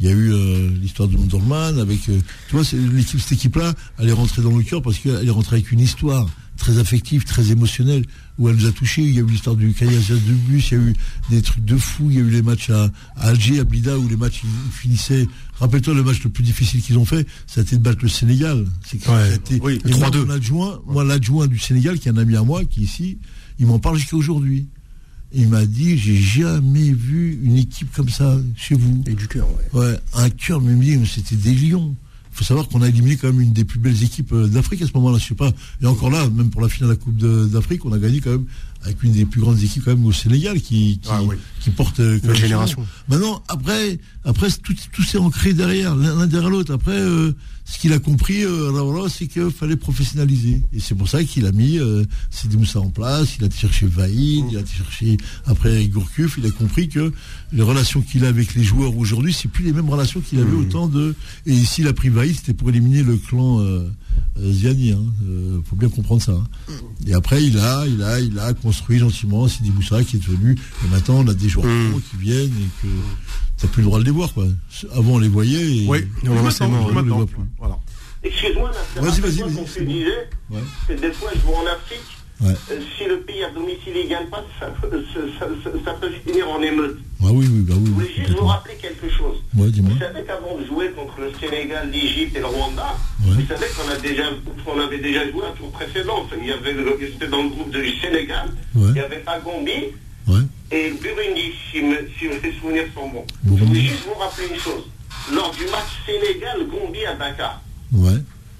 il 0.00 0.06
y 0.06 0.08
a 0.08 0.12
eu 0.12 0.32
euh, 0.32 0.68
l'histoire 0.80 1.08
de 1.08 1.16
Mondorman 1.16 1.78
avec. 1.78 2.08
euh, 2.08 2.18
tu 2.48 2.56
vois, 2.56 2.64
l'équipe, 2.94 3.20
cette 3.20 3.32
équipe-là, 3.32 3.74
elle 3.98 4.08
est 4.08 4.12
rentrée 4.12 4.42
dans 4.42 4.56
le 4.56 4.62
cœur 4.64 4.82
parce 4.82 4.98
qu'elle 4.98 5.26
est 5.26 5.30
rentrée 5.30 5.56
avec 5.56 5.70
une 5.72 5.80
histoire 5.80 6.26
très 6.58 6.78
affective, 6.78 7.24
très 7.24 7.50
émotionnelle, 7.50 8.04
où 8.38 8.48
elle 8.48 8.56
nous 8.56 8.66
a 8.66 8.72
touchés. 8.72 9.02
Il 9.02 9.14
y 9.14 9.18
a 9.18 9.22
eu 9.22 9.26
l'histoire 9.26 9.56
du 9.56 9.72
caillassage 9.72 10.20
de 10.22 10.32
bus, 10.32 10.70
il 10.70 10.78
y 10.78 10.80
a 10.80 10.84
eu 10.84 10.94
des 11.30 11.42
trucs 11.42 11.64
de 11.64 11.76
fou, 11.76 12.08
il 12.10 12.16
y 12.16 12.18
a 12.18 12.22
eu 12.22 12.30
les 12.30 12.42
matchs 12.42 12.70
à, 12.70 12.84
à 13.16 13.28
Alger, 13.28 13.60
à 13.60 13.64
Blida, 13.64 13.98
où 13.98 14.06
les 14.08 14.16
matchs 14.16 14.42
ils 14.44 14.72
finissaient. 14.72 15.26
Rappelle-toi, 15.58 15.94
le 15.94 16.02
match 16.04 16.22
le 16.22 16.30
plus 16.30 16.44
difficile 16.44 16.80
qu'ils 16.82 16.98
ont 16.98 17.04
fait, 17.04 17.26
ça 17.46 17.60
a 17.60 17.64
été 17.64 17.76
de 17.76 17.82
battre 17.82 17.98
le 18.02 18.08
Sénégal. 18.08 18.64
C'est 18.86 18.98
été- 19.34 19.60
oui, 19.62 19.80
et 19.84 19.90
moi, 19.96 20.08
3-2. 20.10 20.24
mon 20.26 20.30
adjoint, 20.30 20.80
moi, 20.86 21.04
l'adjoint 21.04 21.46
du 21.46 21.58
Sénégal, 21.58 21.98
qui 21.98 22.08
est 22.08 22.12
un 22.12 22.16
ami 22.16 22.36
à 22.36 22.42
moi, 22.42 22.64
qui 22.64 22.80
est 22.80 22.84
ici, 22.84 23.18
il 23.58 23.66
m'en 23.66 23.78
parle 23.78 23.96
jusqu'à 23.98 24.16
aujourd'hui. 24.16 24.68
Il 25.34 25.48
m'a 25.48 25.64
dit, 25.64 25.96
j'ai 25.96 26.16
jamais 26.16 26.92
vu 26.92 27.40
une 27.42 27.56
équipe 27.56 27.92
comme 27.94 28.08
ça 28.08 28.36
chez 28.56 28.74
vous. 28.74 29.02
Et 29.06 29.14
du 29.14 29.28
cœur, 29.28 29.46
ouais. 29.48 29.80
Ouais, 29.80 30.00
un 30.14 30.30
cœur, 30.30 30.60
mais 30.60 31.04
c'était 31.06 31.36
des 31.36 31.54
lions. 31.54 31.94
Il 32.32 32.38
faut 32.38 32.44
savoir 32.44 32.68
qu'on 32.68 32.80
a 32.80 32.88
éliminé 32.88 33.16
quand 33.16 33.28
même 33.28 33.42
une 33.42 33.52
des 33.52 33.64
plus 33.64 33.78
belles 33.78 34.02
équipes 34.02 34.32
euh, 34.32 34.46
d'Afrique 34.46 34.80
à 34.80 34.86
ce 34.86 34.92
moment-là. 34.94 35.18
Je 35.18 35.26
sais 35.26 35.34
pas. 35.34 35.52
Et 35.82 35.86
encore 35.86 36.10
là, 36.10 36.28
même 36.30 36.48
pour 36.48 36.62
la 36.62 36.68
finale 36.68 36.90
de 36.90 36.94
la 36.94 36.98
Coupe 36.98 37.16
d'Afrique, 37.16 37.84
on 37.84 37.92
a 37.92 37.98
gagné 37.98 38.20
quand 38.20 38.30
même 38.30 38.46
avec 38.82 39.02
une 39.02 39.12
des 39.12 39.24
plus 39.24 39.40
grandes 39.40 39.62
équipes 39.62 39.84
quand 39.84 39.94
même 39.94 40.04
au 40.04 40.12
Sénégal 40.12 40.60
qui, 40.60 40.98
qui, 40.98 41.08
Ah 41.10 41.22
oui. 41.22 41.36
qui 41.60 41.70
porte 41.70 42.00
euh, 42.00 42.18
son 42.24 42.34
génération. 42.34 42.86
Maintenant, 43.08 43.42
après, 43.48 43.98
après 44.24 44.48
tout, 44.62 44.74
tout 44.92 45.02
s'est 45.02 45.18
ancré 45.18 45.52
derrière, 45.52 45.94
l'un 45.94 46.26
derrière 46.26 46.50
l'autre. 46.50 46.72
Après, 46.72 46.98
euh, 46.98 47.32
ce 47.64 47.78
qu'il 47.78 47.92
a 47.92 47.98
compris, 47.98 48.44
euh, 48.44 49.08
c'est 49.08 49.26
qu'il 49.26 49.50
fallait 49.50 49.76
professionnaliser. 49.76 50.60
Et 50.72 50.80
c'est 50.80 50.94
pour 50.94 51.08
ça 51.08 51.22
qu'il 51.24 51.46
a 51.46 51.52
mis 51.52 51.78
euh, 51.78 52.04
Moussa 52.58 52.80
en 52.80 52.90
place, 52.90 53.36
il 53.38 53.44
a 53.44 53.46
été 53.46 53.56
chercher 53.56 53.86
Vaïd, 53.86 54.44
il 54.50 54.56
a 54.56 54.60
été 54.60 54.72
chercher 54.72 55.16
après 55.46 55.86
Gourcuff, 55.86 56.36
il 56.38 56.46
a 56.46 56.50
compris 56.50 56.88
que 56.88 57.12
les 57.52 57.62
relations 57.62 58.02
qu'il 58.02 58.24
a 58.24 58.28
avec 58.28 58.54
les 58.54 58.64
joueurs 58.64 58.96
aujourd'hui, 58.96 59.32
c'est 59.32 59.48
plus 59.48 59.64
les 59.64 59.72
mêmes 59.72 59.88
relations 59.88 60.20
qu'il 60.20 60.40
avait 60.40 60.56
autant 60.56 60.88
de. 60.88 61.14
Et 61.46 61.52
ici, 61.52 61.82
il 61.82 61.88
a 61.88 61.92
pris 61.92 62.08
Vaïd, 62.08 62.36
c'était 62.36 62.54
pour 62.54 62.68
éliminer 62.68 63.02
le 63.02 63.16
clan 63.16 63.60
euh, 63.60 63.88
Ziani. 64.40 64.92
Hein. 64.92 65.02
Euh, 65.28 65.60
faut 65.64 65.76
bien 65.76 65.88
comprendre 65.88 66.22
ça. 66.22 66.32
hein. 66.32 66.44
Et 67.06 67.14
après, 67.14 67.42
il 67.44 67.58
a, 67.58 67.84
il 67.86 68.02
a, 68.02 68.20
il 68.20 68.38
a 68.38 68.52
construit 68.54 68.98
gentiment 68.98 69.46
Sidi 69.48 69.70
Moussa 69.70 70.02
qui 70.04 70.16
est 70.16 70.24
venu. 70.24 70.56
Et 70.84 70.88
maintenant, 70.90 71.16
on 71.20 71.28
a 71.28 71.34
des 71.34 71.48
joueurs 71.48 71.66
Mm. 71.66 71.90
pros 71.90 72.00
qui 72.10 72.16
viennent 72.16 72.48
et 72.52 72.82
que 72.82 72.88
t'as 73.58 73.68
plus 73.68 73.82
le 73.82 73.86
droit 73.86 73.98
de 74.00 74.04
les 74.04 74.10
voir, 74.10 74.32
quoi. 74.32 74.46
Avant, 74.94 75.12
on 75.14 75.18
les 75.18 75.28
voyait. 75.28 75.84
Et... 75.84 75.86
Oui, 75.88 76.06
Non, 76.24 76.34
non, 76.34 76.50
c'est 76.50 76.66
mort, 76.66 76.70
maintenant, 76.70 76.84
on 76.84 76.88
le 76.88 76.94
maintenant. 76.94 77.16
voit 77.18 77.26
plus. 77.26 77.36
Voilà. 77.58 77.78
Excuse-moi, 78.24 78.70
Nasser, 78.70 79.00
Vas-y, 79.06 79.20
vas-y, 79.20 79.52
qu'on 79.54 79.66
c'est 79.66 79.80
te 79.80 79.84
bon. 79.84 79.92
disait 79.92 80.28
Ouais. 80.50 80.60
que 80.88 80.92
des 80.92 81.12
fois, 81.12 81.30
je 81.34 81.40
joue 81.40 81.54
en 81.54 81.66
Afrique. 81.66 82.00
Ouais. 82.42 82.54
euh, 82.72 82.80
si 82.98 83.04
le 83.06 83.20
pays 83.20 83.44
à 83.44 83.50
domicile 83.50 83.94
ne 83.94 84.08
gagne 84.08 84.26
pas, 84.26 84.44
ça, 84.58 84.66
peut- 84.80 85.04
ça, 85.38 85.46
ça- 85.84 85.92
peut 85.94 86.10
finir 86.26 86.48
en 86.50 86.60
émeute. 86.60 86.98
Ah 87.22 87.28
oui, 87.30 87.46
oui, 87.48 87.60
bah 87.60 87.74
oui. 87.78 87.86
Je 87.86 87.90
voulais 87.92 88.12
juste 88.16 88.30
vous 88.38 88.46
rappeler 88.46 88.74
quelque 88.74 89.08
chose. 89.08 89.36
Ouais. 89.56 89.68
Vous 89.70 89.98
savez 89.98 90.22
qu'avant 90.24 90.58
de 90.58 90.66
jouer 90.66 90.90
contre 90.90 91.20
le 91.20 91.30
Sénégal, 91.38 91.88
l'Égypte 91.90 92.36
et 92.36 92.40
le 92.40 92.46
Rwanda, 92.46 92.96
Ouais. 93.24 93.34
vous 93.34 93.46
savez 93.46 93.66
qu'on 93.76 93.88
a 93.92 93.96
déjà, 93.96 94.24
qu'on 94.64 94.80
avait 94.80 94.98
déjà 94.98 95.30
joué 95.30 95.42
un 95.46 95.52
tour 95.56 95.70
précédent. 95.70 96.26
Il 96.40 96.48
y 96.48 96.52
avait, 96.52 96.74
c'était 97.12 97.28
dans 97.28 97.42
le 97.44 97.48
groupe 97.50 97.70
du 97.70 97.88
Sénégal, 98.00 98.50
il 98.74 98.96
y 98.96 99.00
avait 99.00 99.22
Ouais. 100.28 100.40
et 100.70 100.90
Burundi, 101.00 101.52
si, 101.70 101.82
me- 101.82 102.08
si 102.18 102.26
mes 102.28 102.52
souvenirs 102.60 102.86
sont 102.94 103.08
bons. 103.08 103.24
Je 103.44 103.64
voulais 103.64 103.80
juste 103.80 104.04
vous 104.06 104.14
rappeler 104.18 104.48
une 104.52 104.58
chose. 104.60 104.84
Lors 105.32 105.50
du 105.52 105.64
match 105.66 105.90
Sénégal-Gambie 106.06 107.04
à 107.06 107.14
Dakar, 107.14 107.60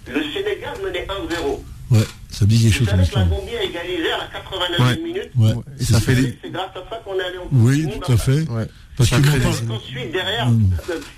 le 0.07 0.23
Sénégal 0.33 0.75
menait 0.85 1.07
1-0. 1.09 1.65
Ouais. 1.93 2.05
Ça 2.31 2.45
me 2.45 2.51
dit 2.51 2.63
quelque 2.63 2.75
chose 2.79 2.89
que 2.89 2.97
la. 3.17 3.25
Gambie 3.25 3.57
a 3.57 3.63
égalisé 3.63 4.11
à 4.13 4.19
la 4.19 4.27
89e 4.27 4.83
Ouais. 4.87 4.97
minute. 5.03 5.31
Ouais. 5.37 5.51
Et 5.79 5.85
C'est 5.85 5.93
ça 5.93 6.01
fait 6.01 6.15
que 6.15 6.35
C'est 6.43 6.51
grâce 6.51 6.71
à 6.75 6.91
ça 6.91 6.97
qu'on 7.05 7.19
est 7.19 7.23
allé 7.23 7.39
en 7.39 7.49
Oui, 7.53 7.87
tout 8.01 8.13
à 8.13 8.17
fait. 8.17 8.49
Ouais. 8.49 8.67
Parce 8.97 9.11
Ça 9.11 9.17
que 9.21 9.27
mon 9.69 9.75
Ensuite, 9.77 10.13
derrière, 10.13 10.49
Mm. 10.49 10.71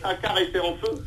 Dakar 0.02 0.38
était 0.38 0.58
en 0.60 0.74
feu. 0.76 1.04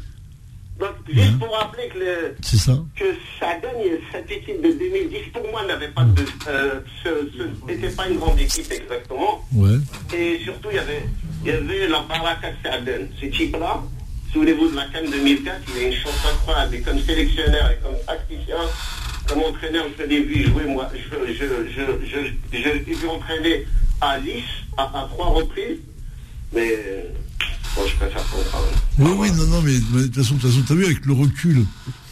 Donc, 0.79 0.89
juste 1.11 1.39
pour 1.39 1.51
rappeler 1.57 1.87
que, 1.91 1.97
le- 1.97 2.35
C'est 2.43 2.57
ça. 2.57 2.77
que 2.95 3.05
ça 3.39 3.47
gagne, 3.59 3.97
cette 4.11 4.29
équipe 4.29 4.61
de 4.61 4.71
2010, 4.73 5.31
pour 5.33 5.41
moi, 5.49 5.65
n'avait 5.65 5.87
pas 5.87 6.03
de. 6.03 6.23
Euh, 6.47 6.79
ce- 7.03 7.27
ce- 7.35 7.65
n'était 7.71 7.89
pas 7.89 8.07
une 8.07 8.17
grande 8.19 8.39
équipe 8.39 8.71
exactement. 8.71 9.43
Ouais. 9.53 9.77
Et 10.15 10.39
surtout, 10.43 10.67
il 10.71 10.75
y 10.75 10.79
avait, 10.79 11.03
il 11.43 11.47
y 11.47 11.51
avait 11.51 11.87
la 11.87 12.01
Baraka 12.01 12.49
Saaden. 12.63 13.07
Ce 13.19 13.25
type-là, 13.25 13.81
souvenez-vous 14.31 14.69
de 14.69 14.75
la 14.75 14.85
Cannes 14.89 15.09
2004, 15.09 15.61
il 15.75 15.83
a 15.83 15.87
une 15.87 15.93
chance 15.95 16.13
incroyable. 16.31 16.75
Et 16.75 16.81
comme 16.81 16.99
sélectionneur 17.01 17.71
et 17.71 17.77
comme 17.81 17.95
tacticien, 18.05 18.55
comme 19.27 19.39
entraîneur, 19.43 19.85
je 19.97 20.03
l'ai 20.05 20.23
vu 20.23 20.43
jouer, 20.45 20.65
moi, 20.65 20.89
je, 20.93 21.33
je, 21.33 21.43
je, 21.73 22.57
je, 22.57 22.69
l'ai 22.69 22.93
vu 22.95 23.07
entraîner 23.07 23.65
à 24.01 24.19
Nice 24.19 24.43
à, 24.77 25.07
trois 25.11 25.27
reprises. 25.27 25.79
Mais 26.55 26.71
bon, 27.75 27.81
je 27.87 27.95
préfère 27.95 28.21
en 28.21 28.51
parler. 28.51 28.67
Oui, 28.99 29.11
oui, 29.17 29.31
non, 29.37 29.45
non, 29.47 29.61
mais 29.61 29.73
de 29.79 30.05
toute 30.07 30.15
façon, 30.15 30.37
façon, 30.39 30.61
t'as 30.67 30.75
vu 30.75 30.85
avec 30.85 31.05
le 31.05 31.13
recul, 31.13 31.65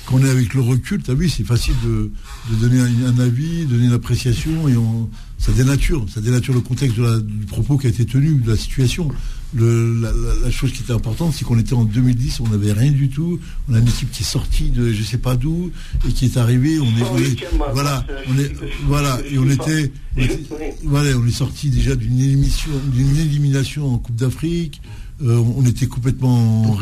quand 0.05 0.17
on 0.17 0.25
est 0.25 0.29
avec 0.29 0.53
le 0.53 0.61
recul, 0.61 1.01
t'as 1.01 1.13
vu, 1.13 1.29
c'est 1.29 1.43
facile 1.45 1.73
de, 1.83 2.11
donner 2.57 2.79
un, 2.79 3.07
un 3.15 3.19
avis, 3.19 3.65
donner 3.65 3.85
une 3.85 3.93
appréciation, 3.93 4.67
et 4.67 4.75
on, 4.75 5.09
ça 5.37 5.51
dénature, 5.51 6.05
ça 6.13 6.21
dénature 6.21 6.53
le 6.53 6.61
contexte 6.61 6.97
de 6.97 7.03
la- 7.03 7.19
du 7.19 7.45
propos 7.45 7.77
qui 7.77 7.87
a 7.87 7.89
été 7.89 8.05
tenu, 8.05 8.35
de 8.35 8.49
la 8.51 8.57
situation. 8.57 9.09
Le, 9.55 10.01
la, 10.43 10.51
chose 10.51 10.73
qui 10.73 10.83
était 10.83 10.91
importante, 10.91 11.33
c'est 11.33 11.45
qu'on 11.45 11.57
était 11.57 11.73
en 11.73 11.85
2010, 11.85 12.41
on 12.41 12.49
n'avait 12.49 12.73
rien 12.73 12.91
du 12.91 13.07
tout, 13.09 13.39
on 13.69 13.73
a 13.73 13.79
une 13.79 13.87
équipe 13.87 14.11
qui 14.11 14.23
est 14.23 14.25
sortie 14.25 14.69
de 14.69 14.91
je 14.91 15.01
sais 15.01 15.17
pas 15.17 15.35
d'où, 15.37 15.71
et 16.07 16.11
qui 16.11 16.25
est 16.25 16.35
arrivée, 16.37 16.77
on 16.81 16.85
est, 16.85 17.03
on 17.09 17.17
est- 17.17 17.37
voilà, 17.73 18.05
on 18.29 18.37
est, 18.37 18.51
voilà, 18.85 19.17
et 19.31 19.37
on 19.39 19.49
était, 19.49 19.93
on 20.17 20.21
était- 20.21 20.75
voilà, 20.83 21.17
on 21.17 21.25
est 21.25 21.31
sorti 21.31 21.69
déjà 21.69 21.95
d'une 21.95 22.19
élimination, 22.19 22.69
d'une 22.91 23.15
élimination 23.17 23.93
en 23.93 23.97
Coupe 23.97 24.17
d'Afrique. 24.17 24.81
on 25.23 25.65
était 25.65 25.87
complètement 25.87 26.75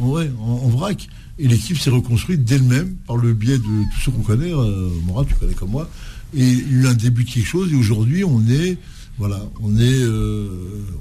ouais. 0.00 0.30
en, 0.40 0.68
vrac. 0.68 1.08
Et 1.40 1.48
l'équipe 1.48 1.76
s'est 1.76 1.90
reconstruite 1.90 2.44
d'elle-même 2.44 2.94
par 3.08 3.16
le 3.16 3.34
biais 3.34 3.58
de 3.58 3.64
tout 3.64 4.00
ce 4.04 4.10
qu'on 4.10 4.22
connaît. 4.22 4.52
Morat, 5.04 5.24
tu 5.24 5.34
connais 5.34 5.54
comme 5.54 5.70
moi. 5.70 5.90
Et 6.36 6.48
il 6.48 6.58
y 6.58 6.62
a 6.62 6.82
eu 6.82 6.86
un 6.86 6.94
début 6.94 7.24
de 7.24 7.30
quelque 7.30 7.46
chose. 7.48 7.72
Et 7.72 7.76
aujourd'hui, 7.76 8.22
on 8.22 8.40
est 8.48 8.78
voilà, 9.16 9.38
on 9.62 9.76
est, 9.76 10.02
euh, 10.02 10.48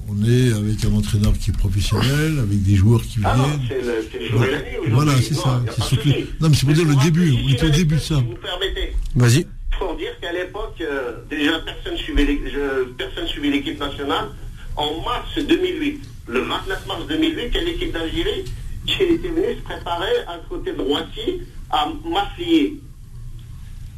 on 0.08 0.24
est 0.24 0.54
avec 0.54 0.86
un 0.86 0.94
entraîneur 0.94 1.34
qui 1.34 1.50
est 1.50 1.58
professionnel, 1.58 2.38
avec 2.40 2.62
des 2.62 2.76
joueurs 2.76 3.02
qui 3.02 3.20
ah 3.24 3.34
viennent. 3.36 3.60
c'est 3.68 3.82
le, 3.82 4.08
c'est 4.12 4.90
Voilà, 4.90 5.14
c'est 5.20 5.34
ça. 5.34 5.64
non, 6.40 6.50
mais 6.50 6.56
c'est 6.56 6.66
pour 6.66 6.76
dire 6.76 6.86
le 6.86 7.04
début. 7.04 7.34
on 7.44 7.50
est 7.50 7.64
au 7.64 7.70
début 7.70 7.96
de 7.96 8.00
ça. 8.00 8.18
Si 8.18 8.24
vous 8.24 8.36
permettez. 8.36 8.96
Vas-y. 9.16 9.48
Pour 9.80 9.96
dire 9.96 10.12
qu'à 10.22 10.32
l'époque, 10.32 10.76
euh, 10.82 11.14
déjà 11.28 11.60
personne 11.60 11.98
suivait, 11.98 13.50
l'équipe 13.50 13.80
nationale. 13.80 14.30
En 14.76 15.02
mars 15.02 15.36
2008, 15.36 16.02
le 16.28 16.40
29 16.42 16.88
mars 16.88 17.08
2008, 17.08 17.42
il 17.48 17.54
y 17.54 17.58
a 17.58 17.64
l'équipe 17.64 17.92
d'Algérie? 17.92 18.46
Qui 18.86 19.02
était 19.02 19.30
venue 19.30 19.56
se 19.56 19.62
préparer 19.62 20.12
à 20.28 20.40
côté 20.50 20.74
de 20.74 20.82
Roissy, 20.82 21.42
à 21.72 21.88
Massillé. 22.06 22.82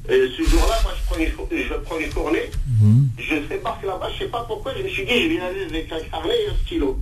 Et 0.07 0.29
ce 0.37 0.43
jour-là, 0.43 0.79
moi, 0.83 0.93
je 0.95 1.05
prends 1.05 1.19
une, 1.19 1.57
je 1.57 1.73
prends 1.73 1.99
une 1.99 2.09
tournée, 2.09 2.49
mhm. 2.81 3.09
je 3.17 3.35
débarque 3.47 3.83
là-bas, 3.83 4.07
je 4.09 4.13
ne 4.13 4.19
sais 4.19 4.31
pas 4.31 4.45
pourquoi, 4.47 4.73
je 4.77 4.83
me 4.83 4.89
suis 4.89 5.05
dit, 5.05 5.23
je 5.23 5.27
viens 5.29 5.45
aller 5.45 5.63
avec 5.63 5.91
un 5.91 5.99
carnet 6.11 6.35
et 6.45 6.49
un 6.49 6.55
stylo. 6.65 6.99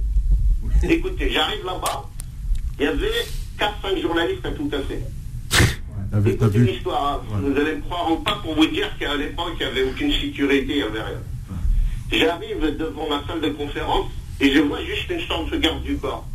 Écoutez, 0.83 1.29
j'arrive 1.29 1.65
là-bas, 1.65 2.09
il 2.79 2.85
y 2.85 2.87
avait 2.87 3.07
4-5 3.59 4.01
journalistes 4.01 4.45
à 4.45 4.51
tout 4.51 4.69
à 4.71 4.79
fait. 4.79 5.01
Écoutez 6.29 6.59
une 6.59 6.69
histoire, 6.69 7.23
hein. 7.33 7.41
vous 7.41 7.59
allez 7.59 7.75
me 7.75 7.81
croire 7.81 8.11
ou 8.11 8.17
pas 8.17 8.39
pour 8.43 8.55
vous 8.55 8.67
dire 8.67 8.87
qu'à 8.99 9.15
l'époque, 9.15 9.53
il 9.59 9.65
n'y 9.65 9.71
avait 9.71 9.83
aucune 9.83 10.11
sécurité, 10.11 10.65
il 10.69 10.75
n'y 10.75 10.81
avait 10.83 11.01
rien. 11.01 11.21
J'arrive 12.11 12.77
devant 12.77 13.09
ma 13.09 13.23
salle 13.27 13.41
de 13.41 13.49
conférence 13.49 14.11
et 14.39 14.51
je 14.51 14.59
vois 14.59 14.83
juste 14.83 15.09
une 15.09 15.19
chambre 15.21 15.49
de 15.49 15.57
garde 15.57 15.81
du 15.81 15.97
corps. 15.97 16.25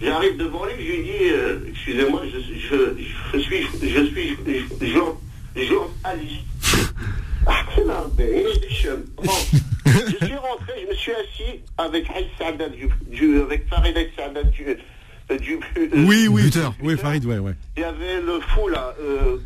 J'arrive 0.00 0.36
devant 0.36 0.64
lui, 0.64 0.74
je 0.78 0.92
lui 0.92 1.02
dis, 1.02 1.30
euh, 1.30 1.58
excusez-moi, 1.68 2.22
je, 2.32 2.38
je, 2.38 3.04
je, 3.34 3.38
suis, 3.38 3.66
je 3.82 4.04
suis, 4.06 4.36
je, 4.80 5.00
journaliste. 5.66 6.44
Je 9.86 10.26
suis 10.26 10.36
rentré, 10.36 10.72
je 10.82 10.86
me 10.86 10.94
suis 10.94 11.12
assis 11.12 11.60
avec 11.78 12.06
Sadat, 12.38 12.68
du, 12.68 13.40
avec 13.40 13.68
Farid 13.68 13.96
Sadat 14.16 14.42
du, 14.44 14.76
euh, 15.30 15.38
du, 15.38 15.58
euh, 15.76 15.88
oui, 16.06 16.28
oui, 16.28 16.50
oui, 16.82 16.96
Farid, 16.96 17.24
ouais, 17.24 17.38
ouais. 17.38 17.52
Il 17.76 17.80
y 17.80 17.84
avait 17.84 18.20
le 18.20 18.40
fou 18.40 18.68
là, 18.68 18.94
euh, 19.00 19.38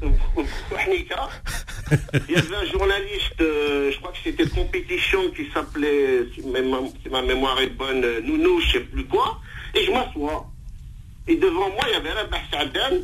Il 2.29 2.35
y 2.35 2.39
avait 2.39 2.57
un 2.57 2.67
journaliste, 2.67 3.39
je 3.39 3.97
crois 3.99 4.13
que 4.13 4.19
c'était 4.25 4.49
compétition 4.49 5.31
qui 5.31 5.49
s'appelait, 5.53 6.27
si 6.35 6.43
ma, 7.11 7.23
mémoire 7.23 7.61
est 7.61 7.77
bonne, 7.77 8.05
Nounou, 8.25 8.61
je 8.61 8.73
sais 8.73 8.81
plus 8.81 9.05
quoi. 9.05 9.41
Et 9.75 9.85
je 9.85 9.91
m'assois. 9.91 10.47
Et 11.27 11.37
devant 11.37 11.71
moi, 11.71 11.85
il 11.89 11.93
y 11.93 11.97
avait 11.97 12.13
Rabah 12.13 12.39
Sadan 12.51 12.97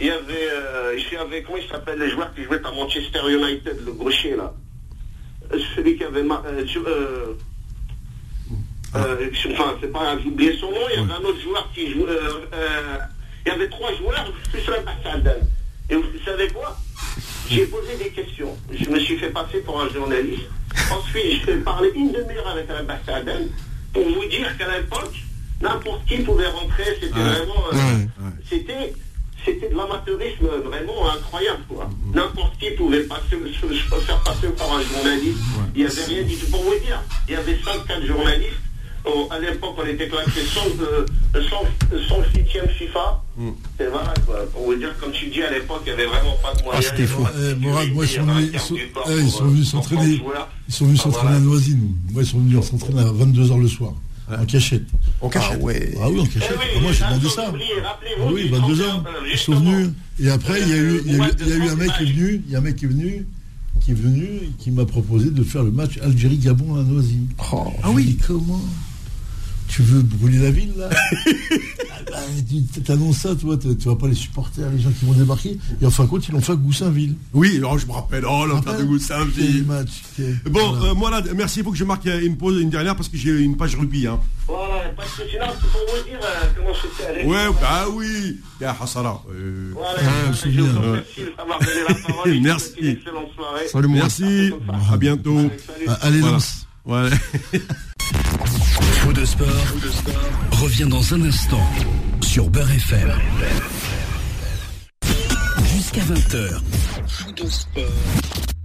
il 0.00 0.06
y 0.06 0.10
avait, 0.10 0.50
euh, 0.50 0.98
je 0.98 1.04
suis 1.04 1.16
comment 1.44 1.56
il 1.56 1.68
s'appelle, 1.68 1.98
le 1.98 2.10
joueur 2.10 2.34
qui 2.34 2.44
jouait 2.44 2.60
à 2.64 2.70
Manchester 2.72 3.20
United, 3.28 3.84
le 3.84 3.92
gaucher 3.92 4.36
là. 4.36 4.52
Euh, 5.52 5.58
celui 5.74 5.96
qui 5.96 6.04
avait. 6.04 6.20
Euh, 6.20 6.64
euh, 6.86 7.34
euh, 8.96 9.30
enfin, 9.52 9.76
c'est 9.80 9.92
pas 9.92 10.16
j'ai 10.18 10.28
oublié 10.28 10.56
son 10.58 10.70
nom, 10.70 10.80
il 10.92 11.00
y 11.00 11.02
avait 11.02 11.12
un 11.12 11.24
autre 11.24 11.40
joueur 11.40 11.70
qui 11.74 11.92
jouait. 11.92 12.06
il 13.46 13.48
y 13.48 13.54
avait 13.54 13.68
trois 13.68 13.94
joueurs, 13.94 14.32
plus 14.50 14.66
l'ambassade. 14.66 15.46
Et 15.90 15.96
vous 15.96 16.04
savez 16.24 16.48
quoi? 16.48 16.76
J'ai 17.48 17.66
posé 17.66 17.96
des 17.96 18.10
questions. 18.10 18.56
Je 18.72 18.88
me 18.88 18.98
suis 18.98 19.18
fait 19.18 19.30
passer 19.30 19.60
pour 19.60 19.80
un 19.80 19.88
journaliste. 19.90 20.48
Ensuite, 20.90 21.42
j'ai 21.46 21.56
parlé 21.56 21.90
une 21.94 22.10
demi-heure 22.10 22.48
avec 22.48 22.68
l'ambassade 22.68 23.48
pour 23.92 24.02
vous 24.02 24.24
dire 24.26 24.56
qu'à 24.56 24.78
l'époque, 24.78 25.14
n'importe 25.60 26.04
qui 26.06 26.18
pouvait 26.18 26.48
rentrer. 26.48 26.84
C'était 27.00 27.20
vraiment. 27.20 27.64
C'était 28.48 28.94
c'était 29.44 29.68
de 29.68 29.76
l'amateurisme 29.76 30.46
vraiment 30.64 31.10
incroyable. 31.10 31.62
quoi. 31.68 31.88
N'importe 32.14 32.58
qui 32.58 32.70
pouvait 32.70 33.02
passer, 33.04 33.36
se, 33.60 33.66
faire 34.00 34.22
passer 34.22 34.48
par 34.56 34.72
un 34.72 34.82
journaliste. 34.82 35.38
Il 35.74 35.84
n'y 35.84 35.90
avait 35.90 36.04
rien 36.04 36.22
du 36.22 36.36
tout. 36.36 36.50
Pour 36.50 36.62
vous 36.62 36.78
dire, 36.84 37.02
il 37.28 37.34
y 37.34 37.36
avait 37.36 37.54
5-4 37.54 38.06
journalistes. 38.06 38.52
à 39.30 39.38
l'époque, 39.38 39.76
on 39.78 39.86
était 39.86 40.08
classé 40.08 40.40
108e 41.34 42.68
FIFA. 42.78 43.22
Mm. 43.36 43.50
C'est 43.78 43.88
voilà, 43.88 44.14
quoi. 44.24 44.46
Pour 44.52 44.64
vous 44.64 44.74
dire, 44.76 44.94
comme 44.98 45.12
tu 45.12 45.26
dis, 45.26 45.42
à 45.42 45.50
l'époque, 45.50 45.82
il 45.86 45.94
n'y 45.94 46.00
avait 46.00 46.06
vraiment 46.06 46.36
pas 46.42 46.54
de 46.54 46.60
ah, 46.60 46.64
moyens. 46.64 46.86
Ah, 46.86 46.90
c'était 46.90 47.06
fou. 47.06 47.26
Eh, 47.36 47.54
Morad, 47.56 47.92
moi, 47.92 48.04
ils 48.04 48.08
sont, 48.08 48.22
venus, 48.22 48.50
ils 48.54 49.30
sont 49.30 49.44
venus 49.44 49.70
s'entraîner. 49.70 50.20
Ils 50.68 50.74
sont 50.74 50.86
venus 50.86 51.00
s'entraîner 51.00 51.36
à 51.36 51.40
Noisy, 51.40 51.74
nous. 51.76 51.94
Moi, 52.12 52.22
ils 52.22 52.26
sont 52.26 52.38
venus 52.38 52.64
s'entraîner 52.64 53.00
à 53.00 53.12
22h 53.12 53.60
le 53.60 53.68
soir. 53.68 53.92
En 54.30 54.44
cachette. 54.46 54.84
En 55.20 55.28
cachette 55.28 55.58
Ah, 55.60 55.62
ouais. 55.64 55.94
ah 56.02 56.10
oui, 56.10 56.20
en 56.20 56.26
cachette. 56.26 56.58
Eh 56.76 56.80
moi, 56.80 56.92
j'ai 56.92 57.04
demandé 57.04 57.28
ça. 57.28 57.52
Ah 57.52 58.26
oui, 58.32 58.48
22 58.48 58.88
ans. 58.88 59.04
Ils 59.30 59.38
sont 59.38 59.54
venus. 59.54 59.90
Et 60.18 60.30
après, 60.30 60.60
il 60.62 60.68
y 60.68 60.72
a 60.72 60.76
eu, 60.76 61.00
il 61.04 61.16
y 61.16 61.20
a 61.20 61.28
eu, 61.28 61.30
il 61.40 61.48
y 61.48 61.52
a 61.52 61.56
eu 61.56 61.68
un 61.68 61.76
mec 61.76 61.90
qui 61.98 62.02
est 62.04 62.12
venu. 62.12 62.42
Il 62.46 62.52
y 62.52 62.56
a 62.56 62.58
un 62.58 62.62
mec 62.62 62.76
qui 62.76 62.84
est 62.86 62.88
venu 62.88 63.26
qui 63.80 63.90
est 63.90 63.94
venu 63.94 64.26
qui 64.58 64.70
m'a 64.70 64.86
proposé 64.86 65.30
de 65.30 65.42
faire 65.42 65.62
le 65.62 65.70
match 65.70 65.98
Algérie-Gabon 66.02 66.76
à 66.76 66.82
Noisy. 66.82 67.20
Oh, 67.52 67.72
ah 67.82 67.90
oui. 67.90 68.18
comment? 68.26 68.60
Tu 69.68 69.82
veux 69.82 70.02
brûler 70.02 70.38
la 70.38 70.50
ville 70.50 70.72
là 70.76 70.88
ah 70.92 72.00
bah, 72.10 72.18
Tu 72.48 72.82
t'annonces 72.82 73.18
ça, 73.18 73.34
toi, 73.34 73.56
tu 73.56 73.74
vois 73.84 73.98
pas 73.98 74.08
les 74.08 74.14
supporters, 74.14 74.70
les 74.70 74.80
gens 74.80 74.90
qui 74.90 75.04
vont 75.04 75.12
débarquer. 75.12 75.58
Et 75.80 75.86
en 75.86 75.90
fin 75.90 76.04
de 76.04 76.08
compte, 76.08 76.26
ils 76.28 76.32
l'ont 76.32 76.40
fait 76.40 76.52
à 76.52 76.56
Goussainville. 76.56 77.14
Oui, 77.32 77.56
alors 77.56 77.78
je 77.78 77.86
me 77.86 77.92
rappelle, 77.92 78.24
oh 78.24 78.46
l'enfer 78.46 78.78
de 78.78 78.84
Goussainville. 78.84 79.64
Bon, 80.50 80.84
euh, 80.84 80.94
moi 80.94 81.10
là, 81.10 81.22
merci, 81.34 81.60
il 81.60 81.64
faut 81.64 81.72
que 81.72 81.76
je 81.76 81.84
marque 81.84 82.06
une 82.06 82.36
pause, 82.36 82.60
une 82.60 82.70
dernière, 82.70 82.96
parce 82.96 83.08
que 83.08 83.16
j'ai 83.16 83.30
une 83.30 83.56
page 83.56 83.76
rugby. 83.76 84.06
Hein. 84.06 84.20
Voilà, 84.46 84.90
parce 84.96 85.10
que 85.14 85.22
sinon, 85.28 85.46
c'est 85.48 85.70
pour 85.70 85.80
vous 85.80 86.08
dire 86.08 86.20
euh, 86.22 86.46
comment 86.56 86.74
c'était 86.74 87.10
allé. 87.10 87.24
Ouais, 87.24 87.46
bah 87.60 87.86
oui, 87.90 88.38
il 88.60 88.62
y 88.62 88.66
a 88.66 88.76
Hassara. 88.78 89.22
Euh... 89.30 89.70
Voilà, 89.72 89.98
ah, 89.98 90.32
je 90.32 90.60
vous 90.60 90.80
remercie 90.80 91.20
d'avoir 91.36 91.58
donné 91.58 91.80
la 91.88 91.94
parole. 91.94 92.40
merci. 92.42 92.72
Une 92.78 92.88
excellente 92.88 93.28
soirée. 93.34 93.68
Salut, 93.68 93.88
merci. 93.88 94.52
À 94.92 94.96
bientôt. 94.96 95.50
Allez, 96.02 96.20
lance. 96.20 96.66
Ouais. 96.84 97.08
Faux 99.00 99.12
de 99.12 99.24
sport, 99.24 99.48
revient 100.52 100.86
dans 100.86 101.14
un 101.14 101.22
instant 101.22 101.66
sur 102.20 102.50
Beurre 102.50 102.70
FM. 102.70 103.12
Jusqu'à 105.74 106.02
20h. 106.02 106.60
Faux 107.06 107.32
de 107.32 107.46
sport 107.46 107.84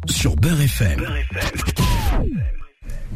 sur 0.07 0.35
Beurre 0.35 0.61
FM. 0.61 1.05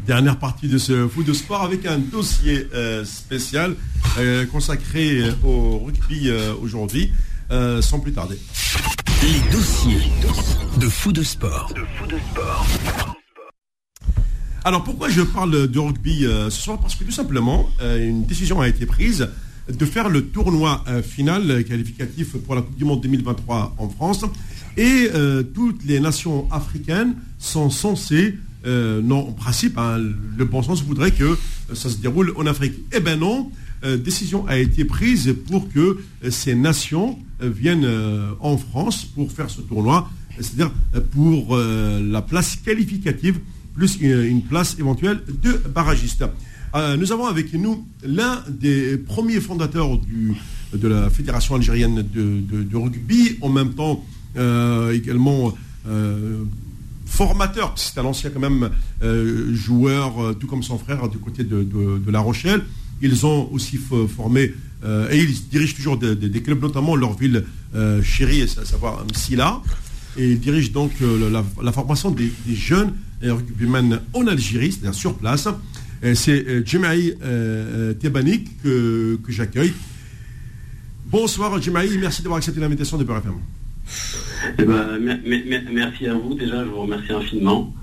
Dernière 0.06 0.38
partie 0.38 0.68
de 0.68 0.78
ce 0.78 1.08
foot 1.08 1.26
de 1.26 1.32
sport 1.32 1.62
avec 1.62 1.86
un 1.86 1.98
dossier 1.98 2.68
euh, 2.74 3.04
spécial 3.04 3.74
euh, 4.18 4.46
consacré 4.46 5.18
euh, 5.18 5.32
au 5.44 5.78
rugby 5.78 6.30
aujourd'hui, 6.60 7.12
sans 7.80 8.00
plus 8.00 8.12
tarder. 8.12 8.38
Les 9.22 9.52
dossiers 9.52 10.10
de 10.78 10.88
foot 10.88 11.14
de 11.14 11.22
sport. 11.22 11.72
De 11.74 11.84
foot 11.98 12.10
de 12.10 12.18
sport. 12.32 12.66
Alors 14.66 14.82
pourquoi 14.82 15.10
je 15.10 15.20
parle 15.20 15.68
de 15.68 15.78
rugby 15.78 16.24
euh, 16.24 16.48
ce 16.48 16.62
soir? 16.62 16.80
Parce 16.80 16.94
que 16.94 17.04
tout 17.04 17.10
simplement, 17.10 17.68
euh, 17.82 18.08
une 18.08 18.24
décision 18.24 18.62
a 18.62 18.68
été 18.68 18.86
prise 18.86 19.28
de 19.68 19.84
faire 19.84 20.08
le 20.08 20.24
tournoi 20.24 20.82
euh, 20.88 21.02
final 21.02 21.62
qualificatif 21.64 22.38
pour 22.38 22.54
la 22.54 22.62
Coupe 22.62 22.78
du 22.78 22.86
Monde 22.86 23.02
2023 23.02 23.74
en 23.76 23.90
France. 23.90 24.24
Et 24.78 25.10
toutes 25.54 25.84
les 25.84 26.00
nations 26.00 26.50
africaines 26.50 27.14
sont 27.38 27.70
censées, 27.70 28.36
non, 28.66 29.28
en 29.28 29.32
principe, 29.32 29.78
hein, 29.78 29.98
le 30.36 30.44
bon 30.44 30.64
sens 30.64 30.82
voudrait 30.82 31.12
que 31.12 31.38
ça 31.72 31.88
se 31.88 31.98
déroule 31.98 32.32
en 32.36 32.44
Afrique. 32.46 32.74
Eh 32.92 32.98
bien 32.98 33.14
non, 33.14 33.52
décision 33.84 34.44
a 34.48 34.58
été 34.58 34.84
prise 34.84 35.32
pour 35.46 35.72
que 35.72 36.00
ces 36.28 36.56
nations 36.56 37.20
viennent 37.40 37.88
en 38.40 38.56
France 38.56 39.04
pour 39.04 39.30
faire 39.30 39.48
ce 39.48 39.60
tournoi, 39.60 40.10
c'est-à-dire 40.40 40.72
pour 41.12 41.56
la 41.56 42.22
place 42.22 42.56
qualificative 42.56 43.38
plus 43.74 43.98
une, 44.00 44.42
place 44.42 44.76
éventuelle 44.78 45.20
de 45.42 45.52
barragiste. 45.74 46.24
Euh, 46.74 46.96
nous 46.96 47.12
avons 47.12 47.26
avec 47.26 47.52
nous 47.54 47.86
l'un 48.02 48.42
des 48.48 48.96
premiers 48.96 49.40
fondateurs 49.40 49.98
du, 49.98 50.34
de 50.72 50.88
la 50.88 51.10
Fédération 51.10 51.56
algérienne 51.56 52.02
de, 52.02 52.76
rugby, 52.76 53.38
en 53.40 53.48
même 53.48 53.74
temps 53.74 54.04
euh, 54.36 54.92
également 54.92 55.54
euh, 55.88 56.42
formateur, 57.06 57.74
c'est 57.76 57.98
un 57.98 58.04
ancien 58.04 58.30
quand 58.30 58.40
même 58.40 58.70
joueur, 59.52 60.36
tout 60.38 60.46
comme 60.46 60.62
son 60.62 60.78
frère 60.78 61.08
du 61.08 61.18
côté 61.18 61.44
de, 61.44 62.10
La 62.10 62.20
Rochelle. 62.20 62.62
Ils 63.02 63.26
ont 63.26 63.50
aussi 63.52 63.76
formé, 63.76 64.52
et 65.10 65.18
ils 65.18 65.48
dirigent 65.48 65.74
toujours 65.74 65.98
des, 65.98 66.42
clubs, 66.42 66.60
notamment 66.60 66.96
leur 66.96 67.16
ville 67.16 67.44
chérie, 68.02 68.42
à 68.42 68.64
savoir 68.64 69.04
Msila. 69.12 69.60
Et 70.16 70.32
ils 70.32 70.40
dirigent 70.40 70.72
donc 70.72 70.92
la, 71.62 71.72
formation 71.72 72.10
des 72.10 72.32
jeunes 72.54 72.94
rugbyman 73.22 74.00
en 74.12 74.26
Algérie, 74.26 74.72
c'est-à-dire 74.72 74.94
sur 74.94 75.16
place. 75.16 75.48
C'est 76.14 76.46
euh, 76.46 76.62
Jemaï 76.66 77.16
euh, 77.22 77.92
euh, 77.92 77.94
Tebanik 77.94 78.62
que, 78.62 79.18
j'accueille. 79.28 79.72
Bonsoir 81.06 81.60
Jemaï, 81.62 81.96
merci 81.98 82.22
d'avoir 82.22 82.38
accepté 82.38 82.60
l'invitation 82.60 82.98
de 82.98 83.04
BRFM. 83.04 83.34
Eh 84.58 84.64
ben, 84.64 84.98
merci 85.72 86.06
à 86.06 86.14
vous 86.14 86.34
déjà, 86.34 86.62
je 86.64 86.68
vous 86.68 86.82
remercie 86.82 87.12
infiniment. 87.12 87.74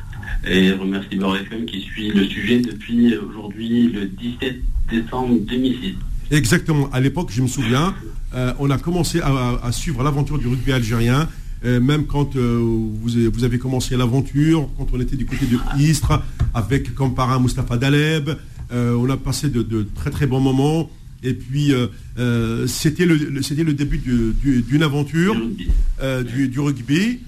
Et 0.47 0.67
je 0.69 0.73
remercie 0.73 1.15
BRFM 1.15 1.65
qui 1.65 1.81
suit 1.81 2.11
le 2.11 2.25
sujet 2.25 2.59
depuis 2.59 3.15
aujourd'hui 3.17 3.91
le 3.91 4.05
17 4.05 4.55
décembre 4.91 5.39
2006. 5.39 5.95
Exactement. 6.31 6.89
À 6.91 6.99
l'époque, 6.99 7.29
je 7.31 7.41
me 7.41 7.47
souviens, 7.47 7.93
euh, 8.33 8.53
on 8.59 8.69
a 8.69 8.77
commencé 8.77 9.19
à, 9.21 9.71
suivre 9.71 10.03
l'aventure 10.03 10.37
du 10.37 10.47
rugby 10.47 10.71
algérien. 10.71 11.27
Euh, 11.63 11.79
même 11.79 12.05
quand 12.05 12.35
euh, 12.35 12.59
vous, 12.59 13.43
avez 13.43 13.59
commencé 13.59 13.95
l'aventure, 13.95 14.69
quand 14.77 14.87
on 14.93 14.99
était 14.99 15.15
du 15.15 15.25
côté 15.25 15.45
de 15.45 15.57
Istres, 15.79 16.21
avec 16.53 16.93
comme 16.95 17.13
parrain 17.13 17.39
Mustapha 17.39 17.77
Daleb, 17.77 18.31
on 18.73 19.09
a 19.09 19.17
passé 19.17 19.49
de, 19.49 19.87
très 19.95 20.11
très 20.11 20.27
bons 20.27 20.39
moments. 20.39 20.89
Et 21.23 21.33
puis, 21.33 21.73
c'était 22.67 23.05
le, 23.05 23.15
le 23.15 23.73
début 23.73 23.97
d'une 23.99 24.81
aventure 24.81 25.35
du, 25.35 26.59
rugby. 26.59 27.19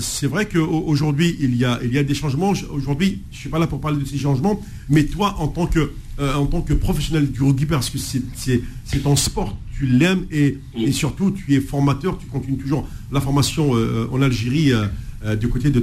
c'est 0.00 0.26
vrai 0.26 0.46
qu'aujourd'hui, 0.46 1.36
il, 1.38 1.56
y 1.56 1.64
a, 1.64 1.78
il 1.84 1.94
y 1.94 1.98
a 1.98 2.02
des 2.02 2.14
changements. 2.14 2.52
Aujourd'hui, 2.70 3.22
je 3.30 3.36
ne 3.36 3.40
suis 3.42 3.48
pas 3.48 3.60
là 3.60 3.68
pour 3.68 3.80
parler 3.80 4.02
de 4.02 4.04
ces 4.04 4.18
changements, 4.18 4.60
mais 4.88 5.04
toi, 5.04 5.36
en 5.38 5.46
tant 5.46 5.66
que 5.66 5.92
euh, 6.18 6.34
en 6.34 6.46
tant 6.46 6.62
que 6.62 6.72
professionnel 6.72 7.30
du 7.30 7.42
rugby 7.42 7.66
parce 7.66 7.90
que 7.90 7.98
c'est 7.98 9.02
ton 9.02 9.16
sport, 9.16 9.54
tu 9.76 9.86
l'aimes 9.86 10.26
et, 10.30 10.58
et, 10.76 10.92
surtout 10.92 11.30
tu 11.30 11.54
es 11.54 11.60
formateur, 11.60 12.18
tu 12.18 12.26
continues 12.26 12.58
toujours 12.58 12.88
la 13.12 13.20
formation 13.20 13.74
euh, 13.74 14.08
en 14.10 14.22
Algérie 14.22 14.72
euh, 14.72 15.36
du 15.36 15.48
côté 15.48 15.70
de, 15.70 15.80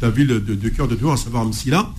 ta 0.00 0.10
ville 0.10 0.26
de, 0.26 0.68
cœur 0.68 0.88
de 0.88 0.94
tour, 0.94 1.12
à 1.12 1.16
savoir 1.16 1.44
Msila. 1.44 1.90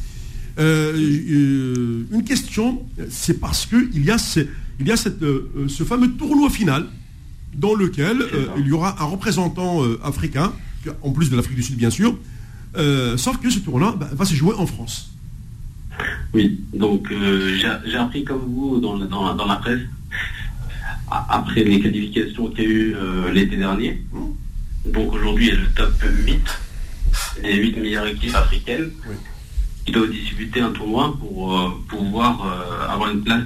une 0.58 2.24
question, 2.26 2.82
c'est 3.10 3.40
parce 3.40 3.66
qu'il 3.66 4.04
y 4.04 4.12
a, 4.12 4.18
ce, 4.18 4.42
il 4.80 4.88
y 4.88 4.92
a 4.92 4.98
cette, 4.98 5.24
ce 5.68 5.84
fameux 5.84 6.12
tournoi 6.12 6.50
final 6.50 6.86
dans 7.56 7.74
lequel 7.74 8.18
il 8.58 8.68
y 8.68 8.72
aura 8.72 9.02
un 9.02 9.06
représentant 9.06 9.82
africain, 10.04 10.52
en 11.02 11.12
plus 11.12 11.30
de 11.30 11.36
l'Afrique 11.36 11.56
du 11.56 11.64
Sud 11.64 11.78
bien 11.78 11.90
sûr, 11.90 12.18
sauf 13.16 13.38
que 13.38 13.50
ce 13.50 13.60
tournoi 13.60 13.96
bah, 13.98 14.10
va 14.14 14.26
se 14.26 14.36
jouer 14.36 14.56
en 14.56 14.66
France. 14.66 15.12
Oui, 16.34 16.60
donc 16.74 17.12
euh, 17.12 17.56
j'ai 17.86 17.98
appris 17.98 18.24
comme 18.24 18.42
vous 18.48 18.80
dans, 18.80 18.98
dans, 18.98 19.46
la 19.46 19.56
presse, 19.56 19.82
après 21.10 21.64
les 21.64 21.80
qualifications 21.80 22.48
qu'il 22.50 22.64
y 22.64 22.68
a 22.68 22.70
eu 22.70 22.96
euh, 22.96 23.32
l'été 23.32 23.58
dernier. 23.58 24.04
Donc 24.86 25.14
aujourd'hui, 25.14 25.48
il 25.48 25.54
y 25.54 25.58
a 25.58 25.60
le 25.60 25.68
top 25.76 25.94
8, 26.26 26.40
les 27.44 27.56
8 27.56 27.80
meilleures 27.80 28.08
équipes 28.08 28.36
africaines 28.36 28.92
qui 29.86 29.92
doivent 29.92 30.12
disputer 30.12 30.62
un 30.62 30.72
tournoi 30.72 31.16
pour 31.20 31.58
euh, 31.58 31.70
pouvoir 31.88 32.90
avoir 32.90 33.12
une 33.12 33.24
place 33.24 33.44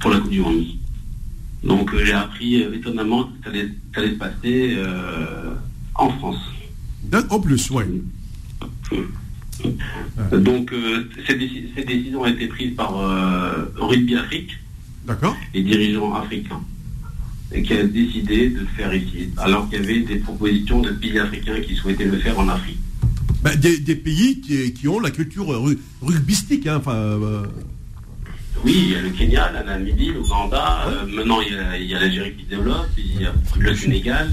pour 0.00 0.10
la 0.10 0.20
Coupe 0.20 0.30
du 0.30 0.40
Monde. 0.40 0.64
Donc 1.62 1.96
j'ai 1.96 2.12
appris 2.12 2.62
étonnamment 2.62 3.24
que 3.24 3.30
ça 3.44 3.50
allait, 3.50 4.10
se 4.10 4.14
passer 4.14 4.76
en 5.94 6.10
France. 6.10 6.40
En 7.30 7.40
plus, 7.40 7.70
oui. 7.70 7.84
Donc, 10.32 10.72
euh, 10.72 11.08
ces, 11.26 11.34
décisions 11.34 12.22
ont 12.22 12.26
été 12.26 12.46
prises 12.48 12.74
par 12.74 12.98
euh, 12.98 13.66
Rugby 13.76 14.16
Afrique, 14.16 14.50
les 15.54 15.62
dirigeants 15.62 16.14
africains, 16.14 16.60
et 17.52 17.62
qui 17.62 17.72
a 17.74 17.84
décidé 17.84 18.50
de 18.50 18.60
le 18.60 18.66
faire 18.76 18.94
ici, 18.94 19.30
alors 19.36 19.68
qu'il 19.68 19.80
y 19.80 19.84
avait 19.84 20.00
des 20.00 20.16
propositions 20.16 20.80
de 20.80 20.90
pays 20.90 21.18
africains 21.18 21.60
qui 21.60 21.74
souhaitaient 21.74 22.06
le 22.06 22.18
faire 22.18 22.38
en 22.38 22.48
Afrique. 22.48 22.78
Ben, 23.42 23.54
des, 23.56 23.96
pays 23.96 24.40
qui, 24.40 24.88
ont 24.88 25.00
la 25.00 25.10
culture 25.10 25.46
rugbystique. 26.00 26.66
Hein, 26.66 26.80
euh, 26.88 27.44
oui, 28.64 28.74
il 28.86 28.90
y 28.92 28.94
a 28.94 29.02
le 29.02 29.10
Kenya, 29.10 29.52
la 29.52 29.62
Namibie, 29.62 30.12
l'Ouganda, 30.12 30.86
maintenant 31.12 31.40
il 31.42 31.86
y 31.86 31.94
a, 31.94 32.00
l'Algérie 32.00 32.32
qui 32.34 32.46
développe, 32.46 32.88
il 32.96 33.20
y 33.20 33.26
a 33.26 33.34
le 33.58 33.74
Sénégal, 33.74 34.30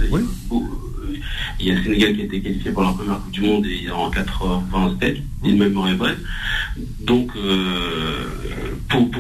il 1.60 1.66
y 1.66 1.72
a 1.72 1.76
le 1.76 1.84
Sénégal 1.84 2.16
qui 2.16 2.22
a 2.22 2.24
été 2.26 2.42
qualifié 2.42 2.72
pour 2.72 2.84
la 2.84 2.94
première 2.94 3.20
Coupe 3.20 3.32
du 3.32 3.42
Monde 3.42 3.66
et 3.66 3.90
en 3.92 4.10
87, 4.10 5.18
il 5.44 5.58
même 5.58 5.78
est 5.78 5.96
vrai. 5.96 6.16
Donc, 7.02 7.32
euh, 7.36 7.91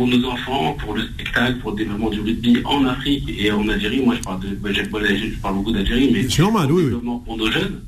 pour, 0.01 0.19
nos 0.19 0.27
enfants, 0.29 0.75
pour 0.83 0.95
le 0.95 1.03
spectacle, 1.03 1.59
pour 1.59 1.71
le 1.71 1.77
développement 1.77 2.09
du 2.09 2.21
rugby 2.21 2.57
en 2.65 2.85
Afrique 2.85 3.29
et 3.37 3.51
en 3.51 3.67
Algérie, 3.67 4.01
moi 4.03 4.15
je 4.15 4.21
parle, 4.21 4.39
de, 4.39 4.55
ben, 4.55 4.73
je 4.73 5.39
parle 5.41 5.55
beaucoup 5.55 5.71
d'Algérie, 5.71 6.09
mais 6.11 6.27
c'est 6.27 6.41
normal, 6.41 6.71
oui, 6.71 6.83
pour 7.25 7.37
nos 7.37 7.51
jeunes, 7.51 7.81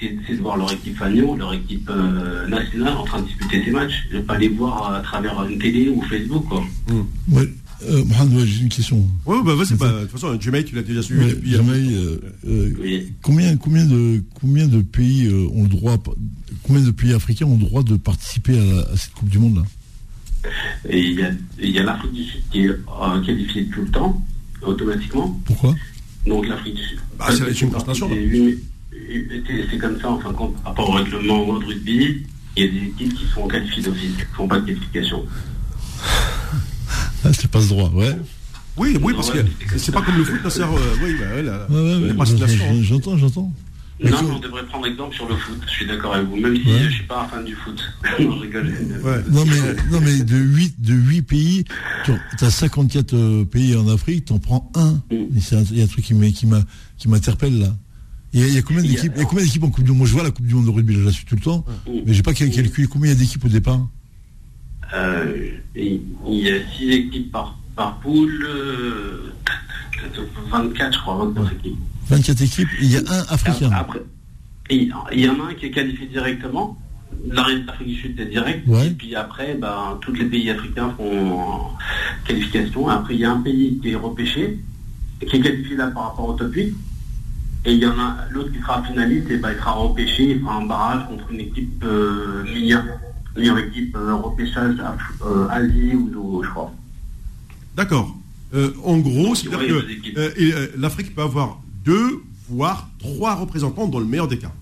c'est 0.00 0.36
de 0.36 0.40
voir 0.40 0.56
leur 0.56 0.72
équipe 0.72 0.96
Fagnon, 0.96 1.34
leur 1.34 1.52
équipe 1.52 1.90
euh, 1.90 2.46
nationale 2.46 2.96
en 2.96 3.04
train 3.04 3.20
de 3.20 3.26
disputer 3.26 3.64
ces 3.64 3.72
matchs. 3.72 4.06
Je 4.12 4.18
ne 4.18 4.22
pas 4.22 4.38
les 4.38 4.48
voir 4.48 4.94
à 4.94 5.00
travers 5.00 5.42
une 5.42 5.58
télé 5.58 5.88
ou 5.88 6.00
Facebook. 6.02 6.44
Quoi. 6.48 6.62
Mmh. 6.88 7.38
Euh, 7.82 8.04
Mohamed, 8.04 8.44
j'ai 8.44 8.62
une 8.62 8.68
question. 8.68 9.04
Oui, 9.26 9.38
bah, 9.44 9.54
vas-y, 9.54 9.74
bah, 9.74 9.92
de 9.92 10.00
toute 10.02 10.12
façon, 10.12 10.40
Jemaï, 10.40 10.64
tu 10.64 10.74
l'as 10.74 10.82
déjà 10.82 11.02
suivi 11.02 11.26
depuis. 11.26 11.54
Euh, 11.54 12.16
euh, 12.46 12.72
euh 12.78 13.00
combien, 13.22 13.56
combien, 13.56 13.84
de, 13.84 14.22
combien 14.40 14.66
de 14.66 14.82
pays 14.82 15.28
ont 15.52 15.62
le 15.62 15.68
droit, 15.68 15.96
combien 16.62 16.82
de 16.82 16.90
pays 16.90 17.12
africains 17.12 17.46
ont 17.46 17.56
le 17.56 17.64
droit 17.64 17.82
de 17.82 17.96
participer 17.96 18.58
à, 18.58 18.96
cette 18.96 19.12
Coupe 19.12 19.28
du 19.28 19.38
Monde 19.38 19.56
là? 19.56 19.62
Il 20.90 21.32
y 21.60 21.78
a, 21.78 21.82
l'Afrique 21.82 22.12
du 22.12 22.24
Sud 22.24 22.42
qui 22.50 22.64
est 22.64 22.70
qualifiée 23.26 23.66
tout 23.66 23.82
le 23.82 23.88
temps, 23.90 24.22
automatiquement. 24.62 25.38
Pourquoi? 25.44 25.74
Donc 26.26 26.46
l'Afrique 26.46 26.74
du 26.74 26.82
Sud. 26.82 26.98
Bah, 27.18 27.26
c'est 27.30 27.60
une 27.60 27.70
constatation. 27.70 28.10
C'est 29.70 29.78
comme 29.78 30.00
ça, 30.00 30.10
en 30.10 30.18
fin 30.18 30.30
de 30.30 30.36
compte, 30.36 30.54
par 30.56 30.72
rapport 30.72 30.90
au 30.90 30.92
règlement 30.92 31.58
de 31.58 31.64
rugby, 31.64 32.26
il 32.56 32.64
y 32.64 32.68
a 32.68 32.70
des 32.70 32.86
équipes 32.88 33.14
qui 33.14 33.26
sont 33.26 33.46
qualifiées 33.46 33.82
d'office, 33.82 34.12
qui 34.16 34.22
ne 34.22 34.36
font 34.36 34.48
pas 34.48 34.60
de 34.60 34.66
qualification. 34.66 35.24
Ah, 37.24 37.32
c'est 37.32 37.50
passe-droit, 37.50 37.90
ouais. 37.90 38.16
Oui, 38.76 38.96
oui, 39.02 39.12
parce 39.14 39.30
que 39.30 39.38
c'est 39.76 39.92
pas 39.92 40.02
comme 40.02 40.16
le 40.18 40.24
foot, 40.24 40.48
ça 40.48 40.68
euh, 40.68 40.94
oui, 41.02 41.16
bah, 41.18 41.34
ouais, 41.34 42.82
J'entends, 42.82 43.16
j'entends. 43.18 43.52
Non, 44.00 44.16
on 44.36 44.38
devrait 44.38 44.64
prendre 44.66 44.86
exemple 44.86 45.14
sur 45.14 45.28
le 45.28 45.34
foot, 45.34 45.58
je 45.66 45.70
suis 45.70 45.86
d'accord 45.86 46.14
avec 46.14 46.28
vous, 46.28 46.36
même 46.36 46.56
si 46.56 46.62
je 46.62 46.84
ne 46.84 46.90
suis 46.90 47.04
pas 47.04 47.22
un 47.22 47.28
fan 47.28 47.44
du 47.44 47.54
foot. 47.56 47.82
non, 48.20 48.36
je 48.36 48.42
rigole. 48.42 48.72
Non, 49.30 49.44
mais, 49.44 49.74
non, 49.90 50.00
mais 50.00 50.22
de 50.22 50.36
8, 50.36 50.80
de 50.80 50.94
8 50.94 51.22
pays, 51.22 51.64
tu 52.04 52.12
as 52.44 52.50
54 52.50 53.14
euh, 53.14 53.44
pays 53.44 53.74
en 53.74 53.88
Afrique, 53.88 54.26
tu 54.26 54.32
en 54.32 54.38
prends 54.38 54.70
un. 54.76 54.92
Mm. 55.10 55.26
Il 55.72 55.78
y 55.78 55.80
a 55.80 55.84
un 55.84 55.86
truc 55.88 56.04
qui 56.04 57.08
m'interpelle 57.08 57.58
là. 57.58 57.74
Il 58.32 58.46
y, 58.46 58.58
a, 58.58 58.62
combien 58.62 58.82
d'équipes 58.82 59.14
combien 59.26 59.44
d'équipes 59.44 59.64
en 59.64 59.70
Coupe 59.70 59.84
du 59.84 59.90
Monde? 59.90 59.98
Moi, 59.98 60.06
je 60.06 60.12
vois 60.12 60.22
la 60.22 60.30
Coupe 60.30 60.46
du 60.46 60.54
Monde 60.54 60.66
de 60.66 60.70
rugby, 60.70 60.94
je 60.94 61.00
la 61.00 61.10
suis 61.10 61.24
tout 61.24 61.34
le 61.34 61.40
temps, 61.40 61.64
mm. 61.86 61.90
mais 62.06 62.14
j'ai 62.14 62.22
pas 62.22 62.34
calculé 62.34 62.70
combien 62.86 63.10
il 63.10 63.14
y 63.14 63.16
a 63.16 63.18
d'équipes 63.18 63.44
au 63.44 63.48
départ. 63.48 63.80
Euh, 64.94 65.50
il 65.74 66.02
y 66.26 66.50
a 66.50 66.58
6 66.78 66.90
équipes 66.90 67.32
par, 67.32 67.58
par 67.74 67.98
poule, 67.98 68.46
24 70.50 70.54
euh, 70.54 70.92
je 70.92 70.98
crois, 70.98 71.24
24 71.34 71.52
équipes. 71.54 71.78
24 72.08 72.42
équipes, 72.42 72.68
il 72.80 72.92
y 72.92 72.96
a 72.96 73.00
un 73.00 73.24
africain. 73.28 73.70
Après, 73.72 74.02
il 74.70 74.92
y 75.12 75.28
en 75.28 75.40
a 75.44 75.50
un 75.50 75.54
qui 75.54 75.66
est 75.66 75.70
qualifié 75.70 76.06
directement. 76.06 76.76
L'Afrique 77.30 77.88
du 77.88 77.94
Sud 77.94 78.20
est 78.20 78.26
direct. 78.26 78.68
Et 78.68 78.90
puis 78.90 79.14
après, 79.14 79.54
ben, 79.54 79.98
tous 80.00 80.12
les 80.12 80.26
pays 80.26 80.50
africains 80.50 80.94
font 80.96 81.60
qualification. 82.26 82.88
Après, 82.88 83.14
il 83.14 83.20
y 83.20 83.24
a 83.24 83.32
un 83.32 83.40
pays 83.40 83.78
qui 83.82 83.90
est 83.90 83.96
repêché, 83.96 84.58
qui 85.26 85.36
est 85.36 85.40
qualifié 85.40 85.76
là 85.76 85.88
par 85.88 86.10
rapport 86.10 86.28
au 86.28 86.32
top 86.34 86.52
8. 86.52 86.74
Et 87.64 87.72
il 87.72 87.80
y 87.80 87.86
en 87.86 87.98
a 87.98 88.18
l'autre 88.30 88.52
qui 88.52 88.60
sera 88.60 88.82
finaliste, 88.82 89.30
et 89.30 89.38
ben, 89.38 89.50
il 89.52 89.58
sera 89.58 89.72
repêché, 89.72 90.30
il 90.30 90.40
fera 90.40 90.56
un 90.56 90.66
barrage 90.66 91.08
contre 91.08 91.30
une 91.32 91.40
équipe 91.40 91.82
euh, 91.84 92.44
meilleure 92.44 92.84
meilleure 93.38 93.58
équipe 93.58 93.96
euh, 93.96 94.14
repêchage 94.14 94.76
euh, 95.24 95.48
Asie 95.48 95.94
ou 95.94 96.42
je 96.42 96.50
crois. 96.50 96.72
D'accord. 97.76 98.16
Euh, 98.54 98.72
en 98.84 98.98
gros, 98.98 99.34
c'est-à-dire 99.34 99.84
que 99.86 100.78
l'Afrique 100.78 101.14
peut 101.14 101.22
avoir 101.22 101.60
deux, 101.88 102.22
voire 102.48 102.88
trois 102.98 103.34
représentants 103.34 103.88
dans 103.88 103.98
le 103.98 104.06
meilleur 104.06 104.28
des 104.28 104.38
cas. 104.38 104.52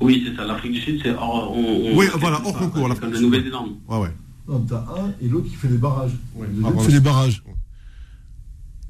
Oui, 0.00 0.24
c'est 0.26 0.34
ça. 0.34 0.44
L'Afrique 0.46 0.72
du 0.72 0.80
Sud, 0.80 1.00
c'est 1.02 1.14
hors. 1.14 1.56
oui, 1.56 2.06
voilà, 2.18 2.40
hors 2.44 2.56
concours. 2.56 2.88
Comme 2.98 3.12
la 3.12 3.20
Nouvelle-Zélande. 3.20 3.72
Ouais, 3.88 3.98
ouais. 3.98 4.12
Non, 4.48 4.58
t'as 4.68 4.78
un 4.78 5.12
et 5.22 5.28
l'autre 5.28 5.48
qui 5.48 5.54
fait 5.54 5.68
des 5.68 5.76
barrages. 5.76 6.12
Ouais, 6.34 6.48
fait 6.80 6.92
des 6.92 7.00
barrages. 7.00 7.42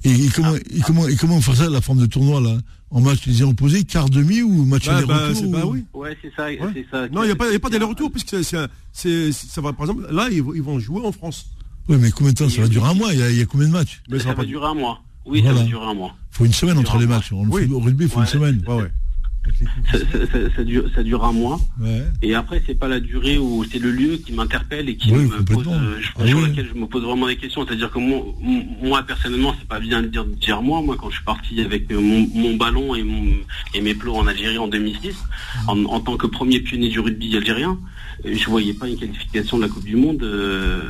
Et, 0.05 0.29
comment, 0.35 0.55
et, 0.57 0.81
comment, 0.85 1.07
et 1.07 1.17
comment 1.17 1.41
faire 1.41 1.57
ça, 1.57 1.71
la 1.71 1.81
forme 1.81 2.01
de 2.01 2.07
tournoi, 2.07 2.41
là? 2.41 2.57
En 2.91 3.01
match 3.01 3.27
les 3.27 3.43
opposés, 3.43 3.85
quart 3.85 4.11
demi 4.11 4.43
ou 4.43 4.65
match 4.65 4.87
bah, 4.87 4.97
aller-retour 4.97 5.51
bah, 5.51 5.63
oui. 5.65 5.85
Ouais, 5.95 6.17
c'est 6.21 6.33
ça, 6.35 6.49
ça. 6.91 7.09
Non, 7.09 7.23
il 7.23 7.27
n'y 7.27 7.33
a 7.33 7.37
pas, 7.37 7.51
y 7.51 7.55
a 7.55 7.61
pas 7.61 7.71
d'aller-retour, 7.71 8.11
puisque 8.11 8.43
c'est, 8.43 9.33
ça 9.33 9.61
va, 9.61 9.73
par 9.73 9.83
exemple, 9.83 10.07
là, 10.11 10.29
ils, 10.31 10.43
vont 10.43 10.79
jouer 10.79 11.05
en 11.05 11.13
France. 11.13 11.47
Oui, 11.89 11.97
mais 12.01 12.11
combien 12.11 12.33
de 12.33 12.39
temps 12.39 12.49
Ça 12.49 12.63
va 12.63 12.69
durer 12.69 12.89
un 12.89 12.95
mois? 12.95 13.13
Il 13.13 13.39
y, 13.39 13.41
a, 13.41 13.47
combien 13.47 13.69
de 13.69 13.73
matchs? 13.73 14.03
Mais 14.09 14.19
Ça, 14.19 14.35
va 14.35 14.45
durer 14.45 14.67
un 14.67 14.75
mois. 14.75 15.01
Oui, 15.25 15.43
ça 15.43 15.53
va 15.53 15.63
durer 15.63 15.87
un 15.87 15.95
mois. 15.95 16.15
Il 16.33 16.37
faut 16.37 16.45
une 16.45 16.53
semaine 16.53 16.79
entre 16.79 16.99
les 16.99 17.07
matchs. 17.07 17.33
Au 17.33 17.43
rugby, 17.43 18.05
il 18.05 18.11
faut 18.11 18.21
une 18.21 18.27
semaine. 18.27 18.63
Ouais, 18.67 18.75
ouais 18.75 18.91
ça, 20.57 20.65
dure, 20.65 20.85
ça 20.95 21.03
dure 21.03 21.25
un 21.25 21.33
mois. 21.33 21.61
Et 22.23 22.35
après, 22.35 22.63
c'est 22.67 22.75
pas 22.75 22.89
la 22.89 23.01
durée 23.01 23.39
où 23.39 23.65
c'est 23.65 23.79
le 23.79 23.91
lieu 23.91 24.17
qui 24.17 24.33
m'interpelle 24.33 24.89
et 24.89 24.97
qui 24.97 25.13
me 25.13 25.43
pose, 25.45 25.67
euh, 25.69 25.99
ah 26.19 26.27
sur 26.27 26.41
lequel 26.41 26.69
je 26.69 26.79
me 26.79 26.87
pose 26.87 27.03
vraiment 27.03 27.27
des 27.27 27.37
questions. 27.37 27.67
C'est-à-dire 27.67 27.91
que 27.91 27.99
moi, 27.99 28.25
moi 28.83 29.03
personnellement, 29.03 29.55
c'est 29.59 29.69
pas 29.69 29.81
bien 29.81 30.03
de 30.03 30.09
dire, 30.09 30.25
de 30.25 30.35
dire 30.35 30.63
moi. 30.63 30.81
Moi, 30.81 30.97
quand 30.99 31.11
je 31.11 31.17
suis 31.17 31.25
parti 31.25 31.61
avec 31.61 31.91
euh, 31.91 32.01
mon, 32.01 32.57
ballon 32.57 32.95
et, 32.95 33.03
mon, 33.03 33.33
et 33.75 33.81
mes 33.81 33.95
plots 33.95 34.15
en 34.15 34.27
Algérie 34.27 34.59
en 34.59 34.69
2006, 34.69 35.17
en, 35.67 36.01
tant 36.01 36.17
que 36.17 36.27
premier 36.27 36.61
pionnier 36.61 36.89
du 36.89 37.01
rugby 37.01 37.37
algérien, 37.37 37.79
euh, 38.25 38.35
je 38.35 38.49
voyais 38.49 38.75
pas 38.75 38.89
une 38.89 38.99
qualification 38.99 39.57
de 39.57 39.63
la 39.63 39.69
Coupe 39.69 39.85
du 39.85 39.97
Monde 39.97 40.25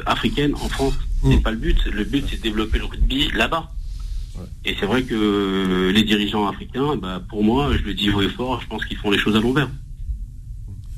africaine 0.06 0.54
en 0.56 0.68
France. 0.68 0.94
C'est 1.22 1.36
mm. 1.36 1.42
pas 1.42 1.52
le 1.52 1.56
but. 1.56 1.84
Le 1.86 2.04
but, 2.04 2.24
c'est 2.28 2.36
de 2.36 2.42
développer 2.42 2.78
le 2.78 2.84
rugby 2.84 3.28
là-bas. 3.34 3.70
Et 4.64 4.74
c'est 4.78 4.86
vrai 4.86 5.02
que 5.02 5.90
les 5.92 6.04
dirigeants 6.04 6.46
africains, 6.46 6.96
bah, 6.96 7.22
pour 7.28 7.44
moi, 7.44 7.76
je 7.76 7.82
le 7.82 7.94
dis 7.94 8.10
haut 8.10 8.22
et 8.22 8.28
fort, 8.28 8.60
je 8.60 8.66
pense 8.66 8.84
qu'ils 8.84 8.96
font 8.96 9.10
les 9.10 9.18
choses 9.18 9.36
à 9.36 9.40
l'envers. 9.40 9.68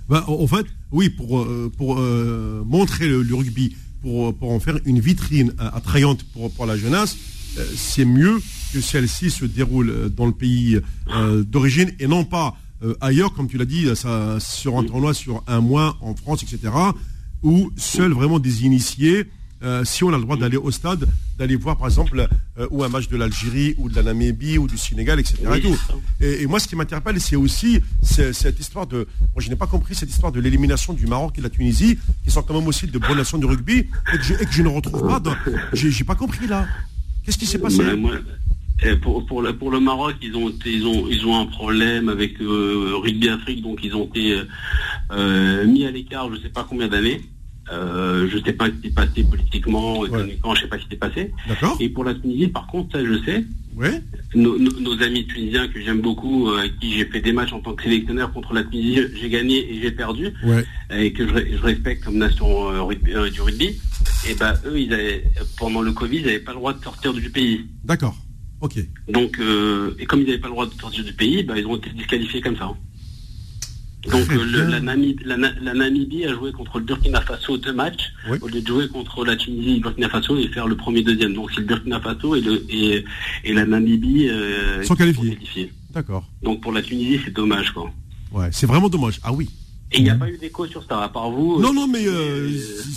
Bah, 0.09 0.25
en 0.29 0.47
fait, 0.47 0.67
oui, 0.93 1.09
pour, 1.09 1.41
euh, 1.41 1.73
pour 1.77 1.99
euh, 1.99 2.63
montrer 2.67 3.09
le, 3.09 3.35
rugby, 3.35 3.75
pour, 4.03 4.37
pour 4.37 4.51
en 4.51 4.61
faire 4.61 4.79
une 4.85 5.01
vitrine 5.01 5.53
attrayante 5.59 6.25
pour, 6.25 6.53
pour 6.53 6.67
la 6.67 6.77
jeunesse, 6.77 7.17
c'est 7.75 8.05
mieux 8.05 8.41
que 8.73 8.81
celle-ci 8.81 9.31
se 9.31 9.45
déroule 9.45 10.11
dans 10.15 10.27
le 10.27 10.33
pays 10.33 10.81
d'origine 11.47 11.93
et 12.01 12.09
non 12.09 12.25
pas 12.25 12.57
ailleurs, 13.01 13.33
comme 13.33 13.47
tu 13.47 13.57
l'as 13.57 13.65
dit, 13.65 13.87
ça, 13.95 14.39
sur 14.41 14.77
un 14.77 14.83
tournoi 14.83 15.15
sur 15.15 15.45
un 15.47 15.61
mois 15.61 15.97
en 16.01 16.17
France, 16.17 16.43
etc., 16.43 16.73
où 17.45 17.71
seuls 17.77 18.13
vraiment 18.13 18.41
des 18.41 18.65
initiés 18.65 19.27
euh, 19.63 19.85
si 19.85 20.05
on 20.05 20.13
a 20.13 20.17
le 20.17 20.23
droit 20.23 20.37
d'aller 20.37 20.57
au 20.57 20.71
stade, 20.71 21.07
d'aller 21.39 21.57
voir 21.57 21.77
par 21.77 21.87
exemple 21.87 22.29
euh, 22.59 22.67
ou 22.71 22.85
un 22.85 22.89
match 22.89 23.09
de 23.09 23.17
l'Algérie 23.17 23.75
ou 23.79 23.89
de 23.89 23.95
la 23.95 24.03
Namibie 24.03 24.59
ou 24.59 24.67
du 24.67 24.77
Sénégal, 24.77 25.19
etc. 25.21 25.39
et, 26.21 26.47
moi, 26.47 26.59
ce 26.59 26.69
qui 26.69 26.77
m'interpelle, 26.77 27.21
c'est 27.21 27.37
aussi 27.37 27.81
cette 28.03 28.61
histoire 28.61 28.87
de. 28.87 29.07
Moi, 29.35 29.39
je 29.39 29.49
n'ai 29.49 29.57
pas 29.57 29.67
compris 29.67 29.95
cette 29.95 30.11
histoire 30.11 30.33
de 30.33 30.41
l'élimination 30.41 30.93
du 30.93 31.07
Maroc 31.07 31.35
et 31.37 31.39
de 31.39 31.45
la 31.45 31.51
Tunisie, 31.51 31.99
qui 32.25 32.31
sont 32.31 32.43
quand 32.43 32.55
même 32.55 32.67
aussi 32.67 32.87
de 32.87 32.99
bonnes 32.99 33.17
nations 33.17 33.39
du 33.39 33.47
rugby, 33.47 33.87
et 34.13 34.19
que 34.19 34.53
je, 34.53 34.63
ne 34.63 34.69
retrouve 34.69 35.07
pas. 35.07 35.23
J'ai 35.73 36.05
pas 36.05 36.15
compris 36.15 36.47
là. 36.47 36.67
Qu'est-ce 37.25 37.39
qui 37.39 37.47
s'est 37.47 37.59
passé? 37.59 37.81
Eh, 38.83 38.97
pour, 38.97 39.25
pour, 39.25 39.41
le, 39.41 39.57
pour, 39.57 39.71
le, 39.71 39.79
Maroc, 39.79 40.17
ils 40.21 40.35
ont, 40.37 40.53
ils 40.67 40.85
ont, 40.85 41.07
ils 41.09 41.25
ont 41.25 41.41
un 41.41 41.47
problème 41.47 42.09
avec 42.09 42.41
euh, 42.41 42.97
Rugby 42.97 43.29
Afrique, 43.29 43.63
donc 43.63 43.81
ils 43.83 43.95
ont 43.95 44.05
été 44.07 44.43
mis 45.65 45.87
à 45.87 45.91
l'écart 45.91 46.29
je 46.29 46.37
ne 46.37 46.43
sais 46.43 46.51
pas 46.51 46.67
combien 46.69 46.89
d'années. 46.89 47.23
Euh, 47.73 48.29
je 48.31 48.39
ne 48.39 48.45
sais 48.45 48.53
pas 48.53 48.67
ce 48.67 48.71
qui 48.73 48.89
s'est 48.89 48.95
passé 48.95 49.25
politiquement, 49.25 50.05
économiquement, 50.05 50.55
je 50.55 50.61
ne 50.61 50.65
sais 50.65 50.69
pas 50.69 50.79
ce 50.79 50.83
qui 50.85 50.91
s'est 50.91 50.97
passé. 50.97 51.33
Et 51.81 51.89
pour 51.89 52.05
la 52.05 52.15
Tunisie, 52.15 52.49
par 52.49 52.67
contre, 52.67 52.97
ça 52.97 53.05
je 53.05 53.19
sais. 53.25 53.45
Nos, 54.35 55.03
amis 55.03 55.27
tunisiens 55.27 55.67
que 55.69 55.81
j'aime 55.81 56.01
beaucoup, 56.01 56.49
euh, 56.49 56.59
avec 56.59 56.79
qui 56.79 56.93
j'ai 56.93 57.07
fait 57.07 57.21
des 57.21 57.33
matchs 57.33 57.53
en 57.53 57.61
tant 57.61 57.75
que 57.75 57.83
sélectionneur 57.83 58.33
contre 58.33 58.53
la 58.53 58.65
Tunisie, 58.65 59.01
j'ai 59.21 59.29
gagné 59.29 59.73
et 59.73 59.81
j'ai 59.81 59.91
perdu, 59.91 60.33
et 60.95 61.13
que 61.13 61.27
je, 61.27 61.63
respecte 61.63 62.05
comme 62.05 62.19
nation 62.19 62.71
euh, 62.71 63.31
du 63.31 63.41
rugby. 63.41 63.81
Et 64.29 64.35
ben 64.35 64.55
eux, 64.67 64.79
ils 64.79 64.93
avaient, 64.93 65.25
pendant 65.59 65.83
le 65.83 65.93
Covid, 65.93 66.19
ils 66.19 66.27
n'avaient 66.27 66.39
pas 66.39 66.53
le 66.53 66.59
droit 66.59 66.73
de 66.73 66.83
sortir 66.83 67.13
du 67.15 67.31
pays. 67.31 67.67
D'accord. 67.85 68.17
Ok. 68.61 68.79
Donc, 69.09 69.39
et 69.99 70.07
comme 70.07 70.21
ils 70.21 70.27
n'avaient 70.27 70.39
pas 70.39 70.49
le 70.49 70.55
droit 70.55 70.67
de 70.67 70.81
sortir 70.81 71.05
du 71.05 71.13
pays, 71.13 71.43
ben, 71.43 71.57
ils 71.57 71.67
ont 71.67 71.77
été 71.77 71.91
disqualifiés 71.91 72.41
comme 72.41 72.57
ça. 72.57 72.71
Donc 74.11 74.31
euh, 74.31 74.81
la, 75.25 75.75
Namibie, 75.75 76.25
a 76.27 76.35
joué 76.35 76.53
contre 76.53 76.79
le 76.79 76.85
Burkina 76.85 77.21
Faso 77.21 77.57
deux 77.57 77.73
matchs, 77.73 78.13
au 78.41 78.49
lieu 78.49 78.61
de 78.61 78.67
jouer 78.67 78.89
contre 78.89 79.25
la 79.25 79.37
Tunisie 79.37 79.71
et 79.71 79.75
le 79.77 79.81
Burkina 79.81 80.09
Faso 80.09 80.37
et 80.37 80.49
faire 80.49 80.67
le 80.67 80.77
premier 80.77 81.03
deuxième. 81.03 81.35
Donc 81.35 81.51
c'est 81.55 81.61
le 81.61 81.67
Burkina 81.67 82.01
Faso 82.01 82.35
et, 82.35 82.41
le, 82.41 82.65
et, 82.69 83.05
la 83.53 83.65
Namibie 83.65 84.29
euh, 84.29 84.83
sont 84.83 84.95
qualifiés. 84.95 85.73
D'accord. 85.93 86.29
Donc 86.43 86.61
pour 86.61 86.73
la 86.73 86.83
Tunisie, 86.83 87.21
c'est 87.25 87.33
dommage 87.33 87.71
quoi. 87.71 87.91
Ouais, 88.33 88.49
c'est 88.53 88.67
vraiment 88.67 88.89
dommage. 88.89 89.21
Ah 89.23 89.33
oui. 89.33 89.49
Et 89.93 89.99
il 89.99 90.05
n'y 90.05 90.11
a 90.11 90.17
pas 90.17 90.29
eu 90.29 90.37
d'écho 90.37 90.67
sur 90.67 90.83
ça, 90.85 91.03
à 91.03 91.09
part 91.09 91.31
vous. 91.31 91.61
Non, 91.61 91.73
non, 91.73 91.87
mais 91.87 92.05
euh, 92.07 92.51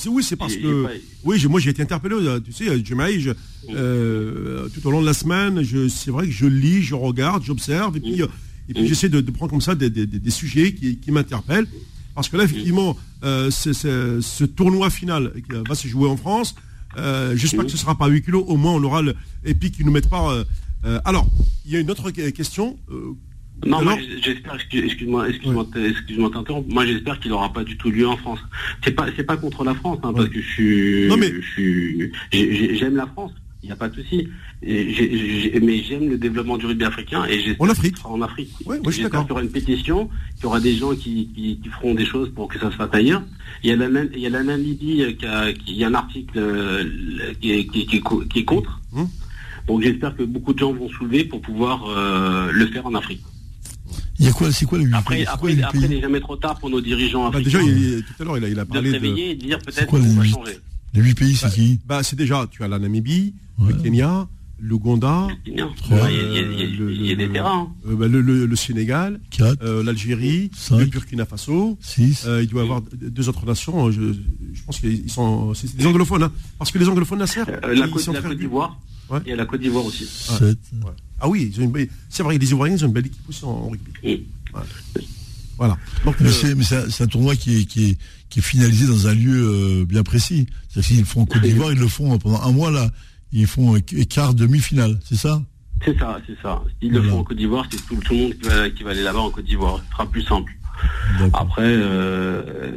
oui, 0.07 0.23
c'est 0.23 0.35
parce 0.35 0.55
que. 0.55 0.88
Oui, 1.23 1.45
moi 1.47 1.59
j'ai 1.59 1.69
été 1.69 1.84
interpellé, 1.84 2.15
tu 2.43 2.51
sais, 2.51 2.65
je, 2.65 3.31
euh, 3.69 4.67
tout 4.69 4.88
au 4.88 4.91
long 4.91 5.01
de 5.01 5.05
la 5.05 5.13
semaine, 5.13 5.63
c'est 5.89 6.11
vrai 6.11 6.25
que 6.25 6.31
je 6.31 6.47
lis, 6.47 6.81
je 6.81 6.95
regarde, 6.95 7.43
j'observe, 7.43 7.97
et 7.97 7.99
puis 7.99 8.21
et 8.69 8.73
puis 8.73 8.88
j'essaie 8.88 9.10
de, 9.10 9.22
prendre 9.31 9.52
comme 9.52 9.61
ça 9.61 9.76
des, 9.76 10.31
sujets 10.31 10.73
qui, 10.73 11.11
m'interpellent. 11.11 11.68
Parce 12.15 12.30
que 12.30 12.38
là, 12.38 12.44
effectivement, 12.45 12.98
euh, 13.23 13.52
ce 13.52 14.44
tournoi 14.44 14.89
final 14.89 15.31
qui 15.35 15.56
va 15.68 15.76
se 15.76 15.88
jouer 15.88 16.10
en 16.10 16.18
France, 16.18 16.56
euh, 16.98 17.35
j'espère 17.35 17.64
que 17.64 17.69
ce 17.69 17.76
ne 17.76 17.80
sera 17.80 17.98
pas 17.98 18.07
8 18.07 18.23
kilos, 18.23 18.44
au 18.48 18.57
moins 18.57 18.73
on 18.73 18.84
aura 18.84 19.02
le. 19.02 19.15
Et 19.45 19.53
puis 19.53 19.72
qu'ils 19.72 19.85
ne 19.85 19.88
nous 19.88 19.94
mettent 19.94 20.10
pas. 20.10 20.44
Euh, 20.85 20.99
alors, 21.06 21.27
il 21.65 21.72
y 21.72 21.76
a 21.76 21.80
une 21.80 21.91
autre 21.91 22.11
question. 22.11 22.77
non, 23.65 23.80
j'espère, 24.22 24.56
excuse-moi, 24.56 25.30
excuse-moi, 25.30 25.68
excuse-moi 25.76 26.31
Moi, 26.68 26.85
j'espère 26.85 27.19
qu'il 27.19 27.31
n'aura 27.31 27.53
pas 27.53 27.64
du 27.64 27.77
tout 27.77 27.91
lieu 27.91 28.07
en 28.07 28.18
France. 28.18 28.39
C'est 28.84 28.91
pas, 28.91 29.07
c'est 29.15 29.23
pas 29.23 29.38
contre 29.38 29.64
la 29.64 29.76
France, 29.76 29.99
hein, 30.03 30.14
parce 30.14 30.30
que 30.30 30.41
je 30.41 30.48
suis, 30.48 31.07
non, 31.07 31.18
mais... 31.18 31.31
j'aime 32.76 32.95
la 32.95 33.07
France. 33.07 33.31
Il 33.68 33.72
n'y 33.72 33.73
a 33.73 33.76
pas 33.76 33.89
de 33.89 34.02
souci. 34.02 34.30
mais 34.61 35.84
j'aime 35.84 36.10
le 36.10 36.18
développement 36.18 36.57
du 36.57 36.68
rugby 36.68 36.85
africain 36.85 37.26
et 37.26 37.41
j'espère 37.41 37.68
en 37.68 37.69
Afrique. 37.69 37.95
en 38.06 38.22
Afrique. 38.22 38.49
Oui, 38.65 38.77
moi 38.81 38.85
je 38.85 38.91
suis 38.91 39.03
d'accord. 39.03 39.23
qu'il 39.23 39.30
y 39.30 39.31
aura 39.34 39.44
une 39.44 39.49
pétition, 39.49 40.10
qu'il 40.35 40.44
y 40.44 40.45
aura 40.45 40.61
des 40.61 40.77
gens 40.77 40.95
qui, 40.95 41.60
feront 41.69 41.94
des 41.94 42.06
choses 42.06 42.31
pour 42.34 42.48
que 42.48 42.57
ça 42.57 42.72
se 42.72 42.77
fasse 42.77 42.89
ailleurs. 42.94 43.23
Il 43.64 43.69
y 43.69 43.73
a 43.73 43.76
la, 43.76 44.03
il 44.06 44.19
y 44.19 44.26
a 44.26 44.30
la 44.30 44.41
Namibie 44.41 45.18
qui 45.18 45.26
a, 45.26 45.52
qui, 45.52 45.73
il 45.73 45.77
y 45.80 45.84
a 45.84 45.89
un 45.89 45.95
article 45.95 46.38
euh, 46.38 46.85
qui, 47.41 47.52
est 47.52 48.45
contre. 48.45 48.80
Hum. 48.95 49.10
Donc 49.68 49.81
j'espère 49.81 50.15
que 50.15 50.23
beaucoup 50.23 50.53
de 50.53 50.60
gens 50.60 50.72
vont 50.72 50.88
soulever 50.88 51.26
pour 51.26 51.41
pouvoir 51.41 51.89
euh, 51.89 52.49
le 52.53 52.68
faire 52.68 52.85
en 52.85 52.95
Afrique. 52.95 53.22
Il 54.18 54.27
y 54.27 54.30
a 54.30 54.31
quoi, 54.31 54.49
c'est 54.53 54.65
quoi 54.65 54.77
le 54.77 54.89
Après, 54.95 55.26
après, 55.26 55.52
il 55.52 55.89
n'est 55.89 55.99
jamais 55.99 56.22
trop 56.22 56.38
tard 56.38 56.57
pour 56.57 56.69
nos 56.69 56.80
dirigeants 56.80 57.30
bah, 57.30 57.39
africains. 57.39 57.65
déjà, 57.65 58.02
tout 58.02 58.22
à 58.22 58.23
l'heure, 58.23 58.38
il 58.38 58.60
a, 58.60 58.65
parlé 58.65 58.91
de 58.91 58.94
réveiller 58.94 59.31
et 59.31 59.35
de 59.35 59.41
dire 59.41 59.60
peut-être 59.60 59.88
qu'on 59.88 59.99
va 59.99 60.23
changer. 60.23 60.57
Les 60.94 61.02
huit 61.02 61.15
pays, 61.15 61.35
c'est 61.35 61.48
bah, 61.48 61.52
qui 61.52 61.80
bah, 61.85 62.03
C'est 62.03 62.15
déjà, 62.15 62.48
tu 62.49 62.64
as 62.64 62.68
la 62.68 62.80
Namibie, 62.80 63.34
le 63.65 63.73
Kenya, 63.73 64.27
l'Ouganda, 64.59 65.27
il, 65.45 65.55
y 65.55 67.11
a 67.11 67.15
des 67.15 67.29
terrains. 67.29 67.71
Euh, 67.88 68.07
le, 68.07 68.55
Sénégal, 68.55 69.19
euh, 69.39 69.84
l'Algérie, 69.84 70.51
le 70.71 70.85
Burkina 70.85 71.25
Faso. 71.25 71.77
Euh, 72.25 72.43
il 72.43 72.47
doit 72.47 72.61
y 72.61 72.63
avoir 72.63 72.81
deux 72.81 73.29
autres 73.29 73.45
nations. 73.45 73.91
Je, 73.91 74.01
pense 74.65 74.79
qu'ils 74.79 75.11
sont 75.11 75.53
c'est 75.53 75.75
des 75.75 75.85
anglophones, 75.85 76.23
hein, 76.23 76.31
parce 76.57 76.71
que 76.71 76.79
les 76.79 76.88
anglophones 76.88 77.19
la 77.19 77.27
servent. 77.27 77.49
la 77.49 77.88
Côte, 77.88 78.38
d'Ivoire. 78.38 78.79
Il 79.25 79.29
y 79.29 79.34
a 79.34 79.35
la 79.35 79.45
Côte 79.45 79.61
d'Ivoire 79.61 79.85
aussi. 79.85 80.07
Ah 81.19 81.27
oui, 81.27 81.53
c'est 82.09 82.23
vrai, 82.23 82.38
les 82.38 82.51
Ivoiriens 82.51 82.75
ils 82.75 82.84
ont 82.84 82.88
une 82.88 82.93
belle 82.93 83.07
équipe 83.07 83.27
aussi 83.29 83.43
en, 83.45 83.69
rugby. 83.69 84.25
Voilà. 85.57 85.75
mais 86.21 86.63
c'est 86.63 87.01
un 87.01 87.07
tournoi 87.07 87.35
qui 87.35 87.61
est, 87.61 87.65
qui, 87.65 87.89
est, 87.89 87.97
qui 88.29 88.39
est 88.39 88.43
finalisé 88.43 88.85
dans 88.85 89.07
un 89.07 89.13
lieu 89.13 89.85
bien 89.85 90.03
précis. 90.03 90.47
C'est-à-dire 90.69 90.88
qu'ils 90.88 90.99
le 90.99 91.05
font 91.05 91.21
en 91.21 91.25
Côte 91.25 91.41
d'Ivoire, 91.41 91.71
ils 91.71 91.79
le 91.79 91.88
font 91.88 92.17
pendant 92.17 92.41
un 92.41 92.51
mois 92.51 92.71
là 92.71 92.91
ils 93.32 93.48
font 93.48 93.80
quart 94.10 94.34
demi-finale, 94.34 94.99
c'est 95.04 95.16
ça? 95.16 95.41
C'est 95.86 95.98
ça, 95.98 96.20
c'est 96.26 96.38
ça. 96.41 96.64
S'ils 96.82 96.91
le 96.91 97.04
font 97.04 97.20
en 97.20 97.24
Côte 97.24 97.38
d'Ivoire, 97.38 97.66
c'est 97.70 97.78
tout, 97.86 97.99
le 98.10 98.16
monde 98.16 98.34
qui 98.74 98.84
va, 98.84 98.90
aller 98.91 99.04
là-bas 99.04 99.20
en 99.20 99.30
Côte 99.30 99.45
d'Ivoire. 99.45 99.82
Ce 99.86 99.91
sera 99.91 100.06
plus 100.06 100.24
simple. 100.24 100.52
Après. 101.34 101.62
Euh, 101.62 102.72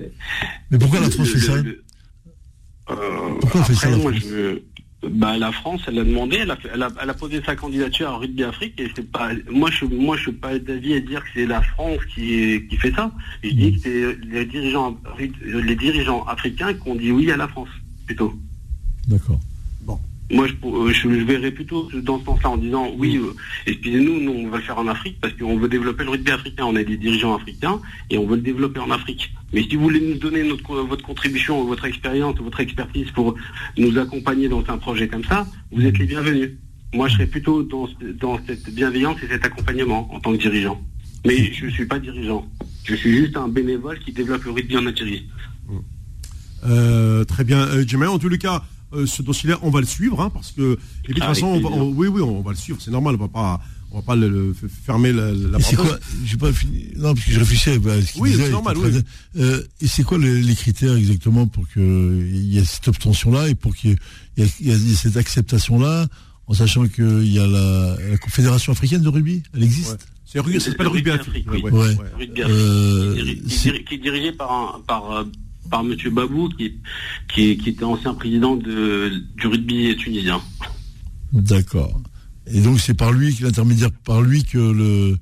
Mais 0.71 0.79
pourquoi 0.79 1.01
la 1.01 1.11
France 1.11 1.29
fait 1.29 1.39
ça? 1.39 1.55
euh, 1.55 2.95
Pourquoi 3.41 3.65
fait 3.65 3.75
ça 3.75 3.91
la 3.91 3.99
France? 3.99 4.15
bah, 5.09 5.39
la 5.39 5.51
France, 5.51 5.83
elle 5.87 5.99
a 5.99 6.05
demandé, 6.05 6.39
elle 6.43 6.51
a, 6.51 6.59
elle, 6.75 7.11
a, 7.11 7.15
posé 7.15 7.43
sa 7.45 7.57
candidature 7.57 8.11
à 8.11 8.17
Rugby 8.19 8.45
Afrique 8.45 8.79
et 8.79 8.91
c'est 8.95 9.11
pas, 9.11 9.31
moi 9.51 9.71
je, 9.71 9.87
moi 9.87 10.17
je 10.17 10.23
suis 10.25 10.33
pas 10.33 10.59
d'avis 10.59 10.95
à 10.95 11.01
dire 11.01 11.23
que 11.23 11.29
c'est 11.35 11.47
la 11.47 11.63
France 11.63 12.01
qui, 12.15 12.67
qui 12.69 12.77
fait 12.77 12.93
ça. 12.93 13.11
Je 13.43 13.51
dis 13.51 13.73
que 13.73 13.81
c'est 13.81 14.17
les 14.27 14.45
dirigeants, 14.45 14.99
les 15.43 15.77
dirigeants 15.77 16.25
africains 16.25 16.75
qui 16.75 16.89
ont 16.89 16.97
dit 16.97 17.13
oui 17.13 17.31
à 17.31 17.39
la 17.39 17.49
France, 17.49 17.71
plutôt. 18.07 18.35
D'accord 19.09 19.41
moi, 20.31 20.47
euh, 20.47 20.93
je, 20.93 21.02
je, 21.02 21.24
verrais 21.24 21.51
plutôt 21.51 21.89
dans 22.02 22.20
ce 22.20 22.24
sens-là 22.24 22.51
en 22.51 22.57
disant 22.57 22.90
oui, 22.97 23.16
euh, 23.16 23.35
excusez-nous, 23.66 24.20
nous, 24.20 24.32
on 24.32 24.48
va 24.48 24.59
le 24.59 24.62
faire 24.62 24.78
en 24.78 24.86
Afrique 24.86 25.19
parce 25.20 25.35
qu'on 25.35 25.59
veut 25.59 25.69
développer 25.69 26.05
le 26.05 26.11
rugby 26.11 26.31
africain. 26.31 26.65
On 26.66 26.77
est 26.77 26.85
des 26.85 26.97
dirigeants 26.97 27.35
africains 27.35 27.81
et 28.11 28.19
on 28.19 28.27
veut 28.27 28.36
le 28.36 28.43
développer 28.43 28.81
en 28.81 28.90
Afrique. 28.90 29.32
Mais 29.52 29.62
si 29.62 29.77
vous 29.77 29.82
voulez 29.82 30.01
nous 30.01 30.19
donner 30.19 30.44
notre, 30.44 30.77
votre 30.82 31.05
contribution, 31.05 31.65
votre 31.65 31.85
expérience, 31.85 32.36
votre 32.39 32.61
expertise 32.61 33.11
pour 33.11 33.35
nous 33.77 33.98
accompagner 33.98 34.48
dans 34.48 34.65
un 34.69 34.78
projet 34.78 35.09
comme 35.09 35.24
ça, 35.24 35.47
vous 35.73 35.85
êtes 35.85 35.98
les 35.98 36.07
bienvenus. 36.07 36.51
Moi, 36.94 37.09
je 37.09 37.15
serais 37.15 37.27
plutôt 37.27 37.62
dans, 37.62 37.89
dans 38.20 38.39
cette 38.47 38.70
bienveillance 38.73 39.16
et 39.23 39.28
cet 39.28 39.44
accompagnement 39.44 40.12
en 40.15 40.20
tant 40.20 40.32
que 40.32 40.39
dirigeant. 40.39 40.81
Mais 41.27 41.52
je 41.52 41.66
ne 41.66 41.70
suis 41.70 41.86
pas 41.86 41.98
dirigeant. 41.98 42.48
Je 42.85 42.94
suis 42.94 43.16
juste 43.16 43.36
un 43.36 43.48
bénévole 43.48 43.98
qui 43.98 44.12
développe 44.12 44.44
le 44.44 44.52
rugby 44.52 44.77
en 44.77 44.86
Algérie. 44.86 45.28
Euh, 46.65 47.24
très 47.24 47.44
bien. 47.44 47.66
Euh, 47.69 48.07
en 48.07 48.19
tous 48.19 48.28
les 48.28 48.39
cas, 48.39 48.62
euh, 48.93 49.07
ce 49.07 49.23
dossier-là, 49.23 49.59
on 49.62 49.71
va 49.71 49.81
le 49.81 49.87
suivre, 49.87 50.21
hein, 50.21 50.31
parce 50.31 50.53
que, 50.53 50.79
de 51.07 51.12
toute 51.12 51.19
façon, 51.19 51.47
on 51.47 51.91
oui, 51.91 52.09
oui, 52.09 52.23
on 52.23 52.43
va 52.43 52.51
le 52.51 52.57
suivre, 52.57 52.81
c'est 52.81 52.91
normal, 52.91 53.15
on 53.15 53.19
va 53.19 53.29
pas, 53.29 53.61
on 53.93 53.97
va 53.97 54.03
pas 54.03 54.17
le, 54.17 54.55
fermer 54.85 55.12
la, 55.12 55.33
la 55.33 55.61
C'est 55.61 55.77
quoi 55.77 55.99
J'ai 56.25 56.37
pas 56.37 56.53
fini. 56.53 56.87
Non, 56.97 57.15
parce 57.15 57.27
que 57.27 57.33
je 57.33 57.39
réfléchissais. 57.39 57.75
à 57.75 58.03
ce 58.03 58.19
oui, 58.19 58.35
c'est 58.37 58.51
normal. 58.51 58.77
Oui. 58.79 58.91
Euh, 59.37 59.62
et 59.81 59.87
c'est 59.87 60.03
quoi 60.03 60.19
les, 60.19 60.55
critères 60.55 60.97
exactement 60.97 61.47
pour 61.47 61.69
qu'il 61.69 62.47
y 62.47 62.59
ait 62.59 62.65
cette 62.65 62.89
obtention-là 62.89 63.49
et 63.49 63.55
pour 63.55 63.75
qu'il 63.75 63.97
y, 64.37 64.43
ait 64.43 64.95
cette 64.95 65.17
acceptation-là, 65.17 66.07
en 66.47 66.55
sachant 66.55 66.87
qu'il 66.89 67.33
y 67.33 67.39
a 67.39 67.47
la, 67.47 67.97
Confédération 68.19 68.73
africaine 68.73 69.03
de 69.03 69.09
rugby, 69.09 69.43
elle 69.55 69.62
existe? 69.62 70.07
C'est 70.25 70.41
C'est 70.61 70.77
pas 70.77 70.85
le 70.85 70.91
rugby 70.91 71.11
afrique. 71.11 71.47
Oui. 71.51 71.61
Ouais. 71.62 71.97
Euh, 72.39 73.15
qui, 73.49 73.95
est 73.95 73.99
dirigé 73.99 74.31
par 74.31 74.53
un, 74.53 74.81
par 74.87 75.25
par 75.71 75.81
M. 75.81 75.95
Babou, 76.11 76.49
qui, 76.49 76.75
qui, 77.33 77.51
était 77.51 77.85
ancien 77.85 78.15
président 78.15 78.57
de, 78.57 79.23
du 79.37 79.47
rugby 79.47 79.97
tunisien. 79.97 80.41
D'accord. 81.33 82.01
Et 82.47 82.61
donc 82.61 82.81
c'est 82.81 82.95
par 82.95 83.13
lui, 83.13 83.37
l'intermédiaire 83.41 83.91
par 84.05 84.23
lui 84.23 84.45
que 84.45 84.59
le 84.59 85.17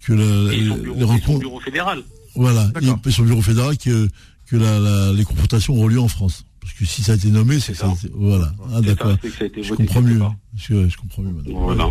que 0.00 0.12
la, 0.12 0.52
et 0.52 0.68
son 0.68 0.76
bureau, 0.76 0.98
les 0.98 1.04
rencontres. 1.04 1.32
Son 1.32 1.38
bureau 1.38 1.60
fédéral. 1.60 2.02
Voilà, 2.34 2.70
et 3.06 3.10
son 3.10 3.22
bureau 3.22 3.42
fédéral 3.42 3.78
que 3.78 4.08
que 4.46 4.56
la, 4.56 5.12
les 5.12 5.24
confrontations 5.24 5.74
auront 5.74 5.88
lieu 5.88 6.00
en 6.00 6.08
France. 6.08 6.44
Parce 6.60 6.74
que 6.74 6.84
si 6.84 7.02
ça 7.02 7.12
a 7.12 7.14
été 7.16 7.28
nommé, 7.28 7.58
c'est 7.58 7.74
ça. 7.74 7.92
Voilà. 8.14 8.52
Ah, 8.72 8.80
d'accord. 8.80 9.16
Je 9.22 9.74
comprends 9.74 10.00
mieux. 10.00 10.20
Je, 10.54 10.88
je, 10.88 10.96
comprends 10.96 11.22
mieux 11.22 11.32
maintenant. 11.32 11.60
Voilà. 11.60 11.90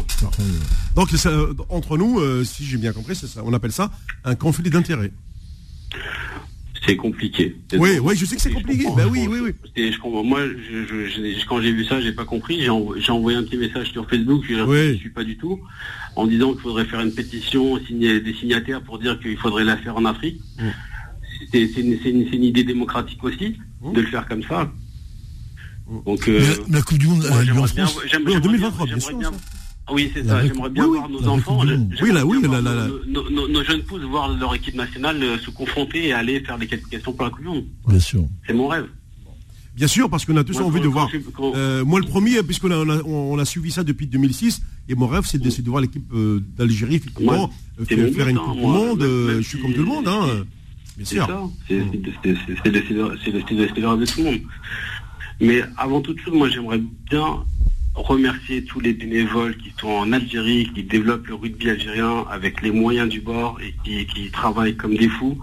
Donc 0.96 1.10
entre 1.70 1.98
nous, 1.98 2.20
euh, 2.20 2.46
si 2.46 2.66
j'ai 2.66 2.78
bien 2.78 2.94
compris, 2.94 3.16
c'est 3.16 3.28
ça. 3.28 3.42
On 3.44 3.54
appelle 3.54 3.74
ça 3.74 3.92
un 4.24 4.36
conflit 4.36 4.70
d'intérêts. 4.70 5.12
C'est 6.86 6.96
compliqué. 6.96 7.56
Oui, 7.74 8.00
oui, 8.02 8.16
je 8.16 8.26
sais 8.26 8.36
que 8.36 8.42
c'est 8.42 8.52
compliqué. 8.52 8.86
Ben 8.96 9.08
oui, 9.08 9.28
oui, 9.30 9.40
oui. 9.40 10.24
moi, 10.26 10.42
quand 11.48 11.62
j'ai 11.62 11.72
vu 11.72 11.86
ça, 11.86 12.02
j'ai 12.02 12.12
pas 12.12 12.26
compris. 12.26 12.62
J'ai 12.62 13.12
envoyé 13.12 13.38
un 13.38 13.44
petit 13.44 13.58
message 13.58 13.92
sur 13.92 14.10
Facebook, 14.10 14.44
je 14.48 14.56
ne 14.56 14.98
suis 14.98 15.10
pas 15.10 15.24
du 15.24 15.38
tout, 15.38 15.60
en 16.16 16.26
disant 16.26 16.54
qu'il 16.54 16.62
faudrait 16.62 16.86
faire 16.86 17.02
une 17.02 17.14
pétition, 17.14 17.80
signer 17.86 18.20
des 18.20 18.34
signataires 18.34 18.82
pour 18.82 18.98
dire 18.98 19.20
qu'il 19.20 19.38
faudrait 19.38 19.64
la 19.64 19.78
faire 19.78 19.96
en 19.96 20.06
Afrique. 20.06 20.42
Mm. 20.60 20.70
C'est 21.52 21.64
une, 21.78 22.44
idée 22.44 22.64
démocratique 22.64 23.24
aussi, 23.24 23.58
mm. 23.82 23.94
de 23.94 24.02
le 24.02 24.08
faire 24.08 24.28
comme 24.28 24.44
ça. 24.44 24.72
Donc, 26.06 26.28
euh, 26.30 26.42
la, 26.70 26.82
Coupe 26.82 26.98
du 26.98 27.08
Monde, 27.08 27.28
moi, 27.54 27.64
en 27.64 27.68
France, 27.68 27.98
en 28.16 28.40
2023, 28.40 28.86
bien 28.86 29.00
sûr. 29.00 29.20
Oui, 29.92 30.12
c'est 30.14 30.26
ça. 30.26 30.46
J'aimerais 30.46 30.70
bien 30.70 30.86
voir 30.88 31.10
nos 31.10 31.28
enfants, 31.28 31.62
oui, 32.02 32.12
là, 32.12 32.26
oui, 32.26 32.42
nos, 32.42 33.64
jeunes 33.64 33.84
pousses 33.84 34.04
voir 34.04 34.36
leur 34.38 34.56
équipe 34.56 34.76
nationale 34.76 35.22
euh, 35.22 35.38
se 35.38 35.50
confronter 35.50 36.08
et 36.08 36.14
aller 36.14 36.40
faire 36.42 36.58
des 36.58 36.68
qualifications 36.68 37.14
pour 37.14 37.26
la 37.26 37.30
Coupe 37.32 37.42
du 37.42 37.48
Monde. 37.48 37.66
Bien 37.88 38.00
sûr. 38.00 38.24
C'est 38.48 38.54
mon 38.54 38.68
rêve. 38.68 38.88
Bien 39.76 39.88
sûr, 39.88 40.10
parce 40.10 40.26
qu'on 40.26 40.36
a 40.38 40.44
tous 40.44 40.60
envie 40.60 40.82
de 40.82 40.88
voir. 40.88 41.10
Euh, 41.40 41.86
moi, 41.86 42.00
le 42.00 42.06
premier, 42.06 42.44
puisqu'on 42.44 42.72
a, 42.72 43.04
on 43.06 43.40
a, 43.40 43.46
suivi 43.46 43.72
ça 43.72 43.84
depuis 43.84 44.08
2006, 44.08 44.62
et 44.90 44.96
mon 44.96 45.08
rêve, 45.08 45.24
c'est 45.26 45.38
de, 45.38 45.50
de, 45.50 45.70
voir 45.70 45.82
l'équipe 45.82 46.04
euh, 46.14 46.44
d'Algérie, 46.58 46.96
effectivement, 46.96 47.50
faire, 47.86 48.28
une 48.28 48.38
Coupe 48.38 48.56
du 48.56 48.62
Monde. 48.62 49.02
je 49.02 49.42
suis 49.42 49.60
comme 49.60 49.74
tout 49.74 49.82
le 49.82 49.86
monde, 49.86 50.08
hein. 50.08 50.44
Bien 50.98 51.06
sûr. 51.06 51.52
C'est 51.68 51.76
le 51.76 52.70
de 52.70 54.06
tout 54.06 54.20
le 54.20 54.24
monde. 54.24 54.42
Mais 55.40 55.64
avant 55.78 56.02
toute 56.02 56.20
chose, 56.20 56.34
moi, 56.34 56.50
j'aimerais 56.50 56.82
bien 57.10 57.44
remercier 57.94 58.64
tous 58.64 58.80
les 58.80 58.94
bénévoles 58.94 59.58
qui 59.58 59.74
sont 59.80 59.90
en 59.90 60.12
Algérie, 60.14 60.70
qui 60.74 60.84
développent 60.84 61.28
le 61.28 61.36
rugby 61.36 61.70
algérien 61.70 62.26
avec 62.30 62.62
les 62.62 62.72
moyens 62.72 63.10
du 63.10 63.22
bord 63.22 63.58
et 63.62 64.06
qui, 64.06 64.32
travaillent 64.32 64.78
comme 64.78 64.96
des 64.96 65.10
fous 65.10 65.38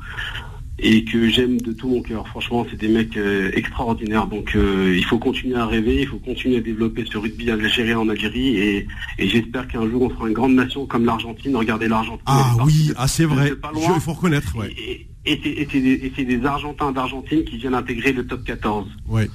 et 0.81 1.05
que 1.05 1.29
j'aime 1.29 1.61
de 1.61 1.73
tout 1.73 1.89
mon 1.89 2.03
cœur. 2.03 2.27
Franchement, 2.29 2.65
c'est 2.71 2.77
des 2.77 2.89
mecs 2.89 3.17
euh, 3.17 3.51
extraordinaires. 3.55 4.29
Donc, 4.29 4.55
euh, 4.55 4.95
il 4.97 5.05
faut 5.05 5.19
continuer 5.19 5.57
à 5.57 5.67
rêver, 5.67 6.03
il 6.03 6.07
faut 6.07 6.19
continuer 6.19 6.59
à 6.59 6.61
développer 6.61 7.05
ce 7.11 7.19
rugby 7.19 7.51
algérien 7.51 7.99
en 7.99 8.09
Algérie 8.09 8.57
et, 8.57 8.87
j'espère 9.19 9.67
qu'un 9.67 9.89
jour 9.91 10.03
on 10.03 10.11
sera 10.11 10.29
une 10.29 10.35
grande 10.35 10.55
nation 10.55 10.87
comme 10.87 11.05
l'Argentine. 11.05 11.57
Regardez 11.57 11.89
l'Argentine. 11.89 12.23
Ah 12.27 12.55
oui, 12.65 12.93
ah 12.97 13.09
c'est 13.09 13.25
vrai. 13.25 13.53
Il 13.75 14.01
faut 14.01 14.13
reconnaître. 14.13 14.57
Et, 14.77 15.09
c'est 15.27 16.25
des, 16.25 16.47
Argentins 16.47 16.93
d'Argentine 16.93 17.45
qui 17.45 17.59
viennent 17.59 17.75
intégrer 17.75 18.13
le 18.13 18.27
top 18.27 18.45
14. 18.45 18.87
Ouais. 19.09 19.29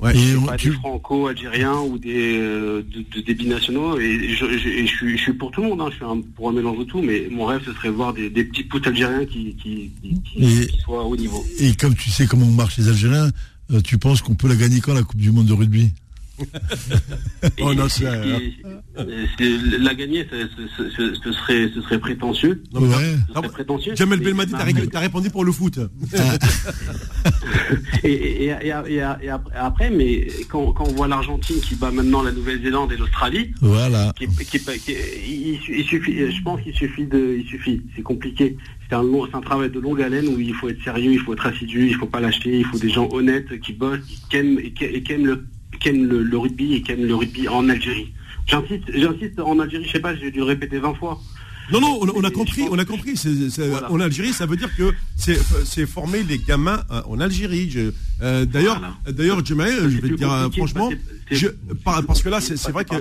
Ouais, 0.00 0.14
pas 0.46 0.56
des 0.56 0.70
franco-algériens 0.70 1.80
ou 1.80 1.98
des, 1.98 2.38
euh, 2.38 2.82
des 3.26 3.34
binationaux. 3.34 3.98
Et 3.98 4.28
je, 4.28 4.46
je, 4.46 5.16
suis, 5.16 5.32
pour 5.32 5.50
tout 5.50 5.62
le 5.62 5.68
monde, 5.68 5.80
hein. 5.80 5.88
je 5.90 5.96
suis 5.96 6.04
un, 6.04 6.20
pour 6.36 6.48
un 6.48 6.52
mélange 6.52 6.78
de 6.78 6.84
tout, 6.84 7.02
mais 7.02 7.26
mon 7.30 7.46
rêve, 7.46 7.62
ce 7.64 7.72
serait 7.72 7.90
voir 7.90 8.14
des, 8.14 8.30
petits 8.30 8.62
pouces 8.64 8.86
algériens 8.86 9.24
qui, 9.24 9.56
qui, 9.56 10.70
soient 10.84 11.04
au 11.04 11.16
niveau. 11.16 11.44
Et 11.58 11.74
comme 11.74 11.96
tu 11.96 12.10
sais 12.10 12.26
comment 12.26 12.46
marchent 12.46 12.78
les 12.78 12.88
Algériens, 12.88 13.30
euh, 13.72 13.80
tu 13.80 13.98
penses 13.98 14.22
qu'on 14.22 14.34
peut 14.34 14.48
la 14.48 14.56
gagner 14.56 14.80
quand 14.80 14.94
la 14.94 15.02
Coupe 15.02 15.20
du 15.20 15.32
Monde 15.32 15.46
de 15.46 15.52
rugby? 15.52 15.92
oh 17.60 17.74
non, 17.74 17.88
c'est, 17.88 18.04
la 19.78 19.94
gagner, 19.94 20.26
ce, 20.30 21.32
serait, 21.32 21.70
ce 21.74 21.80
serait 21.82 21.98
prétentieux. 21.98 22.62
ouais. 22.74 23.16
ce 23.28 23.34
serait 23.34 23.48
prétentieux. 23.48 23.94
Jamel 23.96 24.20
Belmadi, 24.20 24.52
t'as, 24.90 25.00
répondu 25.00 25.30
pour 25.30 25.44
le 25.44 25.52
foot. 25.52 25.78
et, 28.04 28.46
et, 28.46 29.02
après, 29.54 29.90
mais 29.90 30.28
quand, 30.48 30.74
on 30.80 30.92
voit 30.92 31.08
l'Argentine 31.08 31.60
qui 31.60 31.74
bat 31.74 31.90
maintenant 31.90 32.22
la 32.22 32.32
Nouvelle-Zélande 32.32 32.92
et 32.92 32.96
l'Australie, 32.96 33.52
voilà. 33.60 34.12
il, 34.20 34.28
suffit, 35.84 36.30
je 36.30 36.42
pense 36.42 36.60
qu'il 36.62 36.74
suffit 36.74 37.06
de, 37.06 37.36
il 37.40 37.46
suffit. 37.46 37.82
C'est 37.96 38.02
compliqué. 38.02 38.56
C'est 38.88 38.94
un, 38.94 39.04
un 39.32 39.40
travail 39.40 39.70
de 39.70 39.80
longue 39.80 40.00
haleine 40.00 40.28
où 40.28 40.40
il 40.40 40.54
faut 40.54 40.68
être 40.68 40.82
sérieux, 40.82 41.12
il 41.12 41.18
faut 41.18 41.34
être 41.34 41.46
assidu, 41.46 41.88
il 41.88 41.94
faut 41.94 42.06
pas 42.06 42.20
lâcher, 42.20 42.58
il 42.58 42.64
faut 42.64 42.78
des 42.78 42.88
gens 42.88 43.08
honnêtes 43.12 43.60
qui 43.60 43.72
bossent, 43.74 44.00
qui 44.30 44.36
aiment, 44.36 44.58
et 44.58 44.72
qui 44.72 45.12
aiment 45.12 45.26
le 45.26 45.44
qui 45.78 45.88
aiment 45.88 46.06
le, 46.06 46.38
rugby 46.38 46.74
et 46.74 46.82
qui 46.82 46.92
aiment 46.92 47.06
le 47.06 47.14
rugby 47.14 47.48
en 47.48 47.68
Algérie. 47.68 48.12
J'insiste, 48.46 48.90
j'insiste 48.94 49.40
en 49.40 49.58
Algérie, 49.58 49.84
je 49.84 49.92
sais 49.92 50.00
pas, 50.00 50.14
j'ai 50.14 50.30
dû 50.30 50.38
le 50.38 50.44
répéter 50.44 50.78
20 50.78 50.94
fois. 50.94 51.20
Non, 51.70 51.80
non, 51.80 52.00
on, 52.00 52.24
a 52.24 52.30
compris, 52.30 52.62
on 52.70 52.78
a 52.78 52.84
compris. 52.84 53.14
En 53.90 54.00
Algérie, 54.00 54.32
ça 54.32 54.46
veut 54.46 54.56
dire 54.56 54.74
que 54.74 54.92
c'est 55.16 55.86
former 55.86 56.22
les 56.22 56.38
gamins 56.38 56.82
euh, 56.90 57.02
en 57.06 57.20
Algérie. 57.20 57.92
Euh, 58.22 58.46
d'ailleurs, 58.46 58.80
d'ailleurs, 59.06 59.44
je 59.44 59.54
vais 59.54 60.08
te 60.08 60.14
dire 60.14 60.32
euh, 60.32 60.48
franchement, 60.50 60.90
parce 61.84 62.22
que 62.22 62.28
là, 62.28 62.40
c'est 62.40 62.70
vrai 62.70 62.84
que 62.84 62.94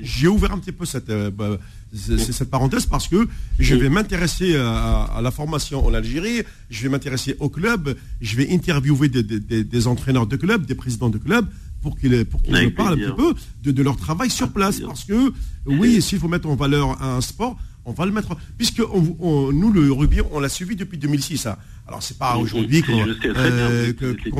j'ai 0.00 0.28
ouvert 0.28 0.52
un 0.52 0.58
petit 0.58 0.72
peu 0.72 0.86
cette, 0.86 1.10
bah, 1.10 1.58
cette 1.94 2.50
parenthèse 2.50 2.86
parce 2.86 3.08
que 3.08 3.28
je 3.58 3.74
vais 3.74 3.90
m'intéresser 3.90 4.56
à, 4.56 5.20
la 5.22 5.30
formation 5.30 5.84
en 5.84 5.92
Algérie, 5.92 6.42
je 6.70 6.82
vais 6.82 6.88
m'intéresser 6.88 7.36
au 7.40 7.50
club, 7.50 7.94
je 8.22 8.36
vais 8.36 8.50
interviewer 8.52 9.08
des, 9.08 9.22
des 9.22 9.86
entraîneurs 9.86 10.26
de 10.26 10.36
club, 10.36 10.64
des 10.64 10.74
présidents 10.74 11.10
de 11.10 11.18
club, 11.18 11.46
pour 11.82 11.98
qu'ils 11.98 12.24
pour 12.24 12.40
nous 12.48 12.70
parlent 12.70 12.94
un 12.94 12.96
petit 12.96 13.34
peu 13.62 13.72
de, 13.72 13.82
leur 13.82 13.96
travail 13.96 14.30
sur 14.30 14.50
place. 14.52 14.80
Parce 14.80 15.04
que, 15.04 15.32
oui, 15.66 16.00
s'il 16.00 16.18
faut 16.18 16.28
mettre 16.28 16.48
en 16.48 16.54
valeur 16.54 17.02
un 17.02 17.20
sport, 17.20 17.56
on 17.84 17.92
va 17.92 18.06
le 18.06 18.12
mettre. 18.12 18.36
Puisque 18.56 18.80
nous, 18.80 19.72
le 19.72 19.92
rugby, 19.92 20.20
on 20.30 20.40
l'a 20.40 20.48
suivi 20.48 20.76
depuis 20.76 20.98
2006. 20.98 21.46
Hein. 21.46 21.56
Alors, 21.86 22.02
c'est 22.02 22.16
pas 22.16 22.36
aujourd'hui 22.36 22.82
qu'on 22.82 23.06
euh, 23.36 23.92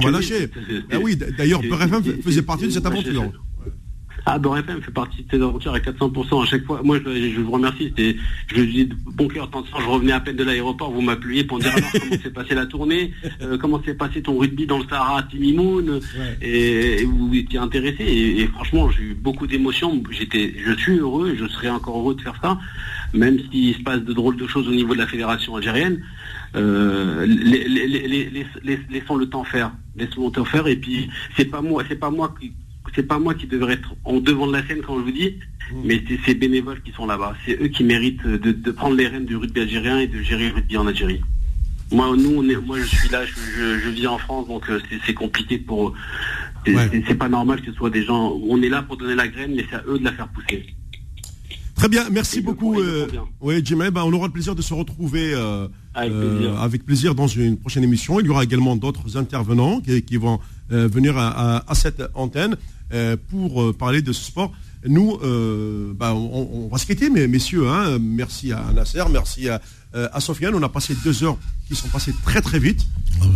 va 0.02 0.10
lâcher. 0.10 0.48
Ah 0.90 0.98
oui, 1.00 1.16
d'ailleurs, 1.16 1.60
BRFM 1.62 2.22
faisait 2.22 2.42
partie 2.42 2.66
de 2.66 2.70
cette 2.70 2.86
aventure. 2.86 3.32
Ah, 4.24 4.38
Beurre 4.38 4.58
FM 4.58 4.80
fait 4.82 4.92
partie 4.92 5.24
de 5.24 5.30
ces 5.30 5.42
aventures 5.42 5.74
à 5.74 5.80
400% 5.80 6.42
à 6.42 6.46
chaque 6.46 6.64
fois. 6.64 6.80
Moi, 6.84 6.98
je, 7.04 7.40
vous 7.40 7.50
remercie. 7.50 7.92
Je 7.96 8.62
dis 8.62 8.86
de 8.86 8.94
bon 9.06 9.26
cœur, 9.26 9.50
tant 9.50 9.64
je 9.64 9.86
revenais 9.86 10.12
à 10.12 10.20
peine 10.20 10.36
de 10.36 10.44
l'aéroport, 10.44 10.92
vous 10.92 11.00
m'appuyez 11.00 11.42
pour 11.44 11.58
me 11.58 11.62
dire 11.62 11.72
alors 11.74 11.90
comment 11.92 12.22
s'est 12.22 12.30
passée 12.30 12.54
la 12.54 12.66
tournée, 12.66 13.12
euh, 13.40 13.58
comment 13.58 13.82
s'est 13.82 13.94
passé 13.94 14.22
ton 14.22 14.38
rugby 14.38 14.66
dans 14.66 14.78
le 14.78 14.84
Sahara 14.88 15.18
à 15.18 15.22
Timimoun, 15.24 16.00
et, 16.40 17.04
vous 17.04 17.34
étiez 17.34 17.58
intéressé. 17.58 18.04
Et, 18.04 18.46
franchement, 18.46 18.90
j'ai 18.90 19.02
eu 19.02 19.14
beaucoup 19.14 19.46
d'émotions. 19.46 20.00
J'étais, 20.10 20.54
je 20.64 20.72
suis 20.74 20.98
heureux 20.98 21.30
et 21.30 21.36
je 21.36 21.46
serai 21.48 21.68
encore 21.70 21.98
heureux 21.98 22.14
de 22.14 22.20
faire 22.20 22.38
ça, 22.40 22.58
même 23.12 23.38
s'il 23.50 23.74
se 23.74 23.82
passe 23.82 24.02
de 24.02 24.12
drôles 24.12 24.36
de 24.36 24.46
choses 24.46 24.68
au 24.68 24.72
niveau 24.72 24.94
de 24.94 25.00
la 25.00 25.08
fédération 25.08 25.56
algérienne. 25.56 26.00
Euh, 26.54 27.26
laissons 28.90 29.16
le 29.16 29.26
temps 29.26 29.44
faire, 29.44 29.72
laissons 29.96 30.26
le 30.26 30.32
temps 30.32 30.44
faire. 30.44 30.68
Et 30.68 30.76
puis, 30.76 31.08
c'est 31.36 31.46
pas 31.46 31.60
moi, 31.60 31.82
c'est 31.88 31.98
pas 31.98 32.10
moi 32.10 32.34
qui 32.38 32.52
c'est 32.94 33.02
pas 33.02 33.18
moi 33.18 33.34
qui 33.34 33.46
devrais 33.46 33.74
être 33.74 33.94
en 34.04 34.18
devant 34.20 34.46
de 34.46 34.52
la 34.52 34.66
scène 34.66 34.82
quand 34.86 34.98
je 34.98 35.04
vous 35.04 35.12
dis, 35.12 35.36
mmh. 35.72 35.76
mais 35.84 36.02
c'est 36.08 36.18
ces 36.26 36.34
bénévoles 36.34 36.82
qui 36.82 36.92
sont 36.92 37.06
là-bas. 37.06 37.34
C'est 37.46 37.60
eux 37.60 37.68
qui 37.68 37.84
méritent 37.84 38.26
de, 38.26 38.70
prendre 38.70 38.96
les 38.96 39.06
rênes 39.06 39.26
du 39.26 39.36
rugby 39.36 39.60
algérien 39.60 39.98
et 40.00 40.06
de 40.06 40.22
gérer 40.22 40.48
le 40.48 40.54
rugby 40.54 40.76
en 40.76 40.86
Algérie. 40.86 41.20
Moi, 41.92 42.16
nous, 42.16 42.36
on 42.38 42.48
est, 42.48 42.56
moi, 42.56 42.78
je 42.80 42.86
suis 42.86 43.08
là, 43.10 43.24
je, 43.26 43.88
vis 43.90 44.06
en 44.06 44.16
France, 44.16 44.48
donc 44.48 44.68
euh, 44.70 44.80
c'est 45.06 45.14
compliqué 45.14 45.58
pour. 45.58 45.92
C'est 46.64 47.18
pas 47.18 47.28
normal 47.28 47.60
que 47.60 47.66
ce 47.66 47.72
soit 47.72 47.90
des 47.90 48.04
gens. 48.04 48.38
On 48.48 48.62
est 48.62 48.68
là 48.68 48.82
pour 48.82 48.96
donner 48.96 49.14
la 49.14 49.28
graine, 49.28 49.52
mais 49.54 49.66
c'est 49.68 49.76
à 49.76 49.82
eux 49.86 49.98
de 49.98 50.04
la 50.04 50.12
faire 50.12 50.28
pousser. 50.28 50.64
Très 51.74 51.88
bien, 51.88 52.08
merci 52.10 52.40
beaucoup. 52.40 52.80
Euh, 52.80 53.08
oui, 53.40 53.60
Jimmy, 53.64 53.90
ben, 53.90 54.02
on 54.04 54.12
aura 54.12 54.28
le 54.28 54.32
plaisir 54.32 54.54
de 54.54 54.62
se 54.62 54.72
retrouver 54.72 55.34
euh, 55.34 55.66
avec, 55.94 56.86
plaisir. 56.86 57.14
dans 57.14 57.26
une 57.26 57.58
prochaine 57.58 57.82
émission. 57.82 58.20
Il 58.20 58.26
y 58.26 58.28
aura 58.28 58.44
également 58.44 58.76
d'autres 58.76 59.16
intervenants 59.16 59.80
qui, 59.80 60.16
vont 60.16 60.38
venir 60.70 61.18
à, 61.18 61.74
cette 61.74 62.02
antenne. 62.14 62.56
Euh, 62.92 63.16
pour 63.30 63.62
euh, 63.62 63.72
parler 63.72 64.02
de 64.02 64.12
ce 64.12 64.22
sport. 64.22 64.52
Nous, 64.86 65.16
euh, 65.22 65.94
bah, 65.94 66.12
on, 66.14 66.68
va 66.70 66.76
se 66.76 66.84
quitter, 66.84 67.08
mais 67.08 67.26
messieurs, 67.26 67.66
hein, 67.66 67.98
merci 67.98 68.52
à 68.52 68.70
Nasser, 68.74 69.02
merci 69.10 69.48
à, 69.48 69.62
à, 69.94 70.20
Sofiane. 70.20 70.54
On 70.54 70.62
a 70.62 70.68
passé 70.68 70.94
deux 71.02 71.24
heures 71.24 71.38
qui 71.68 71.74
sont 71.74 71.88
passées 71.88 72.12
très 72.22 72.42
très 72.42 72.58
vite. 72.58 72.86
Ah 73.22 73.26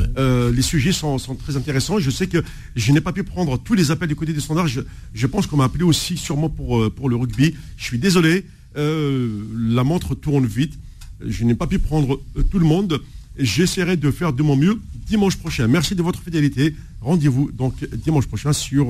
les 0.53 0.62
sujets 0.62 0.93
sont, 0.93 1.16
très 1.43 1.57
intéressants. 1.57 1.99
Je 2.01 2.11
sais 2.11 2.27
que 2.27 2.43
je 2.74 2.93
n'ai 2.93 3.01
pas 3.01 3.12
pu 3.12 3.23
prendre 3.23 3.57
tous 3.59 3.74
les 3.74 3.91
appels 3.91 4.09
du 4.09 4.16
côté 4.16 4.35
des 4.35 4.41
standards. 4.41 4.66
Je, 4.66 5.27
pense 5.27 5.47
qu'on 5.47 5.57
m'a 5.57 5.65
appelé 5.65 5.85
aussi 5.85 6.19
sûrement 6.19 6.51
pour, 6.51 6.91
pour 6.93 7.09
le 7.09 7.16
rugby. 7.16 7.55
Je 7.78 7.85
suis 7.85 7.99
désolé. 7.99 8.45
la 8.74 9.85
montre 9.85 10.15
tourne 10.16 10.47
vite. 10.47 10.74
Je 11.24 11.45
n'ai 11.45 11.55
pas 11.55 11.69
pu 11.69 11.78
prendre 11.78 12.20
tout 12.51 12.59
le 12.59 12.66
monde. 12.66 13.01
J'essaierai 13.39 13.97
de 13.97 14.11
faire 14.11 14.33
de 14.33 14.43
mon 14.43 14.57
mieux 14.57 14.81
dimanche 15.07 15.37
prochain. 15.37 15.69
Merci 15.69 15.95
de 15.95 16.03
votre 16.03 16.20
fidélité. 16.20 16.74
Rendez-vous 17.01 17.51
donc 17.53 17.74
dimanche 17.95 18.27
prochain 18.27 18.53
sur 18.53 18.85